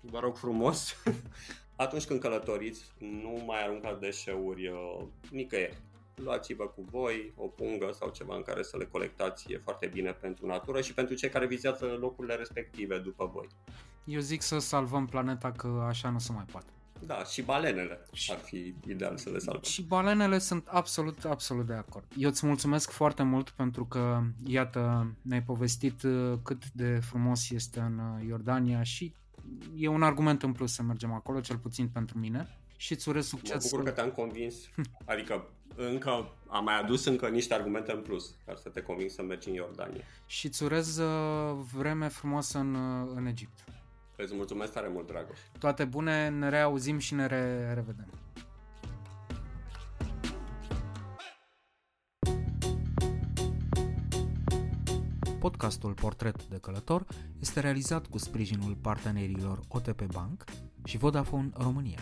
vă 0.00 0.18
rog 0.18 0.36
frumos, 0.36 0.96
atunci 1.76 2.04
când 2.04 2.20
călătoriți, 2.20 2.84
nu 2.98 3.42
mai 3.46 3.62
aruncați 3.62 4.00
deșeuri 4.00 4.68
uh, 4.68 5.02
nicăieri 5.30 5.76
luați-vă 6.14 6.66
cu 6.66 6.84
voi 6.90 7.32
o 7.36 7.46
pungă 7.46 7.90
sau 7.98 8.10
ceva 8.10 8.36
în 8.36 8.42
care 8.42 8.62
să 8.62 8.76
le 8.76 8.84
colectați, 8.84 9.52
e 9.52 9.60
foarte 9.64 9.86
bine 9.86 10.12
pentru 10.12 10.46
natură 10.46 10.80
și 10.80 10.94
pentru 10.94 11.14
cei 11.14 11.28
care 11.28 11.46
vizează 11.46 11.96
locurile 12.00 12.34
respective 12.34 12.98
după 12.98 13.30
voi. 13.32 13.48
Eu 14.04 14.20
zic 14.20 14.42
să 14.42 14.58
salvăm 14.58 15.06
planeta 15.06 15.52
că 15.52 15.84
așa 15.88 16.10
nu 16.10 16.18
se 16.18 16.32
mai 16.32 16.44
poate. 16.52 16.68
Da, 17.06 17.24
și 17.24 17.42
balenele 17.42 18.06
și, 18.12 18.32
ar 18.32 18.38
fi 18.38 18.74
ideal 18.86 19.16
să 19.16 19.30
le 19.30 19.38
salvăm. 19.38 19.62
Și 19.62 19.82
balenele 19.82 20.38
sunt 20.38 20.68
absolut, 20.68 21.24
absolut 21.24 21.66
de 21.66 21.74
acord. 21.74 22.04
Eu 22.16 22.28
îți 22.28 22.46
mulțumesc 22.46 22.90
foarte 22.90 23.22
mult 23.22 23.50
pentru 23.50 23.84
că, 23.84 24.22
iată, 24.46 25.12
ne-ai 25.22 25.42
povestit 25.42 26.02
uh, 26.02 26.38
cât 26.42 26.70
de 26.70 26.98
frumos 27.02 27.50
este 27.50 27.80
în 27.80 27.98
uh, 27.98 28.26
Iordania 28.26 28.82
și 28.82 29.14
e 29.76 29.88
un 29.88 30.02
argument 30.02 30.42
în 30.42 30.52
plus 30.52 30.72
să 30.72 30.82
mergem 30.82 31.12
acolo, 31.12 31.40
cel 31.40 31.56
puțin 31.56 31.88
pentru 31.88 32.18
mine. 32.18 32.58
Și 32.76 32.92
îți 32.92 33.08
urez 33.08 33.26
succes. 33.26 33.62
Mă 33.62 33.68
bucur 33.70 33.84
că 33.84 33.90
te-am 33.90 34.10
convins. 34.10 34.54
Adică 35.04 35.48
încă 35.76 36.28
am 36.48 36.64
mai 36.64 36.80
adus 36.80 37.04
încă 37.04 37.28
niște 37.28 37.54
argumente 37.54 37.92
în 37.92 38.00
plus 38.00 38.34
ca 38.46 38.54
să 38.54 38.68
te 38.68 38.82
conving 38.82 39.10
să 39.10 39.22
mergi 39.22 39.48
în 39.48 39.54
Iordania. 39.54 40.02
Și 40.26 40.46
îți 40.46 40.62
urez 40.62 40.96
uh, 40.96 41.58
vreme 41.76 42.08
frumoasă 42.08 42.58
în, 42.58 42.74
uh, 42.74 43.12
în 43.14 43.26
Egipt. 43.26 43.64
Îți 44.16 44.34
mulțumesc 44.34 44.72
tare 44.72 44.88
mult, 44.88 45.06
Dragoș. 45.06 45.38
Toate 45.58 45.84
bune, 45.84 46.28
ne 46.28 46.48
reauzim 46.48 46.98
și 46.98 47.14
ne 47.14 47.26
re- 47.26 47.72
revedem. 47.74 48.08
Podcastul 55.38 55.92
Portret 55.92 56.44
de 56.44 56.58
Călător 56.58 57.06
este 57.40 57.60
realizat 57.60 58.06
cu 58.06 58.18
sprijinul 58.18 58.76
partenerilor 58.80 59.60
OTP 59.68 60.02
Bank 60.12 60.44
și 60.84 60.96
Vodafone 60.96 61.50
România 61.54 61.98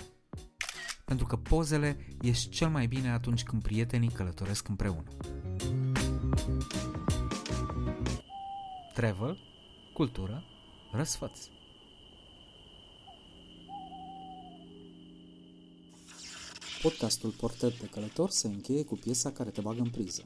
pentru 1.04 1.26
că 1.26 1.36
pozele 1.36 2.06
ies 2.20 2.50
cel 2.50 2.68
mai 2.68 2.86
bine 2.86 3.10
atunci 3.10 3.42
când 3.42 3.62
prietenii 3.62 4.10
călătoresc 4.10 4.68
împreună. 4.68 5.10
Travel, 8.94 9.38
cultură, 9.94 10.44
răsfăț. 10.92 11.38
Podcastul 16.82 17.30
Portret 17.30 17.80
de 17.80 17.86
Călător 17.86 18.30
se 18.30 18.46
încheie 18.46 18.84
cu 18.84 18.94
piesa 18.94 19.32
care 19.32 19.50
te 19.50 19.60
bagă 19.60 19.80
în 19.80 19.90
priză. 19.90 20.22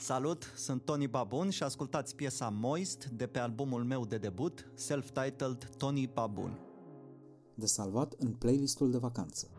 Salut, 0.00 0.52
sunt 0.56 0.84
Tony 0.84 1.06
Babun 1.06 1.50
și 1.50 1.62
ascultați 1.62 2.14
piesa 2.14 2.48
Moist 2.48 3.04
de 3.06 3.26
pe 3.26 3.38
albumul 3.38 3.84
meu 3.84 4.06
de 4.06 4.18
debut, 4.18 4.70
self-titled 4.74 5.70
Tony 5.76 6.06
Babun. 6.06 6.58
De 7.54 7.66
salvat 7.66 8.12
în 8.18 8.32
playlistul 8.32 8.90
de 8.90 8.98
vacanță. 8.98 9.57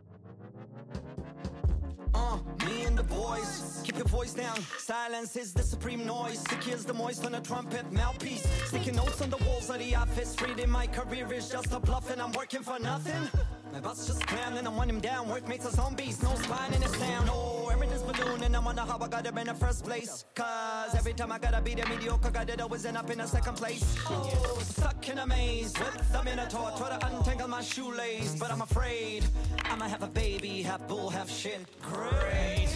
Me 2.65 2.85
and 2.85 2.97
the 2.97 3.03
boys, 3.03 3.81
keep 3.83 3.97
your 3.97 4.07
voice 4.07 4.33
down. 4.33 4.59
Silence 4.77 5.35
is 5.35 5.53
the 5.53 5.63
supreme 5.63 6.05
noise. 6.05 6.39
Secures 6.49 6.85
the 6.85 6.93
moist 6.93 7.25
on 7.25 7.35
a 7.35 7.41
trumpet 7.41 7.91
mouthpiece. 7.91 8.47
Sticking 8.65 8.95
notes 8.95 9.21
on 9.21 9.29
the 9.29 9.37
walls 9.45 9.69
of 9.69 9.79
the 9.79 9.95
office. 9.95 10.35
Reading 10.41 10.69
my 10.69 10.87
career 10.87 11.31
is 11.33 11.49
just 11.49 11.73
a 11.73 11.79
bluff, 11.79 12.11
and 12.11 12.21
I'm 12.21 12.31
working 12.33 12.61
for 12.61 12.79
nothing. 12.79 13.29
My 13.71 13.79
boss 13.79 14.07
just 14.07 14.25
clown 14.25 14.57
and 14.57 14.67
I 14.67 14.71
want 14.71 14.89
him 14.89 14.99
down. 14.99 15.29
Workmates 15.29 15.65
are 15.65 15.71
zombies, 15.71 16.21
no 16.23 16.33
spine 16.35 16.73
in 16.73 16.81
this 16.81 16.97
town. 16.99 17.29
Oh, 17.29 17.69
everything's 17.71 18.01
balloon 18.01 18.43
and 18.43 18.55
I 18.55 18.59
wonder 18.59 18.81
how 18.81 18.97
I 18.97 19.07
got 19.07 19.23
there 19.23 19.37
in 19.37 19.47
the 19.47 19.53
first 19.53 19.85
place. 19.85 20.25
Cause 20.33 20.95
every 20.95 21.13
time 21.13 21.31
I 21.31 21.37
gotta 21.37 21.61
be 21.61 21.75
the 21.75 21.85
mediocre 21.87 22.31
guy 22.31 22.45
that 22.45 22.61
always 22.61 22.85
end 22.85 22.97
up 22.97 23.09
in 23.09 23.19
a 23.19 23.27
second 23.27 23.55
place. 23.57 23.95
Oh, 24.07 24.59
stuck 24.61 25.07
in 25.07 25.19
a 25.19 25.27
maze 25.27 25.77
with 25.77 26.11
the 26.11 26.23
minotaur. 26.23 26.71
Try 26.77 26.97
to 26.97 27.07
untangle 27.07 27.47
my 27.47 27.61
shoelace, 27.61 28.35
but 28.39 28.51
I'm 28.51 28.61
afraid 28.61 29.25
I'ma 29.65 29.87
have 29.87 30.03
a 30.03 30.07
baby, 30.07 30.63
half 30.63 30.87
bull, 30.87 31.09
half 31.09 31.29
shit. 31.29 31.65
Great. 31.81 32.69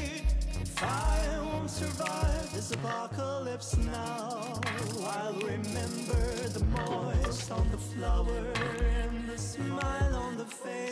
If 0.61 0.83
I 0.83 1.39
won't 1.43 1.69
survive 1.69 2.53
this 2.53 2.71
apocalypse 2.71 3.77
now, 3.77 4.61
I'll 5.05 5.33
remember 5.33 6.23
the 6.49 6.63
moist 6.65 7.51
on 7.51 7.69
the 7.71 7.77
flower 7.77 8.45
and 9.03 9.27
the 9.27 9.37
smile 9.37 10.15
on 10.15 10.37
the 10.37 10.45
faces 10.45 10.82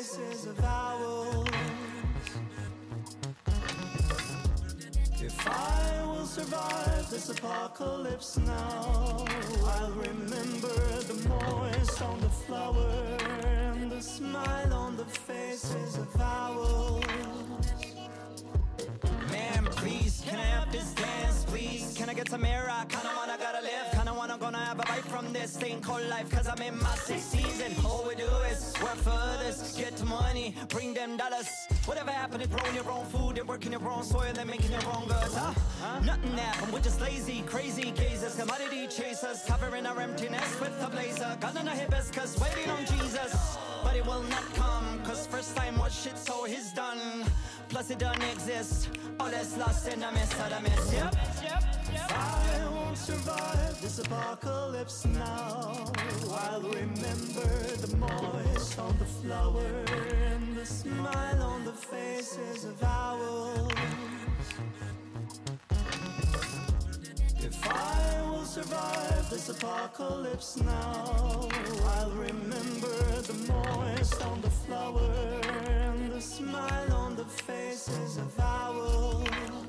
survive 6.52 7.10
this 7.10 7.30
apocalypse 7.30 8.38
now, 8.40 9.26
I'll 9.66 9.92
remember 9.92 10.76
the 11.08 11.30
moist 11.30 12.02
on 12.02 12.20
the 12.20 12.30
flower 12.30 13.18
and 13.74 13.90
the 13.90 14.02
smile 14.02 14.74
on 14.74 14.98
the 14.98 15.06
faces 15.06 15.98
of 15.98 16.10
owls. 16.20 17.06
Please, 19.78 20.24
can 20.28 20.38
I 20.38 20.44
have 20.44 20.72
this 20.72 20.94
dance, 20.94 21.46
please? 21.46 21.96
Can 21.98 22.10
I 22.10 22.14
get 22.14 22.30
some 22.30 22.46
air? 22.46 22.70
I 22.70 22.86
this 25.42 25.58
thing 25.58 25.82
called 25.82 26.06
life. 26.08 26.30
Cause 26.30 26.48
I'm 26.48 26.62
in 26.62 26.78
my 26.78 26.96
sixth 26.96 27.32
season. 27.32 27.74
All 27.84 28.06
we 28.08 28.16
do 28.16 28.30
is 28.52 28.74
work 28.82 28.98
for 28.98 29.10
others, 29.10 29.76
get 29.76 30.04
money, 30.06 30.56
bring 30.70 30.94
them 30.94 31.18
dollars. 31.18 31.50
Whatever 31.86 32.12
happened 32.12 32.44
to 32.44 32.50
growing 32.50 32.76
your 32.76 32.90
own 32.92 33.06
food 33.06 33.40
and 33.40 33.48
working 33.48 33.72
your 33.72 33.88
own 33.90 34.04
soil 34.04 34.34
and 34.38 34.50
making 34.50 34.72
your 34.72 34.86
own 34.96 35.08
goods, 35.08 35.36
huh? 35.36 35.54
Nothing 36.06 36.38
happened, 36.38 36.72
we're 36.72 36.82
just 36.82 37.02
lazy, 37.02 37.42
crazy 37.42 37.92
gazers, 37.92 38.40
commodity 38.40 38.88
chasers, 38.88 39.44
covering 39.48 39.86
our 39.86 40.00
emptiness 40.00 40.60
with 40.60 40.76
a 40.82 40.90
blazer. 40.90 41.36
Gun 41.40 41.58
on 41.58 41.68
a 41.68 41.76
hibiscus, 41.76 42.40
waiting 42.40 42.70
on 42.70 42.86
Jesus. 42.86 43.58
But 43.84 43.96
it 43.96 44.06
will 44.06 44.24
not 44.24 44.46
come, 44.54 45.02
cause 45.04 45.28
first 45.28 45.56
time 45.56 45.78
what 45.78 45.92
shit 45.92 46.18
so 46.18 46.44
he's 46.46 46.72
done. 46.74 47.26
Plus 47.70 47.90
it 47.90 48.00
doesn't 48.00 48.24
exist. 48.24 48.90
All 49.20 49.30
that's 49.30 49.58
lost 49.58 49.88
in 49.88 50.00
the 50.00 50.12
mist 50.12 50.34
of 50.40 50.50
the 50.50 50.62
mist. 50.62 50.94
Yep. 50.94 51.16
I 52.10 52.68
won't 52.74 52.98
survive 52.98 53.82
this 53.82 54.00
apocalypse 54.00 55.06
now, 55.06 55.92
I'll 56.32 56.62
remember 56.62 57.48
the 57.78 57.98
moist 57.98 58.80
on 58.80 58.98
the 58.98 59.06
flower 59.06 59.86
and 60.32 60.56
the 60.56 60.66
smile 60.66 61.42
on 61.42 61.66
the 61.66 61.72
faces 61.72 62.66
of 62.66 62.82
owls. 62.84 63.72
I 67.64 68.22
will 68.30 68.46
survive 68.46 69.30
this 69.30 69.50
apocalypse 69.50 70.58
now, 70.58 71.50
I'll 71.86 72.12
remember 72.12 73.22
the 73.22 73.34
moist 73.48 74.22
on 74.26 74.42
the 74.42 74.50
flower 74.50 75.42
and 75.66 76.12
the 76.12 76.22
smile 76.22 76.94
on 76.94 77.16
the 77.16 77.26
faces 77.26 78.18
of 78.18 78.40
owls. 78.40 79.61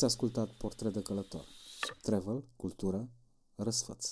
Ați 0.00 0.12
ascultat 0.12 0.48
Portret 0.48 0.92
de 0.92 1.02
călător. 1.02 1.44
Travel, 2.02 2.44
cultură, 2.56 3.08
răsfăț. 3.54 4.10